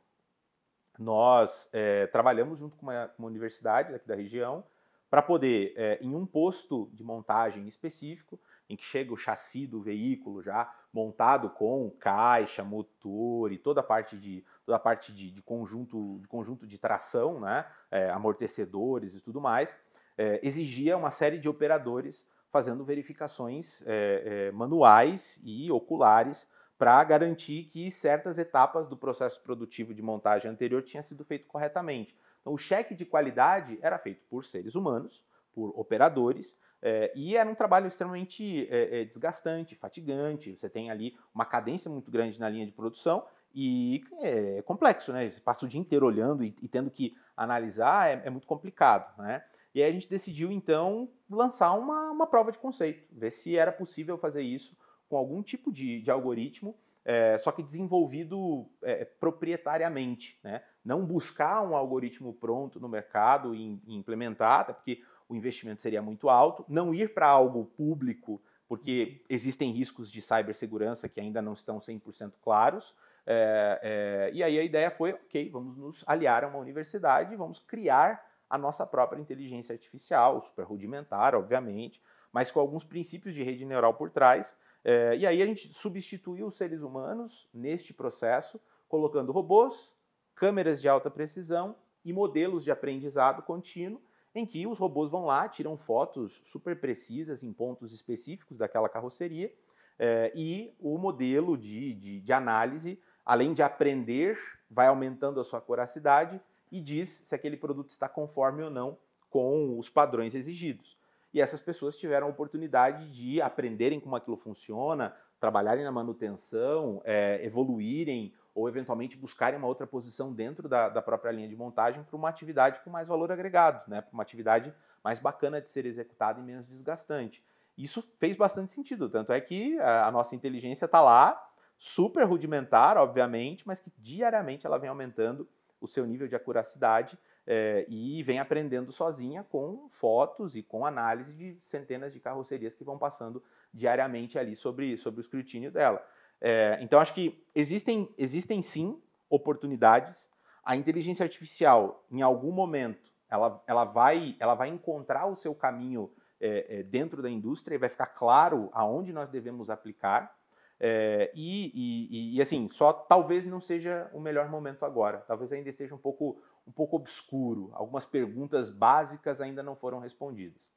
nós 0.98 1.68
é, 1.72 2.08
trabalhamos 2.08 2.58
junto 2.58 2.76
com 2.76 2.86
uma, 2.86 3.08
uma, 3.16 3.28
universidade 3.28 3.94
aqui 3.94 4.08
da 4.08 4.16
região 4.16 4.64
para 5.08 5.22
poder, 5.22 5.74
é, 5.76 6.00
em 6.02 6.12
um 6.12 6.26
posto 6.26 6.90
de 6.92 7.04
montagem 7.04 7.68
específico, 7.68 8.38
em 8.68 8.76
que 8.76 8.84
chega 8.84 9.12
o 9.12 9.16
chassi 9.16 9.66
do 9.66 9.80
veículo 9.80 10.42
já 10.42 10.72
montado 10.92 11.50
com 11.50 11.90
caixa, 11.98 12.62
motor 12.62 13.52
e 13.52 13.58
toda 13.58 13.80
a 13.80 13.84
parte 13.84 14.16
de, 14.16 14.44
toda 14.64 14.76
a 14.76 14.80
parte 14.80 15.12
de, 15.12 15.30
de 15.30 15.42
conjunto, 15.42 16.18
de 16.20 16.28
conjunto 16.28 16.66
de 16.66 16.78
tração, 16.78 17.40
né, 17.40 17.64
é, 17.90 18.10
amortecedores 18.10 19.14
e 19.14 19.20
tudo 19.20 19.40
mais, 19.40 19.76
é, 20.16 20.40
exigia 20.42 20.96
uma 20.96 21.10
série 21.10 21.38
de 21.38 21.48
operadores 21.48 22.26
fazendo 22.50 22.84
verificações 22.84 23.82
é, 23.86 24.48
é, 24.48 24.52
manuais 24.52 25.40
e 25.44 25.70
oculares 25.70 26.48
para 26.78 27.02
garantir 27.04 27.64
que 27.64 27.90
certas 27.90 28.38
etapas 28.38 28.88
do 28.88 28.96
processo 28.96 29.40
produtivo 29.42 29.92
de 29.92 30.00
montagem 30.00 30.50
anterior 30.50 30.82
tinham 30.82 31.02
sido 31.02 31.24
feito 31.24 31.46
corretamente. 31.46 32.16
Então, 32.40 32.52
o 32.52 32.58
cheque 32.58 32.94
de 32.94 33.04
qualidade 33.04 33.78
era 33.82 33.98
feito 33.98 34.24
por 34.30 34.44
seres 34.44 34.74
humanos, 34.74 35.22
por 35.52 35.72
operadores, 35.78 36.56
é, 36.80 37.12
e 37.14 37.36
era 37.36 37.48
um 37.48 37.54
trabalho 37.54 37.88
extremamente 37.88 38.68
é, 38.70 39.00
é, 39.00 39.04
desgastante, 39.04 39.74
fatigante. 39.74 40.56
Você 40.56 40.68
tem 40.68 40.90
ali 40.90 41.16
uma 41.34 41.44
cadência 41.44 41.90
muito 41.90 42.10
grande 42.10 42.38
na 42.38 42.48
linha 42.48 42.66
de 42.66 42.72
produção 42.72 43.24
e 43.54 44.04
é 44.20 44.62
complexo, 44.62 45.12
né? 45.12 45.30
Você 45.30 45.40
passa 45.40 45.64
o 45.64 45.68
dia 45.68 45.80
inteiro 45.80 46.06
olhando 46.06 46.44
e, 46.44 46.54
e 46.62 46.68
tendo 46.68 46.90
que 46.90 47.16
analisar 47.36 48.08
é, 48.08 48.22
é 48.26 48.30
muito 48.30 48.46
complicado, 48.46 49.20
né? 49.20 49.42
E 49.74 49.82
aí 49.82 49.90
a 49.90 49.92
gente 49.92 50.08
decidiu, 50.08 50.50
então, 50.50 51.08
lançar 51.30 51.72
uma, 51.74 52.10
uma 52.10 52.26
prova 52.26 52.50
de 52.50 52.58
conceito, 52.58 53.04
ver 53.12 53.30
se 53.30 53.56
era 53.56 53.70
possível 53.70 54.16
fazer 54.16 54.42
isso 54.42 54.76
com 55.08 55.16
algum 55.16 55.42
tipo 55.42 55.72
de, 55.72 56.00
de 56.00 56.10
algoritmo, 56.10 56.74
é, 57.04 57.38
só 57.38 57.52
que 57.52 57.62
desenvolvido 57.62 58.66
é, 58.82 59.04
proprietariamente. 59.04 60.38
Né? 60.42 60.62
Não 60.84 61.04
buscar 61.04 61.62
um 61.62 61.76
algoritmo 61.76 62.34
pronto 62.34 62.80
no 62.80 62.88
mercado 62.88 63.54
e, 63.54 63.80
e 63.86 63.94
implementar, 63.94 64.60
até 64.60 64.72
porque 64.72 65.02
o 65.28 65.36
investimento 65.36 65.82
seria 65.82 66.00
muito 66.00 66.28
alto, 66.28 66.64
não 66.68 66.94
ir 66.94 67.12
para 67.12 67.28
algo 67.28 67.66
público, 67.76 68.40
porque 68.66 69.22
existem 69.28 69.70
riscos 69.70 70.10
de 70.10 70.22
cibersegurança 70.22 71.08
que 71.08 71.20
ainda 71.20 71.42
não 71.42 71.52
estão 71.52 71.78
100% 71.78 72.32
claros. 72.40 72.94
É, 73.26 73.80
é, 73.82 74.30
e 74.32 74.42
aí 74.42 74.58
a 74.58 74.62
ideia 74.62 74.90
foi, 74.90 75.12
ok, 75.12 75.50
vamos 75.50 75.76
nos 75.76 76.04
aliar 76.06 76.44
a 76.44 76.48
uma 76.48 76.58
universidade, 76.58 77.36
vamos 77.36 77.58
criar 77.58 78.26
a 78.48 78.56
nossa 78.56 78.86
própria 78.86 79.20
inteligência 79.20 79.74
artificial, 79.74 80.40
super 80.40 80.64
rudimentar, 80.64 81.34
obviamente, 81.34 82.00
mas 82.32 82.50
com 82.50 82.60
alguns 82.60 82.84
princípios 82.84 83.34
de 83.34 83.42
rede 83.42 83.64
neural 83.64 83.94
por 83.94 84.10
trás. 84.10 84.56
É, 84.84 85.16
e 85.16 85.26
aí 85.26 85.42
a 85.42 85.46
gente 85.46 85.72
substituiu 85.74 86.46
os 86.46 86.56
seres 86.56 86.80
humanos 86.80 87.48
neste 87.52 87.92
processo, 87.92 88.58
colocando 88.88 89.32
robôs, 89.32 89.94
câmeras 90.34 90.80
de 90.80 90.88
alta 90.88 91.10
precisão 91.10 91.76
e 92.04 92.12
modelos 92.12 92.64
de 92.64 92.70
aprendizado 92.70 93.42
contínuo, 93.42 94.00
em 94.34 94.46
que 94.46 94.66
os 94.66 94.78
robôs 94.78 95.10
vão 95.10 95.24
lá, 95.24 95.48
tiram 95.48 95.76
fotos 95.76 96.40
super 96.44 96.78
precisas 96.78 97.42
em 97.42 97.52
pontos 97.52 97.92
específicos 97.92 98.58
daquela 98.58 98.88
carroceria, 98.88 99.52
é, 99.98 100.32
e 100.34 100.72
o 100.78 100.96
modelo 100.96 101.56
de, 101.56 101.92
de, 101.94 102.20
de 102.20 102.32
análise, 102.32 103.00
além 103.24 103.52
de 103.52 103.62
aprender, 103.62 104.38
vai 104.70 104.86
aumentando 104.86 105.40
a 105.40 105.44
sua 105.44 105.60
coracidade 105.60 106.40
e 106.70 106.80
diz 106.80 107.22
se 107.24 107.34
aquele 107.34 107.56
produto 107.56 107.90
está 107.90 108.08
conforme 108.08 108.62
ou 108.62 108.70
não 108.70 108.96
com 109.28 109.78
os 109.78 109.88
padrões 109.88 110.34
exigidos. 110.34 110.96
E 111.32 111.40
essas 111.40 111.60
pessoas 111.60 111.98
tiveram 111.98 112.26
a 112.26 112.30
oportunidade 112.30 113.10
de 113.10 113.40
aprenderem 113.40 114.00
como 114.00 114.16
aquilo 114.16 114.36
funciona, 114.36 115.14
trabalharem 115.38 115.84
na 115.84 115.92
manutenção, 115.92 117.00
é, 117.04 117.44
evoluírem 117.44 118.32
ou 118.58 118.68
eventualmente 118.68 119.16
buscarem 119.16 119.56
uma 119.56 119.68
outra 119.68 119.86
posição 119.86 120.32
dentro 120.32 120.68
da, 120.68 120.88
da 120.88 121.00
própria 121.00 121.30
linha 121.30 121.48
de 121.48 121.54
montagem 121.54 122.02
para 122.02 122.16
uma 122.16 122.28
atividade 122.28 122.80
com 122.80 122.90
mais 122.90 123.06
valor 123.06 123.30
agregado, 123.30 123.88
né? 123.88 124.00
para 124.00 124.12
uma 124.12 124.22
atividade 124.22 124.74
mais 125.02 125.20
bacana 125.20 125.60
de 125.60 125.70
ser 125.70 125.86
executada 125.86 126.40
e 126.40 126.42
menos 126.42 126.66
desgastante. 126.66 127.40
Isso 127.76 128.02
fez 128.18 128.34
bastante 128.34 128.72
sentido, 128.72 129.08
tanto 129.08 129.32
é 129.32 129.40
que 129.40 129.78
a, 129.78 130.08
a 130.08 130.10
nossa 130.10 130.34
inteligência 130.34 130.86
está 130.86 131.00
lá, 131.00 131.40
super 131.78 132.24
rudimentar, 132.24 132.96
obviamente, 132.96 133.64
mas 133.64 133.78
que 133.78 133.92
diariamente 133.96 134.66
ela 134.66 134.76
vem 134.76 134.90
aumentando 134.90 135.48
o 135.80 135.86
seu 135.86 136.04
nível 136.04 136.26
de 136.26 136.34
acuracidade 136.34 137.16
é, 137.46 137.86
e 137.88 138.20
vem 138.24 138.40
aprendendo 138.40 138.90
sozinha 138.90 139.44
com 139.44 139.88
fotos 139.88 140.56
e 140.56 140.64
com 140.64 140.84
análise 140.84 141.32
de 141.32 141.56
centenas 141.60 142.12
de 142.12 142.18
carrocerias 142.18 142.74
que 142.74 142.82
vão 142.82 142.98
passando 142.98 143.40
diariamente 143.72 144.36
ali 144.36 144.56
sobre, 144.56 144.96
sobre 144.96 145.20
o 145.20 145.22
escrutínio 145.22 145.70
dela. 145.70 146.04
É, 146.40 146.78
então, 146.80 147.00
acho 147.00 147.14
que 147.14 147.44
existem, 147.54 148.08
existem 148.16 148.62
sim 148.62 149.00
oportunidades. 149.28 150.28
A 150.64 150.76
inteligência 150.76 151.24
artificial, 151.24 152.04
em 152.10 152.22
algum 152.22 152.52
momento, 152.52 153.10
ela, 153.28 153.62
ela, 153.66 153.84
vai, 153.84 154.36
ela 154.38 154.54
vai 154.54 154.68
encontrar 154.68 155.26
o 155.26 155.36
seu 155.36 155.54
caminho 155.54 156.10
é, 156.40 156.82
dentro 156.84 157.20
da 157.22 157.28
indústria 157.28 157.74
e 157.74 157.78
vai 157.78 157.88
ficar 157.88 158.06
claro 158.06 158.70
aonde 158.72 159.12
nós 159.12 159.28
devemos 159.28 159.70
aplicar. 159.70 160.36
É, 160.80 161.32
e, 161.34 161.72
e, 161.74 162.36
e, 162.36 162.40
assim, 162.40 162.68
só 162.68 162.92
talvez 162.92 163.44
não 163.44 163.60
seja 163.60 164.08
o 164.12 164.20
melhor 164.20 164.48
momento 164.48 164.84
agora. 164.84 165.18
Talvez 165.18 165.52
ainda 165.52 165.68
esteja 165.68 165.94
um 165.94 165.98
pouco, 165.98 166.40
um 166.66 166.72
pouco 166.72 166.96
obscuro. 166.96 167.70
Algumas 167.72 168.06
perguntas 168.06 168.70
básicas 168.70 169.40
ainda 169.40 169.62
não 169.62 169.74
foram 169.74 169.98
respondidas. 169.98 170.70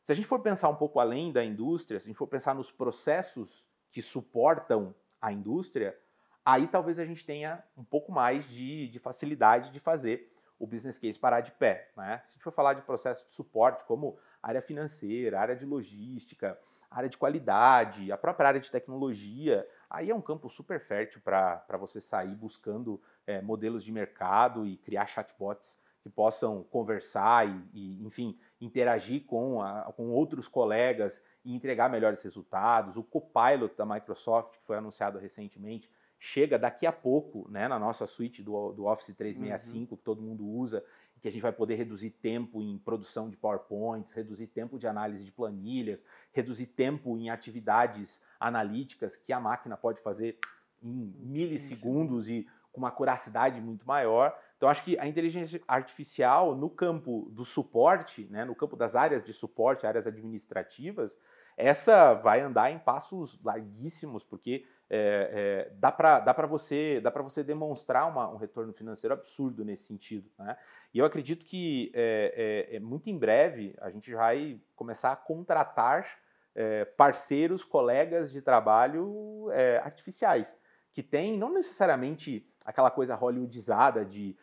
Se 0.00 0.12
a 0.12 0.14
gente 0.14 0.26
for 0.26 0.40
pensar 0.40 0.68
um 0.68 0.76
pouco 0.76 1.00
além 1.00 1.32
da 1.32 1.44
indústria, 1.44 1.98
se 1.98 2.06
a 2.06 2.10
gente 2.10 2.18
for 2.18 2.26
pensar 2.26 2.54
nos 2.54 2.70
processos 2.70 3.64
que 3.92 4.02
suportam 4.02 4.94
a 5.20 5.30
indústria, 5.30 5.96
aí 6.44 6.66
talvez 6.66 6.98
a 6.98 7.04
gente 7.04 7.24
tenha 7.24 7.62
um 7.76 7.84
pouco 7.84 8.10
mais 8.10 8.48
de, 8.48 8.88
de 8.88 8.98
facilidade 8.98 9.70
de 9.70 9.78
fazer 9.78 10.32
o 10.58 10.66
business 10.66 10.98
case 10.98 11.18
parar 11.18 11.40
de 11.40 11.52
pé. 11.52 11.90
Né? 11.96 12.20
Se 12.24 12.30
a 12.30 12.32
gente 12.32 12.42
for 12.42 12.52
falar 12.52 12.74
de 12.74 12.82
processo 12.82 13.26
de 13.26 13.32
suporte, 13.32 13.84
como 13.84 14.16
área 14.42 14.62
financeira, 14.62 15.40
área 15.40 15.54
de 15.54 15.66
logística, 15.66 16.58
área 16.90 17.08
de 17.08 17.18
qualidade, 17.18 18.12
a 18.12 18.16
própria 18.16 18.48
área 18.48 18.60
de 18.60 18.70
tecnologia, 18.70 19.66
aí 19.88 20.10
é 20.10 20.14
um 20.14 20.20
campo 20.20 20.48
super 20.48 20.80
fértil 20.80 21.20
para 21.22 21.76
você 21.78 22.00
sair 22.00 22.34
buscando 22.34 23.00
é, 23.26 23.40
modelos 23.40 23.84
de 23.84 23.92
mercado 23.92 24.66
e 24.66 24.76
criar 24.76 25.06
chatbots 25.06 25.78
que 26.00 26.10
possam 26.10 26.64
conversar 26.64 27.48
e, 27.48 27.68
e 27.72 28.06
enfim, 28.06 28.38
interagir 28.64 29.24
com, 29.26 29.60
a, 29.60 29.92
com 29.96 30.10
outros 30.10 30.46
colegas 30.46 31.22
e 31.44 31.54
entregar 31.54 31.90
melhores 31.90 32.22
resultados. 32.22 32.96
O 32.96 33.02
Copilot 33.02 33.74
da 33.76 33.84
Microsoft, 33.84 34.58
que 34.58 34.64
foi 34.64 34.76
anunciado 34.76 35.18
recentemente, 35.18 35.90
chega 36.18 36.56
daqui 36.56 36.86
a 36.86 36.92
pouco 36.92 37.50
né, 37.50 37.66
na 37.66 37.78
nossa 37.78 38.06
suite 38.06 38.42
do, 38.42 38.72
do 38.72 38.86
Office 38.86 39.14
365, 39.16 39.92
uhum. 39.92 39.98
que 39.98 40.04
todo 40.04 40.22
mundo 40.22 40.46
usa, 40.46 40.84
que 41.20 41.28
a 41.28 41.30
gente 41.30 41.42
vai 41.42 41.52
poder 41.52 41.76
reduzir 41.76 42.10
tempo 42.10 42.60
em 42.60 42.76
produção 42.78 43.30
de 43.30 43.36
PowerPoints, 43.36 44.12
reduzir 44.12 44.48
tempo 44.48 44.78
de 44.78 44.86
análise 44.88 45.24
de 45.24 45.30
planilhas, 45.30 46.04
reduzir 46.32 46.66
tempo 46.66 47.16
em 47.16 47.30
atividades 47.30 48.20
analíticas 48.40 49.16
que 49.16 49.32
a 49.32 49.38
máquina 49.38 49.76
pode 49.76 50.00
fazer 50.00 50.38
em 50.82 51.14
milissegundos 51.20 52.28
e 52.28 52.46
com 52.72 52.80
uma 52.80 52.90
curacidade 52.90 53.60
muito 53.60 53.86
maior. 53.86 54.36
Então, 54.62 54.70
acho 54.70 54.84
que 54.84 54.96
a 54.96 55.08
inteligência 55.08 55.60
artificial 55.66 56.54
no 56.54 56.70
campo 56.70 57.28
do 57.32 57.44
suporte, 57.44 58.28
né, 58.30 58.44
no 58.44 58.54
campo 58.54 58.76
das 58.76 58.94
áreas 58.94 59.20
de 59.20 59.32
suporte, 59.32 59.88
áreas 59.88 60.06
administrativas, 60.06 61.18
essa 61.56 62.14
vai 62.14 62.42
andar 62.42 62.70
em 62.70 62.78
passos 62.78 63.42
larguíssimos, 63.42 64.22
porque 64.22 64.64
é, 64.88 65.66
é, 65.68 65.74
dá 65.80 65.90
para 65.90 66.46
você, 66.46 67.00
dá 67.00 67.10
você 67.10 67.42
demonstrar 67.42 68.08
uma, 68.08 68.30
um 68.30 68.36
retorno 68.36 68.72
financeiro 68.72 69.12
absurdo 69.12 69.64
nesse 69.64 69.82
sentido. 69.82 70.30
Né? 70.38 70.56
E 70.94 71.00
eu 71.00 71.04
acredito 71.04 71.44
que 71.44 71.90
é, 71.92 72.68
é, 72.70 72.76
é 72.76 72.78
muito 72.78 73.10
em 73.10 73.18
breve 73.18 73.74
a 73.80 73.90
gente 73.90 74.14
vai 74.14 74.60
começar 74.76 75.10
a 75.10 75.16
contratar 75.16 76.20
é, 76.54 76.84
parceiros, 76.84 77.64
colegas 77.64 78.30
de 78.30 78.40
trabalho 78.40 79.48
artificiais, 79.82 80.56
que 80.92 81.02
tem 81.02 81.36
não 81.36 81.52
necessariamente 81.52 82.48
aquela 82.64 82.92
coisa 82.92 83.16
hollywoodizada 83.16 84.04
de, 84.04 84.36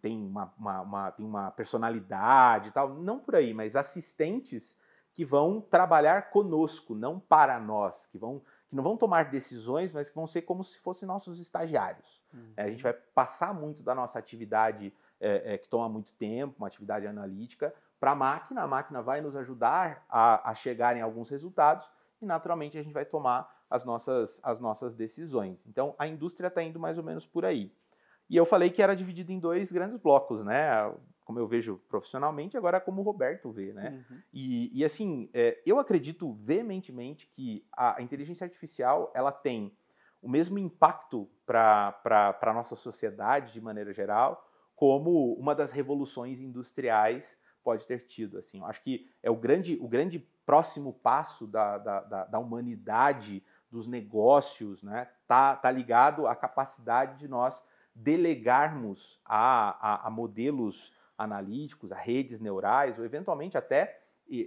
tem 0.00 0.16
uma, 0.16 0.52
uma, 0.58 0.80
uma, 0.80 1.10
tem 1.10 1.26
uma 1.26 1.50
personalidade 1.50 2.68
e 2.68 2.72
tal. 2.72 2.94
Não 2.94 3.18
por 3.18 3.36
aí, 3.36 3.52
mas 3.52 3.76
assistentes 3.76 4.76
que 5.12 5.24
vão 5.24 5.60
trabalhar 5.60 6.30
conosco, 6.30 6.94
não 6.94 7.18
para 7.18 7.58
nós, 7.58 8.06
que 8.06 8.18
vão 8.18 8.42
que 8.68 8.76
não 8.76 8.82
vão 8.82 8.98
tomar 8.98 9.30
decisões, 9.30 9.90
mas 9.92 10.10
que 10.10 10.14
vão 10.14 10.26
ser 10.26 10.42
como 10.42 10.62
se 10.62 10.78
fossem 10.78 11.08
nossos 11.08 11.40
estagiários. 11.40 12.20
Uhum. 12.32 12.52
É, 12.54 12.64
a 12.64 12.70
gente 12.70 12.82
vai 12.82 12.92
passar 12.92 13.54
muito 13.54 13.82
da 13.82 13.94
nossa 13.94 14.18
atividade 14.18 14.92
é, 15.18 15.54
é, 15.54 15.58
que 15.58 15.66
toma 15.66 15.88
muito 15.88 16.12
tempo, 16.12 16.56
uma 16.58 16.66
atividade 16.66 17.06
analítica, 17.06 17.74
para 17.98 18.12
a 18.12 18.14
máquina. 18.14 18.62
A 18.62 18.66
máquina 18.66 19.02
vai 19.02 19.22
nos 19.22 19.34
ajudar 19.36 20.04
a, 20.08 20.50
a 20.50 20.54
chegar 20.54 20.94
em 20.96 21.00
alguns 21.00 21.30
resultados 21.30 21.90
e, 22.20 22.26
naturalmente, 22.26 22.76
a 22.76 22.82
gente 22.82 22.92
vai 22.92 23.06
tomar 23.06 23.50
as 23.70 23.84
nossas, 23.84 24.38
as 24.42 24.60
nossas 24.60 24.94
decisões. 24.94 25.66
Então, 25.66 25.94
a 25.98 26.06
indústria 26.06 26.48
está 26.48 26.62
indo 26.62 26.78
mais 26.78 26.98
ou 26.98 27.04
menos 27.04 27.26
por 27.26 27.46
aí. 27.46 27.72
E 28.28 28.36
eu 28.36 28.44
falei 28.44 28.70
que 28.70 28.82
era 28.82 28.94
dividido 28.94 29.32
em 29.32 29.38
dois 29.38 29.72
grandes 29.72 29.96
blocos, 29.96 30.44
né? 30.44 30.92
Como 31.24 31.38
eu 31.38 31.46
vejo 31.46 31.78
profissionalmente, 31.88 32.56
agora 32.56 32.80
como 32.80 33.00
o 33.00 33.04
Roberto 33.04 33.50
vê, 33.50 33.72
né? 33.72 34.04
Uhum. 34.10 34.18
E, 34.32 34.80
e, 34.80 34.84
assim, 34.84 35.30
é, 35.32 35.60
eu 35.64 35.78
acredito 35.78 36.32
veementemente 36.34 37.26
que 37.26 37.64
a, 37.72 38.00
inteligência 38.02 38.44
artificial 38.44 39.10
ela 39.14 39.32
tem 39.32 39.72
o 40.20 40.28
mesmo 40.28 40.58
impacto 40.58 41.28
para 41.46 42.38
a 42.40 42.52
nossa 42.52 42.76
sociedade 42.76 43.52
de 43.52 43.60
maneira 43.60 43.92
geral, 43.92 44.46
como 44.74 45.34
uma 45.34 45.54
das 45.54 45.72
revoluções 45.72 46.40
industriais 46.40 47.38
pode 47.62 47.86
ter 47.86 48.06
tido. 48.06 48.38
Assim, 48.38 48.58
eu 48.58 48.66
acho 48.66 48.82
que 48.82 49.08
é 49.22 49.30
o 49.30 49.36
grande, 49.36 49.78
o 49.80 49.88
grande 49.88 50.18
próximo 50.44 50.92
passo 50.92 51.46
da, 51.46 51.78
da, 51.78 52.00
da, 52.00 52.24
da 52.24 52.38
humanidade, 52.38 53.42
dos 53.70 53.86
negócios, 53.86 54.82
né? 54.82 55.08
Tá, 55.26 55.54
tá 55.54 55.70
ligado 55.70 56.26
à 56.26 56.34
capacidade 56.34 57.18
de 57.18 57.28
nós 57.28 57.62
delegarmos 57.98 59.20
a, 59.24 59.94
a, 59.94 60.06
a 60.06 60.10
modelos 60.10 60.92
analíticos, 61.16 61.90
a 61.90 61.96
redes 61.96 62.38
neurais, 62.38 62.98
ou 62.98 63.04
eventualmente 63.04 63.58
até 63.58 64.00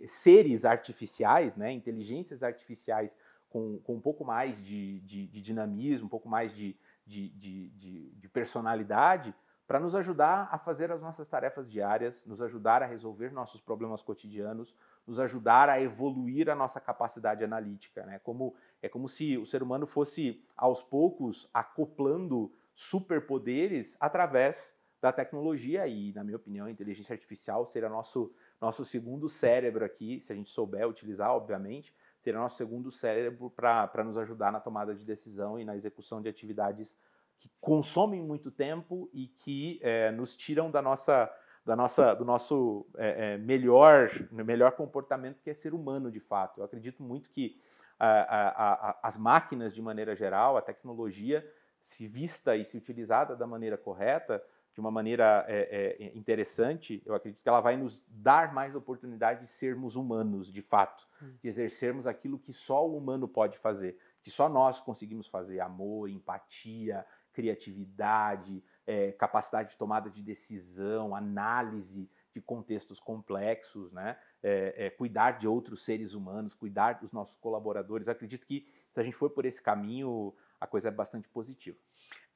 seres 0.07 0.63
artificiais, 0.63 1.57
né, 1.57 1.71
inteligências 1.71 2.43
artificiais 2.43 3.17
com, 3.49 3.79
com 3.79 3.95
um 3.95 3.99
pouco 4.01 4.23
mais 4.23 4.61
de, 4.61 4.99
de, 5.01 5.27
de 5.27 5.41
dinamismo, 5.41 6.05
um 6.05 6.09
pouco 6.09 6.29
mais 6.29 6.53
de, 6.53 6.77
de, 7.05 7.29
de, 7.29 8.11
de 8.11 8.29
personalidade, 8.29 9.35
para 9.67 9.79
nos 9.79 9.95
ajudar 9.95 10.49
a 10.51 10.57
fazer 10.57 10.91
as 10.91 11.01
nossas 11.01 11.27
tarefas 11.27 11.69
diárias, 11.69 12.25
nos 12.25 12.41
ajudar 12.41 12.83
a 12.83 12.85
resolver 12.85 13.31
nossos 13.31 13.61
problemas 13.61 14.01
cotidianos, 14.01 14.75
nos 15.07 15.19
ajudar 15.19 15.69
a 15.69 15.81
evoluir 15.81 16.49
a 16.49 16.55
nossa 16.55 16.79
capacidade 16.79 17.43
analítica. 17.43 18.05
Né? 18.05 18.19
Como, 18.19 18.53
é 18.81 18.89
como 18.89 19.07
se 19.07 19.37
o 19.37 19.45
ser 19.45 19.63
humano 19.63 19.87
fosse, 19.87 20.43
aos 20.57 20.83
poucos, 20.83 21.49
acoplando 21.53 22.51
superpoderes 22.81 23.95
através 23.99 24.75
da 24.99 25.11
tecnologia 25.11 25.85
e, 25.87 26.11
na 26.13 26.23
minha 26.23 26.35
opinião, 26.35 26.65
a 26.65 26.71
inteligência 26.71 27.13
artificial 27.13 27.69
será 27.69 27.87
nosso, 27.87 28.33
nosso 28.59 28.83
segundo 28.83 29.29
cérebro 29.29 29.85
aqui, 29.85 30.19
se 30.19 30.33
a 30.33 30.35
gente 30.35 30.49
souber 30.49 30.87
utilizar, 30.87 31.31
obviamente, 31.31 31.93
será 32.21 32.39
nosso 32.39 32.57
segundo 32.57 32.89
cérebro 32.89 33.51
para 33.51 34.03
nos 34.03 34.17
ajudar 34.17 34.51
na 34.51 34.59
tomada 34.59 34.95
de 34.95 35.05
decisão 35.05 35.59
e 35.59 35.65
na 35.65 35.75
execução 35.75 36.23
de 36.23 36.27
atividades 36.27 36.97
que 37.37 37.51
consomem 37.59 38.19
muito 38.19 38.49
tempo 38.49 39.07
e 39.13 39.27
que 39.27 39.79
é, 39.83 40.11
nos 40.11 40.35
tiram 40.35 40.71
da 40.71 40.81
nossa, 40.81 41.31
da 41.63 41.75
nossa, 41.75 42.15
do 42.15 42.25
nosso 42.25 42.87
é, 42.97 43.33
é, 43.33 43.37
melhor, 43.37 44.09
melhor 44.31 44.71
comportamento, 44.71 45.39
que 45.39 45.51
é 45.51 45.53
ser 45.53 45.75
humano 45.75 46.11
de 46.11 46.19
fato. 46.19 46.61
Eu 46.61 46.63
acredito 46.63 47.03
muito 47.03 47.29
que 47.29 47.61
a, 47.99 48.07
a, 48.07 48.89
a, 48.89 48.99
as 49.03 49.17
máquinas, 49.17 49.71
de 49.71 49.81
maneira 49.83 50.15
geral, 50.15 50.57
a 50.57 50.61
tecnologia, 50.61 51.47
se 51.81 52.07
vista 52.07 52.55
e 52.55 52.63
se 52.63 52.77
utilizada 52.77 53.35
da 53.35 53.47
maneira 53.47 53.77
correta, 53.77 54.41
de 54.73 54.79
uma 54.79 54.91
maneira 54.91 55.43
é, 55.47 55.97
é, 55.99 56.17
interessante, 56.17 57.01
eu 57.05 57.13
acredito 57.13 57.41
que 57.41 57.49
ela 57.49 57.59
vai 57.59 57.75
nos 57.75 58.01
dar 58.07 58.53
mais 58.53 58.73
oportunidade 58.73 59.41
de 59.41 59.47
sermos 59.47 59.95
humanos, 59.97 60.51
de 60.51 60.61
fato, 60.61 61.05
hum. 61.21 61.33
de 61.41 61.47
exercermos 61.49 62.07
aquilo 62.07 62.39
que 62.39 62.53
só 62.53 62.87
o 62.87 62.95
humano 62.95 63.27
pode 63.27 63.57
fazer, 63.57 63.97
que 64.21 64.31
só 64.31 64.47
nós 64.47 64.79
conseguimos 64.79 65.27
fazer: 65.27 65.59
amor, 65.59 66.09
empatia, 66.09 67.05
criatividade, 67.33 68.63
é, 68.87 69.11
capacidade 69.11 69.71
de 69.71 69.77
tomada 69.77 70.09
de 70.09 70.21
decisão, 70.21 71.13
análise 71.15 72.09
de 72.31 72.39
contextos 72.39 72.99
complexos, 72.99 73.91
né? 73.91 74.17
É, 74.41 74.85
é, 74.85 74.89
cuidar 74.89 75.31
de 75.31 75.47
outros 75.47 75.83
seres 75.83 76.13
humanos, 76.13 76.53
cuidar 76.53 76.93
dos 76.93 77.11
nossos 77.11 77.35
colaboradores. 77.35 78.07
Eu 78.07 78.13
acredito 78.13 78.47
que 78.47 78.65
se 78.89 78.99
a 78.99 79.03
gente 79.03 79.15
for 79.15 79.29
por 79.29 79.45
esse 79.45 79.61
caminho, 79.61 80.33
a 80.61 80.67
coisa 80.67 80.89
é 80.89 80.91
bastante 80.91 81.27
positiva. 81.27 81.77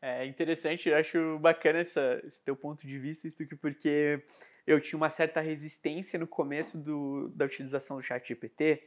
É 0.01 0.25
interessante, 0.25 0.89
eu 0.89 0.97
acho 0.97 1.39
bacana 1.39 1.79
essa, 1.79 2.21
esse 2.25 2.41
teu 2.41 2.55
ponto 2.55 2.85
de 2.85 2.97
vista, 2.97 3.27
porque 3.61 4.21
eu 4.67 4.81
tinha 4.81 4.97
uma 4.97 5.09
certa 5.09 5.39
resistência 5.39 6.17
no 6.17 6.27
começo 6.27 6.77
do, 6.77 7.29
da 7.29 7.45
utilização 7.45 7.97
do 7.97 8.03
chat 8.03 8.27
GPT. 8.27 8.83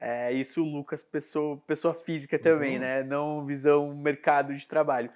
É, 0.00 0.32
isso 0.32 0.62
Lucas, 0.62 1.02
pessoa, 1.02 1.58
pessoa 1.66 1.92
física 1.92 2.38
também, 2.38 2.74
uhum. 2.74 2.80
né? 2.80 3.02
Não 3.02 3.44
visão 3.44 3.94
mercado 3.94 4.56
de 4.56 4.66
trabalho. 4.66 5.10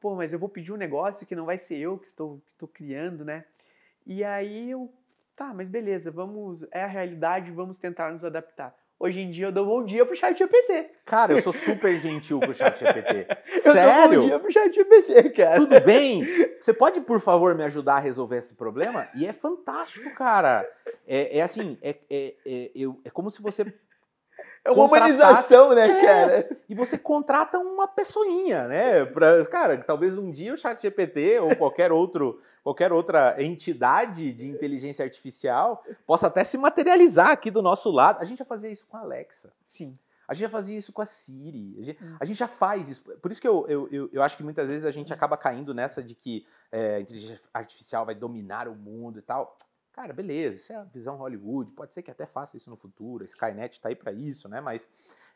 Pô, 0.00 0.14
mas 0.14 0.32
eu 0.32 0.38
vou 0.38 0.48
pedir 0.48 0.72
um 0.72 0.76
negócio 0.76 1.26
que 1.26 1.34
não 1.34 1.46
vai 1.46 1.56
ser 1.56 1.78
eu 1.78 1.98
que 1.98 2.06
estou, 2.06 2.40
que 2.46 2.52
estou 2.52 2.68
criando, 2.68 3.24
né? 3.24 3.44
E 4.06 4.22
aí 4.22 4.70
eu, 4.70 4.92
tá, 5.34 5.52
mas 5.52 5.68
beleza, 5.68 6.10
vamos, 6.10 6.64
é 6.70 6.82
a 6.82 6.86
realidade, 6.86 7.50
vamos 7.50 7.78
tentar 7.78 8.12
nos 8.12 8.24
adaptar. 8.24 8.74
Hoje 9.00 9.20
em 9.20 9.30
dia 9.30 9.46
eu 9.46 9.52
dou 9.52 9.64
bom 9.64 9.84
dia 9.84 10.04
pro 10.04 10.16
chat 10.16 10.36
GPT. 10.36 10.90
Cara, 11.04 11.32
eu 11.32 11.40
sou 11.40 11.52
super 11.52 11.96
gentil 11.98 12.40
pro 12.40 12.52
chat 12.52 12.80
GPT. 12.80 13.28
Sério? 13.60 13.78
Eu 14.02 14.08
dou 14.10 14.20
bom 14.20 14.26
dia 14.26 14.38
pro 14.40 14.52
chat 14.52 14.74
GPT, 14.74 15.30
cara. 15.30 15.54
Tudo 15.54 15.80
bem? 15.80 16.26
Você 16.60 16.74
pode, 16.74 17.00
por 17.02 17.20
favor, 17.20 17.54
me 17.54 17.62
ajudar 17.62 17.94
a 17.94 18.00
resolver 18.00 18.38
esse 18.38 18.54
problema? 18.54 19.08
E 19.14 19.24
é 19.24 19.32
fantástico, 19.32 20.12
cara. 20.14 20.68
É, 21.06 21.38
é 21.38 21.42
assim, 21.42 21.78
é, 21.80 21.96
é, 22.10 22.34
é, 22.44 22.70
eu, 22.74 23.00
é 23.04 23.10
como 23.10 23.30
se 23.30 23.40
você 23.40 23.72
é 24.68 24.72
uma 24.72 24.84
humanização, 24.84 25.74
né, 25.74 25.88
é, 25.88 26.06
cara? 26.06 26.58
E 26.68 26.74
você 26.74 26.98
contrata 26.98 27.58
uma 27.58 27.88
pessoinha, 27.88 28.68
né? 28.68 29.04
Pra, 29.06 29.44
cara, 29.46 29.78
talvez 29.78 30.16
um 30.16 30.30
dia 30.30 30.52
o 30.52 30.56
chat 30.56 30.80
GPT 30.80 31.40
ou 31.40 31.56
qualquer 31.56 31.90
outro 31.90 32.40
qualquer 32.62 32.92
outra 32.92 33.42
entidade 33.42 34.30
de 34.32 34.46
inteligência 34.46 35.02
artificial 35.02 35.82
possa 36.06 36.26
até 36.26 36.44
se 36.44 36.58
materializar 36.58 37.30
aqui 37.30 37.50
do 37.50 37.62
nosso 37.62 37.90
lado. 37.90 38.20
A 38.20 38.24
gente 38.24 38.38
já 38.38 38.44
fazia 38.44 38.70
isso 38.70 38.86
com 38.86 38.96
a 38.98 39.00
Alexa. 39.00 39.50
Sim. 39.64 39.98
A 40.28 40.34
gente 40.34 40.42
já 40.42 40.50
fazia 40.50 40.76
isso 40.76 40.92
com 40.92 41.00
a 41.00 41.06
Siri. 41.06 41.76
A 41.80 41.82
gente, 41.82 42.04
hum. 42.04 42.16
a 42.20 42.24
gente 42.26 42.36
já 42.36 42.46
faz 42.46 42.86
isso. 42.90 43.02
Por 43.02 43.30
isso 43.30 43.40
que 43.40 43.48
eu, 43.48 43.64
eu, 43.66 43.88
eu, 43.90 44.10
eu, 44.12 44.22
acho 44.22 44.36
que 44.36 44.42
muitas 44.42 44.68
vezes 44.68 44.84
a 44.84 44.90
gente 44.90 45.10
acaba 45.10 45.38
caindo 45.38 45.72
nessa 45.72 46.02
de 46.02 46.14
que 46.14 46.46
é, 46.70 46.96
a 46.96 47.00
inteligência 47.00 47.40
artificial 47.54 48.04
vai 48.04 48.14
dominar 48.14 48.68
o 48.68 48.74
mundo 48.74 49.18
e 49.18 49.22
tal. 49.22 49.56
Cara, 49.98 50.12
beleza, 50.12 50.58
isso 50.58 50.72
é 50.72 50.76
a 50.76 50.84
visão 50.84 51.16
Hollywood. 51.16 51.72
Pode 51.72 51.92
ser 51.92 52.02
que 52.02 52.10
até 52.12 52.24
faça 52.24 52.56
isso 52.56 52.70
no 52.70 52.76
futuro. 52.76 53.24
A 53.24 53.26
Skynet 53.26 53.72
está 53.72 53.88
aí 53.88 53.96
para 53.96 54.12
isso, 54.12 54.48
né? 54.48 54.60
Mas 54.60 54.88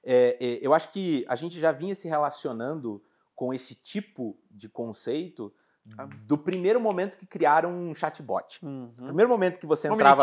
é, 0.05 0.37
é, 0.41 0.59
eu 0.65 0.73
acho 0.73 0.91
que 0.91 1.25
a 1.29 1.35
gente 1.35 1.59
já 1.59 1.73
vinha 1.73 1.97
se 1.97 2.07
relacionando 2.07 3.03
com 3.35 3.53
esse 3.53 3.75
tipo 3.75 4.39
de 4.49 4.69
conceito 4.69 5.53
ah. 5.99 6.07
do 6.29 6.39
primeiro 6.39 6.81
momento 6.81 7.19
que 7.19 7.27
criaram 7.27 7.73
um 7.73 7.93
chatbot. 7.93 8.65
Uhum. 8.65 8.93
primeiro 8.97 9.29
momento 9.29 9.59
que 9.59 9.67
você 9.67 9.89
entrava. 9.89 10.23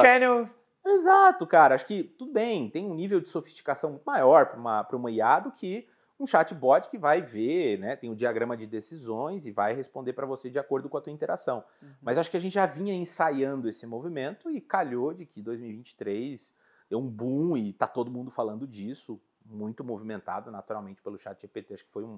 Exato, 0.86 1.46
cara. 1.46 1.76
Acho 1.76 1.86
que 1.86 2.02
tudo 2.02 2.32
bem, 2.32 2.70
tem 2.70 2.90
um 2.90 2.96
nível 2.96 3.20
de 3.20 3.28
sofisticação 3.28 3.90
muito 3.90 4.06
maior 4.06 4.46
para 4.46 4.58
uma, 4.58 4.88
uma 4.94 5.12
IA 5.12 5.42
do 5.42 5.52
que 5.52 5.86
um 6.20 6.28
chatbot 6.28 6.90
que 6.90 6.98
vai 6.98 7.22
ver, 7.22 7.80
né, 7.80 7.96
tem 7.96 8.10
o 8.10 8.14
um 8.14 8.16
diagrama 8.16 8.58
de 8.58 8.68
decisões 8.68 9.46
e 9.46 9.52
vai 9.52 9.74
responder 9.74 10.14
para 10.14 10.26
você 10.26 10.50
de 10.50 10.60
acordo 10.60 10.90
com 10.90 10.98
a 10.98 11.02
tua 11.02 11.14
interação. 11.14 11.64
Uhum. 11.82 11.90
Mas 12.02 12.18
acho 12.18 12.30
que 12.30 12.38
a 12.38 12.42
gente 12.42 12.54
já 12.54 12.66
vinha 12.66 12.94
ensaiando 12.94 13.70
esse 13.70 13.88
movimento 13.88 14.52
e 14.52 14.60
calhou 14.60 15.14
de 15.14 15.26
que 15.26 15.42
2023 15.42 16.54
deu 16.90 17.00
um 17.00 17.10
boom 17.10 17.56
e 17.56 17.72
tá 17.72 17.88
todo 17.88 18.12
mundo 18.12 18.30
falando 18.30 18.68
disso, 18.68 19.22
muito 19.46 19.84
movimentado 19.84 20.52
naturalmente 20.52 21.02
pelo 21.02 21.18
chat 21.18 21.40
GPT. 21.42 21.76
Acho 21.76 21.86
que 21.86 21.92
foi 21.92 22.04
um, 22.04 22.18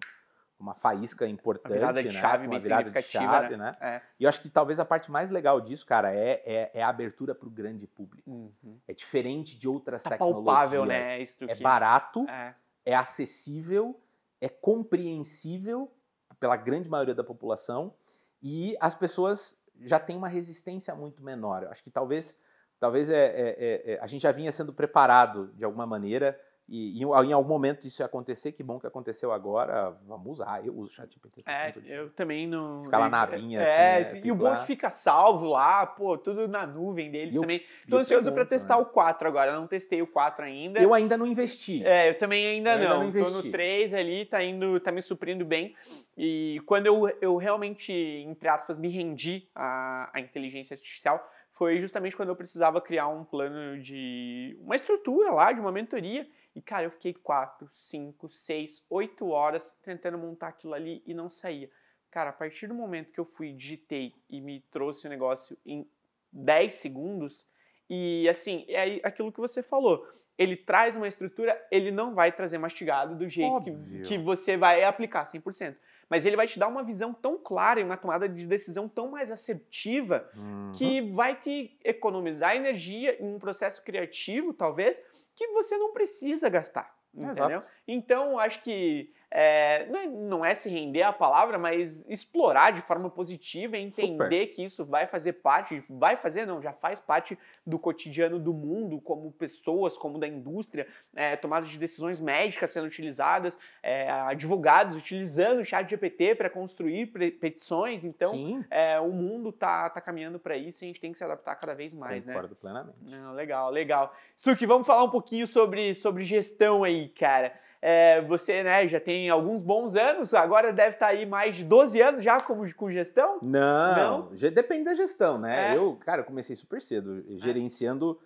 uma 0.60 0.74
faísca 0.74 1.28
importante, 1.28 1.74
uma 1.74 1.80
virada 1.80 2.02
de 2.02 2.14
né? 2.14 2.22
chave, 2.22 2.48
uma 2.48 2.60
virada 2.60 2.90
de 2.90 3.02
chave, 3.02 3.58
né? 3.58 3.78
né? 3.80 3.96
É. 3.96 4.02
E 4.20 4.24
eu 4.24 4.30
acho 4.30 4.42
que 4.42 4.50
talvez 4.50 4.80
a 4.80 4.86
parte 4.86 5.12
mais 5.12 5.30
legal 5.30 5.62
disso, 5.62 5.86
cara, 5.86 6.14
é, 6.14 6.42
é, 6.46 6.72
é 6.74 6.84
a 6.84 6.90
abertura 6.90 7.36
para 7.36 7.48
o 7.48 7.52
grande 7.52 7.86
público. 7.86 8.30
Uhum. 8.30 8.80
É 8.88 8.94
diferente 8.94 9.58
de 9.58 9.68
outras 9.68 10.04
tá 10.04 10.12
tecnologias. 10.12 10.46
Palpável, 10.46 10.86
né? 10.86 11.22
Isso 11.22 11.44
é 11.44 11.56
que... 11.56 11.64
barato, 11.64 12.26
é. 12.30 12.56
É 12.86 12.96
acessível, 12.96 14.00
é 14.40 14.50
compreensível 14.50 15.92
pela 16.40 16.56
grande 16.56 16.90
maioria 16.90 17.14
da 17.14 17.24
população 17.24 17.94
e 18.42 18.76
as 18.80 18.96
pessoas 18.96 19.56
já 19.82 20.00
têm 20.00 20.18
uma 20.18 20.28
resistência 20.28 20.94
muito 20.96 21.24
menor. 21.24 21.64
Eu 21.64 21.72
acho 21.72 21.84
que 21.84 21.92
talvez, 21.92 22.38
talvez 22.80 23.10
é, 23.10 23.26
é, 23.26 23.32
é, 23.58 23.94
é 23.94 24.00
a 24.02 24.08
gente 24.08 24.24
já 24.24 24.32
vinha 24.32 24.52
sendo 24.52 24.74
preparado 24.74 25.52
de 25.56 25.64
alguma 25.64 25.86
maneira 25.86 26.40
e, 26.68 27.02
e, 27.02 27.04
em 27.04 27.34
algum 27.34 27.50
momento 27.50 27.86
isso 27.86 28.02
ia 28.02 28.06
acontecer, 28.06 28.54
que 28.54 28.64
bom 28.64 28.80
que 28.80 28.88
aconteceu 28.88 29.32
agora, 29.32 29.96
vamos 30.08 30.40
usar. 30.40 30.66
Eu 30.66 30.74
uso 30.74 30.92
o 30.92 30.96
ChatGPT. 30.96 31.44
É, 31.46 31.74
eu 31.86 32.10
também 32.12 32.48
não. 32.48 32.82
Ficar 32.84 33.00
lá 33.00 33.10
na 33.10 33.24
abinha. 33.24 33.62
É, 33.62 34.02
assim, 34.02 34.22
né, 34.22 34.22
e 34.26 34.32
o 34.32 34.36
bom 34.36 34.54
é 34.54 34.60
que 34.60 34.68
fica 34.68 34.90
salvo 34.90 35.48
lá, 35.48 35.86
pô, 35.86 36.18
tudo 36.18 36.48
na 36.48 36.66
nuvem 36.66 37.12
deles 37.12 37.36
eu, 37.36 37.42
também. 37.42 37.62
Tô 37.90 37.98
ansioso 37.98 38.32
para 38.32 38.46
testar 38.46 38.78
né? 38.78 38.82
o 38.82 38.86
4 38.86 39.28
agora, 39.28 39.52
eu 39.52 39.60
não 39.60 39.68
testei 39.68 40.02
o 40.02 40.08
4 40.08 40.46
ainda. 40.46 40.82
Eu 40.82 40.94
ainda 40.94 41.18
não 41.18 41.28
investi. 41.28 41.86
É, 41.86 42.10
eu 42.10 42.18
também 42.18 42.48
ainda 42.48 42.76
eu 42.76 42.90
não. 42.90 43.02
Ainda 43.02 43.20
não 43.20 43.26
Tô 43.26 43.32
no 43.32 43.52
3 43.52 43.94
ali, 43.94 44.26
tá 44.26 44.44
indo, 44.44 44.80
tá 44.80 44.92
me 44.92 45.02
suprindo 45.02 45.44
bem. 45.44 45.76
E 46.18 46.62
quando 46.66 46.86
eu, 46.86 47.10
eu 47.22 47.36
realmente, 47.36 47.92
entre 47.92 48.48
aspas, 48.48 48.78
me 48.78 48.90
rendi 48.90 49.48
à, 49.56 50.10
à 50.14 50.20
inteligência 50.20 50.74
artificial, 50.74 51.30
foi 51.54 51.80
justamente 51.80 52.16
quando 52.16 52.30
eu 52.30 52.36
precisava 52.36 52.82
criar 52.82 53.08
um 53.08 53.24
plano 53.24 53.80
de 53.80 54.58
uma 54.62 54.76
estrutura 54.76 55.32
lá, 55.32 55.52
de 55.52 55.60
uma 55.60 55.72
mentoria. 55.72 56.28
E, 56.56 56.62
cara, 56.62 56.86
eu 56.86 56.92
fiquei 56.92 57.14
4, 57.14 57.70
5, 57.74 58.30
6, 58.30 58.86
8 58.90 59.30
horas 59.30 59.80
tentando 59.84 60.18
montar 60.18 60.50
aquilo 60.50 60.74
ali 60.74 61.02
e 61.06 61.14
não 61.14 61.30
saía. 61.30 61.70
Cara, 62.10 62.32
a 62.32 62.34
partir 62.34 62.68
do 62.68 62.74
momento 62.74 63.12
que 63.12 63.20
eu 63.20 63.26
fui, 63.26 63.54
digitei 63.54 64.14
e 64.30 64.42
me 64.42 64.60
trouxe 64.70 65.08
o 65.08 65.10
negócio 65.10 65.58
em 65.66 65.88
10 66.34 66.74
segundos, 66.74 67.48
e 67.90 68.28
assim, 68.30 68.66
é 68.68 69.00
aquilo 69.04 69.32
que 69.32 69.40
você 69.40 69.62
falou. 69.64 70.06
Ele 70.38 70.56
traz 70.56 70.96
uma 70.96 71.08
estrutura, 71.08 71.60
ele 71.70 71.92
não 71.92 72.14
vai 72.14 72.32
trazer 72.32 72.58
mastigado 72.58 73.16
do 73.16 73.28
jeito 73.28 73.62
que, 73.62 74.02
que 74.04 74.18
você 74.18 74.58
vai 74.58 74.84
aplicar 74.84 75.24
100% 75.24 75.76
mas 76.12 76.26
ele 76.26 76.36
vai 76.36 76.46
te 76.46 76.60
dar 76.60 76.68
uma 76.68 76.84
visão 76.84 77.14
tão 77.14 77.38
clara 77.38 77.80
e 77.80 77.84
uma 77.86 77.96
tomada 77.96 78.28
de 78.28 78.46
decisão 78.46 78.90
tão 78.90 79.10
mais 79.10 79.32
assertiva 79.32 80.30
uhum. 80.36 80.74
que 80.76 81.00
vai 81.14 81.40
te 81.40 81.80
economizar 81.86 82.54
energia 82.54 83.16
em 83.24 83.34
um 83.34 83.40
processo 83.40 83.82
criativo, 83.82 84.54
talvez, 84.54 85.02
que 85.48 85.54
você 85.54 85.78
não 85.78 85.92
precisa 85.92 86.50
gastar. 86.50 86.96
Entendeu? 87.14 87.58
Exato. 87.58 87.70
Então, 87.88 88.40
acho 88.40 88.62
que 88.64 89.14
é, 89.34 89.86
não, 89.86 90.00
é, 90.00 90.08
não, 90.08 90.46
é, 90.46 90.54
se 90.54 90.70
render 90.70 91.04
à 91.04 91.14
palavra, 91.14 91.58
mas 91.58 92.06
explorar 92.10 92.72
de 92.72 92.82
forma 92.82 93.10
positiva 93.10 93.78
e 93.78 93.82
entender 93.82 94.42
Super. 94.42 94.48
que 94.48 94.62
isso 94.62 94.84
vai 94.84 95.08
fazer 95.08 95.34
parte, 95.34 95.82
vai 95.90 96.18
fazer, 96.18 96.46
não, 96.46 96.62
já 96.62 96.74
faz 96.74 97.00
parte 97.00 97.40
do 97.66 97.80
cotidiano 97.80 98.38
do 98.38 98.54
mundo, 98.54 99.00
como 99.00 99.32
pessoas, 99.32 99.98
como 99.98 100.20
da 100.20 100.28
indústria, 100.28 100.86
é, 101.16 101.38
tomadas 101.38 101.70
de 101.70 101.80
decisões 101.80 102.20
médicas 102.20 102.72
sendo 102.72 102.88
utilizadas, 102.88 103.58
é, 103.82 104.12
advogados 104.12 104.98
utilizando 104.98 105.62
o 105.62 105.66
chat 105.66 105.90
GPT 105.90 106.36
para 106.36 106.50
construir 106.50 107.06
petições. 107.40 108.04
Então, 108.04 108.66
é, 108.70 109.00
o 109.00 109.12
mundo 109.12 109.50
está 109.50 109.90
tá 109.90 110.02
caminhando 110.02 110.40
para 110.40 110.58
isso 110.58 110.84
e 110.84 110.86
a 110.86 110.88
gente 110.88 111.00
tem 111.00 111.14
que 111.14 111.18
se 111.18 111.24
adaptar 111.24 111.56
cada 111.56 111.74
vez 111.74 111.96
mais, 111.96 112.26
Concordo 112.26 112.50
né? 112.50 112.58
plenamente. 112.60 112.98
Não, 113.04 113.34
legal, 113.34 113.70
legal. 113.70 114.14
Stuck, 114.36 114.66
vamos 114.66 114.86
falar 114.86 115.06
um 115.06 115.10
pouquinho 115.10 115.48
sobre, 115.48 115.96
sobre 115.96 116.26
gestão 116.26 116.84
aí, 116.84 117.08
cara. 117.08 117.54
É, 117.82 118.22
você 118.22 118.62
né, 118.62 118.88
já 118.88 119.00
tem 119.00 119.30
alguns 119.30 119.64
bons 119.64 119.96
anos, 119.96 120.34
agora 120.36 120.72
deve 120.72 120.96
estar 120.96 121.08
tá 121.08 121.12
aí 121.12 121.26
mais 121.26 121.56
de 121.56 121.64
12 121.64 122.00
anos 122.00 122.24
já 122.24 122.38
como, 122.40 122.72
com 122.76 122.92
gestão? 122.92 123.40
Não, 123.42 124.30
Não? 124.30 124.52
depende 124.52 124.84
da 124.84 124.94
gestão, 124.94 125.40
né? 125.40 125.72
É. 125.72 125.78
Eu, 125.78 125.96
cara, 125.96 126.24
comecei 126.24 126.56
super 126.56 126.82
cedo, 126.82 127.26
é. 127.28 127.38
gerenciando 127.38 128.20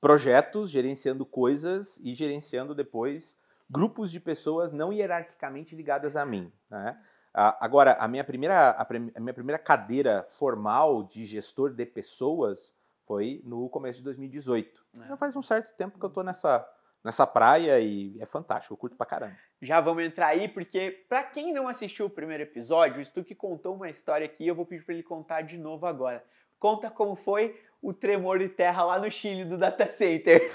projetos, 0.00 0.70
gerenciando 0.70 1.26
coisas 1.26 1.98
e 2.04 2.14
gerenciando 2.14 2.74
depois 2.74 3.36
grupos 3.68 4.10
de 4.10 4.18
pessoas 4.18 4.72
não 4.72 4.92
hierarquicamente 4.92 5.76
ligadas 5.76 6.16
a 6.16 6.24
mim. 6.24 6.52
Né? 6.68 6.96
Agora, 7.32 7.92
a 7.94 8.08
minha, 8.08 8.24
primeira, 8.24 8.70
a 8.70 9.20
minha 9.20 9.34
primeira 9.34 9.58
cadeira 9.58 10.24
formal 10.24 11.04
de 11.04 11.24
gestor 11.24 11.72
de 11.72 11.86
pessoas 11.86 12.74
foi 13.06 13.40
no 13.44 13.68
começo 13.68 13.98
de 13.98 14.04
2018. 14.04 14.84
É. 15.00 15.08
Já 15.08 15.16
faz 15.16 15.36
um 15.36 15.42
certo 15.42 15.74
tempo 15.76 15.98
que 15.98 16.04
eu 16.04 16.08
estou 16.08 16.24
nessa, 16.24 16.68
nessa 17.02 17.26
praia 17.26 17.80
e 17.80 18.20
é 18.20 18.26
fantástico, 18.26 18.74
eu 18.74 18.78
curto 18.78 18.96
pra 18.96 19.06
caramba. 19.06 19.36
Já 19.60 19.80
vamos 19.80 20.04
entrar 20.04 20.28
aí, 20.28 20.48
porque 20.48 21.04
para 21.08 21.22
quem 21.22 21.52
não 21.52 21.66
assistiu 21.66 22.06
o 22.06 22.10
primeiro 22.10 22.42
episódio, 22.42 23.00
o 23.00 23.04
Stuck 23.04 23.34
contou 23.34 23.74
uma 23.74 23.88
história 23.88 24.24
aqui, 24.24 24.46
eu 24.46 24.54
vou 24.54 24.66
pedir 24.66 24.84
para 24.84 24.94
ele 24.94 25.02
contar 25.02 25.42
de 25.42 25.56
novo 25.56 25.86
agora. 25.86 26.24
Conta 26.58 26.90
como 26.90 27.16
foi 27.16 27.58
o 27.80 27.94
tremor 27.94 28.38
de 28.38 28.48
terra 28.48 28.84
lá 28.84 28.98
no 28.98 29.10
Chile 29.10 29.44
do 29.44 29.56
data 29.56 29.88
center. 29.88 30.50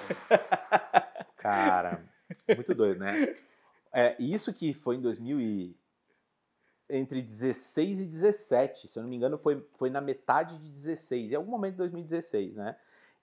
Cara, 1.37 2.03
muito 2.55 2.73
doido, 2.73 2.99
né? 2.99 3.35
É, 3.91 4.15
isso 4.19 4.53
que 4.53 4.73
foi 4.73 4.97
em 4.97 5.01
2000 5.01 5.41
e... 5.41 5.75
entre 6.89 7.21
16 7.21 8.01
e 8.01 8.05
17, 8.05 8.87
se 8.87 8.99
eu 8.99 9.03
não 9.03 9.09
me 9.09 9.15
engano, 9.15 9.37
foi, 9.37 9.65
foi 9.75 9.89
na 9.89 10.01
metade 10.01 10.59
de 10.59 10.69
16, 10.69 11.31
em 11.31 11.35
algum 11.35 11.51
momento 11.51 11.73
de 11.73 11.77
2016, 11.79 12.57
né? 12.57 12.75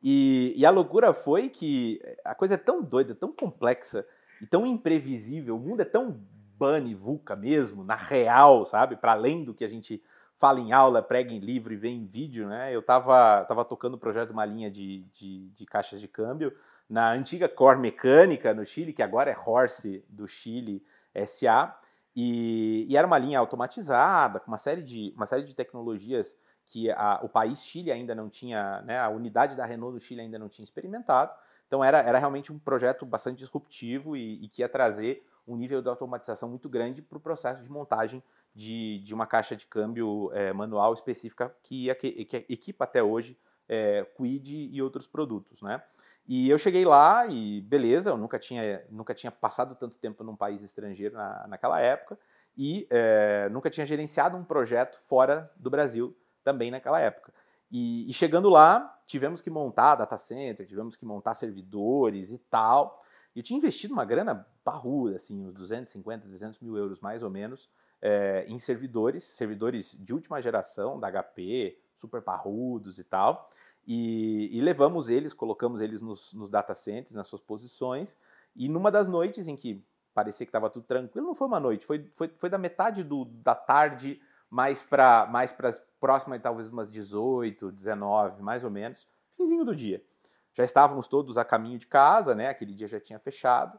E, 0.03 0.53
e, 0.57 0.67
a 0.67 0.71
loucura 0.71 1.15
foi 1.15 1.49
que 1.49 2.01
a 2.25 2.35
coisa 2.35 2.55
é 2.55 2.57
tão 2.57 2.83
doida, 2.83 3.15
tão 3.15 3.31
complexa 3.31 4.05
e 4.41 4.47
tão 4.47 4.67
imprevisível, 4.67 5.57
o 5.57 5.61
mundo 5.61 5.83
é 5.83 5.85
tão 5.85 6.21
bunny, 6.59 6.95
vulca 6.95 7.37
mesmo, 7.37 7.85
na 7.85 7.95
real, 7.95 8.67
sabe? 8.67 8.97
Para 8.97 9.13
além 9.13 9.45
do 9.45 9.55
que 9.55 9.65
a 9.65 9.69
gente 9.69 10.03
fala 10.37 10.59
em 10.59 10.73
aula, 10.73 11.01
prega 11.01 11.33
em 11.33 11.39
livro 11.39 11.73
e 11.73 11.77
vê 11.77 11.89
em 11.89 12.05
vídeo, 12.05 12.49
né? 12.49 12.75
Eu 12.75 12.81
estava 12.81 13.45
tava 13.45 13.65
tocando 13.65 13.95
o 13.95 13.99
projeto 13.99 14.29
de 14.29 14.33
uma 14.33 14.45
linha 14.45 14.69
de, 14.69 15.03
de, 15.13 15.51
de, 15.51 15.65
caixas 15.65 16.01
de 16.01 16.09
câmbio 16.09 16.53
na 16.89 17.13
antiga 17.13 17.49
Core 17.49 17.79
Mecânica 17.79 18.53
no 18.53 18.65
Chile, 18.65 18.93
que 18.93 19.03
agora 19.03 19.31
é 19.31 19.37
Horse 19.39 20.05
do 20.09 20.27
Chile 20.27 20.85
SA, 21.27 21.77
e, 22.15 22.87
e 22.89 22.97
era 22.97 23.07
uma 23.07 23.19
linha 23.19 23.39
automatizada, 23.39 24.41
com 24.41 24.49
uma 24.49 24.59
série 24.59 24.83
de, 24.83 25.13
uma 25.17 25.27
série 25.27 25.45
de 25.45 25.55
tecnologias 25.55 26.37
que 26.73 26.91
a, 26.91 27.21
o 27.23 27.29
país 27.29 27.63
Chile 27.63 27.93
ainda 27.93 28.15
não 28.15 28.31
tinha, 28.31 28.81
né, 28.81 28.99
a 28.99 29.11
unidade 29.11 29.55
da 29.55 29.67
Renault 29.67 29.93
do 29.93 30.01
Chile 30.01 30.23
ainda 30.23 30.39
não 30.39 30.49
tinha 30.49 30.65
experimentado. 30.65 31.31
Então 31.67 31.85
era, 31.85 31.99
era 31.99 32.19
realmente 32.19 32.51
um 32.51 32.59
projeto 32.59 33.05
bastante 33.05 33.39
disruptivo 33.39 34.17
e, 34.17 34.43
e 34.43 34.49
que 34.49 34.63
ia 34.63 34.69
trazer 34.71 35.23
um 35.47 35.55
nível 35.55 35.83
de 35.83 35.89
automatização 35.91 36.49
muito 36.49 36.71
grande 36.71 37.03
para 37.03 37.19
o 37.19 37.21
processo 37.21 37.63
de 37.63 37.71
montagem 37.71 38.23
de, 38.55 39.01
de 39.01 39.13
uma 39.13 39.27
caixa 39.27 39.55
de 39.55 39.67
câmbio 39.67 40.31
é, 40.33 40.51
manual 40.55 40.95
específica 40.95 41.55
que, 41.63 41.95
que, 41.97 42.25
que 42.25 42.37
equipa 42.49 42.85
até 42.85 43.03
hoje 43.03 43.39
é, 43.69 44.07
Quid 44.17 44.71
e 44.73 44.81
outros 44.81 45.07
produtos, 45.07 45.61
né? 45.61 45.83
E 46.27 46.49
eu 46.49 46.57
cheguei 46.57 46.87
lá 46.87 47.27
e 47.27 47.61
beleza, 47.61 48.11
eu 48.11 48.17
nunca 48.17 48.39
tinha, 48.39 48.83
nunca 48.89 49.13
tinha 49.13 49.31
passado 49.31 49.75
tanto 49.75 49.99
tempo 49.99 50.25
num 50.25 50.37
país 50.37 50.63
estrangeiro 50.63 51.17
na, 51.17 51.47
naquela 51.49 51.81
época 51.81 52.19
e 52.57 52.87
é, 52.89 53.49
nunca 53.51 53.69
tinha 53.69 53.85
gerenciado 53.85 54.39
um 54.39 54.45
projeto 54.45 54.99
fora 54.99 55.53
do 55.57 55.69
Brasil 55.69 56.17
também 56.43 56.71
naquela 56.71 57.01
época. 57.01 57.33
E, 57.71 58.09
e, 58.11 58.13
chegando 58.13 58.51
lá, 58.51 59.01
tivemos 59.07 59.41
que 59.41 59.49
montar 59.49 59.95
data 59.95 60.19
center, 60.19 60.67
tivemos 60.67 60.95
que 60.95 61.07
montar 61.07 61.33
servidores 61.33 62.31
e 62.31 62.39
tal. 62.39 63.03
Eu 63.35 63.43
tinha 63.43 63.57
investido 63.57 63.95
uma 63.95 64.05
grana 64.05 64.47
barruda, 64.63 65.17
assim, 65.17 65.43
uns 65.47 65.55
250, 65.55 66.27
300 66.29 66.61
mil 66.61 66.77
euros 66.77 67.01
mais 67.01 67.23
ou 67.23 67.31
menos, 67.31 67.71
é, 68.03 68.45
em 68.47 68.59
servidores, 68.59 69.25
servidores 69.25 69.97
de 69.99 70.13
última 70.13 70.43
geração, 70.43 71.01
da 71.01 71.11
HP, 71.11 71.79
super 71.97 72.21
parrudos 72.21 72.99
e 72.99 73.05
tal. 73.05 73.51
E, 73.87 74.51
e 74.53 74.61
levamos 74.61 75.09
eles, 75.09 75.33
colocamos 75.33 75.81
eles 75.81 76.03
nos, 76.03 76.35
nos 76.35 76.51
data 76.51 76.75
centers, 76.75 77.15
nas 77.15 77.27
suas 77.27 77.41
posições. 77.41 78.19
E 78.55 78.69
numa 78.69 78.91
das 78.91 79.09
noites 79.09 79.49
em 79.49 79.57
que 79.57 79.83
parecia 80.13 80.45
que 80.45 80.51
estava 80.51 80.69
tudo 80.69 80.85
tranquilo, 80.85 81.27
não 81.27 81.35
foi 81.35 81.47
uma 81.47 81.59
noite, 81.59 81.87
foi, 81.87 82.07
foi, 82.13 82.29
foi 82.37 82.51
da 82.51 82.59
metade 82.59 83.03
do, 83.03 83.25
da 83.25 83.55
tarde 83.55 84.21
mais 84.51 84.83
para 84.83 85.27
mais 85.27 85.55
próxima 86.03 86.37
talvez 86.41 86.69
umas 86.69 86.91
18, 86.91 87.71
19, 87.71 88.43
mais 88.43 88.65
ou 88.65 88.71
menos, 88.71 89.07
finzinho 89.37 89.65
do 89.65 89.73
dia. 89.73 90.05
Já 90.53 90.65
estávamos 90.65 91.07
todos 91.07 91.39
a 91.39 91.45
caminho 91.45 91.79
de 91.79 91.87
casa, 91.87 92.35
né? 92.35 92.49
Aquele 92.49 92.75
dia 92.75 92.89
já 92.89 92.99
tinha 92.99 93.21
fechado. 93.21 93.79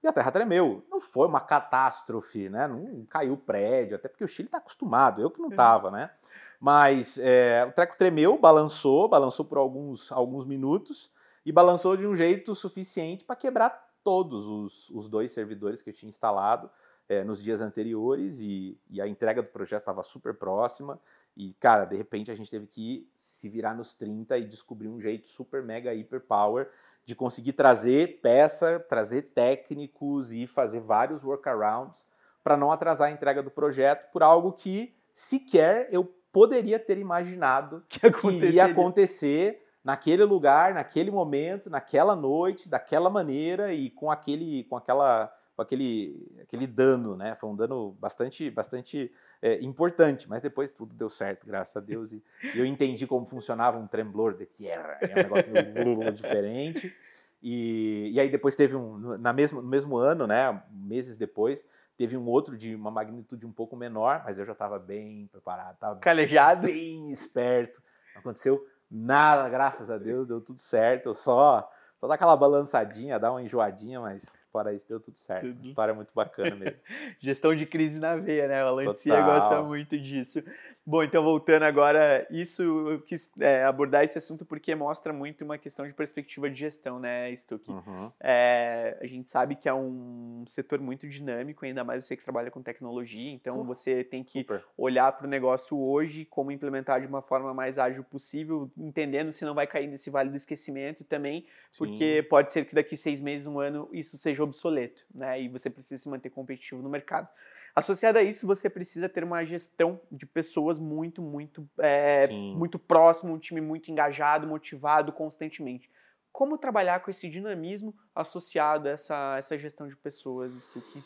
E 0.00 0.06
a 0.06 0.12
terra 0.12 0.30
tremeu. 0.30 0.86
Não 0.88 1.00
foi 1.00 1.26
uma 1.26 1.40
catástrofe, 1.40 2.48
né? 2.48 2.68
Não 2.68 3.04
caiu 3.06 3.32
o 3.32 3.36
prédio, 3.36 3.96
até 3.96 4.08
porque 4.08 4.22
o 4.22 4.28
Chile 4.28 4.46
está 4.46 4.58
acostumado, 4.58 5.20
eu 5.20 5.28
que 5.28 5.40
não 5.40 5.48
estava, 5.48 5.90
né? 5.90 6.12
Mas 6.60 7.18
é, 7.18 7.66
o 7.68 7.72
treco 7.72 7.98
tremeu, 7.98 8.38
balançou, 8.38 9.08
balançou 9.08 9.44
por 9.44 9.58
alguns, 9.58 10.12
alguns 10.12 10.46
minutos 10.46 11.10
e 11.44 11.50
balançou 11.50 11.96
de 11.96 12.06
um 12.06 12.14
jeito 12.14 12.54
suficiente 12.54 13.24
para 13.24 13.34
quebrar 13.34 13.90
todos 14.04 14.46
os, 14.46 14.88
os 14.90 15.08
dois 15.08 15.32
servidores 15.32 15.82
que 15.82 15.90
eu 15.90 15.94
tinha 15.94 16.08
instalado 16.08 16.70
é, 17.08 17.24
nos 17.24 17.42
dias 17.42 17.60
anteriores 17.60 18.40
e, 18.40 18.78
e 18.88 19.00
a 19.00 19.08
entrega 19.08 19.42
do 19.42 19.48
projeto 19.48 19.82
estava 19.82 20.02
super 20.02 20.34
próxima. 20.34 21.00
E, 21.36 21.52
cara, 21.60 21.84
de 21.84 21.94
repente 21.94 22.30
a 22.30 22.34
gente 22.34 22.50
teve 22.50 22.66
que 22.66 23.06
se 23.16 23.48
virar 23.48 23.74
nos 23.74 23.92
30 23.92 24.38
e 24.38 24.44
descobrir 24.44 24.88
um 24.88 25.00
jeito 25.00 25.28
super, 25.28 25.62
mega, 25.62 25.92
hiper 25.92 26.20
power 26.20 26.70
de 27.04 27.14
conseguir 27.14 27.52
trazer 27.52 28.20
peça, 28.20 28.80
trazer 28.88 29.22
técnicos 29.34 30.32
e 30.32 30.46
fazer 30.46 30.80
vários 30.80 31.22
workarounds 31.22 32.06
para 32.42 32.56
não 32.56 32.72
atrasar 32.72 33.08
a 33.08 33.12
entrega 33.12 33.42
do 33.42 33.50
projeto 33.50 34.10
por 34.10 34.22
algo 34.22 34.52
que 34.52 34.96
sequer 35.12 35.88
eu 35.92 36.04
poderia 36.32 36.78
ter 36.78 36.98
imaginado 36.98 37.84
que, 37.88 38.10
que 38.10 38.28
iria 38.28 38.64
acontecer 38.64 39.62
naquele 39.84 40.24
lugar, 40.24 40.74
naquele 40.74 41.10
momento, 41.10 41.70
naquela 41.70 42.16
noite, 42.16 42.68
daquela 42.68 43.08
maneira 43.08 43.72
e 43.72 43.88
com 43.90 44.10
aquele, 44.10 44.64
com 44.64 44.76
aquela 44.76 45.32
com 45.56 45.62
aquele, 45.62 46.30
aquele 46.42 46.66
dano, 46.66 47.16
né? 47.16 47.34
Foi 47.34 47.48
um 47.48 47.56
dano 47.56 47.96
bastante, 47.98 48.50
bastante 48.50 49.10
é, 49.40 49.54
importante, 49.64 50.28
mas 50.28 50.42
depois 50.42 50.70
tudo 50.70 50.94
deu 50.94 51.08
certo, 51.08 51.46
graças 51.46 51.74
a 51.74 51.80
Deus. 51.80 52.12
E, 52.12 52.22
eu 52.54 52.66
entendi 52.66 53.06
como 53.06 53.24
funcionava 53.24 53.78
um 53.78 53.86
tremblor 53.86 54.36
de 54.36 54.44
terra, 54.44 54.98
é 55.00 55.12
um 55.12 55.16
negócio 55.16 55.50
meio 55.50 56.12
diferente. 56.12 56.94
E, 57.42 58.10
e 58.12 58.20
aí 58.20 58.28
depois 58.28 58.54
teve 58.54 58.76
um, 58.76 59.16
na 59.16 59.32
mesmo, 59.32 59.62
no 59.62 59.68
mesmo 59.68 59.96
ano, 59.96 60.26
né, 60.26 60.62
meses 60.70 61.16
depois, 61.16 61.64
teve 61.96 62.18
um 62.18 62.26
outro 62.26 62.56
de 62.56 62.74
uma 62.74 62.90
magnitude 62.90 63.46
um 63.46 63.52
pouco 63.52 63.76
menor, 63.76 64.22
mas 64.26 64.38
eu 64.38 64.44
já 64.44 64.52
estava 64.52 64.78
bem 64.78 65.26
preparado, 65.32 65.74
estava 65.74 65.98
calejado, 66.00 66.66
bem 66.66 67.10
esperto. 67.10 67.82
Não 68.14 68.20
aconteceu 68.20 68.66
nada, 68.90 69.48
graças 69.48 69.90
a 69.90 69.96
Deus, 69.96 70.28
deu 70.28 70.40
tudo 70.40 70.60
certo. 70.60 71.08
Eu 71.08 71.14
só 71.14 71.66
só 71.96 72.06
dá 72.06 72.14
aquela 72.14 72.36
balançadinha, 72.36 73.18
dá 73.18 73.30
uma 73.30 73.42
enjoadinha, 73.42 74.00
mas 74.00 74.36
fora 74.56 74.72
isso 74.72 74.88
deu 74.88 74.98
tudo 74.98 75.18
certo. 75.18 75.48
Tudo. 75.48 75.56
Uma 75.56 75.64
história 75.64 75.94
muito 75.94 76.10
bacana 76.14 76.56
mesmo. 76.56 76.78
Gestão 77.20 77.54
de 77.54 77.66
crise 77.66 78.00
na 78.00 78.16
veia, 78.16 78.48
né? 78.48 78.64
O 78.64 78.74
Lancia 78.74 79.20
gosta 79.20 79.62
muito 79.62 79.98
disso. 79.98 80.42
Bom, 80.88 81.02
então 81.02 81.20
voltando 81.20 81.64
agora, 81.64 82.24
isso 82.30 82.62
eu 82.62 83.00
quis 83.00 83.28
é, 83.40 83.64
abordar 83.64 84.04
esse 84.04 84.18
assunto 84.18 84.44
porque 84.44 84.72
mostra 84.72 85.12
muito 85.12 85.44
uma 85.44 85.58
questão 85.58 85.84
de 85.84 85.92
perspectiva 85.92 86.48
de 86.48 86.60
gestão, 86.60 87.00
né, 87.00 87.34
Stuck? 87.34 87.68
Uhum. 87.68 88.12
É, 88.20 88.96
a 89.00 89.06
gente 89.06 89.28
sabe 89.28 89.56
que 89.56 89.68
é 89.68 89.74
um 89.74 90.44
setor 90.46 90.78
muito 90.78 91.08
dinâmico, 91.08 91.64
ainda 91.64 91.82
mais 91.82 92.04
você 92.04 92.16
que 92.16 92.22
trabalha 92.22 92.52
com 92.52 92.62
tecnologia, 92.62 93.32
então 93.32 93.64
você 93.64 94.04
tem 94.04 94.22
que 94.22 94.42
Super. 94.42 94.62
olhar 94.78 95.10
para 95.10 95.26
o 95.26 95.28
negócio 95.28 95.76
hoje, 95.76 96.24
como 96.24 96.52
implementar 96.52 97.00
de 97.00 97.08
uma 97.08 97.20
forma 97.20 97.52
mais 97.52 97.80
ágil 97.80 98.04
possível, 98.04 98.70
entendendo 98.78 99.32
se 99.32 99.44
não 99.44 99.54
vai 99.54 99.66
cair 99.66 99.88
nesse 99.88 100.08
vale 100.08 100.30
do 100.30 100.36
esquecimento 100.36 101.02
também, 101.02 101.46
porque 101.76 102.22
Sim. 102.22 102.28
pode 102.28 102.52
ser 102.52 102.64
que 102.64 102.76
daqui 102.76 102.96
seis 102.96 103.20
meses, 103.20 103.48
um 103.48 103.58
ano, 103.58 103.88
isso 103.92 104.16
seja 104.16 104.44
obsoleto, 104.44 105.04
né? 105.12 105.42
E 105.42 105.48
você 105.48 105.68
precisa 105.68 106.00
se 106.00 106.08
manter 106.08 106.30
competitivo 106.30 106.80
no 106.80 106.88
mercado. 106.88 107.28
Associado 107.76 108.16
a 108.16 108.22
isso, 108.22 108.46
você 108.46 108.70
precisa 108.70 109.06
ter 109.06 109.22
uma 109.22 109.44
gestão 109.44 110.00
de 110.10 110.24
pessoas 110.24 110.78
muito, 110.78 111.20
muito, 111.20 111.68
é, 111.76 112.26
muito 112.28 112.78
próximo, 112.78 113.34
um 113.34 113.38
time 113.38 113.60
muito 113.60 113.90
engajado, 113.90 114.46
motivado 114.46 115.12
constantemente. 115.12 115.90
Como 116.32 116.56
trabalhar 116.56 117.00
com 117.00 117.10
esse 117.10 117.28
dinamismo 117.28 117.94
associado 118.14 118.88
a 118.88 118.92
essa, 118.92 119.36
essa 119.36 119.58
gestão 119.58 119.86
de 119.86 119.94
pessoas, 119.94 120.54
Stuck? 120.54 121.04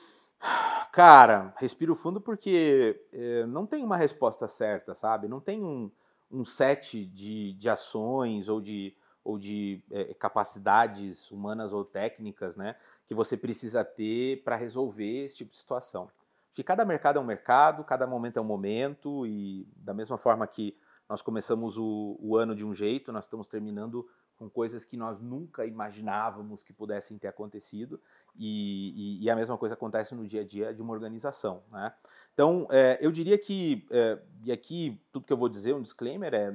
Cara, 0.93 1.53
respiro 1.57 1.97
fundo 1.97 2.21
porque 2.21 3.05
é, 3.13 3.45
não 3.47 3.67
tem 3.67 3.83
uma 3.83 3.97
resposta 3.97 4.47
certa, 4.47 4.95
sabe? 4.95 5.27
Não 5.27 5.41
tem 5.41 5.65
um, 5.65 5.91
um 6.31 6.45
set 6.45 7.05
de, 7.05 7.53
de 7.55 7.69
ações 7.69 8.49
ou 8.49 8.61
de, 8.61 8.97
ou 9.25 9.41
de 9.41 9.83
é, 9.91 10.15
capacidades 10.15 11.33
humanas 11.33 11.73
ou 11.73 11.85
técnicas, 11.85 12.55
né? 12.55 12.77
Que 13.09 13.15
você 13.15 13.37
precisa 13.37 13.85
ter 13.85 14.45
para 14.45 14.55
resolver 14.55 15.25
esse 15.25 15.39
tipo 15.39 15.51
de 15.51 15.57
situação 15.57 16.09
que 16.55 16.63
cada 16.63 16.85
mercado 16.85 17.19
é 17.19 17.23
um 17.23 17.25
mercado, 17.25 17.85
cada 17.85 18.07
momento 18.07 18.39
é 18.39 18.43
um 18.43 18.45
momento, 18.45 19.27
e 19.27 19.69
da 19.77 19.95
mesma 19.95 20.19
forma 20.19 20.47
que 20.47 20.77
nós 21.09 21.23
começamos 21.23 21.77
o, 21.77 22.17
o 22.21 22.37
ano 22.37 22.55
de 22.55 22.65
um 22.65 22.73
jeito, 22.73 23.13
nós 23.13 23.25
estamos 23.25 23.49
terminando 23.49 24.09
com 24.37 24.49
coisas 24.49 24.85
que 24.85 24.97
nós 24.97 25.21
nunca 25.21 25.67
imaginávamos 25.67 26.63
que 26.63 26.73
pudessem 26.73 27.19
ter 27.19 27.29
acontecido, 27.29 28.01
e, 28.35 29.19
e, 29.21 29.25
e, 29.25 29.31
a 29.31 29.37
mesma 29.37 29.59
coisa 29.59 29.75
acontece 29.75 30.15
no 30.15 30.27
dia 30.27 30.41
a 30.41 30.45
dia 30.45 30.73
de 30.73 30.81
uma 30.81 30.93
organização. 30.93 31.63
Né? 31.71 31.93
Então, 32.33 32.67
é, 32.71 32.99
eu 33.01 33.13
diria 33.13 33.37
que, 33.37 33.87
é, 33.91 34.19
e 34.45 34.51
aqui 34.51 35.05
tudo 35.13 35.27
que 35.27 35.33
eu 35.33 35.37
vou 35.37 35.49
dizer, 35.49 35.75
um 35.75 35.83
disclaimer, 35.83 36.33
é 36.33 36.55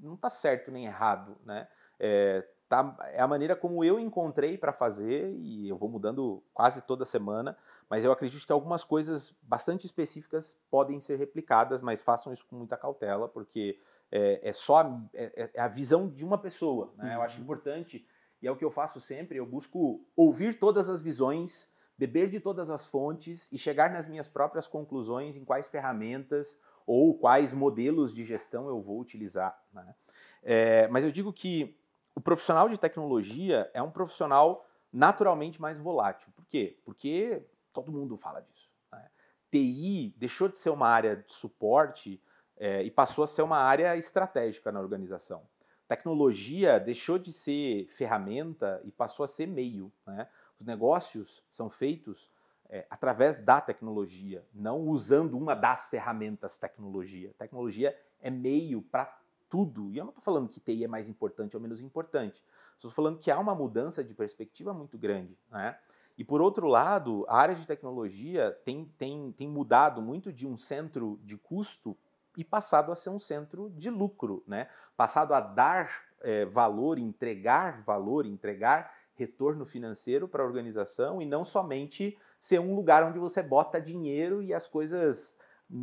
não 0.00 0.14
está 0.14 0.28
certo 0.28 0.70
nem 0.70 0.84
errado, 0.84 1.36
né? 1.44 1.66
É, 1.98 2.46
tá, 2.68 2.94
é 3.12 3.22
a 3.22 3.26
maneira 3.26 3.56
como 3.56 3.82
eu 3.82 3.98
encontrei 3.98 4.58
para 4.58 4.72
fazer, 4.72 5.32
e 5.32 5.68
eu 5.68 5.76
vou 5.76 5.88
mudando 5.88 6.42
quase 6.52 6.82
toda 6.82 7.04
semana, 7.04 7.56
mas 7.94 8.04
eu 8.04 8.10
acredito 8.10 8.44
que 8.44 8.50
algumas 8.50 8.82
coisas 8.82 9.32
bastante 9.40 9.86
específicas 9.86 10.58
podem 10.68 10.98
ser 10.98 11.16
replicadas, 11.16 11.80
mas 11.80 12.02
façam 12.02 12.32
isso 12.32 12.44
com 12.44 12.56
muita 12.56 12.76
cautela, 12.76 13.28
porque 13.28 13.78
é, 14.10 14.48
é 14.48 14.52
só 14.52 14.78
a, 14.78 15.00
é, 15.14 15.48
é, 15.54 15.60
a 15.60 15.68
visão 15.68 16.08
de 16.08 16.24
uma 16.24 16.36
pessoa. 16.36 16.92
Né? 16.96 17.10
Uhum. 17.10 17.12
Eu 17.12 17.22
acho 17.22 17.36
uhum. 17.36 17.44
importante, 17.44 18.04
e 18.42 18.48
é 18.48 18.50
o 18.50 18.56
que 18.56 18.64
eu 18.64 18.70
faço 18.72 19.00
sempre, 19.00 19.38
eu 19.38 19.46
busco 19.46 20.04
ouvir 20.16 20.58
todas 20.58 20.88
as 20.88 21.00
visões, 21.00 21.70
beber 21.96 22.28
de 22.28 22.40
todas 22.40 22.68
as 22.68 22.84
fontes 22.84 23.48
e 23.52 23.56
chegar 23.56 23.92
nas 23.92 24.08
minhas 24.08 24.26
próprias 24.26 24.66
conclusões 24.66 25.36
em 25.36 25.44
quais 25.44 25.68
ferramentas 25.68 26.58
ou 26.84 27.16
quais 27.16 27.52
modelos 27.52 28.12
de 28.12 28.24
gestão 28.24 28.66
eu 28.66 28.82
vou 28.82 28.98
utilizar. 28.98 29.56
Né? 29.72 29.94
É, 30.42 30.88
mas 30.88 31.04
eu 31.04 31.12
digo 31.12 31.32
que 31.32 31.78
o 32.12 32.20
profissional 32.20 32.68
de 32.68 32.76
tecnologia 32.76 33.70
é 33.72 33.80
um 33.80 33.92
profissional 33.92 34.66
naturalmente 34.92 35.60
mais 35.60 35.78
volátil. 35.78 36.32
Por 36.34 36.44
quê? 36.46 36.76
Porque 36.84 37.46
todo 37.74 37.92
mundo 37.92 38.16
fala 38.16 38.40
disso. 38.40 38.70
Né? 38.90 39.10
TI 39.50 40.14
deixou 40.16 40.48
de 40.48 40.56
ser 40.56 40.70
uma 40.70 40.88
área 40.88 41.16
de 41.16 41.32
suporte 41.32 42.22
é, 42.56 42.82
e 42.82 42.90
passou 42.90 43.24
a 43.24 43.26
ser 43.26 43.42
uma 43.42 43.58
área 43.58 43.96
estratégica 43.96 44.72
na 44.72 44.80
organização. 44.80 45.42
Tecnologia 45.86 46.80
deixou 46.80 47.18
de 47.18 47.32
ser 47.32 47.86
ferramenta 47.90 48.80
e 48.84 48.90
passou 48.90 49.24
a 49.24 49.28
ser 49.28 49.46
meio. 49.46 49.92
Né? 50.06 50.26
Os 50.58 50.64
negócios 50.64 51.42
são 51.50 51.68
feitos 51.68 52.30
é, 52.70 52.86
através 52.88 53.40
da 53.40 53.60
tecnologia, 53.60 54.46
não 54.54 54.88
usando 54.88 55.36
uma 55.36 55.54
das 55.54 55.88
ferramentas 55.88 56.56
tecnologia. 56.56 57.34
Tecnologia 57.36 57.98
é 58.20 58.30
meio 58.30 58.80
para 58.80 59.18
tudo. 59.50 59.90
E 59.92 59.98
eu 59.98 60.04
não 60.04 60.10
estou 60.10 60.24
falando 60.24 60.48
que 60.48 60.58
TI 60.58 60.84
é 60.84 60.88
mais 60.88 61.08
importante 61.08 61.54
ou 61.54 61.60
menos 61.60 61.80
importante. 61.80 62.42
Estou 62.74 62.90
falando 62.90 63.18
que 63.18 63.30
há 63.30 63.38
uma 63.38 63.54
mudança 63.54 64.02
de 64.02 64.14
perspectiva 64.14 64.72
muito 64.72 64.96
grande. 64.98 65.38
Né? 65.50 65.78
E 66.16 66.24
por 66.24 66.40
outro 66.40 66.68
lado, 66.68 67.24
a 67.28 67.38
área 67.38 67.54
de 67.54 67.66
tecnologia 67.66 68.56
tem, 68.64 68.84
tem, 68.96 69.32
tem 69.32 69.48
mudado 69.48 70.00
muito 70.00 70.32
de 70.32 70.46
um 70.46 70.56
centro 70.56 71.18
de 71.24 71.36
custo 71.36 71.96
e 72.36 72.44
passado 72.44 72.92
a 72.92 72.94
ser 72.94 73.10
um 73.10 73.20
centro 73.20 73.70
de 73.70 73.90
lucro, 73.90 74.42
né? 74.46 74.68
Passado 74.96 75.34
a 75.34 75.40
dar 75.40 76.04
é, 76.20 76.44
valor, 76.44 76.98
entregar 76.98 77.82
valor, 77.82 78.26
entregar 78.26 78.92
retorno 79.14 79.64
financeiro 79.64 80.26
para 80.26 80.42
a 80.42 80.46
organização 80.46 81.22
e 81.22 81.26
não 81.26 81.44
somente 81.44 82.18
ser 82.38 82.60
um 82.60 82.74
lugar 82.74 83.04
onde 83.04 83.18
você 83.18 83.42
bota 83.42 83.80
dinheiro 83.80 84.42
e 84.42 84.52
as 84.52 84.66
coisas 84.66 85.36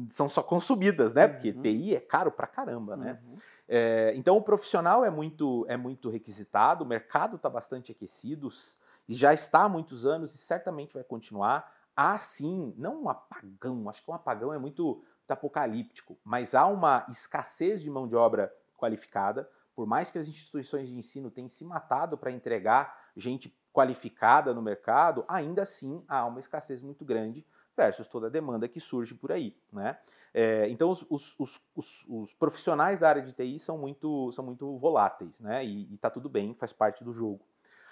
são 0.10 0.30
só 0.30 0.44
consumidas, 0.44 1.14
né? 1.14 1.28
Porque 1.28 1.52
uhum. 1.52 1.62
TI 1.62 1.96
é 1.96 2.00
caro 2.00 2.32
pra 2.32 2.48
caramba, 2.48 2.96
né? 2.96 3.20
Uhum. 3.24 3.38
É, 3.68 4.14
então 4.16 4.38
o 4.38 4.42
profissional 4.42 5.04
é 5.06 5.10
muito, 5.10 5.66
é 5.68 5.78
muito 5.78 6.10
requisitado, 6.10 6.84
o 6.84 6.88
mercado 6.88 7.38
está 7.38 7.50
bastante 7.50 7.92
aquecido, 7.92 8.50
já 9.16 9.34
está 9.34 9.64
há 9.64 9.70
muitos 9.70 10.05
anos 10.05 10.34
e 10.36 10.38
certamente 10.38 10.93
vai 10.93 11.03
continuar. 11.03 11.72
Há 11.95 12.18
sim, 12.20 12.74
não 12.78 13.03
um 13.03 13.09
apagão, 13.09 13.89
acho 13.89 14.03
que 14.03 14.09
um 14.09 14.14
apagão 14.14 14.53
é 14.53 14.57
muito, 14.57 15.03
muito 15.22 15.32
apocalíptico, 15.32 16.18
mas 16.24 16.53
há 16.53 16.68
uma 16.68 17.05
escassez 17.09 17.82
de 17.82 17.89
mão 17.89 18.07
de 18.07 18.16
obra 18.16 18.53
qualificada. 18.78 19.49
Por 19.76 19.88
mais 19.88 20.12
que 20.12 20.18
as 20.18 20.28
instituições 20.28 20.89
de 20.89 20.95
ensino 20.95 21.32
tenham 21.32 21.47
se 21.47 21.64
matado 21.64 22.18
para 22.18 22.32
entregar 22.32 23.12
gente 23.16 23.55
qualificada 23.74 24.53
no 24.53 24.62
mercado, 24.62 25.24
ainda 25.28 25.62
assim 25.62 26.03
há 26.07 26.26
uma 26.26 26.39
escassez 26.39 26.82
muito 26.82 27.05
grande 27.05 27.45
versus 27.76 28.07
toda 28.07 28.28
a 28.28 28.30
demanda 28.30 28.68
que 28.68 28.80
surge 28.80 29.16
por 29.16 29.32
aí. 29.32 29.55
Né? 29.72 29.97
É, 30.34 30.68
então, 30.70 30.89
os, 30.89 31.05
os, 31.09 31.36
os, 31.76 32.05
os, 32.07 32.34
profissionais 32.34 32.99
da 32.99 33.07
área 33.07 33.22
de 33.22 33.32
TI 33.32 33.59
são 33.59 33.78
muito, 33.78 34.32
são 34.34 34.45
muito 34.45 34.78
voláteis, 34.78 35.39
né? 35.39 35.66
e 35.66 35.93
está 35.93 36.09
tudo 36.09 36.30
bem, 36.30 36.53
faz 36.53 36.74
parte 36.74 37.03
do 37.03 37.14
jogo. 37.14 37.45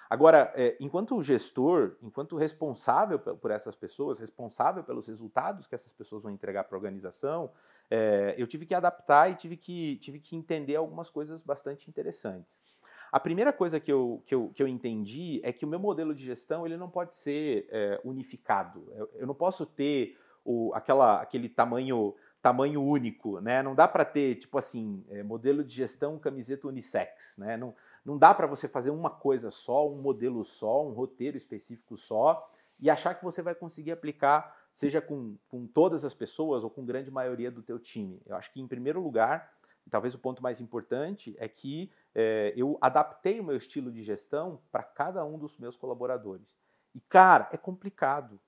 Agora, 0.10 0.52
é, 0.56 0.76
enquanto 0.80 1.22
gestor, 1.22 1.96
enquanto 2.02 2.36
responsável 2.36 3.20
por 3.20 3.52
essas 3.52 3.76
pessoas, 3.76 4.18
responsável 4.18 4.84
pelos 4.84 5.06
resultados 5.06 5.68
que 5.68 5.76
essas 5.76 5.92
pessoas 5.92 6.24
vão 6.24 6.32
entregar 6.32 6.64
para 6.64 6.76
a 6.76 6.80
organização, 6.80 7.52
é, 7.92 8.34
eu 8.36 8.48
tive 8.48 8.66
que 8.66 8.74
adaptar 8.74 9.30
e 9.30 9.36
tive 9.36 9.56
que, 9.56 9.98
tive 9.98 10.20
que 10.20 10.36
entender 10.36 10.76
algumas 10.76 11.12
coisas 11.12 11.42
bastante 11.42 11.88
interessantes. 11.88 12.60
A 13.12 13.20
primeira 13.20 13.54
coisa 13.54 13.80
que 13.80 13.92
eu, 13.92 14.24
que 14.26 14.34
eu, 14.34 14.52
que 14.54 14.62
eu 14.62 14.68
entendi 14.68 15.42
é 15.44 15.54
que 15.54 15.66
o 15.66 15.68
meu 15.68 15.80
modelo 15.80 16.14
de 16.14 16.26
gestão 16.26 16.66
ele 16.66 16.78
não 16.78 16.90
pode 16.90 17.16
ser 17.16 17.68
é, 17.70 18.02
unificado. 18.04 18.92
Eu, 18.96 19.10
eu, 19.16 19.28
não 19.28 19.36
posso 19.36 19.66
ter 19.66 20.18
o, 20.44 20.72
aquela, 20.74 21.22
aquele 21.22 21.50
tamanho 21.50 22.16
tamanho 22.42 22.82
único, 22.82 23.42
né? 23.42 23.62
Não 23.62 23.76
dá 23.76 23.88
para 23.88 24.06
ter 24.06 24.36
tipo 24.36 24.58
assim 24.58 25.04
é, 25.10 25.22
modelo 25.24 25.64
de 25.64 25.76
gestão 25.76 26.18
camiseta 26.18 26.68
unissex, 26.68 27.38
né? 27.38 27.58
Não, 27.58 27.76
não 28.10 28.18
dá 28.18 28.34
para 28.34 28.48
você 28.48 28.68
fazer 28.68 28.90
uma 28.90 29.12
coisa 29.12 29.52
só, 29.52 29.88
um 29.88 30.02
modelo 30.02 30.44
só, 30.44 30.84
um 30.84 30.94
roteiro 30.94 31.38
específico 31.38 31.96
só 31.96 32.52
e 32.80 32.90
achar 32.90 33.14
que 33.14 33.24
você 33.24 33.40
vai 33.40 33.54
conseguir 33.54 33.92
aplicar, 33.92 34.58
seja 34.74 35.00
com, 35.00 35.38
com 35.48 35.68
todas 35.68 36.04
as 36.04 36.14
pessoas 36.14 36.64
ou 36.64 36.72
com 36.72 36.84
grande 36.84 37.12
maioria 37.12 37.52
do 37.52 37.62
teu 37.62 37.78
time. 37.78 38.20
Eu 38.26 38.36
acho 38.36 38.52
que, 38.52 38.60
em 38.60 38.68
primeiro 38.68 39.00
lugar, 39.00 39.54
talvez 39.92 40.16
o 40.16 40.20
ponto 40.20 40.42
mais 40.42 40.60
importante 40.60 41.36
é 41.38 41.48
que 41.48 41.92
é, 42.16 42.52
eu 42.58 42.80
adaptei 42.82 43.40
o 43.40 43.44
meu 43.44 43.56
estilo 43.56 43.92
de 43.92 44.02
gestão 44.02 44.60
para 44.72 44.82
cada 44.82 45.24
um 45.24 45.38
dos 45.38 45.56
meus 45.58 45.78
colaboradores. 45.78 46.58
E, 46.96 47.00
cara, 47.02 47.48
é 47.52 47.58
complicado. 47.58 48.40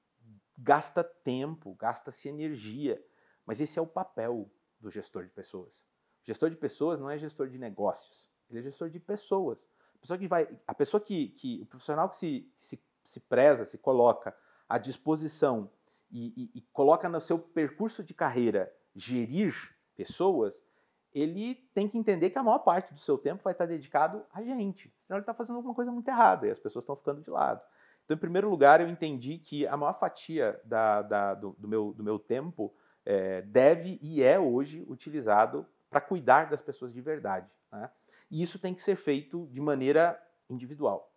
Gasta 0.58 1.04
tempo, 1.04 1.76
gasta-se 1.76 2.28
energia. 2.28 3.00
Mas 3.46 3.62
esse 3.62 3.78
é 3.78 3.82
o 3.82 3.88
papel 3.88 4.50
do 4.80 4.90
gestor 4.90 5.24
de 5.24 5.30
pessoas. 5.30 5.86
O 6.24 6.26
gestor 6.26 6.50
de 6.50 6.56
pessoas 6.56 7.00
não 7.00 7.12
é 7.12 7.18
gestor 7.18 7.48
de 7.48 7.60
negócios. 7.60 8.31
Ele 8.52 8.60
é 8.60 8.64
gestor 8.64 8.90
de 8.90 9.00
pessoas. 9.00 9.68
A 9.96 10.00
pessoa 10.00 10.18
que 10.18 10.28
vai, 10.28 10.48
a 10.68 10.74
pessoa 10.74 11.00
que, 11.00 11.30
que 11.30 11.62
o 11.62 11.66
profissional 11.66 12.10
que 12.10 12.18
se, 12.18 12.52
se, 12.58 12.84
se 13.04 13.20
preza, 13.20 13.66
se 13.66 13.78
coloca 13.78 14.36
à 14.68 14.78
disposição 14.78 15.70
e, 16.12 16.50
e, 16.56 16.60
e 16.60 16.62
coloca 16.74 17.08
no 17.08 17.22
seu 17.22 17.40
percurso 17.40 18.04
de 18.04 18.14
carreira 18.14 18.74
gerir 18.96 19.56
pessoas, 19.96 20.64
ele 21.14 21.56
tem 21.74 21.88
que 21.88 21.98
entender 21.98 22.30
que 22.30 22.40
a 22.40 22.44
maior 22.44 22.60
parte 22.60 22.94
do 22.94 23.00
seu 23.00 23.18
tempo 23.18 23.44
vai 23.44 23.54
estar 23.54 23.66
dedicado 23.66 24.26
a 24.34 24.42
gente, 24.42 24.94
senão 24.98 25.18
ele 25.18 25.24
está 25.24 25.34
fazendo 25.34 25.58
alguma 25.58 25.76
coisa 25.76 25.92
muito 25.92 26.08
errada 26.08 26.48
e 26.48 26.52
as 26.52 26.60
pessoas 26.60 26.84
estão 26.84 26.96
ficando 26.96 27.22
de 27.22 27.30
lado. 27.30 27.66
Então, 28.06 28.16
em 28.16 28.20
primeiro 28.20 28.50
lugar, 28.50 28.82
eu 28.82 28.88
entendi 28.88 29.38
que 29.38 29.68
a 29.68 29.78
maior 29.78 29.94
fatia 29.94 30.60
da, 30.64 31.02
da, 31.02 31.34
do, 31.34 31.56
do, 31.58 31.68
meu, 31.68 31.94
do 31.94 32.04
meu 32.04 32.18
tempo 32.18 32.74
é, 33.06 33.42
deve 33.42 34.00
e 34.02 34.24
é 34.24 34.40
hoje 34.40 34.86
utilizado 34.88 35.66
para 35.90 36.02
cuidar 36.02 36.50
das 36.50 36.62
pessoas 36.62 36.94
de 36.94 37.02
verdade. 37.02 37.50
Né? 37.72 37.90
E 38.32 38.42
isso 38.42 38.58
tem 38.58 38.74
que 38.74 38.82
ser 38.82 38.96
feito 38.96 39.48
de 39.52 39.60
maneira 39.60 40.20
individual. 40.50 41.14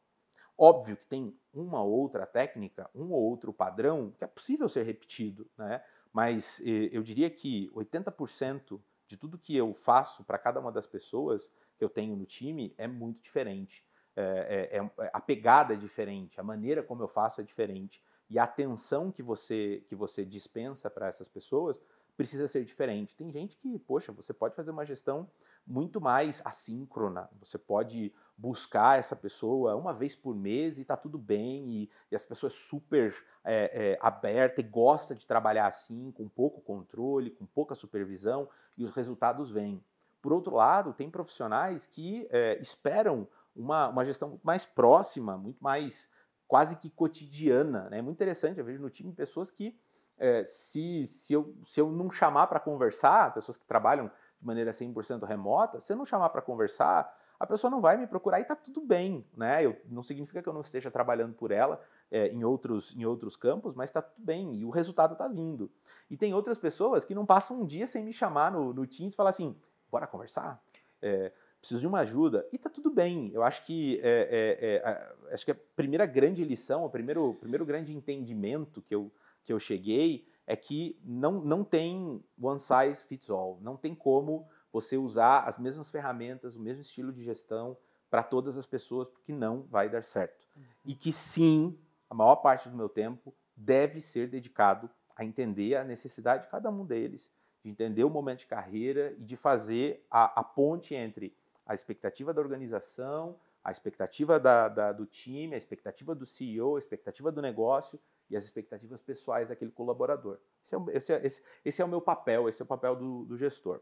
Óbvio 0.59 0.97
que 0.97 1.07
tem 1.07 1.39
uma 1.53 1.83
outra 1.83 2.27
técnica, 2.27 2.91
um 2.95 3.12
ou 3.12 3.23
outro 3.23 3.53
padrão 3.53 4.12
que 4.19 4.25
é 4.25 4.27
possível 4.27 4.69
ser 4.69 4.83
repetido, 4.83 5.49
né? 5.57 5.83
mas 6.12 6.61
eh, 6.61 6.91
eu 6.93 7.03
diria 7.03 7.31
que 7.31 7.71
80% 7.75 8.81
de 9.07 9.17
tudo 9.17 9.39
que 9.39 9.57
eu 9.57 9.73
faço 9.73 10.25
para 10.25 10.39
cada 10.39 10.61
uma 10.61 10.73
das 10.73 10.87
pessoas 10.87 11.53
que 11.77 11.85
eu 11.85 11.89
tenho 11.89 12.17
no 12.17 12.27
time 12.27 12.75
é 12.77 12.87
muito 12.87 13.23
diferente. 13.23 13.85
É, 14.17 14.79
é, 14.79 14.79
é, 14.79 15.11
a 15.12 15.21
pegada 15.21 15.75
é 15.75 15.77
diferente, 15.77 16.39
a 16.39 16.45
maneira 16.45 16.85
como 16.85 17.03
eu 17.03 17.09
faço 17.09 17.41
é 17.41 17.45
diferente 17.45 18.01
e 18.31 18.39
a 18.39 18.45
atenção 18.45 19.11
que 19.11 19.25
você 19.25 19.85
que 19.89 19.97
você 19.97 20.25
dispensa 20.25 20.89
para 20.89 21.09
essas 21.09 21.27
pessoas 21.27 21.81
precisa 22.17 22.47
ser 22.47 22.65
diferente. 22.65 23.17
Tem 23.17 23.31
gente 23.33 23.57
que, 23.57 23.79
poxa, 23.81 24.12
você 24.12 24.33
pode 24.33 24.55
fazer 24.55 24.71
uma 24.71 24.85
gestão 24.85 25.29
muito 25.67 26.01
mais 26.01 26.43
assíncrona. 26.45 27.29
Você 27.41 27.59
pode 27.59 28.12
buscar 28.37 28.99
essa 28.99 29.15
pessoa 29.15 29.77
uma 29.77 29.93
vez 29.93 30.15
por 30.15 30.35
mês 30.35 30.79
e 30.79 30.83
está 30.83 30.97
tudo 30.97 31.19
bem, 31.19 31.71
e, 31.71 31.91
e 32.11 32.15
as 32.15 32.25
pessoas 32.25 32.53
super 32.53 33.15
é, 33.45 33.93
é, 33.93 33.99
aberta 34.01 34.61
e 34.61 34.65
gosta 34.65 35.15
de 35.15 35.27
trabalhar 35.27 35.67
assim, 35.67 36.11
com 36.12 36.29
pouco 36.29 36.61
controle, 36.61 37.31
com 37.31 37.47
pouca 37.47 37.75
supervisão, 37.75 38.49
e 38.77 38.85
os 38.85 38.93
resultados 38.93 39.51
vêm. 39.51 39.83
Por 40.21 40.33
outro 40.33 40.57
lado, 40.57 40.93
tem 40.93 41.11
profissionais 41.11 41.87
que 41.87 42.27
é, 42.31 42.59
esperam 42.61 43.29
uma, 43.55 43.89
uma 43.89 44.05
gestão 44.05 44.41
mais 44.43 44.65
próxima, 44.65 45.37
muito 45.37 45.62
mais 45.62 46.11
quase 46.49 46.77
que 46.77 46.91
cotidiana. 46.91 47.87
É 47.87 47.91
né? 47.91 48.03
muito 48.03 48.17
interessante, 48.17 48.59
eu 48.59 48.65
vejo 48.65 48.83
no 48.83 48.91
time 48.91 49.12
pessoas 49.12 49.51
que, 49.51 49.79
é, 50.19 50.45
se, 50.45 51.07
se, 51.07 51.33
eu, 51.33 51.55
se 51.62 51.81
eu 51.81 51.91
não 51.91 52.11
chamar 52.11 52.47
para 52.47 52.61
conversar, 52.61 53.35
pessoas 53.35 53.57
que 53.57 53.67
trabalham 53.67 54.11
de 54.45 54.47
maneira 54.47 54.70
100% 54.70 55.24
remota, 55.24 55.80
se 55.80 55.90
eu 55.90 55.97
não 55.97 56.05
chamar 56.05 56.28
para 56.28 56.42
conversar, 56.42 57.18
a 57.40 57.47
pessoa 57.47 57.70
não 57.70 57.80
vai 57.80 57.97
me 57.97 58.07
procurar 58.07 58.38
e 58.40 58.42
está 58.42 58.55
tudo 58.55 58.82
bem, 58.82 59.24
né? 59.34 59.64
Eu, 59.64 59.74
não 59.86 60.03
significa 60.03 60.42
que 60.42 60.49
eu 60.49 60.53
não 60.53 60.61
esteja 60.61 60.90
trabalhando 60.90 61.32
por 61.32 61.51
ela 61.51 61.80
é, 62.11 62.28
em, 62.28 62.45
outros, 62.45 62.95
em 62.95 63.07
outros 63.07 63.36
campos, 63.36 63.74
mas 63.74 63.88
está 63.88 64.03
tudo 64.03 64.22
bem 64.22 64.55
e 64.55 64.64
o 64.66 64.68
resultado 64.68 65.14
está 65.14 65.26
vindo. 65.26 65.70
E 66.11 66.16
tem 66.16 66.34
outras 66.34 66.59
pessoas 66.59 67.07
que 67.07 67.14
não 67.14 67.24
passam 67.24 67.59
um 67.59 67.64
dia 67.64 67.86
sem 67.86 68.05
me 68.05 68.12
chamar 68.12 68.53
no, 68.53 68.74
no 68.74 68.86
Teams 68.86 69.14
e 69.14 69.16
falar 69.16 69.30
assim, 69.30 69.57
bora 69.90 70.07
conversar? 70.07 70.62
É, 71.01 71.32
preciso 71.59 71.80
de 71.80 71.86
uma 71.86 72.01
ajuda. 72.01 72.47
E 72.53 72.57
está 72.57 72.68
tudo 72.68 72.90
bem. 72.90 73.30
Eu 73.32 73.42
acho 73.42 73.64
que, 73.64 73.99
é, 74.03 74.28
é, 74.61 74.74
é 74.76 75.32
acho 75.32 75.47
que 75.47 75.53
a 75.53 75.57
primeira 75.74 76.05
grande 76.05 76.45
lição, 76.45 76.84
o 76.84 76.90
primeiro, 76.90 77.34
primeiro 77.40 77.64
grande 77.64 77.95
entendimento 77.95 78.82
que 78.82 78.95
eu, 78.95 79.11
que 79.42 79.53
eu 79.53 79.59
cheguei 79.59 80.28
é 80.47 80.57
que 80.57 80.99
não, 81.05 81.40
não 81.40 81.64
tem 81.64 82.22
one 82.40 82.59
size 82.59 83.03
fits 83.03 83.30
all. 83.30 83.59
Não 83.61 83.76
tem 83.76 83.95
como 83.95 84.47
você 84.72 84.97
usar 84.97 85.45
as 85.45 85.59
mesmas 85.59 85.90
ferramentas, 85.90 86.55
o 86.55 86.61
mesmo 86.61 86.82
estilo 86.82 87.12
de 87.12 87.24
gestão 87.24 87.76
para 88.11 88.22
todas 88.22 88.57
as 88.59 88.66
pessoas, 88.66 89.09
porque 89.09 89.32
não 89.32 89.62
vai 89.70 89.88
dar 89.88 90.05
certo. 90.05 90.47
Uhum. 90.57 90.62
E 90.86 90.95
que 90.95 91.12
sim, 91.12 91.78
a 92.09 92.14
maior 92.14 92.36
parte 92.36 92.68
do 92.68 92.76
meu 92.76 92.88
tempo 92.88 93.34
deve 93.57 94.01
ser 94.01 94.28
dedicado 94.28 94.90
a 95.16 95.24
entender 95.24 95.76
a 95.76 95.84
necessidade 95.84 96.45
de 96.45 96.49
cada 96.51 96.70
um 96.70 96.84
deles, 96.84 97.32
de 97.62 97.70
entender 97.70 98.05
o 98.05 98.11
momento 98.11 98.40
de 98.40 98.47
carreira 98.47 99.14
e 99.18 99.24
de 99.24 99.36
fazer 99.36 100.05
a, 100.11 100.40
a 100.40 100.45
ponte 100.45 100.95
entre 100.95 101.34
a 101.64 101.74
expectativa 101.74 102.34
da 102.34 102.40
organização, 102.40 103.38
a 103.62 103.70
expectativa 103.70 104.38
da, 104.38 104.68
da, 104.68 104.92
do 104.92 105.07
time, 105.07 105.55
a 105.55 105.59
expectativa 105.59 106.14
do 106.14 106.26
CEO, 106.26 106.76
a 106.76 106.78
expectativa 106.78 107.32
do 107.32 107.40
negócio 107.40 107.99
e 108.31 108.37
as 108.37 108.45
expectativas 108.45 109.01
pessoais 109.01 109.49
daquele 109.49 109.70
colaborador. 109.70 110.39
Esse 110.62 110.75
é, 110.75 110.79
esse 110.93 111.12
é, 111.12 111.27
esse, 111.27 111.43
esse 111.64 111.83
é 111.83 111.85
o 111.85 111.89
meu 111.89 112.01
papel, 112.01 112.49
esse 112.49 112.62
é 112.62 112.64
o 112.64 112.68
papel 112.68 112.97
do, 112.97 113.25
do, 113.25 113.37
gestor. 113.37 113.81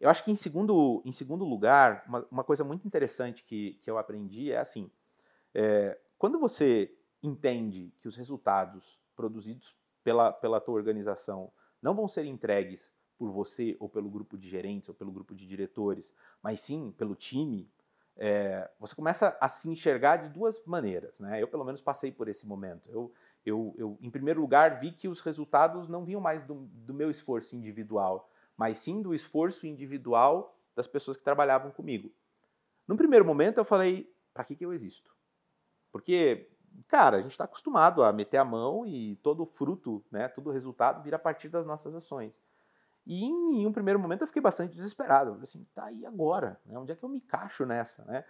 Eu 0.00 0.10
acho 0.10 0.24
que, 0.24 0.30
em 0.30 0.36
segundo, 0.36 1.02
em 1.04 1.12
segundo 1.12 1.44
lugar, 1.44 2.04
uma, 2.06 2.26
uma 2.30 2.44
coisa 2.44 2.64
muito 2.64 2.86
interessante 2.86 3.44
que, 3.44 3.74
que 3.80 3.90
eu 3.90 3.96
aprendi 3.98 4.52
é 4.52 4.58
assim: 4.58 4.90
é, 5.54 5.98
quando 6.18 6.38
você 6.38 6.94
entende 7.22 7.92
que 7.98 8.08
os 8.08 8.16
resultados 8.16 8.98
produzidos 9.14 9.74
pela, 10.04 10.32
pela 10.32 10.60
tua 10.60 10.74
organização 10.74 11.50
não 11.80 11.94
vão 11.94 12.08
ser 12.08 12.24
entregues 12.24 12.92
por 13.18 13.30
você 13.30 13.76
ou 13.80 13.88
pelo 13.88 14.10
grupo 14.10 14.36
de 14.36 14.48
gerentes 14.48 14.88
ou 14.88 14.94
pelo 14.94 15.10
grupo 15.10 15.34
de 15.34 15.46
diretores, 15.46 16.12
mas 16.42 16.60
sim 16.60 16.92
pelo 16.96 17.14
time, 17.14 17.70
é, 18.16 18.70
você 18.78 18.94
começa 18.94 19.36
a 19.40 19.48
se 19.48 19.68
enxergar 19.68 20.16
de 20.16 20.28
duas 20.28 20.62
maneiras. 20.64 21.20
Né? 21.20 21.42
Eu, 21.42 21.48
pelo 21.48 21.64
menos, 21.64 21.80
passei 21.80 22.10
por 22.10 22.28
esse 22.28 22.46
momento. 22.46 22.90
Eu, 22.90 23.12
eu, 23.46 23.74
eu, 23.78 23.96
em 24.00 24.10
primeiro 24.10 24.40
lugar, 24.40 24.76
vi 24.76 24.90
que 24.90 25.06
os 25.06 25.20
resultados 25.20 25.88
não 25.88 26.04
vinham 26.04 26.20
mais 26.20 26.42
do, 26.42 26.54
do 26.54 26.92
meu 26.92 27.08
esforço 27.08 27.54
individual, 27.54 28.28
mas 28.56 28.78
sim 28.78 29.00
do 29.00 29.14
esforço 29.14 29.66
individual 29.66 30.58
das 30.74 30.88
pessoas 30.88 31.16
que 31.16 31.22
trabalhavam 31.22 31.70
comigo. 31.70 32.12
No 32.88 32.96
primeiro 32.96 33.24
momento, 33.24 33.58
eu 33.58 33.64
falei: 33.64 34.12
para 34.34 34.44
que, 34.44 34.56
que 34.56 34.66
eu 34.66 34.72
existo? 34.72 35.14
Porque, 35.92 36.50
cara, 36.88 37.18
a 37.18 37.20
gente 37.22 37.30
está 37.30 37.44
acostumado 37.44 38.02
a 38.02 38.12
meter 38.12 38.38
a 38.38 38.44
mão 38.44 38.84
e 38.84 39.16
todo 39.22 39.44
o 39.44 39.46
fruto, 39.46 40.04
né, 40.10 40.28
todo 40.28 40.48
o 40.48 40.52
resultado 40.52 41.02
vira 41.02 41.16
a 41.16 41.20
partir 41.20 41.48
das 41.48 41.64
nossas 41.64 41.94
ações. 41.94 42.42
E 43.06 43.24
em, 43.24 43.64
um 43.64 43.72
primeiro 43.72 44.00
momento 44.00 44.22
eu 44.22 44.26
fiquei 44.26 44.42
bastante 44.42 44.74
desesperado. 44.74 45.30
Eu 45.30 45.34
falei 45.34 45.44
assim, 45.44 45.64
tá 45.72 45.84
aí 45.84 46.04
agora? 46.04 46.60
Né? 46.66 46.76
Onde 46.76 46.90
é 46.90 46.96
que 46.96 47.04
eu 47.04 47.08
me 47.08 47.18
encaixo 47.18 47.64
nessa? 47.64 48.04
Né? 48.04 48.24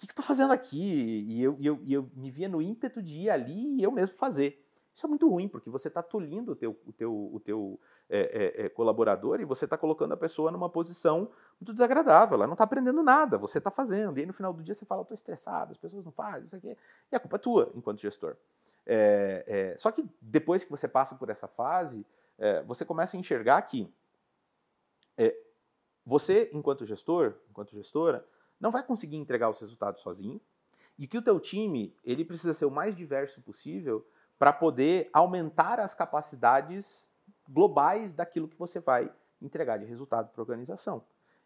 Que, 0.00 0.06
que 0.06 0.10
eu 0.10 0.14
estou 0.14 0.24
fazendo 0.24 0.52
aqui? 0.52 1.26
E 1.28 1.42
eu, 1.42 1.56
e 1.58 1.66
eu, 1.66 1.78
e 1.82 1.92
eu 1.92 2.10
me 2.14 2.30
via 2.30 2.48
no 2.48 2.62
ímpeto 2.62 3.02
de 3.02 3.20
ir 3.20 3.30
ali 3.30 3.76
e 3.76 3.82
eu 3.82 3.92
mesmo 3.92 4.16
fazer. 4.16 4.64
Isso 4.94 5.06
é 5.06 5.08
muito 5.08 5.28
ruim, 5.28 5.46
porque 5.46 5.70
você 5.70 5.88
está 5.88 6.02
tolindo 6.02 6.52
o 6.52 6.56
teu, 6.56 6.76
o 6.86 6.92
teu, 6.92 7.30
o 7.32 7.40
teu 7.40 7.80
é, 8.08 8.18
é, 8.58 8.66
é, 8.66 8.68
colaborador 8.68 9.40
e 9.40 9.44
você 9.44 9.64
está 9.64 9.76
colocando 9.76 10.12
a 10.12 10.16
pessoa 10.16 10.50
numa 10.50 10.68
posição 10.68 11.30
muito 11.60 11.72
desagradável. 11.72 12.34
Ela 12.34 12.46
não 12.46 12.54
está 12.54 12.64
aprendendo 12.64 13.02
nada, 13.02 13.38
você 13.38 13.58
está 13.58 13.70
fazendo. 13.70 14.18
E 14.18 14.20
aí 14.20 14.26
no 14.26 14.32
final 14.32 14.52
do 14.52 14.62
dia 14.62 14.74
você 14.74 14.84
fala, 14.84 15.02
estou 15.02 15.14
estressado, 15.14 15.72
as 15.72 15.78
pessoas 15.78 16.04
não 16.04 16.12
fazem, 16.12 16.46
isso 16.46 16.56
aqui. 16.56 16.76
E 17.12 17.16
a 17.16 17.20
culpa 17.20 17.36
é 17.36 17.38
tua, 17.38 17.70
enquanto 17.74 18.00
gestor. 18.00 18.36
É, 18.86 19.44
é, 19.46 19.78
só 19.78 19.92
que 19.92 20.04
depois 20.20 20.64
que 20.64 20.70
você 20.70 20.88
passa 20.88 21.14
por 21.14 21.28
essa 21.28 21.46
fase, 21.46 22.06
é, 22.38 22.62
você 22.62 22.84
começa 22.84 23.16
a 23.16 23.20
enxergar 23.20 23.60
que 23.62 23.92
você, 26.04 26.50
enquanto 26.52 26.86
gestor, 26.86 27.34
enquanto 27.50 27.70
gestora, 27.72 28.26
não 28.60 28.70
vai 28.70 28.82
conseguir 28.82 29.16
entregar 29.16 29.48
os 29.48 29.58
resultados 29.58 30.02
sozinho 30.02 30.40
e 30.98 31.06
que 31.06 31.16
o 31.16 31.22
teu 31.22 31.40
time 31.40 31.96
ele 32.04 32.24
precisa 32.24 32.52
ser 32.52 32.66
o 32.66 32.70
mais 32.70 32.94
diverso 32.94 33.40
possível 33.40 34.06
para 34.38 34.52
poder 34.52 35.08
aumentar 35.12 35.80
as 35.80 35.94
capacidades 35.94 37.10
globais 37.48 38.12
daquilo 38.12 38.48
que 38.48 38.58
você 38.58 38.78
vai 38.78 39.12
entregar 39.40 39.78
de 39.78 39.86
resultado 39.86 40.30
para 40.30 40.40
a 40.40 40.44
organização. 40.44 41.04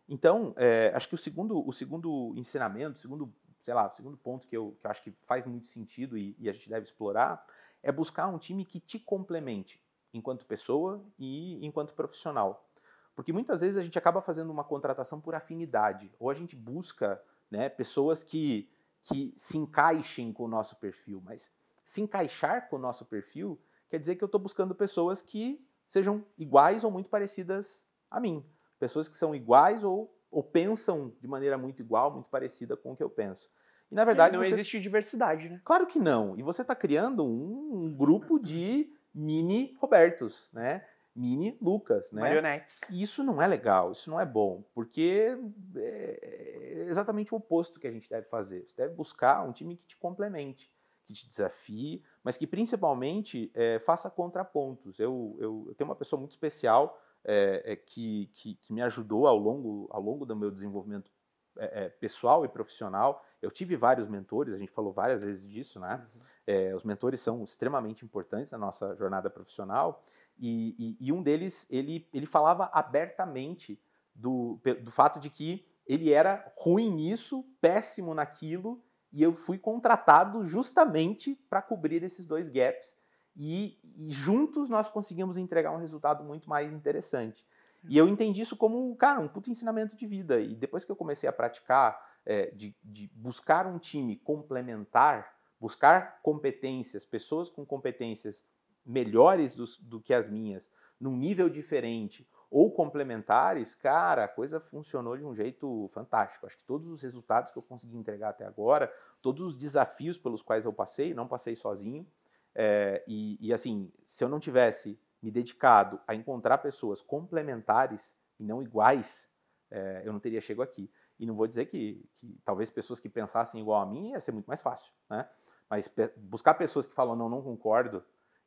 Então, 0.09 0.53
é, 0.57 0.93
acho 0.95 1.09
que 1.09 1.15
o 1.15 1.19
segundo, 1.19 1.67
o 1.67 1.73
segundo 1.73 2.35
ensinamento, 2.37 2.99
o 2.99 3.01
segundo, 3.01 3.33
sei 3.63 3.73
lá, 3.73 3.87
o 3.87 3.95
segundo 3.95 4.17
ponto 4.17 4.47
que 4.47 4.57
eu, 4.57 4.77
que 4.81 4.87
eu 4.87 4.91
acho 4.91 5.03
que 5.03 5.11
faz 5.11 5.47
muito 5.47 5.67
sentido 5.67 6.19
e, 6.19 6.37
e 6.39 6.49
a 6.49 6.53
gente 6.53 6.69
deve 6.69 6.85
explorar 6.85 7.47
é 7.83 7.93
buscar 7.93 8.27
um 8.27 8.39
time 8.39 8.65
que 8.65 8.81
te 8.81 8.99
complemente 8.99 9.81
enquanto 10.13 10.47
pessoa 10.47 11.05
e 11.19 11.65
enquanto 11.65 11.95
profissional. 11.95 12.69
Porque 13.15 13.33
muitas 13.33 13.61
vezes 13.61 13.77
a 13.77 13.83
gente 13.83 13.99
acaba 13.99 14.21
fazendo 14.21 14.51
uma 14.51 14.65
contratação 14.65 15.21
por 15.21 15.35
afinidade, 15.35 16.13
ou 16.19 16.31
a 16.31 16.35
gente 16.35 16.57
busca 16.57 17.21
né, 17.51 17.69
pessoas 17.69 18.23
que, 18.23 18.69
que 19.05 19.33
se 19.37 19.57
encaixem 19.57 20.33
com 20.33 20.45
o 20.45 20.49
nosso 20.49 20.77
perfil, 20.77 21.23
mas 21.25 21.51
se 21.85 22.01
encaixar 22.01 22.69
com 22.69 22.77
o 22.77 22.79
nosso 22.79 23.05
perfil 23.05 23.61
quer 23.89 23.99
dizer 23.99 24.17
que 24.17 24.25
eu 24.25 24.27
estou 24.27 24.41
buscando 24.41 24.75
pessoas 24.75 25.23
que 25.23 25.65
sejam 25.87 26.25
iguais 26.37 26.83
ou 26.83 26.91
muito 26.91 27.09
parecidas 27.09 27.85
a 28.11 28.19
mim. 28.19 28.45
Pessoas 28.79 29.09
que 29.09 29.17
são 29.17 29.35
iguais 29.35 29.85
ou, 29.85 30.13
ou 30.31 30.43
pensam 30.43 31.15
de 31.21 31.29
maneira 31.29 31.57
muito 31.57 31.81
igual, 31.81 32.11
muito 32.11 32.29
parecida 32.29 32.77
com 32.77 32.93
o 32.93 32.97
que 32.97 33.03
eu 33.03 33.11
penso. 33.11 33.51
E 33.91 33.95
na 33.95 34.05
verdade. 34.05 34.37
Não 34.37 34.43
você... 34.43 34.53
existe 34.53 34.81
diversidade, 34.81 35.49
né? 35.49 35.61
Claro 35.65 35.87
que 35.87 35.99
não. 35.99 36.37
E 36.37 36.43
você 36.43 36.63
está 36.63 36.75
criando 36.75 37.25
um, 37.25 37.85
um, 37.85 37.95
grupo 37.95 38.39
de 38.39 38.93
mini 39.15 39.77
Robertos, 39.79 40.49
né? 40.53 40.85
Mini 41.15 41.57
Lucas, 41.61 42.11
né? 42.11 42.21
Marionetes. 42.21 42.81
Isso 42.91 43.23
não 43.23 43.41
é 43.41 43.47
legal, 43.47 43.93
isso 43.93 44.11
não 44.11 44.21
é 44.21 44.27
bom, 44.27 44.65
porque 44.75 45.37
é 45.77 46.85
exatamente 46.89 47.33
o 47.33 47.37
oposto 47.37 47.79
que 47.79 47.87
a 47.87 47.91
gente 47.91 48.09
deve 48.09 48.27
fazer. 48.27 48.65
Você 48.69 48.77
deve 48.77 48.95
buscar 48.95 49.47
um 49.47 49.53
time 49.53 49.77
que 49.77 49.87
te 49.87 49.97
complemente, 49.97 50.73
que 51.05 51.13
te 51.13 51.29
desafie, 51.29 52.03
mas 52.23 52.37
que 52.37 52.47
principalmente 52.47 53.51
é, 53.55 53.79
faça 53.79 54.11
contrapontos. 54.11 54.99
Eu, 54.99 55.37
eu, 55.39 55.65
eu, 55.69 55.75
tenho 55.75 55.89
uma 55.89 55.97
pessoa 55.97 56.19
muito 56.19 56.33
especial 56.33 57.01
é, 57.25 57.63
é, 57.65 57.77
que, 57.77 58.31
que, 58.35 58.55
que, 58.57 58.73
me 58.73 58.83
ajudou 58.83 59.27
ao 59.27 59.37
longo, 59.37 59.89
ao 59.91 60.03
longo 60.03 60.27
do 60.27 60.35
meu 60.35 60.51
desenvolvimento 60.51 61.11
é, 61.57 61.85
é, 61.85 61.89
pessoal 61.89 62.45
e 62.45 62.49
profissional. 62.49 63.25
Eu 63.41 63.51
tive 63.51 63.77
vários 63.77 64.09
mentores, 64.09 64.55
a 64.55 64.59
gente 64.59 64.73
falou 64.73 64.93
várias 64.93 65.23
vezes 65.23 65.49
disso, 65.49 65.79
né? 65.79 66.05
Uhum. 66.15 66.21
É, 66.47 66.75
os 66.75 66.85
mentores 66.85 67.21
são 67.21 67.45
extremamente 67.45 68.05
importantes 68.05 68.53
na 68.53 68.59
nossa 68.59 68.95
jornada 68.97 69.31
profissional. 69.31 70.05
E, 70.39 70.75
e, 70.79 71.09
e, 71.09 71.13
um 71.13 71.23
deles, 71.23 71.67
ele, 71.71 72.09
ele 72.13 72.27
falava 72.27 72.69
abertamente 72.73 73.81
do, 74.15 74.61
do 74.83 74.91
fato 74.91 75.21
de 75.21 75.31
que 75.31 75.65
ele 75.87 76.13
era 76.13 76.53
ruim 76.57 76.91
nisso, 76.91 77.45
péssimo 77.61 78.15
naquilo, 78.15 78.83
e 79.13 79.23
eu 79.23 79.33
fui 79.33 79.59
contratado 79.59 80.43
justamente 80.43 81.37
para 81.49 81.63
cobrir 81.63 82.03
esses 82.03 82.27
dois 82.27 82.49
gaps. 82.49 82.97
E, 83.37 83.79
e, 83.97 84.13
juntos 84.13 84.69
nós 84.69 84.89
conseguimos 84.89 85.39
entregar 85.39 85.73
um 85.73 85.79
resultado 85.79 86.25
muito 86.25 86.49
mais 86.49 86.73
interessante. 86.73 87.47
E 87.89 87.99
eu 87.99 88.09
entendi 88.09 88.41
isso 88.41 88.57
como, 88.57 88.95
cara, 88.97 89.21
um 89.21 89.29
puto 89.29 89.51
ensinamento 89.51 89.95
de 89.95 90.07
vida. 90.07 90.41
E 90.41 90.55
depois 90.55 90.85
que 90.85 90.91
eu 90.91 90.97
comecei 90.97 91.29
a 91.29 91.33
praticar, 91.33 92.01
é, 92.25 92.51
de, 92.53 92.75
de 92.83 93.11
buscar 93.15 93.67
um 93.67 93.79
time 93.79 94.17
complementar, 94.17 95.35
buscar 95.61 96.21
competências, 96.23 97.05
pessoas 97.05 97.51
com 97.51 97.65
competências 97.65 98.45
melhores 98.85 99.55
do, 99.55 99.67
do 99.81 100.01
que 100.01 100.13
as 100.13 100.29
minhas, 100.29 100.71
num 101.01 101.17
nível 101.17 101.49
diferente, 101.49 102.29
ou 102.51 102.71
complementares, 102.71 103.75
cara, 103.75 104.25
a 104.25 104.29
coisa 104.29 104.61
funcionou 104.61 105.17
de 105.17 105.25
um 105.25 105.35
jeito 105.35 105.89
fantástico. 105.89 106.47
Acho 106.47 106.57
que 106.57 106.65
todos 106.65 106.89
os 106.89 107.03
resultados 107.03 107.51
que 107.51 107.59
eu 107.59 107.63
consegui 107.63 107.97
entregar 107.97 108.29
até 108.29 108.47
agora, 108.47 108.93
todos 109.21 109.43
os 109.43 109.57
desafios 109.57 110.19
pelos 110.19 110.41
quais 110.41 110.65
eu 110.65 110.73
passei, 110.73 111.13
não 111.13 111.27
passei 111.27 111.57
sozinho. 111.57 112.07
É, 112.55 113.03
e, 113.09 113.37
e, 113.41 113.53
assim, 113.53 113.91
se 114.05 114.23
eu 114.23 114.29
não 114.29 114.39
tivesse 114.39 114.97
me 115.21 115.33
dedicado 115.33 116.01
a 116.07 116.15
encontrar 116.15 116.59
pessoas 116.59 117.01
complementares 117.01 118.17
e 118.39 118.45
não 118.45 118.63
iguais, 118.63 119.29
é, 119.69 120.03
eu 120.05 120.13
não 120.13 120.21
teria 120.21 120.41
chegado 120.41 120.63
aqui. 120.63 120.89
E 121.19 121.27
não 121.27 121.35
vou 121.35 121.49
dizer 121.49 121.67
que, 121.67 122.09
que, 122.17 122.39
talvez 122.45 122.71
pessoas 122.71 123.01
que 123.01 123.09
pensassem 123.09 123.61
igual 123.61 123.83
a 123.83 123.87
mim 123.87 124.11
ia 124.11 124.21
ser 124.21 124.31
muito 124.31 124.47
mais 124.47 124.63
fácil, 124.63 124.93
né? 125.11 125.29
Mas 125.69 125.93
buscar 126.17 126.55
pessoas 126.55 126.87
que 126.87 126.95
falam, 126.95 127.17
não, 127.17 127.29
não 127.29 127.43
concordo, 127.43 128.05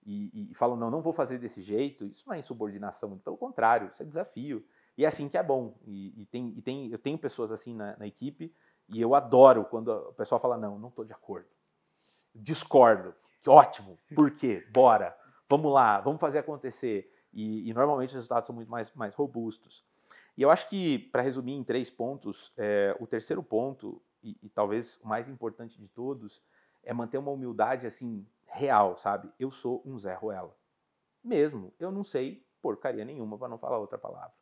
e, 0.08 0.52
e, 0.52 0.56
falam, 0.56 0.78
não, 0.78 0.90
não 0.90 1.02
vou 1.02 1.12
fazer 1.12 1.38
desse 1.38 1.62
jeito, 1.62 2.06
isso 2.06 2.24
não 2.26 2.34
é 2.34 2.40
insubordinação, 2.40 3.10
muito 3.10 3.24
pelo 3.24 3.36
contrário, 3.36 3.90
isso 3.92 4.02
é 4.02 4.06
desafio. 4.06 4.66
E 4.98 5.04
é 5.04 5.08
assim 5.08 5.28
que 5.28 5.38
é 5.38 5.44
bom. 5.44 5.78
E, 5.86 6.22
e 6.22 6.26
tem, 6.26 6.54
e 6.56 6.62
tem, 6.62 6.90
eu 6.90 6.98
tenho 6.98 7.18
pessoas 7.18 7.52
assim 7.52 7.76
na, 7.76 7.98
na, 7.98 8.08
equipe, 8.08 8.54
e 8.88 9.02
eu 9.02 9.14
adoro 9.14 9.66
quando 9.66 9.90
o 9.90 10.14
pessoal 10.14 10.40
fala, 10.40 10.58
não, 10.58 10.80
não 10.80 10.88
estou 10.88 11.04
de 11.04 11.12
acordo. 11.12 11.50
Discordo. 12.34 13.14
Que 13.44 13.50
ótimo. 13.50 13.98
Por 14.16 14.32
quê? 14.32 14.66
Bora. 14.72 15.14
Vamos 15.50 15.74
lá, 15.74 16.00
vamos 16.00 16.22
fazer 16.22 16.40
acontecer. 16.40 17.14
E, 17.34 17.70
e 17.70 17.74
normalmente 17.74 18.10
os 18.10 18.16
resultados 18.16 18.48
são 18.48 18.56
muito 18.56 18.72
mais, 18.72 18.94
mais 18.94 19.14
robustos. 19.14 19.84
E 20.38 20.42
eu 20.42 20.50
acho 20.50 20.70
que, 20.70 21.00
para 21.00 21.22
resumir 21.22 21.54
em 21.54 21.66
três 21.66 21.90
pontos, 21.90 22.54
é, 22.56 22.96
o 22.98 23.06
terceiro 23.06 23.44
ponto, 23.44 24.02
e, 24.24 24.38
e 24.42 24.50
talvez 24.50 25.02
o 25.04 25.08
mais 25.08 25.28
importante 25.28 25.78
de 25.78 25.88
todos, 25.90 26.42
é 26.82 26.94
manter 26.94 27.18
uma 27.18 27.32
humildade 27.32 27.86
assim 27.86 28.26
real, 28.48 28.98
sabe? 28.98 29.32
Eu 29.40 29.52
sou 29.52 29.82
um 29.86 29.98
Zé 29.98 30.14
Ruela. 30.14 30.56
Mesmo, 31.24 31.74
eu 31.80 31.92
não 31.92 32.04
sei 32.04 32.46
porcaria 32.62 33.06
nenhuma, 33.06 33.38
para 33.38 33.48
não 33.48 33.58
falar 33.58 33.78
outra 33.78 33.98
palavra. 33.98 34.34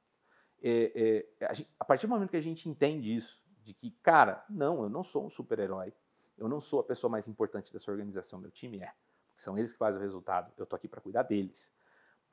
É, 0.61 1.25
é, 1.39 1.45
a, 1.45 1.53
gente, 1.53 1.69
a, 1.79 1.85
partir 1.85 2.07
do 2.07 2.09
momento 2.09 2.31
que 2.31 2.37
a 2.37 2.41
gente 2.41 2.67
entende 2.67 3.15
isso, 3.15 3.39
de 3.61 3.73
que, 3.73 3.91
cara, 4.01 4.43
não, 4.49 4.83
eu 4.83 4.89
não 4.89 5.03
sou 5.03 5.25
um 5.25 5.29
super-herói, 5.29 5.93
eu 6.37 6.47
não 6.47 6.59
sou 6.59 6.79
a 6.79 6.83
pessoa 6.83 7.09
mais 7.09 7.27
importante 7.27 7.71
dessa 7.71 7.91
organização, 7.91 8.39
meu 8.39 8.51
time 8.51 8.79
é, 8.79 8.91
porque 9.27 9.43
são 9.43 9.57
eles 9.57 9.73
que 9.73 9.77
fazem 9.77 9.99
o 9.99 10.03
resultado, 10.03 10.51
eu 10.57 10.65
tô 10.65 10.75
aqui 10.75 10.87
para 10.87 11.01
cuidar 11.01 11.23
deles. 11.23 11.71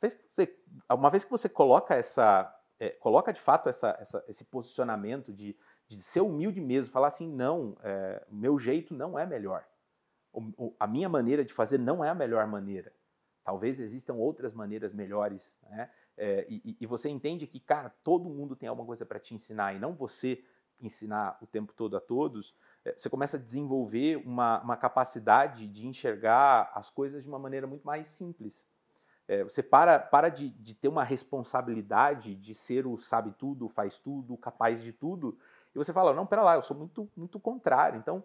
Uma 0.01 0.09
vez 0.09 0.15
que 0.15 0.25
você, 0.31 0.61
uma 0.91 1.11
vez 1.11 1.25
que 1.25 1.31
você 1.31 1.49
coloca 1.49 1.95
essa, 1.95 2.59
é, 2.79 2.91
coloca 2.91 3.33
de 3.33 3.41
fato 3.41 3.69
essa, 3.69 3.97
essa, 4.01 4.25
esse 4.29 4.45
posicionamento 4.45 5.33
de, 5.33 5.57
de 5.87 6.03
ser 6.03 6.21
humilde 6.21 6.61
mesmo, 6.61 6.93
falar 6.93 7.09
assim, 7.09 7.29
não, 7.29 7.77
é, 7.83 8.25
meu 8.31 8.59
jeito 8.59 8.95
não 8.95 9.19
é 9.19 9.27
melhor 9.27 9.67
a 10.79 10.87
minha 10.87 11.09
maneira 11.09 11.45
de 11.45 11.53
fazer 11.53 11.79
não 11.79 12.05
é 12.05 12.09
a 12.09 12.15
melhor 12.15 12.47
maneira. 12.47 12.93
Talvez 13.45 13.81
existam 13.81 14.15
outras 14.15 14.53
maneiras 14.53 14.93
melhores, 14.95 15.59
né? 15.69 15.91
É, 16.17 16.47
e, 16.49 16.77
e, 16.81 16.87
você 16.87 17.09
entende 17.09 17.47
que, 17.47 17.59
cara, 17.59 17.89
todo 18.05 18.29
mundo 18.29 18.55
tem 18.55 18.69
alguma 18.69 18.87
coisa 18.87 19.05
para 19.05 19.19
te 19.19 19.35
ensinar 19.35 19.75
e 19.75 19.79
não 19.79 19.95
você 19.95 20.45
ensinar 20.79 21.39
o 21.41 21.47
tempo 21.47 21.73
todo 21.73 21.97
a 21.97 22.01
todos, 22.01 22.55
é, 22.85 22.95
você 22.97 23.09
começa 23.09 23.37
a 23.37 23.41
desenvolver 23.41 24.17
uma, 24.17 24.61
uma, 24.61 24.77
capacidade 24.77 25.67
de 25.67 25.87
enxergar 25.87 26.71
as 26.75 26.91
coisas 26.91 27.23
de 27.23 27.29
uma 27.29 27.39
maneira 27.39 27.67
muito 27.67 27.85
mais 27.85 28.09
simples. 28.09 28.67
É, 29.27 29.43
você 29.45 29.63
para, 29.63 29.99
para 29.99 30.29
de, 30.29 30.51
de, 30.51 30.75
ter 30.75 30.89
uma 30.89 31.05
responsabilidade 31.05 32.35
de 32.35 32.55
ser 32.55 32.87
o 32.87 32.99
sabe 32.99 33.33
tudo, 33.39 33.69
faz 33.69 33.99
tudo, 33.99 34.37
capaz 34.37 34.83
de 34.83 34.93
tudo, 34.93 35.39
e 35.75 35.79
você 35.79 35.93
fala, 35.93 36.13
não, 36.13 36.27
pera 36.27 36.43
lá, 36.43 36.57
eu 36.57 36.63
sou 36.63 36.77
muito, 36.77 37.09
muito 37.17 37.41
contrário. 37.41 37.99
Então, 37.99 38.23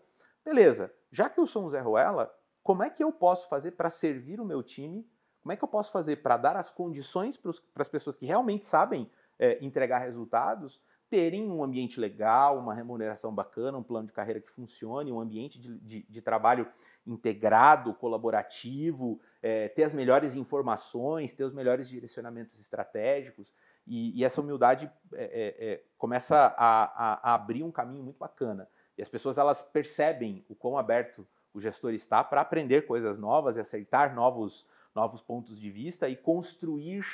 Beleza, 0.48 0.94
já 1.12 1.30
que 1.30 1.42
eu 1.42 1.46
sou 1.46 1.66
um 1.66 1.70
Zé 1.70 1.82
Ruela, 1.82 2.34
como 2.64 2.82
é 2.82 2.90
que 2.90 3.04
eu 3.04 3.12
posso 3.12 3.50
fazer 3.50 3.72
para 3.72 3.90
servir 3.90 4.40
o 4.40 4.46
meu 4.46 4.64
time? 4.64 5.06
Como 5.44 5.52
é 5.52 5.58
que 5.58 5.64
eu 5.64 5.68
posso 5.68 5.92
fazer 5.92 6.24
para 6.24 6.38
dar 6.38 6.56
as 6.56 6.72
condições 6.72 7.36
para 7.36 7.52
as 7.76 7.90
pessoas 7.90 8.16
que 8.16 8.26
realmente 8.26 8.64
sabem 8.64 9.12
é, 9.38 9.58
entregar 9.62 10.00
resultados 10.00 10.82
terem 11.10 11.52
um 11.52 11.62
ambiente 11.62 12.00
legal, 12.00 12.58
uma 12.58 12.74
remuneração 12.74 13.36
bacana, 13.36 13.78
um 13.78 13.84
plano 13.84 14.08
de 14.08 14.14
carreira 14.14 14.40
que 14.40 14.50
funcione, 14.50 15.12
um 15.12 15.20
ambiente 15.20 15.60
de, 15.60 15.78
de, 15.80 16.04
de 16.04 16.22
trabalho 16.22 16.66
integrado, 17.06 17.94
colaborativo, 17.94 19.20
é, 19.42 19.68
ter 19.68 19.84
as 19.84 19.92
melhores 19.92 20.38
informações, 20.38 21.34
ter 21.34 21.44
os 21.44 21.54
melhores 21.54 21.90
direcionamentos 21.90 22.58
estratégicos. 22.58 23.54
E, 23.86 24.18
e 24.18 24.24
essa 24.24 24.40
humildade 24.40 24.90
é, 25.12 25.82
começa 25.98 26.38
a, 26.58 26.84
a, 26.86 27.32
a 27.32 27.34
abrir 27.34 27.64
um 27.64 27.72
caminho 27.72 28.04
muito 28.04 28.18
bacana. 28.18 28.70
E 28.98 29.02
as 29.02 29.10
pessoas 29.10 29.38
elas 29.38 29.62
percebem 29.62 30.44
o 30.50 30.56
quão 30.56 30.78
aberto 30.78 31.28
o 31.54 31.62
gestor 31.62 31.94
está 31.94 32.24
para 32.24 32.42
aprender 32.42 32.86
coisas 32.86 33.18
novas 33.18 33.58
e 33.58 33.60
aceitar 33.60 34.14
novos, 34.14 34.66
novos 34.94 35.22
pontos 35.22 35.60
de 35.60 35.70
vista 35.70 36.10
e 36.10 36.16
construir 36.16 37.06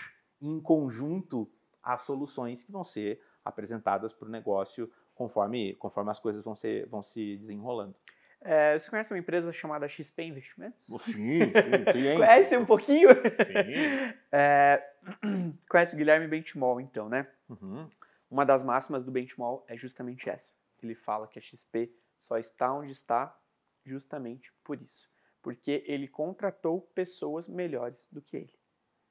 em 0.42 0.60
conjunto 0.60 1.50
as 1.82 2.02
soluções 2.02 2.64
que 2.64 2.72
vão 2.72 2.84
ser 2.84 3.22
apresentadas 3.44 4.14
para 4.14 4.28
o 4.28 4.32
negócio 4.32 4.90
conforme, 5.14 5.76
conforme 5.76 6.12
as 6.12 6.20
coisas 6.20 6.44
vão, 6.44 6.56
ser, 6.56 6.88
vão 6.88 7.04
se 7.04 7.38
desenrolando. 7.38 7.96
É, 8.42 8.78
você 8.78 8.90
conhece 8.90 9.14
uma 9.14 9.20
empresa 9.20 9.52
chamada 9.54 9.88
XP 9.88 10.24
Investimentos? 10.24 10.82
Sim, 11.02 11.40
sim, 11.40 11.92
cliente. 11.92 12.18
conhece 12.18 12.58
um 12.58 12.66
pouquinho? 12.66 13.10
Sim. 13.10 14.14
É, 14.32 14.84
conhece 15.70 15.94
o 15.94 15.98
Guilherme 15.98 16.28
Benchimol, 16.28 16.82
então, 16.82 17.08
né? 17.08 17.28
Uhum. 17.48 17.90
Uma 18.30 18.46
das 18.46 18.62
máximas 18.62 19.06
do 19.06 19.12
Benchimol 19.12 19.64
é 19.68 19.78
justamente 19.78 20.30
essa 20.30 20.54
ele 20.86 20.96
fala 20.96 21.28
que 21.28 21.40
a 21.40 21.42
XP 21.42 21.92
só 22.20 22.38
está 22.38 22.74
onde 22.74 22.92
está 22.92 23.38
justamente 23.86 24.54
por 24.64 24.82
isso. 24.82 25.10
Porque 25.42 25.84
ele 25.86 26.08
contratou 26.08 26.82
pessoas 26.94 27.48
melhores 27.48 28.08
do 28.12 28.22
que 28.22 28.38
ele. 28.38 28.54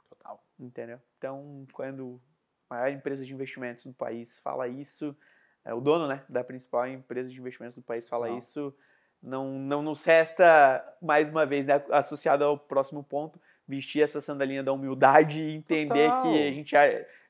Total. 0.09 0.43
Entendeu? 0.59 1.01
Então, 1.19 1.67
quando 1.73 2.21
a 2.71 2.75
maior 2.75 2.91
empresa 2.91 3.25
de 3.25 3.33
investimentos 3.33 3.85
do 3.85 3.93
país 3.93 4.39
fala 4.39 4.67
isso, 4.67 5.17
é, 5.65 5.75
o 5.75 5.81
dono 5.81 6.09
né, 6.09 6.25
da 6.29 6.43
principal 6.43 6.87
empresa 6.89 7.29
de 7.29 7.39
investimentos 7.39 7.77
do 7.77 7.83
país 7.83 8.09
fala 8.09 8.31
isso, 8.31 8.75
não, 9.23 9.59
não 9.59 9.83
nos 9.83 10.03
resta, 10.05 10.83
mais 11.01 11.29
uma 11.29 11.47
vez, 11.47 11.67
né, 11.67 11.85
associado 11.91 12.45
ao 12.45 12.59
próximo 12.59 13.05
ponto, 13.05 13.41
vestir 13.69 14.03
essa 14.03 14.21
sandalinha 14.21 14.63
da 14.63 14.73
humildade 14.73 15.41
e 15.41 15.55
entender 15.55 16.09
Total. 16.09 16.23
que 16.23 16.49
a 16.49 16.53
gente 16.53 16.77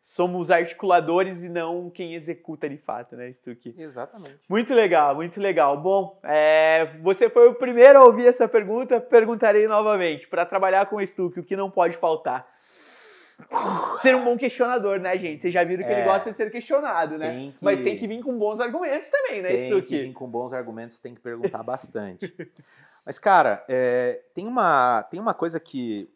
somos 0.03 0.51
articuladores 0.51 1.45
e 1.45 1.49
não 1.49 1.89
quem 1.89 2.15
executa 2.15 2.69
de 2.69 2.77
fato, 2.77 3.15
né, 3.15 3.33
Stuck? 3.33 3.73
Exatamente. 3.79 4.41
Muito 4.49 4.75
legal, 4.75 5.15
muito 5.15 5.41
legal. 5.41 5.81
Bom, 5.81 6.19
é, 6.25 6.91
você 7.01 7.31
foi 7.31 7.49
o 7.49 7.55
primeiro 7.55 8.01
a 8.01 8.05
ouvir 8.05 8.27
essa 8.27 8.49
pergunta, 8.49 9.01
perguntarei 9.01 9.67
novamente. 9.67 10.27
Para 10.27 10.45
trabalhar 10.45 10.87
com 10.87 10.97
o 10.97 11.07
Stuck, 11.07 11.39
o 11.39 11.45
que 11.45 11.57
não 11.57 11.71
pode 11.71 11.97
faltar? 11.97 12.51
Ser 14.01 14.15
um 14.15 14.25
bom 14.25 14.37
questionador, 14.37 14.99
né, 14.99 15.17
gente? 15.17 15.41
Vocês 15.41 15.55
já 15.55 15.65
viram 15.65 15.85
que 15.85 15.91
é, 15.93 16.01
ele 16.01 16.05
gosta 16.05 16.31
de 16.33 16.37
ser 16.37 16.51
questionado, 16.51 17.17
né? 17.17 17.31
Tem 17.31 17.53
que, 17.53 17.59
Mas 17.61 17.79
tem 17.79 17.97
que 17.97 18.07
vir 18.07 18.23
com 18.23 18.37
bons 18.37 18.61
argumentos 18.61 19.09
também, 19.09 19.41
né, 19.41 19.57
Stuck? 19.57 19.71
Tem 19.71 19.83
que 19.83 20.05
vir 20.09 20.13
com 20.13 20.29
bons 20.29 20.53
argumentos, 20.53 20.99
tem 20.99 21.15
que 21.15 21.21
perguntar 21.21 21.63
bastante. 21.63 22.35
Mas, 23.07 23.19
cara, 23.19 23.65
é, 23.69 24.21
tem, 24.35 24.47
uma, 24.47 25.03
tem 25.05 25.19
uma 25.19 25.35
coisa 25.35 25.59
que, 25.59 26.09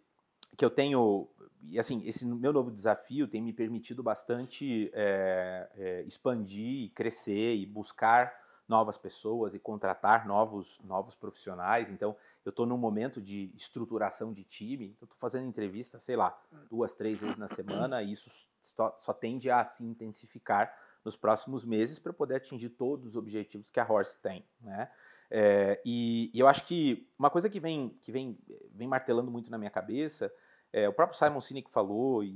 que 0.57 0.65
eu 0.65 0.71
tenho 0.71 1.29
e 1.71 1.79
assim, 1.79 2.03
esse 2.05 2.25
meu 2.27 2.53
novo 2.53 2.71
desafio 2.71 3.27
tem 3.27 3.43
me 3.43 3.53
permitido 3.53 4.03
bastante 4.03 4.91
é, 4.95 5.69
é, 5.75 6.03
expandir, 6.03 6.93
crescer 6.93 7.55
e 7.55 7.67
buscar 7.67 8.33
novas 8.69 8.99
pessoas 8.99 9.55
e 9.55 9.59
contratar 9.59 10.27
novos, 10.27 10.79
novos 10.83 11.15
profissionais. 11.15 11.91
Então, 11.91 12.17
eu 12.45 12.51
estou 12.51 12.67
num 12.67 12.77
momento 12.77 13.21
de 13.21 13.53
estruturação 13.55 14.33
de 14.33 14.43
time, 14.45 14.97
estou 15.01 15.09
fazendo 15.17 15.47
entrevista, 15.47 16.01
sei 16.01 16.17
lá, 16.17 16.37
duas, 16.69 16.93
três 16.93 17.21
vezes 17.21 17.37
na 17.37 17.49
semana, 17.49 18.03
e 18.03 18.13
isso 18.13 18.31
só, 18.63 18.97
só 18.99 19.13
tende 19.13 19.51
a 19.51 19.65
se 19.65 19.85
intensificar 19.85 20.77
nos 21.05 21.17
próximos 21.17 21.65
meses 21.65 21.99
para 22.01 22.13
poder 22.13 22.37
atingir 22.37 22.71
todos 22.71 23.11
os 23.11 23.17
objetivos 23.17 23.71
que 23.71 23.79
a 23.79 23.87
Horse 23.89 24.21
tem, 24.21 24.45
né? 24.61 24.91
É, 25.29 25.81
e, 25.85 26.31
e, 26.33 26.39
eu 26.39 26.47
acho 26.47 26.65
que 26.65 27.09
uma 27.19 27.29
coisa 27.29 27.51
que 27.51 27.59
vem, 27.59 27.91
que 28.01 28.13
vem, 28.13 28.39
vem 28.71 28.87
martelando 28.87 29.31
muito 29.31 29.51
na 29.51 29.59
minha 29.59 29.71
cabeça 29.71 30.33
é, 30.73 30.89
o 30.89 30.93
próprio 30.93 31.19
Simon 31.19 31.41
Sinek 31.41 31.71
falou, 31.71 32.23
e, 32.23 32.33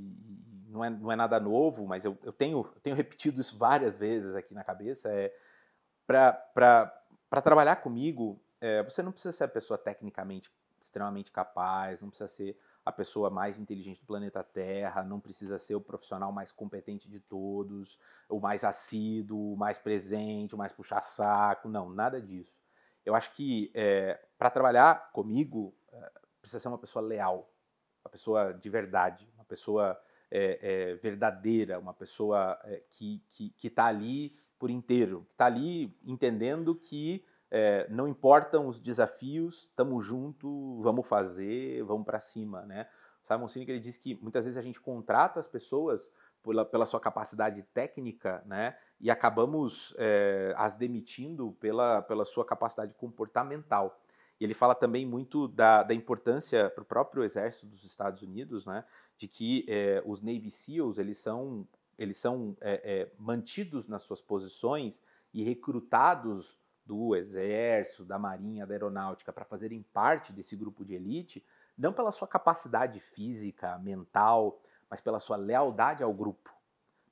não, 0.67 0.83
é, 0.83 0.89
não 0.89 1.11
é 1.11 1.15
nada 1.15 1.39
novo, 1.39 1.85
mas 1.85 2.05
eu, 2.05 2.17
eu, 2.23 2.31
tenho, 2.31 2.59
eu 2.59 2.81
tenho 2.81 2.95
repetido 2.95 3.41
isso 3.41 3.57
várias 3.57 3.97
vezes 3.97 4.35
aqui 4.35 4.53
na 4.53 4.63
cabeça, 4.63 5.09
é 5.11 5.33
para 6.05 7.41
trabalhar 7.43 7.77
comigo, 7.77 8.41
é, 8.59 8.83
você 8.83 9.01
não 9.01 9.11
precisa 9.11 9.31
ser 9.31 9.45
a 9.45 9.47
pessoa 9.47 9.77
tecnicamente 9.77 10.51
extremamente 10.79 11.31
capaz, 11.31 12.01
não 12.01 12.09
precisa 12.09 12.27
ser 12.27 12.57
a 12.83 12.91
pessoa 12.91 13.29
mais 13.29 13.59
inteligente 13.59 14.01
do 14.01 14.07
planeta 14.07 14.43
Terra, 14.43 15.03
não 15.03 15.19
precisa 15.19 15.57
ser 15.57 15.75
o 15.75 15.81
profissional 15.81 16.31
mais 16.31 16.51
competente 16.51 17.07
de 17.07 17.19
todos, 17.19 17.99
o 18.27 18.39
mais 18.39 18.63
assíduo, 18.63 19.53
o 19.53 19.57
mais 19.57 19.77
presente, 19.77 20.55
o 20.55 20.57
mais 20.57 20.71
puxa-saco. 20.71 21.69
Não, 21.69 21.89
nada 21.89 22.19
disso. 22.19 22.51
Eu 23.05 23.13
acho 23.13 23.31
que 23.33 23.71
é, 23.73 24.19
para 24.37 24.49
trabalhar 24.49 25.11
comigo, 25.11 25.73
é, 25.91 26.11
precisa 26.41 26.59
ser 26.59 26.67
uma 26.67 26.77
pessoa 26.77 27.05
leal, 27.05 27.47
uma 28.03 28.09
pessoa 28.09 28.53
de 28.53 28.69
verdade, 28.69 29.29
uma 29.35 29.45
pessoa 29.45 29.97
é, 30.29 30.59
é, 30.61 30.95
verdadeira, 30.95 31.79
uma 31.79 31.93
pessoa 31.93 32.59
é, 32.63 32.81
que 32.89 33.21
está 33.63 33.85
ali 33.85 34.35
por 34.57 34.69
inteiro, 34.69 35.25
que 35.27 35.33
está 35.33 35.45
ali 35.45 35.95
entendendo 36.03 36.75
que 36.75 37.23
não 37.89 38.07
importam 38.07 38.65
os 38.67 38.79
desafios, 38.79 39.63
estamos 39.63 40.05
junto, 40.05 40.79
vamos 40.79 41.05
fazer, 41.05 41.83
vamos 41.83 42.05
para 42.05 42.17
cima, 42.17 42.61
né? 42.65 42.87
O 43.21 43.27
Simon 43.27 43.47
Sinek 43.49 43.69
ele 43.69 43.79
diz 43.81 43.97
que 43.97 44.15
muitas 44.21 44.45
vezes 44.45 44.57
a 44.57 44.61
gente 44.61 44.79
contrata 44.79 45.37
as 45.37 45.47
pessoas 45.47 46.09
pela, 46.41 46.63
pela 46.63 46.85
sua 46.85 47.01
capacidade 47.01 47.61
técnica, 47.73 48.41
né? 48.45 48.77
E 49.01 49.11
acabamos 49.11 49.93
as 50.55 50.77
demitindo 50.77 51.51
pela, 51.59 52.01
pela 52.01 52.23
sua 52.23 52.45
capacidade 52.45 52.93
comportamental. 52.93 53.99
E 54.41 54.43
ele 54.43 54.55
fala 54.55 54.73
também 54.73 55.05
muito 55.05 55.47
da, 55.47 55.83
da 55.83 55.93
importância 55.93 56.67
para 56.71 56.81
o 56.81 56.85
próprio 56.85 57.23
exército 57.23 57.67
dos 57.67 57.83
Estados 57.83 58.23
Unidos, 58.23 58.65
né? 58.65 58.83
De 59.15 59.27
que 59.27 59.63
é, 59.69 60.01
os 60.03 60.19
Navy 60.19 60.49
SEALs 60.49 60.97
eles 60.97 61.19
são 61.19 61.67
eles 61.95 62.17
são 62.17 62.57
é, 62.59 63.11
mantidos 63.19 63.87
nas 63.87 64.01
suas 64.01 64.19
posições 64.19 65.03
e 65.31 65.43
recrutados 65.43 66.57
do 66.83 67.15
Exército, 67.15 68.03
da 68.03 68.17
Marinha, 68.17 68.65
da 68.65 68.73
Aeronáutica 68.73 69.31
para 69.31 69.45
fazerem 69.45 69.83
parte 69.93 70.33
desse 70.33 70.55
grupo 70.55 70.83
de 70.83 70.95
elite, 70.95 71.45
não 71.77 71.93
pela 71.93 72.11
sua 72.11 72.27
capacidade 72.27 72.99
física, 72.99 73.77
mental, 73.77 74.59
mas 74.89 74.99
pela 74.99 75.19
sua 75.19 75.37
lealdade 75.37 76.01
ao 76.01 76.11
grupo, 76.11 76.51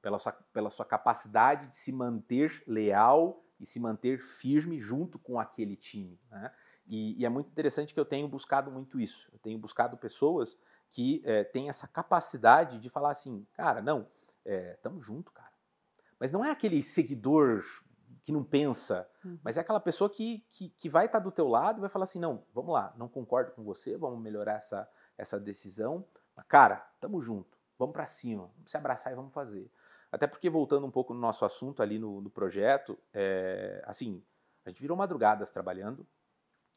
pela 0.01 0.17
sua, 0.17 0.31
pela 0.31 0.71
sua 0.71 0.85
capacidade 0.85 1.67
de 1.67 1.77
se 1.77 1.91
manter 1.91 2.63
leal 2.65 3.45
e 3.59 3.67
se 3.67 3.79
manter 3.79 4.19
firme 4.19 4.81
junto 4.81 5.19
com 5.19 5.39
aquele 5.39 5.75
time. 5.75 6.19
Né? 6.31 6.51
E, 6.89 7.21
e, 7.21 7.25
é 7.25 7.29
muito 7.29 7.51
interessante 7.51 7.93
que 7.93 7.99
eu 7.99 8.05
tenho 8.05 8.27
buscado 8.27 8.71
muito 8.71 8.99
isso. 8.99 9.29
Eu 9.31 9.37
tenho 9.37 9.59
buscado 9.59 9.95
pessoas 9.95 10.57
que 10.89 11.21
é, 11.23 11.43
têm 11.43 11.69
essa 11.69 11.87
capacidade 11.87 12.79
de 12.79 12.89
falar 12.89 13.11
assim, 13.11 13.45
cara, 13.53 13.79
não, 13.79 14.07
é, 14.43 14.73
tamo 14.81 14.99
junto, 14.99 15.31
cara. 15.31 15.53
Mas 16.19 16.31
não 16.31 16.43
é 16.43 16.49
aquele 16.49 16.81
seguidor 16.81 17.63
que 18.23 18.31
não 18.31 18.43
pensa, 18.43 19.07
uhum. 19.23 19.39
mas 19.43 19.55
é 19.57 19.61
aquela 19.61 19.79
pessoa 19.79 20.09
que, 20.09 20.43
que, 20.49 20.69
que 20.69 20.89
vai 20.89 21.05
estar 21.05 21.19
do 21.19 21.31
teu 21.31 21.47
lado 21.47 21.77
e 21.77 21.81
vai 21.81 21.89
falar 21.89 22.03
assim, 22.03 22.19
não, 22.19 22.43
vamos 22.53 22.73
lá, 22.73 22.93
não 22.97 23.07
concordo 23.07 23.51
com 23.51 23.63
você, 23.63 23.95
vamos 23.95 24.19
melhorar 24.19 24.55
essa, 24.55 24.89
essa 25.17 25.39
decisão, 25.39 26.05
mas 26.35 26.45
cara, 26.47 26.77
tamo 26.99 27.21
junto, 27.21 27.57
vamos 27.77 27.93
para 27.93 28.05
cima, 28.05 28.51
vamos 28.55 28.71
se 28.71 28.75
abraçar 28.75 29.13
e 29.13 29.15
vamos 29.15 29.31
fazer. 29.31 29.71
Até 30.11 30.25
porque, 30.25 30.49
voltando 30.49 30.85
um 30.85 30.91
pouco 30.91 31.13
no 31.13 31.19
nosso 31.19 31.45
assunto 31.45 31.83
ali 31.83 31.99
no, 31.99 32.19
no 32.19 32.29
projeto, 32.29 32.97
é, 33.13 33.81
assim, 33.85 34.23
a 34.65 34.69
gente 34.69 34.81
virou 34.81 34.97
madrugadas 34.97 35.51
trabalhando, 35.51 36.05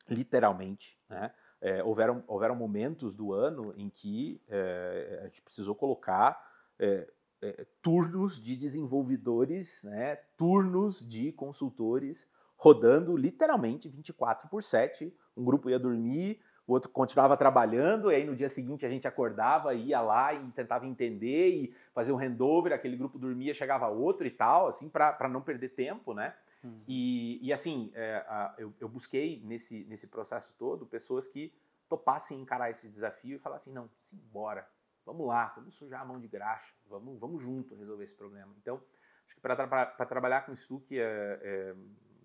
literalmente, 0.09 0.99
né? 1.09 1.33
É, 1.61 1.83
houveram, 1.85 2.25
houveram 2.27 2.57
momentos 2.57 3.15
do 3.15 3.33
ano 3.33 3.73
em 3.77 3.89
que 3.89 4.43
é, 4.49 5.21
a 5.23 5.25
gente 5.27 5.43
precisou 5.43 5.77
colocar 5.77 6.45
é, 6.77 7.09
é, 7.41 7.67
turnos 7.81 8.43
de 8.43 8.57
desenvolvedores, 8.57 9.81
né, 9.85 10.17
turnos 10.37 11.07
de 11.07 11.31
consultores 11.31 12.29
rodando 12.57 13.17
literalmente 13.17 13.89
24 13.89 14.49
por 14.49 14.63
7. 14.63 15.13
Um 15.37 15.45
grupo 15.45 15.69
ia 15.69 15.79
dormir, 15.79 16.41
o 16.67 16.73
outro 16.73 16.91
continuava 16.91 17.37
trabalhando, 17.37 18.11
e 18.11 18.15
aí 18.15 18.25
no 18.25 18.37
dia 18.37 18.49
seguinte 18.49 18.87
a 18.87 18.89
gente 18.89 19.09
acordava, 19.09 19.75
ia 19.75 20.01
lá 20.01 20.33
e 20.33 20.51
tentava 20.53 20.87
entender 20.87 21.49
e 21.49 21.75
fazer 21.93 22.13
um 22.13 22.17
handover, 22.17 22.73
aquele 22.73 22.97
grupo 22.97 23.19
dormia, 23.19 23.53
chegava 23.53 23.89
outro 23.89 24.27
e 24.27 24.31
tal, 24.31 24.69
assim, 24.69 24.89
para 24.89 25.29
não 25.29 25.43
perder 25.43 25.71
tempo, 25.71 26.15
né? 26.15 26.35
Uhum. 26.63 26.85
E, 26.87 27.39
e, 27.43 27.53
assim, 27.53 27.91
é, 27.95 28.17
a, 28.29 28.55
eu, 28.57 28.73
eu, 28.79 28.89
busquei 28.89 29.41
nesse, 29.45 29.85
nesse 29.85 30.07
processo 30.07 30.55
todo 30.57 30.87
pessoas 30.87 31.27
que 31.27 31.53
topassem 31.89 32.41
encarar 32.41 32.71
esse 32.71 32.89
desafio 32.89 33.37
e 33.37 33.39
falar 33.39 33.57
assim, 33.57 33.73
não, 33.73 33.91
simbora, 34.01 34.69
vamos 35.05 35.27
lá, 35.27 35.53
vamos 35.57 35.75
sujar 35.75 36.01
a 36.01 36.05
mão 36.05 36.21
de 36.21 36.29
graxa, 36.29 36.75
vamos, 36.87 37.19
vamos 37.19 37.43
junto 37.43 37.75
resolver 37.75 38.05
esse 38.05 38.15
problema. 38.15 38.55
Então, 38.59 38.83
acho 39.27 39.35
que 39.35 39.41
para 39.41 40.07
trabalhar 40.07 40.47
com 40.47 40.55
Stuck, 40.55 40.87
é, 40.97 41.03
é, 41.03 41.75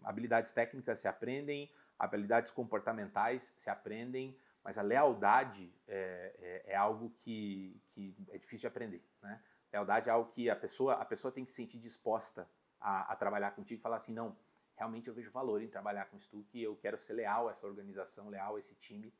habilidades 0.04 0.52
técnicas 0.52 1.00
se 1.00 1.08
aprendem, 1.08 1.72
habilidades 1.98 2.52
comportamentais 2.52 3.54
se 3.58 3.70
aprendem, 3.70 4.38
mas 4.64 4.78
a 4.78 4.82
lealdade 4.82 5.74
é, 5.88 6.36
é, 6.40 6.74
é, 6.74 6.76
algo 6.76 7.10
que, 7.22 7.82
que 7.92 8.16
é 8.30 8.38
difícil 8.38 8.60
de 8.60 8.68
aprender. 8.68 9.04
Né? 9.22 9.42
Lealdade 9.72 10.10
é 10.10 10.12
algo 10.12 10.32
que 10.32 10.50
a 10.50 10.56
pessoa, 10.56 10.94
a 10.94 11.06
pessoa 11.06 11.32
tem 11.32 11.44
que 11.44 11.52
se 11.52 11.58
sentir 11.58 11.80
disposta 11.80 12.48
a, 12.80 13.14
a 13.14 13.16
trabalhar 13.16 13.52
contigo 13.52 13.80
e 13.80 13.82
falar 13.82 13.98
assim, 13.98 14.14
não, 14.14 14.36
realmente 14.76 15.08
eu 15.08 15.14
vejo 15.14 15.32
valor 15.32 15.62
em 15.62 15.68
trabalhar 15.68 16.06
com 16.06 16.20
Stuck, 16.20 16.62
eu 16.62 16.76
quero 16.76 17.00
ser 17.00 17.14
leal 17.14 17.48
a 17.48 17.52
essa 17.52 17.66
organização, 17.68 18.30
leal 18.30 18.56
a 18.56 18.60
esse 18.60 18.76
time, 18.76 19.12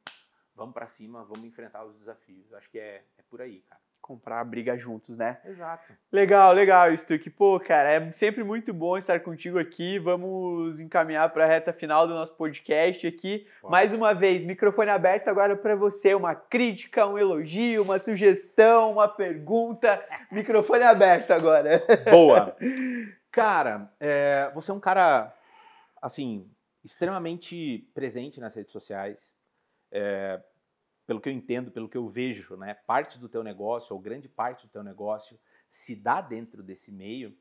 vamos 0.58 0.74
para 0.74 0.88
cima, 0.88 1.24
vamos 1.24 1.46
enfrentar 1.46 1.86
os 1.86 1.96
desafios. 1.98 2.54
Acho 2.54 2.70
que 2.70 2.80
é, 2.80 3.04
é 3.18 3.22
por 3.30 3.42
aí, 3.42 3.62
cara. 3.70 3.82
Comprar 4.00 4.40
a 4.40 4.44
briga 4.44 4.78
juntos, 4.78 5.18
né? 5.18 5.38
Exato. 5.44 5.92
Legal, 6.12 6.54
legal, 6.54 6.96
Stuck. 6.96 7.30
Pô, 7.32 7.60
cara, 7.60 7.92
é 7.92 8.12
sempre 8.14 8.42
muito 8.42 8.74
bom 8.74 8.98
estar 8.98 9.20
contigo 9.20 9.60
aqui. 9.60 10.00
Vamos 10.00 10.80
encaminhar 10.80 11.30
para 11.34 11.44
a 11.44 11.48
reta 11.48 11.74
final 11.74 12.08
do 12.08 12.14
nosso 12.14 12.34
podcast 12.38 13.06
aqui. 13.06 13.46
Mais 13.64 13.94
uma 13.94 14.14
vez, 14.14 14.46
microfone 14.46 14.92
aberto 14.92 15.28
agora 15.28 15.58
para 15.58 15.76
você. 15.76 16.16
Uma 16.16 16.34
crítica, 16.34 17.06
um 17.06 17.18
elogio, 17.18 17.84
uma 17.84 18.00
sugestão, 18.00 18.94
uma 18.94 19.10
pergunta. 19.10 20.02
Microfone 20.32 20.84
aberto 20.84 21.32
agora. 21.32 21.84
Boa. 22.10 22.56
Cara, 23.38 23.94
é, 24.00 24.52
você 24.56 24.72
é 24.72 24.74
um 24.74 24.80
cara, 24.80 25.32
assim, 26.02 26.52
extremamente 26.84 27.88
presente 27.94 28.40
nas 28.40 28.56
redes 28.56 28.72
sociais 28.72 29.38
é, 29.92 30.42
pelo 31.06 31.22
que 31.22 31.30
eu 31.30 31.34
entendo, 31.34 31.70
pelo 31.70 31.88
que 31.88 31.96
eu 31.96 32.10
vejo, 32.10 32.58
né, 32.58 32.74
parte 32.74 33.20
do 33.20 33.30
teu 33.30 33.44
negócio, 33.44 33.94
ou 33.96 34.02
grande 34.02 34.28
parte 34.28 34.66
do 34.66 34.72
teu 34.72 34.84
negócio, 34.84 35.40
se 35.70 35.96
dá 35.96 36.20
dentro 36.20 36.64
desse 36.64 36.92
meio. 36.92 37.38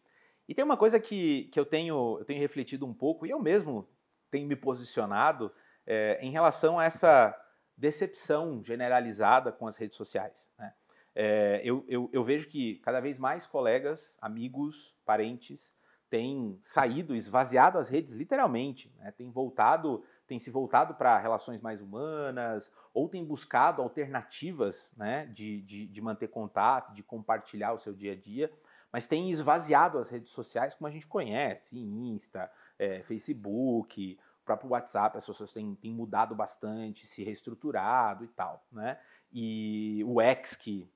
E 0.46 0.54
tem 0.54 0.62
uma 0.62 0.76
coisa 0.76 1.00
que, 1.00 1.44
que 1.44 1.58
eu, 1.58 1.64
tenho, 1.64 2.18
eu 2.18 2.26
tenho 2.26 2.40
refletido 2.40 2.84
um 2.84 2.92
pouco, 2.92 3.24
e 3.24 3.30
eu 3.30 3.40
mesmo 3.40 3.88
tenho 4.30 4.46
me 4.46 4.54
posicionado 4.54 5.50
é, 5.86 6.18
em 6.20 6.30
relação 6.30 6.78
a 6.78 6.84
essa 6.84 7.34
decepção 7.74 8.62
generalizada 8.62 9.50
com 9.50 9.66
as 9.66 9.78
redes 9.78 9.96
sociais. 9.96 10.50
Né? 10.58 10.74
É, 11.14 11.62
eu, 11.64 11.86
eu, 11.88 12.10
eu, 12.12 12.22
vejo 12.22 12.48
que 12.48 12.80
cada 12.80 13.00
vez 13.00 13.18
mais 13.18 13.46
colegas, 13.46 14.18
amigos, 14.20 14.94
parentes 15.02 15.74
têm 16.08 16.58
saído, 16.62 17.14
esvaziado 17.14 17.78
as 17.78 17.88
redes 17.88 18.12
literalmente, 18.12 18.92
né? 18.98 19.10
têm 19.10 19.30
voltado 19.30 20.02
tem 20.26 20.38
se 20.38 20.50
voltado 20.50 20.94
para 20.94 21.18
relações 21.18 21.60
mais 21.60 21.80
humanas 21.80 22.70
ou 22.92 23.08
tem 23.08 23.24
buscado 23.24 23.80
alternativas 23.80 24.92
né, 24.96 25.26
de, 25.26 25.62
de, 25.62 25.86
de, 25.86 26.00
manter 26.02 26.28
contato, 26.28 26.92
de 26.92 27.02
compartilhar 27.02 27.72
o 27.72 27.78
seu 27.78 27.94
dia 27.94 28.12
a 28.12 28.16
dia, 28.16 28.52
mas 28.92 29.06
tem 29.06 29.30
esvaziado 29.30 29.98
as 29.98 30.10
redes 30.10 30.32
sociais 30.32 30.74
como 30.74 30.88
a 30.88 30.90
gente 30.90 31.06
conhece, 31.06 31.78
Insta, 31.78 32.50
é, 32.78 33.02
Facebook, 33.02 34.18
o 34.42 34.44
próprio 34.44 34.70
WhatsApp, 34.70 35.16
as 35.16 35.26
pessoas 35.26 35.52
têm, 35.52 35.74
têm 35.76 35.92
mudado 35.92 36.34
bastante, 36.34 37.06
se 37.06 37.22
reestruturado 37.22 38.24
e 38.24 38.28
tal, 38.28 38.64
né? 38.70 38.98
E 39.32 40.02
o 40.06 40.20
X, 40.20 40.54
que 40.54 40.88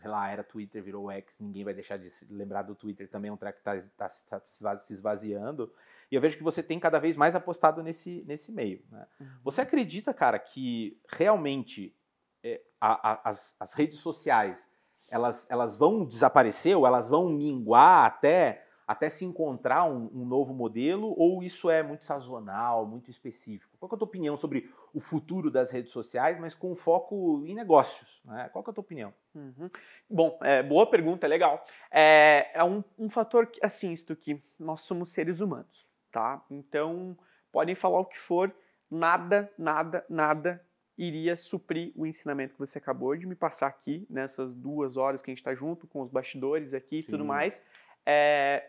sei 0.00 0.10
lá, 0.10 0.28
era 0.30 0.44
Twitter, 0.44 0.82
virou 0.82 1.10
X, 1.10 1.40
ninguém 1.40 1.64
vai 1.64 1.74
deixar 1.74 1.96
de 1.96 2.08
lembrar 2.30 2.62
do 2.62 2.74
Twitter, 2.74 3.08
também 3.08 3.28
é 3.28 3.32
um 3.32 3.36
track 3.36 3.60
que 3.62 3.68
está 3.68 4.08
tá, 4.08 4.40
tá 4.40 4.76
se 4.76 4.92
esvaziando. 4.92 5.72
E 6.10 6.14
eu 6.14 6.20
vejo 6.20 6.36
que 6.36 6.42
você 6.42 6.62
tem 6.62 6.78
cada 6.78 6.98
vez 6.98 7.16
mais 7.16 7.34
apostado 7.34 7.82
nesse, 7.82 8.24
nesse 8.26 8.52
meio. 8.52 8.82
Né? 8.90 9.06
Uhum. 9.20 9.26
Você 9.44 9.60
acredita, 9.60 10.14
cara, 10.14 10.38
que 10.38 11.00
realmente 11.08 11.96
é, 12.42 12.60
a, 12.80 13.12
a, 13.12 13.30
as, 13.30 13.56
as 13.58 13.72
redes 13.74 13.98
sociais 13.98 14.68
elas, 15.08 15.46
elas 15.50 15.76
vão 15.76 16.04
desaparecer 16.04 16.76
ou 16.76 16.86
elas 16.86 17.08
vão 17.08 17.28
minguar 17.28 18.06
até, 18.06 18.65
até 18.86 19.08
se 19.08 19.24
encontrar 19.24 19.84
um, 19.84 20.10
um, 20.14 20.24
novo 20.24 20.54
modelo? 20.54 21.14
Ou 21.18 21.42
isso 21.42 21.68
é 21.68 21.82
muito 21.82 22.04
sazonal, 22.04 22.86
muito 22.86 23.10
específico? 23.10 23.76
Qual 23.78 23.90
é 23.90 23.94
a 23.94 23.98
tua 23.98 24.06
opinião 24.06 24.36
sobre 24.36 24.70
o 24.94 25.00
futuro 25.00 25.50
das 25.50 25.70
redes 25.70 25.92
sociais, 25.92 26.38
mas 26.38 26.54
com 26.54 26.74
foco 26.76 27.42
em 27.46 27.54
negócios? 27.54 28.20
Né? 28.24 28.48
Qual 28.52 28.64
é 28.66 28.70
a 28.70 28.72
tua 28.72 28.82
opinião? 28.82 29.12
Uhum. 29.34 29.70
Bom, 30.08 30.38
é, 30.42 30.62
boa 30.62 30.86
pergunta, 30.86 31.26
legal. 31.26 31.64
É, 31.90 32.50
é 32.54 32.64
um, 32.64 32.84
um 32.98 33.10
fator, 33.10 33.50
assim, 33.62 33.92
isto 33.92 34.14
que 34.14 34.42
nós 34.58 34.82
somos 34.82 35.10
seres 35.10 35.40
humanos 35.40 35.86
tá? 36.16 36.42
Então, 36.50 37.14
podem 37.52 37.74
falar 37.74 38.00
o 38.00 38.06
que 38.06 38.18
for, 38.18 38.50
nada, 38.90 39.52
nada, 39.58 40.02
nada 40.08 40.64
iria 40.96 41.36
suprir 41.36 41.92
o 41.94 42.06
ensinamento 42.06 42.54
que 42.54 42.58
você 42.58 42.78
acabou 42.78 43.14
de 43.14 43.26
me 43.26 43.34
passar 43.34 43.66
aqui, 43.66 44.06
nessas 44.08 44.54
duas 44.54 44.96
horas 44.96 45.20
que 45.20 45.30
a 45.30 45.32
gente 45.32 45.40
está 45.40 45.54
junto, 45.54 45.86
com 45.86 46.00
os 46.00 46.10
bastidores 46.10 46.72
aqui 46.72 47.00
e 47.00 47.02
tudo 47.02 47.22
mais, 47.22 47.62
é, 48.06 48.64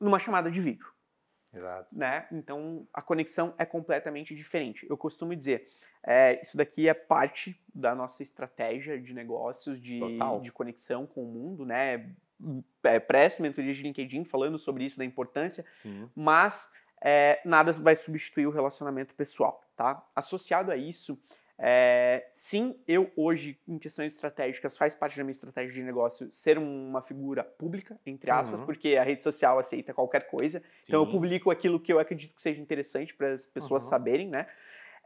numa 0.00 0.18
chamada 0.18 0.50
de 0.50 0.60
vídeo. 0.60 0.86
Exato. 1.54 1.88
Né? 1.92 2.26
Então 2.32 2.86
a 2.92 3.00
conexão 3.00 3.54
é 3.56 3.64
completamente 3.64 4.34
diferente. 4.34 4.86
Eu 4.88 4.96
costumo 4.96 5.34
dizer, 5.34 5.68
é, 6.04 6.40
isso 6.40 6.56
daqui 6.56 6.88
é 6.88 6.94
parte 6.94 7.60
da 7.74 7.94
nossa 7.94 8.22
estratégia 8.22 9.00
de 9.00 9.12
negócios, 9.14 9.80
de, 9.80 10.00
de 10.42 10.52
conexão 10.52 11.06
com 11.06 11.24
o 11.24 11.26
mundo, 11.26 11.64
né? 11.64 12.14
É, 12.84 13.00
presto 13.00 13.40
mentoria 13.40 13.72
de 13.72 13.82
LinkedIn 13.82 14.24
falando 14.24 14.58
sobre 14.58 14.84
isso, 14.84 14.98
da 14.98 15.04
importância, 15.04 15.64
Sim. 15.76 16.08
mas 16.14 16.70
é, 17.02 17.40
nada 17.44 17.72
vai 17.72 17.96
substituir 17.96 18.46
o 18.46 18.50
relacionamento 18.50 19.14
pessoal, 19.14 19.62
tá? 19.74 20.06
Associado 20.14 20.70
a 20.70 20.76
isso, 20.76 21.18
é, 21.58 22.28
sim, 22.34 22.78
eu 22.86 23.10
hoje, 23.16 23.58
em 23.66 23.78
questões 23.78 24.12
estratégicas, 24.12 24.76
faz 24.76 24.94
parte 24.94 25.16
da 25.16 25.24
minha 25.24 25.32
estratégia 25.32 25.72
de 25.72 25.82
negócio 25.82 26.30
ser 26.30 26.58
uma 26.58 27.00
figura 27.00 27.42
pública, 27.42 27.98
entre 28.04 28.30
aspas, 28.30 28.60
uhum. 28.60 28.66
porque 28.66 28.96
a 28.96 29.02
rede 29.02 29.22
social 29.22 29.58
aceita 29.58 29.94
qualquer 29.94 30.28
coisa. 30.28 30.60
Sim. 30.60 30.66
Então 30.88 31.02
eu 31.02 31.10
publico 31.10 31.50
aquilo 31.50 31.80
que 31.80 31.92
eu 31.92 31.98
acredito 31.98 32.34
que 32.34 32.42
seja 32.42 32.60
interessante 32.60 33.14
para 33.14 33.32
as 33.32 33.46
pessoas 33.46 33.84
uhum. 33.84 33.88
saberem, 33.88 34.28
né? 34.28 34.46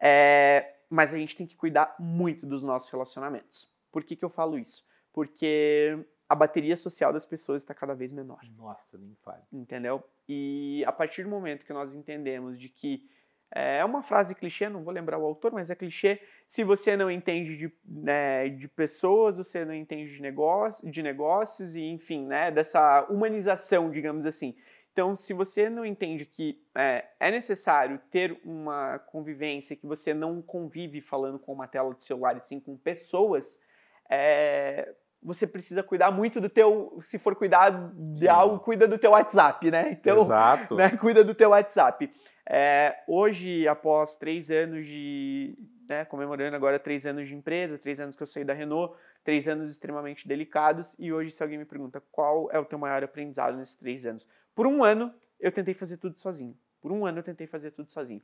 É, 0.01 0.75
mas 0.89 1.15
a 1.15 1.19
gente 1.19 1.37
tem 1.37 1.47
que 1.47 1.55
cuidar 1.55 1.95
muito 1.99 2.47
dos 2.47 2.63
nossos 2.63 2.91
relacionamentos. 2.91 3.71
Por 3.93 4.03
que, 4.03 4.17
que 4.17 4.25
eu 4.25 4.31
falo 4.31 4.59
isso? 4.59 4.85
Porque 5.13 6.05
a 6.29 6.35
bateria 6.35 6.77
social 6.77 7.13
das 7.13 7.27
pessoas 7.27 7.63
está 7.63 7.75
cada 7.75 7.95
vez 7.95 8.13
menor. 8.13 8.41
Nossa, 8.57 8.99
nem 8.99 9.15
fale. 9.23 9.43
Entendeu? 9.53 10.03
E 10.29 10.83
a 10.87 10.93
partir 10.93 11.25
do 11.25 11.29
momento 11.29 11.65
que 11.65 11.73
nós 11.73 11.95
entendemos 11.95 12.59
de 12.59 12.69
que 12.69 13.09
é 13.53 13.85
uma 13.85 14.03
frase 14.03 14.35
clichê, 14.35 14.69
não 14.69 14.85
vou 14.85 14.93
lembrar 14.93 15.19
o 15.19 15.25
autor, 15.25 15.53
mas 15.53 15.71
é 15.71 15.75
clichê. 15.75 16.21
Se 16.47 16.63
você 16.63 16.97
não 16.97 17.11
entende 17.11 17.57
de, 17.57 17.73
né, 17.85 18.49
de 18.49 18.69
pessoas, 18.69 19.39
você 19.39 19.65
não 19.65 19.75
entende 19.75 20.15
de, 20.15 20.23
negócio, 20.23 20.89
de 20.89 21.03
negócios 21.03 21.75
e, 21.75 21.83
enfim, 21.83 22.27
né, 22.27 22.51
dessa 22.51 23.07
humanização, 23.11 23.91
digamos 23.91 24.25
assim. 24.25 24.55
Então, 24.93 25.17
se 25.17 25.33
você 25.33 25.69
não 25.69 25.85
entende 25.85 26.25
que 26.25 26.61
é, 26.75 27.05
é, 27.19 27.31
necessário 27.31 28.01
ter 28.11 28.41
uma 28.45 28.99
convivência, 28.99 29.77
que 29.77 29.87
você 29.87 30.13
não 30.13 30.43
convive 30.43 31.01
falando 31.01 31.39
com 31.39 31.53
uma 31.53 31.67
tela 31.67 31.95
de 31.95 32.05
celular 32.05 32.37
e 32.37 32.45
sim 32.45 32.61
com 32.61 32.77
pessoas, 32.77 33.61
é, 34.09 34.93
você 35.23 35.47
precisa 35.47 35.83
cuidar 35.83 36.11
muito 36.11 36.41
do 36.41 36.49
teu, 36.49 36.99
se 37.03 37.19
for 37.19 37.37
cuidar 37.37 37.71
de 37.95 38.21
Sim. 38.21 38.29
algo, 38.29 38.59
cuida 38.59 38.89
do 38.89 38.99
teu 38.99 39.11
WhatsApp, 39.11 39.71
né? 39.71 39.93
Então, 39.93 40.23
Exato. 40.23 40.75
Né, 40.75 40.91
cuida 40.97 41.23
do 41.23 41.35
teu 41.35 41.51
WhatsApp. 41.51 42.11
É, 42.47 43.03
hoje, 43.07 43.67
após 43.69 44.17
três 44.17 44.51
anos 44.51 44.87
de, 44.87 45.57
né, 45.89 46.05
comemorando 46.05 46.57
agora 46.57 46.79
três 46.79 47.07
anos 47.07 47.29
de 47.29 47.35
empresa, 47.35 47.79
três 47.79 48.01
anos 48.01 48.17
que 48.17 48.23
eu 48.23 48.27
saí 48.27 48.45
da 48.45 48.53
Renault, 48.53 48.95
três 49.23 49.47
anos 49.47 49.71
extremamente 49.71 50.27
delicados, 50.27 50.97
e 50.99 51.13
hoje 51.13 51.31
se 51.31 51.43
alguém 51.43 51.59
me 51.59 51.65
pergunta 51.65 52.03
qual 52.11 52.51
é 52.51 52.59
o 52.59 52.65
teu 52.65 52.79
maior 52.79 53.03
aprendizado 53.03 53.57
nesses 53.57 53.77
três 53.77 54.07
anos, 54.07 54.27
por 54.55 54.67
um 54.67 54.83
ano 54.83 55.13
eu 55.39 55.53
tentei 55.53 55.75
fazer 55.75 55.97
tudo 55.97 56.19
sozinho. 56.19 56.57
Por 56.81 56.93
um 56.93 57.05
ano 57.05 57.19
eu 57.19 57.23
tentei 57.23 57.47
fazer 57.47 57.71
tudo 57.73 57.93
sozinho. 57.93 58.23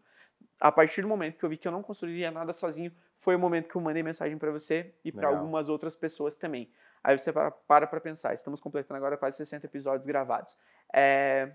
A 0.58 0.72
partir 0.72 1.02
do 1.02 1.08
momento 1.08 1.38
que 1.38 1.44
eu 1.44 1.48
vi 1.48 1.56
que 1.56 1.68
eu 1.68 1.72
não 1.72 1.82
construiria 1.82 2.30
nada 2.30 2.52
sozinho, 2.52 2.90
foi 3.18 3.36
o 3.36 3.38
momento 3.38 3.68
que 3.68 3.76
eu 3.76 3.80
mandei 3.80 4.02
mensagem 4.02 4.38
para 4.38 4.50
você 4.50 4.94
e 5.04 5.12
para 5.12 5.28
algumas 5.28 5.68
outras 5.68 5.94
pessoas 5.94 6.36
também. 6.36 6.70
Aí 7.04 7.16
você 7.16 7.32
para 7.32 7.50
para 7.86 8.00
pensar, 8.00 8.34
estamos 8.34 8.60
completando 8.60 8.96
agora 8.96 9.16
quase 9.16 9.36
60 9.36 9.66
episódios 9.66 10.06
gravados. 10.06 10.56
É, 10.92 11.52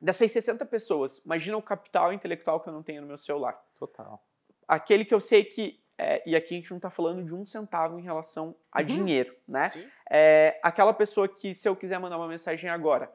dessas 0.00 0.30
60 0.30 0.64
pessoas, 0.66 1.18
imagina 1.24 1.56
o 1.56 1.62
capital 1.62 2.12
intelectual 2.12 2.60
que 2.60 2.68
eu 2.68 2.72
não 2.72 2.82
tenho 2.82 3.00
no 3.02 3.08
meu 3.08 3.18
celular. 3.18 3.60
Total. 3.78 4.22
Aquele 4.66 5.04
que 5.04 5.14
eu 5.14 5.20
sei 5.20 5.44
que 5.44 5.80
é, 5.98 6.22
e 6.28 6.36
aqui 6.36 6.54
a 6.54 6.58
gente 6.58 6.70
não 6.70 6.76
está 6.76 6.90
falando 6.90 7.24
de 7.24 7.34
um 7.34 7.46
centavo 7.46 7.98
em 7.98 8.02
relação 8.02 8.54
a 8.70 8.80
uhum. 8.80 8.86
dinheiro, 8.86 9.34
né? 9.48 9.66
É, 10.10 10.60
aquela 10.62 10.92
pessoa 10.92 11.26
que, 11.26 11.54
se 11.54 11.66
eu 11.66 11.74
quiser 11.74 11.98
mandar 11.98 12.18
uma 12.18 12.28
mensagem 12.28 12.68
agora, 12.68 13.10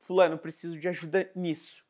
fulano, 0.00 0.36
preciso 0.36 0.78
de 0.78 0.86
ajuda 0.88 1.30
nisso. 1.34 1.82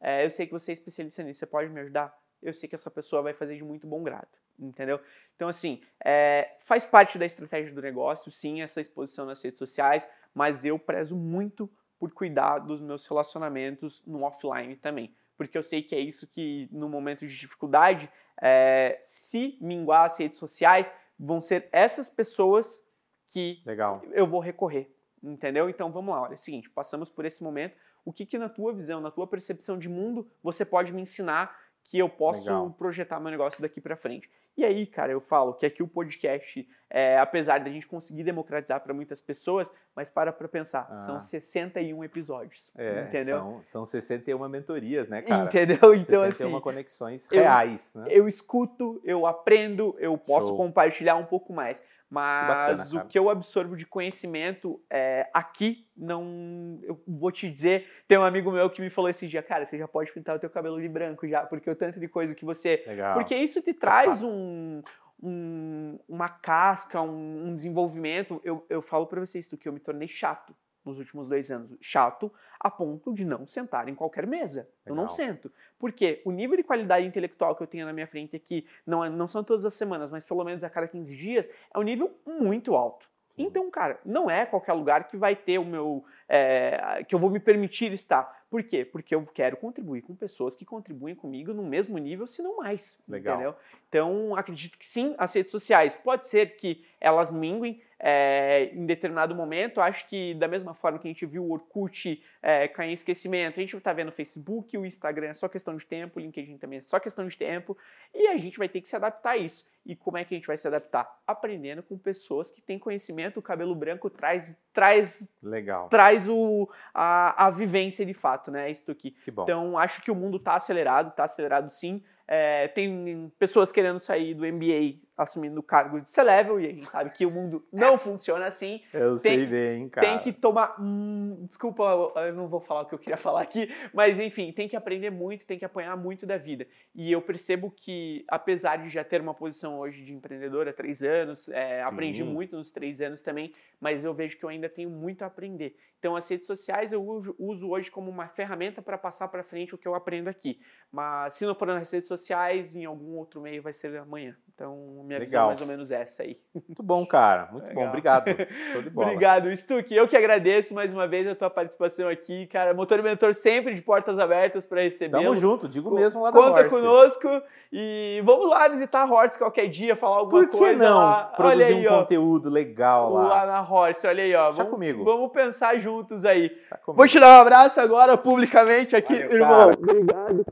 É, 0.00 0.26
eu 0.26 0.30
sei 0.30 0.46
que 0.46 0.52
você 0.52 0.72
é 0.72 0.74
especialista 0.74 1.22
nisso, 1.22 1.38
você 1.38 1.46
pode 1.46 1.70
me 1.70 1.80
ajudar? 1.80 2.14
Eu 2.42 2.52
sei 2.52 2.68
que 2.68 2.74
essa 2.74 2.90
pessoa 2.90 3.22
vai 3.22 3.32
fazer 3.32 3.56
de 3.56 3.64
muito 3.64 3.86
bom 3.86 4.02
grado 4.02 4.28
entendeu? 4.58 5.00
Então, 5.34 5.48
assim, 5.48 5.80
é, 6.04 6.56
faz 6.60 6.84
parte 6.84 7.18
da 7.18 7.26
estratégia 7.26 7.72
do 7.72 7.82
negócio, 7.82 8.30
sim, 8.30 8.62
essa 8.62 8.80
exposição 8.80 9.26
nas 9.26 9.42
redes 9.42 9.58
sociais, 9.58 10.08
mas 10.34 10.64
eu 10.64 10.78
prezo 10.78 11.16
muito 11.16 11.70
por 12.02 12.10
cuidar 12.10 12.58
dos 12.58 12.80
meus 12.80 13.06
relacionamentos 13.06 14.02
no 14.04 14.24
offline 14.24 14.74
também. 14.74 15.14
Porque 15.36 15.56
eu 15.56 15.62
sei 15.62 15.84
que 15.84 15.94
é 15.94 16.00
isso 16.00 16.26
que, 16.26 16.68
no 16.72 16.88
momento 16.88 17.24
de 17.24 17.38
dificuldade, 17.38 18.10
é, 18.42 19.00
se 19.04 19.56
minguar 19.60 20.06
as 20.06 20.18
redes 20.18 20.36
sociais, 20.36 20.92
vão 21.16 21.40
ser 21.40 21.68
essas 21.70 22.10
pessoas 22.10 22.84
que 23.30 23.62
Legal. 23.64 24.02
eu 24.10 24.26
vou 24.26 24.40
recorrer, 24.40 24.92
entendeu? 25.22 25.70
Então, 25.70 25.92
vamos 25.92 26.12
lá, 26.12 26.22
olha, 26.22 26.32
é 26.32 26.34
o 26.34 26.38
seguinte, 26.38 26.68
passamos 26.68 27.08
por 27.08 27.24
esse 27.24 27.40
momento, 27.40 27.76
o 28.04 28.12
que, 28.12 28.26
que 28.26 28.36
na 28.36 28.48
tua 28.48 28.72
visão, 28.72 29.00
na 29.00 29.12
tua 29.12 29.28
percepção 29.28 29.78
de 29.78 29.88
mundo, 29.88 30.28
você 30.42 30.64
pode 30.64 30.92
me 30.92 31.02
ensinar 31.02 31.56
que 31.84 32.00
eu 32.00 32.08
posso 32.08 32.46
Legal. 32.46 32.70
projetar 32.72 33.20
meu 33.20 33.30
negócio 33.30 33.62
daqui 33.62 33.80
para 33.80 33.94
frente. 33.94 34.28
E 34.56 34.64
aí, 34.64 34.86
cara, 34.86 35.12
eu 35.12 35.20
falo 35.20 35.54
que 35.54 35.64
aqui 35.64 35.82
o 35.82 35.88
podcast, 35.88 36.68
é, 36.90 37.18
apesar 37.18 37.58
da 37.60 37.70
gente 37.70 37.86
conseguir 37.86 38.22
democratizar 38.22 38.80
para 38.80 38.92
muitas 38.92 39.20
pessoas, 39.22 39.70
mas 39.96 40.10
para 40.10 40.30
para 40.30 40.46
pensar, 40.46 40.86
ah. 40.90 40.98
são 40.98 41.20
61 41.20 42.04
episódios, 42.04 42.70
é, 42.76 43.04
entendeu? 43.04 43.38
São, 43.38 43.60
são 43.64 43.84
61 43.86 44.48
mentorias, 44.48 45.08
né, 45.08 45.22
cara? 45.22 45.44
Entendeu? 45.44 45.94
Então, 45.94 46.20
61 46.20 46.48
assim, 46.48 46.60
conexões 46.60 47.26
reais, 47.26 47.94
eu, 47.94 48.00
né? 48.02 48.08
Eu 48.10 48.28
escuto, 48.28 49.00
eu 49.04 49.26
aprendo, 49.26 49.96
eu 49.98 50.18
posso 50.18 50.48
Show. 50.48 50.56
compartilhar 50.56 51.16
um 51.16 51.24
pouco 51.24 51.52
mais. 51.52 51.82
Mas 52.12 52.78
bacana, 52.78 53.04
o 53.04 53.08
que 53.08 53.18
eu 53.18 53.30
absorvo 53.30 53.74
de 53.74 53.86
conhecimento 53.86 54.78
é, 54.90 55.30
aqui, 55.32 55.88
não. 55.96 56.78
Eu 56.82 57.02
vou 57.08 57.32
te 57.32 57.50
dizer, 57.50 57.88
tem 58.06 58.18
um 58.18 58.22
amigo 58.22 58.52
meu 58.52 58.68
que 58.68 58.82
me 58.82 58.90
falou 58.90 59.08
esse 59.08 59.26
dia, 59.26 59.42
cara, 59.42 59.64
você 59.64 59.78
já 59.78 59.88
pode 59.88 60.12
pintar 60.12 60.36
o 60.36 60.38
teu 60.38 60.50
cabelo 60.50 60.78
de 60.78 60.90
branco 60.90 61.26
já, 61.26 61.46
porque 61.46 61.70
o 61.70 61.74
tanto 61.74 61.98
de 61.98 62.06
coisa 62.08 62.34
que 62.34 62.44
você. 62.44 62.84
Legal. 62.86 63.14
Porque 63.14 63.34
isso 63.34 63.62
te 63.62 63.72
traz 63.72 64.22
um, 64.22 64.82
um, 65.22 65.98
uma 66.06 66.28
casca, 66.28 67.00
um, 67.00 67.46
um 67.46 67.54
desenvolvimento. 67.54 68.42
Eu, 68.44 68.66
eu 68.68 68.82
falo 68.82 69.06
para 69.06 69.20
vocês 69.20 69.48
que 69.48 69.66
eu 69.66 69.72
me 69.72 69.80
tornei 69.80 70.06
chato 70.06 70.54
nos 70.84 70.98
últimos 70.98 71.28
dois 71.28 71.50
anos. 71.50 71.76
Chato 71.80 72.32
a 72.58 72.70
ponto 72.70 73.12
de 73.12 73.24
não 73.24 73.46
sentar 73.46 73.88
em 73.88 73.94
qualquer 73.94 74.26
mesa. 74.26 74.68
Legal. 74.84 74.86
Eu 74.86 74.94
não 74.94 75.08
sento. 75.08 75.50
Porque 75.78 76.22
o 76.24 76.30
nível 76.30 76.56
de 76.56 76.62
qualidade 76.62 77.06
intelectual 77.06 77.56
que 77.56 77.62
eu 77.62 77.66
tenho 77.66 77.86
na 77.86 77.92
minha 77.92 78.06
frente 78.06 78.36
aqui, 78.36 78.66
não, 78.86 79.04
é, 79.04 79.10
não 79.10 79.26
são 79.26 79.42
todas 79.42 79.64
as 79.64 79.74
semanas, 79.74 80.10
mas 80.10 80.24
pelo 80.24 80.44
menos 80.44 80.62
a 80.62 80.70
cada 80.70 80.86
15 80.86 81.16
dias, 81.16 81.48
é 81.74 81.78
um 81.78 81.82
nível 81.82 82.10
muito 82.26 82.74
alto. 82.74 83.10
Então, 83.36 83.70
cara, 83.70 83.98
não 84.04 84.30
é 84.30 84.44
qualquer 84.44 84.74
lugar 84.74 85.08
que 85.08 85.16
vai 85.16 85.34
ter 85.34 85.58
o 85.58 85.64
meu. 85.64 86.04
É, 86.28 87.04
que 87.08 87.14
eu 87.14 87.18
vou 87.18 87.30
me 87.30 87.40
permitir 87.40 87.92
estar. 87.92 88.42
Por 88.50 88.62
quê? 88.62 88.84
Porque 88.84 89.14
eu 89.14 89.26
quero 89.26 89.56
contribuir 89.56 90.02
com 90.02 90.14
pessoas 90.14 90.54
que 90.54 90.64
contribuem 90.64 91.14
comigo 91.14 91.54
no 91.54 91.62
mesmo 91.62 91.96
nível, 91.98 92.26
se 92.26 92.42
não 92.42 92.58
mais. 92.58 93.02
Legal. 93.08 93.34
Entendeu? 93.34 93.56
Então, 93.88 94.36
acredito 94.36 94.78
que 94.78 94.86
sim, 94.86 95.14
as 95.18 95.34
redes 95.34 95.50
sociais, 95.50 95.94
pode 95.96 96.28
ser 96.28 96.56
que 96.56 96.84
elas 97.00 97.32
minguem, 97.32 97.80
é, 98.04 98.70
em 98.74 98.84
determinado 98.84 99.32
momento. 99.32 99.80
Acho 99.80 100.08
que 100.08 100.34
da 100.34 100.48
mesma 100.48 100.74
forma 100.74 100.98
que 100.98 101.06
a 101.06 101.10
gente 101.10 101.24
viu 101.24 101.44
o 101.44 101.52
Orkut 101.52 102.20
é, 102.42 102.66
cair 102.66 102.90
em 102.90 102.94
esquecimento, 102.94 103.60
a 103.60 103.62
gente 103.62 103.76
está 103.76 103.92
vendo 103.92 104.08
o 104.08 104.12
Facebook, 104.12 104.76
o 104.76 104.84
Instagram 104.84 105.28
é 105.28 105.34
só 105.34 105.48
questão 105.48 105.76
de 105.76 105.86
tempo, 105.86 106.18
o 106.18 106.22
LinkedIn 106.22 106.58
também 106.58 106.80
é 106.80 106.82
só 106.82 106.98
questão 106.98 107.28
de 107.28 107.36
tempo, 107.36 107.78
e 108.12 108.26
a 108.26 108.36
gente 108.36 108.58
vai 108.58 108.68
ter 108.68 108.80
que 108.80 108.88
se 108.88 108.96
adaptar 108.96 109.30
a 109.30 109.36
isso. 109.36 109.64
E 109.86 109.94
como 109.94 110.16
é 110.16 110.24
que 110.24 110.34
a 110.34 110.36
gente 110.36 110.46
vai 110.46 110.56
se 110.56 110.66
adaptar? 110.66 111.20
Aprendendo 111.26 111.82
com 111.82 111.96
pessoas 111.96 112.50
que 112.50 112.60
têm 112.60 112.78
conhecimento, 112.78 113.38
o 113.38 113.42
cabelo 113.42 113.74
branco 113.74 114.10
traz 114.10 114.48
traz 114.72 115.28
Legal. 115.42 115.88
traz 115.88 116.28
o, 116.28 116.68
a, 116.92 117.46
a 117.46 117.50
vivência 117.50 118.04
de 118.04 118.14
fato, 118.14 118.50
né? 118.50 118.70
Isso 118.70 118.90
aqui. 118.90 119.14
Então, 119.44 119.78
acho 119.78 120.02
que 120.02 120.10
o 120.10 120.14
mundo 120.14 120.38
está 120.38 120.54
acelerado, 120.54 121.10
está 121.10 121.24
acelerado 121.24 121.70
sim. 121.70 122.02
É, 122.26 122.68
tem 122.68 123.30
pessoas 123.38 123.70
querendo 123.70 123.98
sair 123.98 124.34
do 124.34 124.46
MBA 124.46 125.00
assumindo 125.16 125.60
o 125.60 125.62
cargo 125.62 126.00
de 126.00 126.10
C-Level 126.10 126.60
e 126.60 126.66
a 126.66 126.70
gente 126.70 126.86
sabe 126.86 127.10
que 127.10 127.26
o 127.26 127.30
mundo 127.30 127.64
não 127.72 127.98
funciona 127.98 128.46
assim. 128.46 128.80
Eu 128.92 129.16
tem, 129.18 129.38
sei 129.38 129.46
bem, 129.46 129.88
cara. 129.88 130.06
Tem 130.06 130.18
que 130.20 130.32
tomar. 130.32 130.76
Hum, 130.80 131.46
desculpa, 131.48 131.82
eu 132.16 132.34
não 132.34 132.48
vou 132.48 132.60
falar 132.60 132.82
o 132.82 132.86
que 132.86 132.94
eu 132.94 132.98
queria 132.98 133.16
falar 133.18 133.42
aqui, 133.42 133.72
mas 133.92 134.18
enfim, 134.18 134.52
tem 134.52 134.68
que 134.68 134.76
aprender 134.76 135.10
muito, 135.10 135.46
tem 135.46 135.58
que 135.58 135.64
apanhar 135.64 135.96
muito 135.96 136.26
da 136.26 136.36
vida. 136.36 136.66
E 136.94 137.12
eu 137.12 137.20
percebo 137.20 137.70
que, 137.70 138.24
apesar 138.28 138.76
de 138.76 138.88
já 138.88 139.04
ter 139.04 139.20
uma 139.20 139.34
posição 139.34 139.78
hoje 139.78 140.02
de 140.02 140.12
empreendedor 140.12 140.68
há 140.68 140.72
três 140.72 141.02
anos, 141.02 141.48
é, 141.48 141.82
aprendi 141.82 142.24
muito 142.24 142.56
nos 142.56 142.72
três 142.72 143.00
anos 143.00 143.22
também, 143.22 143.52
mas 143.80 144.04
eu 144.04 144.14
vejo 144.14 144.38
que 144.38 144.44
eu 144.44 144.48
ainda 144.48 144.68
tenho 144.68 144.90
muito 144.90 145.22
a 145.22 145.26
aprender. 145.26 145.76
Então, 145.98 146.16
as 146.16 146.28
redes 146.28 146.48
sociais 146.48 146.92
eu 146.92 147.04
uso 147.38 147.68
hoje 147.68 147.88
como 147.88 148.10
uma 148.10 148.26
ferramenta 148.26 148.82
para 148.82 148.98
passar 148.98 149.28
para 149.28 149.44
frente 149.44 149.72
o 149.72 149.78
que 149.78 149.86
eu 149.86 149.94
aprendo 149.94 150.28
aqui. 150.28 150.60
Mas 150.90 151.34
se 151.34 151.46
não 151.46 151.54
for 151.54 151.68
nas 151.68 151.90
redes 151.92 152.08
sociais, 152.08 152.74
em 152.74 152.84
algum 152.84 153.16
outro 153.16 153.40
meio 153.40 153.62
vai 153.62 153.72
ser 153.72 153.96
amanhã. 153.96 154.36
Então, 154.62 154.76
minha 155.04 155.18
Legal. 155.18 155.24
visão 155.24 155.42
é 155.42 155.46
mais 155.48 155.60
ou 155.60 155.66
menos 155.66 155.90
essa 155.90 156.22
aí. 156.22 156.38
Muito 156.54 156.84
bom, 156.84 157.04
cara. 157.04 157.48
Muito 157.50 157.66
Legal. 157.66 157.82
bom. 157.82 157.88
Obrigado. 157.88 158.26
Show 158.72 158.82
de 158.82 158.90
bola. 158.90 159.06
Obrigado, 159.08 159.56
Stuck. 159.56 159.92
Eu 159.92 160.06
que 160.06 160.16
agradeço 160.16 160.72
mais 160.72 160.92
uma 160.92 161.08
vez 161.08 161.26
a 161.26 161.34
tua 161.34 161.50
participação 161.50 162.08
aqui, 162.08 162.46
cara. 162.46 162.72
Motor 162.72 163.00
e 163.00 163.02
Mentor 163.02 163.34
sempre 163.34 163.74
de 163.74 163.82
portas 163.82 164.20
abertas 164.20 164.64
para 164.64 164.82
receber. 164.82 165.20
Tamo 165.20 165.34
junto, 165.34 165.68
digo 165.68 165.90
mesmo 165.92 166.22
lá 166.22 166.30
da 166.30 166.40
Conta 166.40 166.68
conosco 166.68 167.42
e 167.72 168.22
vamos 168.24 168.48
lá 168.50 168.68
visitar 168.68 169.02
a 169.02 169.12
Horse 169.12 169.36
qualquer 169.36 169.66
dia, 169.66 169.96
falar 169.96 170.18
alguma 170.18 170.44
Por 170.44 170.50
que 170.50 170.56
coisa 170.58 170.84
não? 170.88 170.98
lá. 170.98 171.24
Produzir 171.36 171.64
aí, 171.64 171.88
um 171.88 171.92
ó, 171.92 171.98
conteúdo 171.98 172.48
legal 172.48 173.12
lá. 173.14 173.26
Lá 173.26 173.46
na 173.46 173.68
Horse, 173.68 174.06
olha 174.06 174.22
aí, 174.22 174.32
ó. 174.32 174.44
Deixa 174.44 174.58
vamos, 174.58 174.72
comigo. 174.74 175.02
Vamos 175.02 175.32
pensar 175.32 175.76
juntos 175.80 176.24
aí. 176.24 176.50
Tá 176.70 176.78
Vou 176.86 177.08
te 177.08 177.18
dar 177.18 177.38
um 177.38 177.40
abraço 177.40 177.80
agora 177.80 178.16
publicamente 178.16 178.94
aqui, 178.94 179.12
Valeu, 179.12 179.32
irmão. 179.32 179.70
Cara. 179.70 179.76
Obrigado 179.76 180.44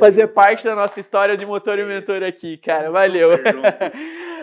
fazer 0.00 0.26
parte 0.28 0.64
da 0.64 0.74
nossa 0.74 0.98
história 0.98 1.36
de 1.36 1.46
motor 1.46 1.78
e 1.78 1.84
mentor 1.84 2.22
aqui, 2.22 2.56
cara. 2.56 2.90
Valeu. 2.90 3.30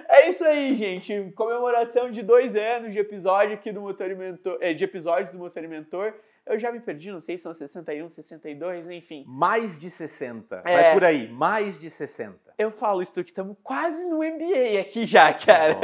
É 0.09 0.29
isso 0.29 0.43
aí, 0.45 0.73
gente. 0.73 1.33
Comemoração 1.35 2.09
de 2.09 2.23
dois 2.23 2.55
anos 2.55 2.93
de 2.93 2.99
episódio 2.99 3.53
aqui 3.53 3.73
do 3.73 3.81
Motor 3.81 4.09
e 4.09 4.15
Mentor, 4.15 4.57
é, 4.61 4.73
de 4.73 4.83
episódios 4.83 5.33
do 5.33 5.37
Motor 5.37 5.65
e 5.65 5.67
Mentor. 5.67 6.13
Eu 6.45 6.57
já 6.57 6.71
me 6.71 6.79
perdi, 6.79 7.11
não 7.11 7.19
sei 7.19 7.35
se 7.35 7.43
são 7.43 7.53
61, 7.53 8.07
62, 8.07 8.89
enfim. 8.89 9.25
Mais 9.27 9.77
de 9.77 9.89
60. 9.89 10.61
É, 10.63 10.73
Vai 10.73 10.93
por 10.93 11.03
aí, 11.03 11.29
mais 11.29 11.77
de 11.77 11.89
60. 11.89 12.35
Eu 12.57 12.71
falo 12.71 13.01
isso 13.01 13.11
que 13.13 13.31
estamos 13.31 13.57
quase 13.61 14.05
no 14.05 14.19
MBA 14.19 14.79
aqui 14.79 15.05
já, 15.05 15.33
cara. 15.33 15.75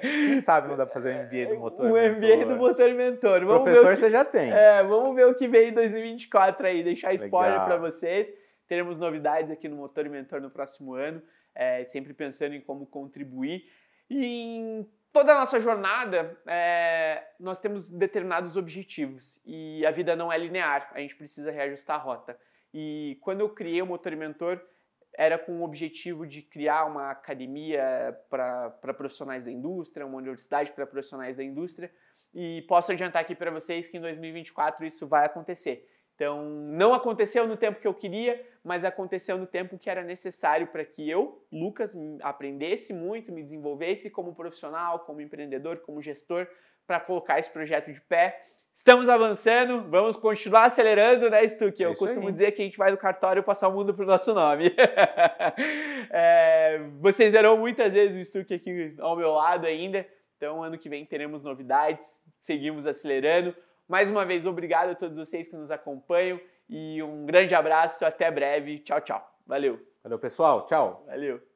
Quem 0.00 0.40
sabe 0.40 0.68
não 0.68 0.76
dá 0.76 0.86
pra 0.86 0.94
fazer 0.94 1.12
um 1.12 1.24
MBA 1.24 1.54
do 1.54 1.60
motor 1.60 1.86
O 1.86 1.88
MBA 1.88 2.46
do 2.46 2.56
motor 2.56 2.88
e 2.88 2.94
mentor. 2.94 3.44
Vamos 3.44 3.64
Professor 3.64 3.90
que, 3.90 3.96
você 3.96 4.10
já 4.10 4.24
tem. 4.24 4.52
É, 4.52 4.84
vamos 4.84 5.16
ver 5.16 5.26
o 5.26 5.34
que 5.34 5.48
vem 5.48 5.70
em 5.70 5.72
2024 5.72 6.64
aí, 6.64 6.84
deixar 6.84 7.12
spoiler 7.14 7.64
para 7.64 7.76
vocês. 7.76 8.32
Teremos 8.66 8.98
novidades 8.98 9.50
aqui 9.50 9.68
no 9.68 9.76
Motor 9.76 10.06
e 10.06 10.08
Mentor 10.08 10.40
no 10.40 10.50
próximo 10.50 10.94
ano, 10.94 11.22
é, 11.54 11.84
sempre 11.84 12.14
pensando 12.14 12.54
em 12.54 12.60
como 12.60 12.86
contribuir. 12.86 13.68
E 14.08 14.24
em 14.24 14.88
toda 15.12 15.32
a 15.32 15.38
nossa 15.38 15.60
jornada, 15.60 16.38
é, 16.46 17.22
nós 17.38 17.58
temos 17.58 17.90
determinados 17.90 18.56
objetivos 18.56 19.40
e 19.44 19.84
a 19.84 19.90
vida 19.90 20.16
não 20.16 20.32
é 20.32 20.38
linear, 20.38 20.90
a 20.94 21.00
gente 21.00 21.16
precisa 21.16 21.50
reajustar 21.50 21.96
a 21.96 22.02
rota. 22.02 22.38
E 22.72 23.18
quando 23.20 23.40
eu 23.40 23.50
criei 23.50 23.82
o 23.82 23.86
Motor 23.86 24.12
e 24.12 24.16
Mentor, 24.16 24.60
era 25.14 25.38
com 25.38 25.60
o 25.60 25.62
objetivo 25.62 26.26
de 26.26 26.40
criar 26.40 26.86
uma 26.86 27.10
academia 27.10 28.18
para 28.30 28.94
profissionais 28.96 29.44
da 29.44 29.50
indústria, 29.50 30.06
uma 30.06 30.16
universidade 30.16 30.72
para 30.72 30.86
profissionais 30.86 31.36
da 31.36 31.44
indústria, 31.44 31.92
e 32.34 32.62
posso 32.62 32.90
adiantar 32.90 33.20
aqui 33.20 33.34
para 33.34 33.50
vocês 33.50 33.88
que 33.88 33.98
em 33.98 34.00
2024 34.00 34.86
isso 34.86 35.06
vai 35.06 35.26
acontecer. 35.26 35.86
Então, 36.22 36.44
não 36.44 36.94
aconteceu 36.94 37.48
no 37.48 37.56
tempo 37.56 37.80
que 37.80 37.86
eu 37.86 37.92
queria, 37.92 38.40
mas 38.62 38.84
aconteceu 38.84 39.36
no 39.36 39.44
tempo 39.44 39.76
que 39.76 39.90
era 39.90 40.04
necessário 40.04 40.68
para 40.68 40.84
que 40.84 41.10
eu, 41.10 41.44
Lucas, 41.50 41.96
aprendesse 42.20 42.94
muito, 42.94 43.32
me 43.32 43.42
desenvolvesse 43.42 44.08
como 44.08 44.32
profissional, 44.32 45.00
como 45.00 45.20
empreendedor, 45.20 45.78
como 45.78 46.00
gestor, 46.00 46.46
para 46.86 47.00
colocar 47.00 47.40
esse 47.40 47.50
projeto 47.50 47.92
de 47.92 48.00
pé. 48.02 48.40
Estamos 48.72 49.08
avançando, 49.08 49.90
vamos 49.90 50.16
continuar 50.16 50.66
acelerando, 50.66 51.28
né, 51.28 51.46
Stuck? 51.48 51.82
Eu 51.82 51.90
é 51.90 51.96
costumo 51.96 52.28
aí. 52.28 52.32
dizer 52.32 52.52
que 52.52 52.62
a 52.62 52.66
gente 52.66 52.78
vai 52.78 52.92
do 52.92 52.96
cartório 52.96 53.42
passar 53.42 53.66
o 53.66 53.72
mundo 53.72 53.92
para 53.92 54.04
o 54.04 54.06
nosso 54.06 54.32
nome. 54.32 54.72
é, 56.08 56.82
vocês 57.00 57.32
verão 57.32 57.56
muitas 57.56 57.94
vezes 57.94 58.16
o 58.16 58.30
Stuck 58.30 58.54
aqui 58.54 58.94
ao 59.00 59.16
meu 59.16 59.32
lado 59.32 59.66
ainda, 59.66 60.06
então 60.36 60.62
ano 60.62 60.78
que 60.78 60.88
vem 60.88 61.04
teremos 61.04 61.42
novidades, 61.42 62.06
seguimos 62.38 62.86
acelerando. 62.86 63.52
Mais 63.88 64.10
uma 64.10 64.24
vez, 64.24 64.46
obrigado 64.46 64.90
a 64.90 64.94
todos 64.94 65.18
vocês 65.18 65.48
que 65.48 65.56
nos 65.56 65.70
acompanham 65.70 66.40
e 66.68 67.02
um 67.02 67.26
grande 67.26 67.54
abraço, 67.54 68.04
até 68.04 68.30
breve. 68.30 68.78
Tchau, 68.78 69.00
tchau. 69.00 69.38
Valeu. 69.46 69.78
Valeu, 70.02 70.18
pessoal. 70.18 70.64
Tchau. 70.66 71.04
Valeu. 71.06 71.51